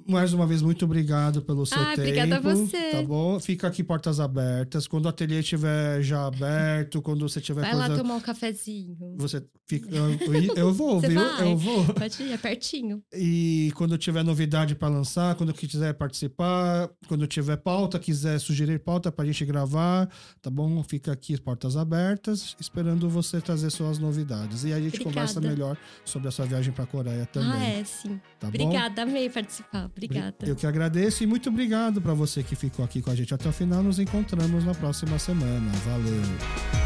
Mais 0.07 0.33
uma 0.33 0.47
vez, 0.47 0.63
muito 0.63 0.85
obrigado 0.85 1.43
pelo 1.43 1.65
seu 1.67 1.79
ah, 1.79 1.91
tempo. 1.91 2.01
Obrigada 2.01 2.37
a 2.37 2.41
você. 2.41 2.91
Tá 2.91 3.03
bom? 3.03 3.39
Fica 3.39 3.69
aqui 3.69 3.85
portas 3.85 4.19
abertas. 4.19 4.87
Quando 4.87 5.07
o 5.07 5.09
ateliê 5.09 5.41
estiver 5.41 6.03
já 6.03 6.27
aberto, 6.27 7.01
quando 7.03 7.29
você 7.29 7.41
tiver 7.41 7.61
Vai 7.61 7.71
coisa... 7.73 7.89
lá 7.89 7.97
tomar 7.97 8.15
um 8.15 8.21
cafezinho. 8.21 8.97
Você 9.17 9.45
fica. 9.67 9.89
Eu, 9.95 10.11
eu 10.57 10.73
vou, 10.75 11.01
viu? 11.01 11.21
Eu 11.21 11.57
vou. 11.57 11.85
Pode 11.95 12.23
ir, 12.23 12.33
é 12.33 12.39
pertinho. 12.39 13.03
E 13.13 13.73
quando 13.77 13.97
tiver 13.99 14.25
novidade 14.25 14.75
para 14.75 14.89
lançar, 14.89 15.35
quando 15.35 15.53
quiser 15.53 15.95
participar, 15.95 16.91
quando 17.07 17.27
tiver 17.27 17.57
pauta, 17.59 17.99
quiser 17.99 18.39
sugerir 18.41 18.79
pauta 18.81 19.13
pra 19.13 19.25
gente 19.25 19.45
gravar, 19.45 20.09
tá 20.41 20.51
bom? 20.51 20.83
Fica 20.83 21.13
aqui 21.13 21.39
portas 21.41 21.77
abertas, 21.77 22.57
esperando 22.59 23.09
você 23.09 23.41
trazer 23.41 23.71
suas 23.71 23.99
novidades. 23.99 24.65
E 24.65 24.69
aí 24.69 24.73
a 24.73 24.77
gente 24.81 25.01
Obrigada. 25.01 25.15
conversa 25.15 25.41
melhor 25.41 25.77
sobre 26.05 26.29
a 26.29 26.31
sua 26.31 26.47
viagem 26.47 26.73
pra 26.73 26.87
Coreia 26.87 27.27
também. 27.27 27.51
Ah, 27.53 27.65
é, 27.65 27.85
sim. 27.85 28.21
Tá 28.41 28.49
Obrigada, 28.49 29.05
bom? 29.05 29.11
amei 29.11 29.29
participar. 29.31 29.82
Obrigada. 29.87 30.37
Eu 30.47 30.57
que 30.57 30.67
agradeço 30.67 31.23
e 31.23 31.27
muito 31.27 31.49
obrigado 31.49 32.01
para 32.01 32.15
você 32.15 32.43
que 32.43 32.55
ficou 32.55 32.85
aqui 32.85 33.01
com 33.01 33.11
a 33.11 33.15
gente 33.15 33.33
até 33.35 33.49
o 33.49 33.53
final. 33.53 33.83
Nos 33.83 33.99
encontramos 33.99 34.65
na 34.65 34.75
próxima 34.75 35.19
semana. 35.19 35.71
Valeu. 35.85 36.82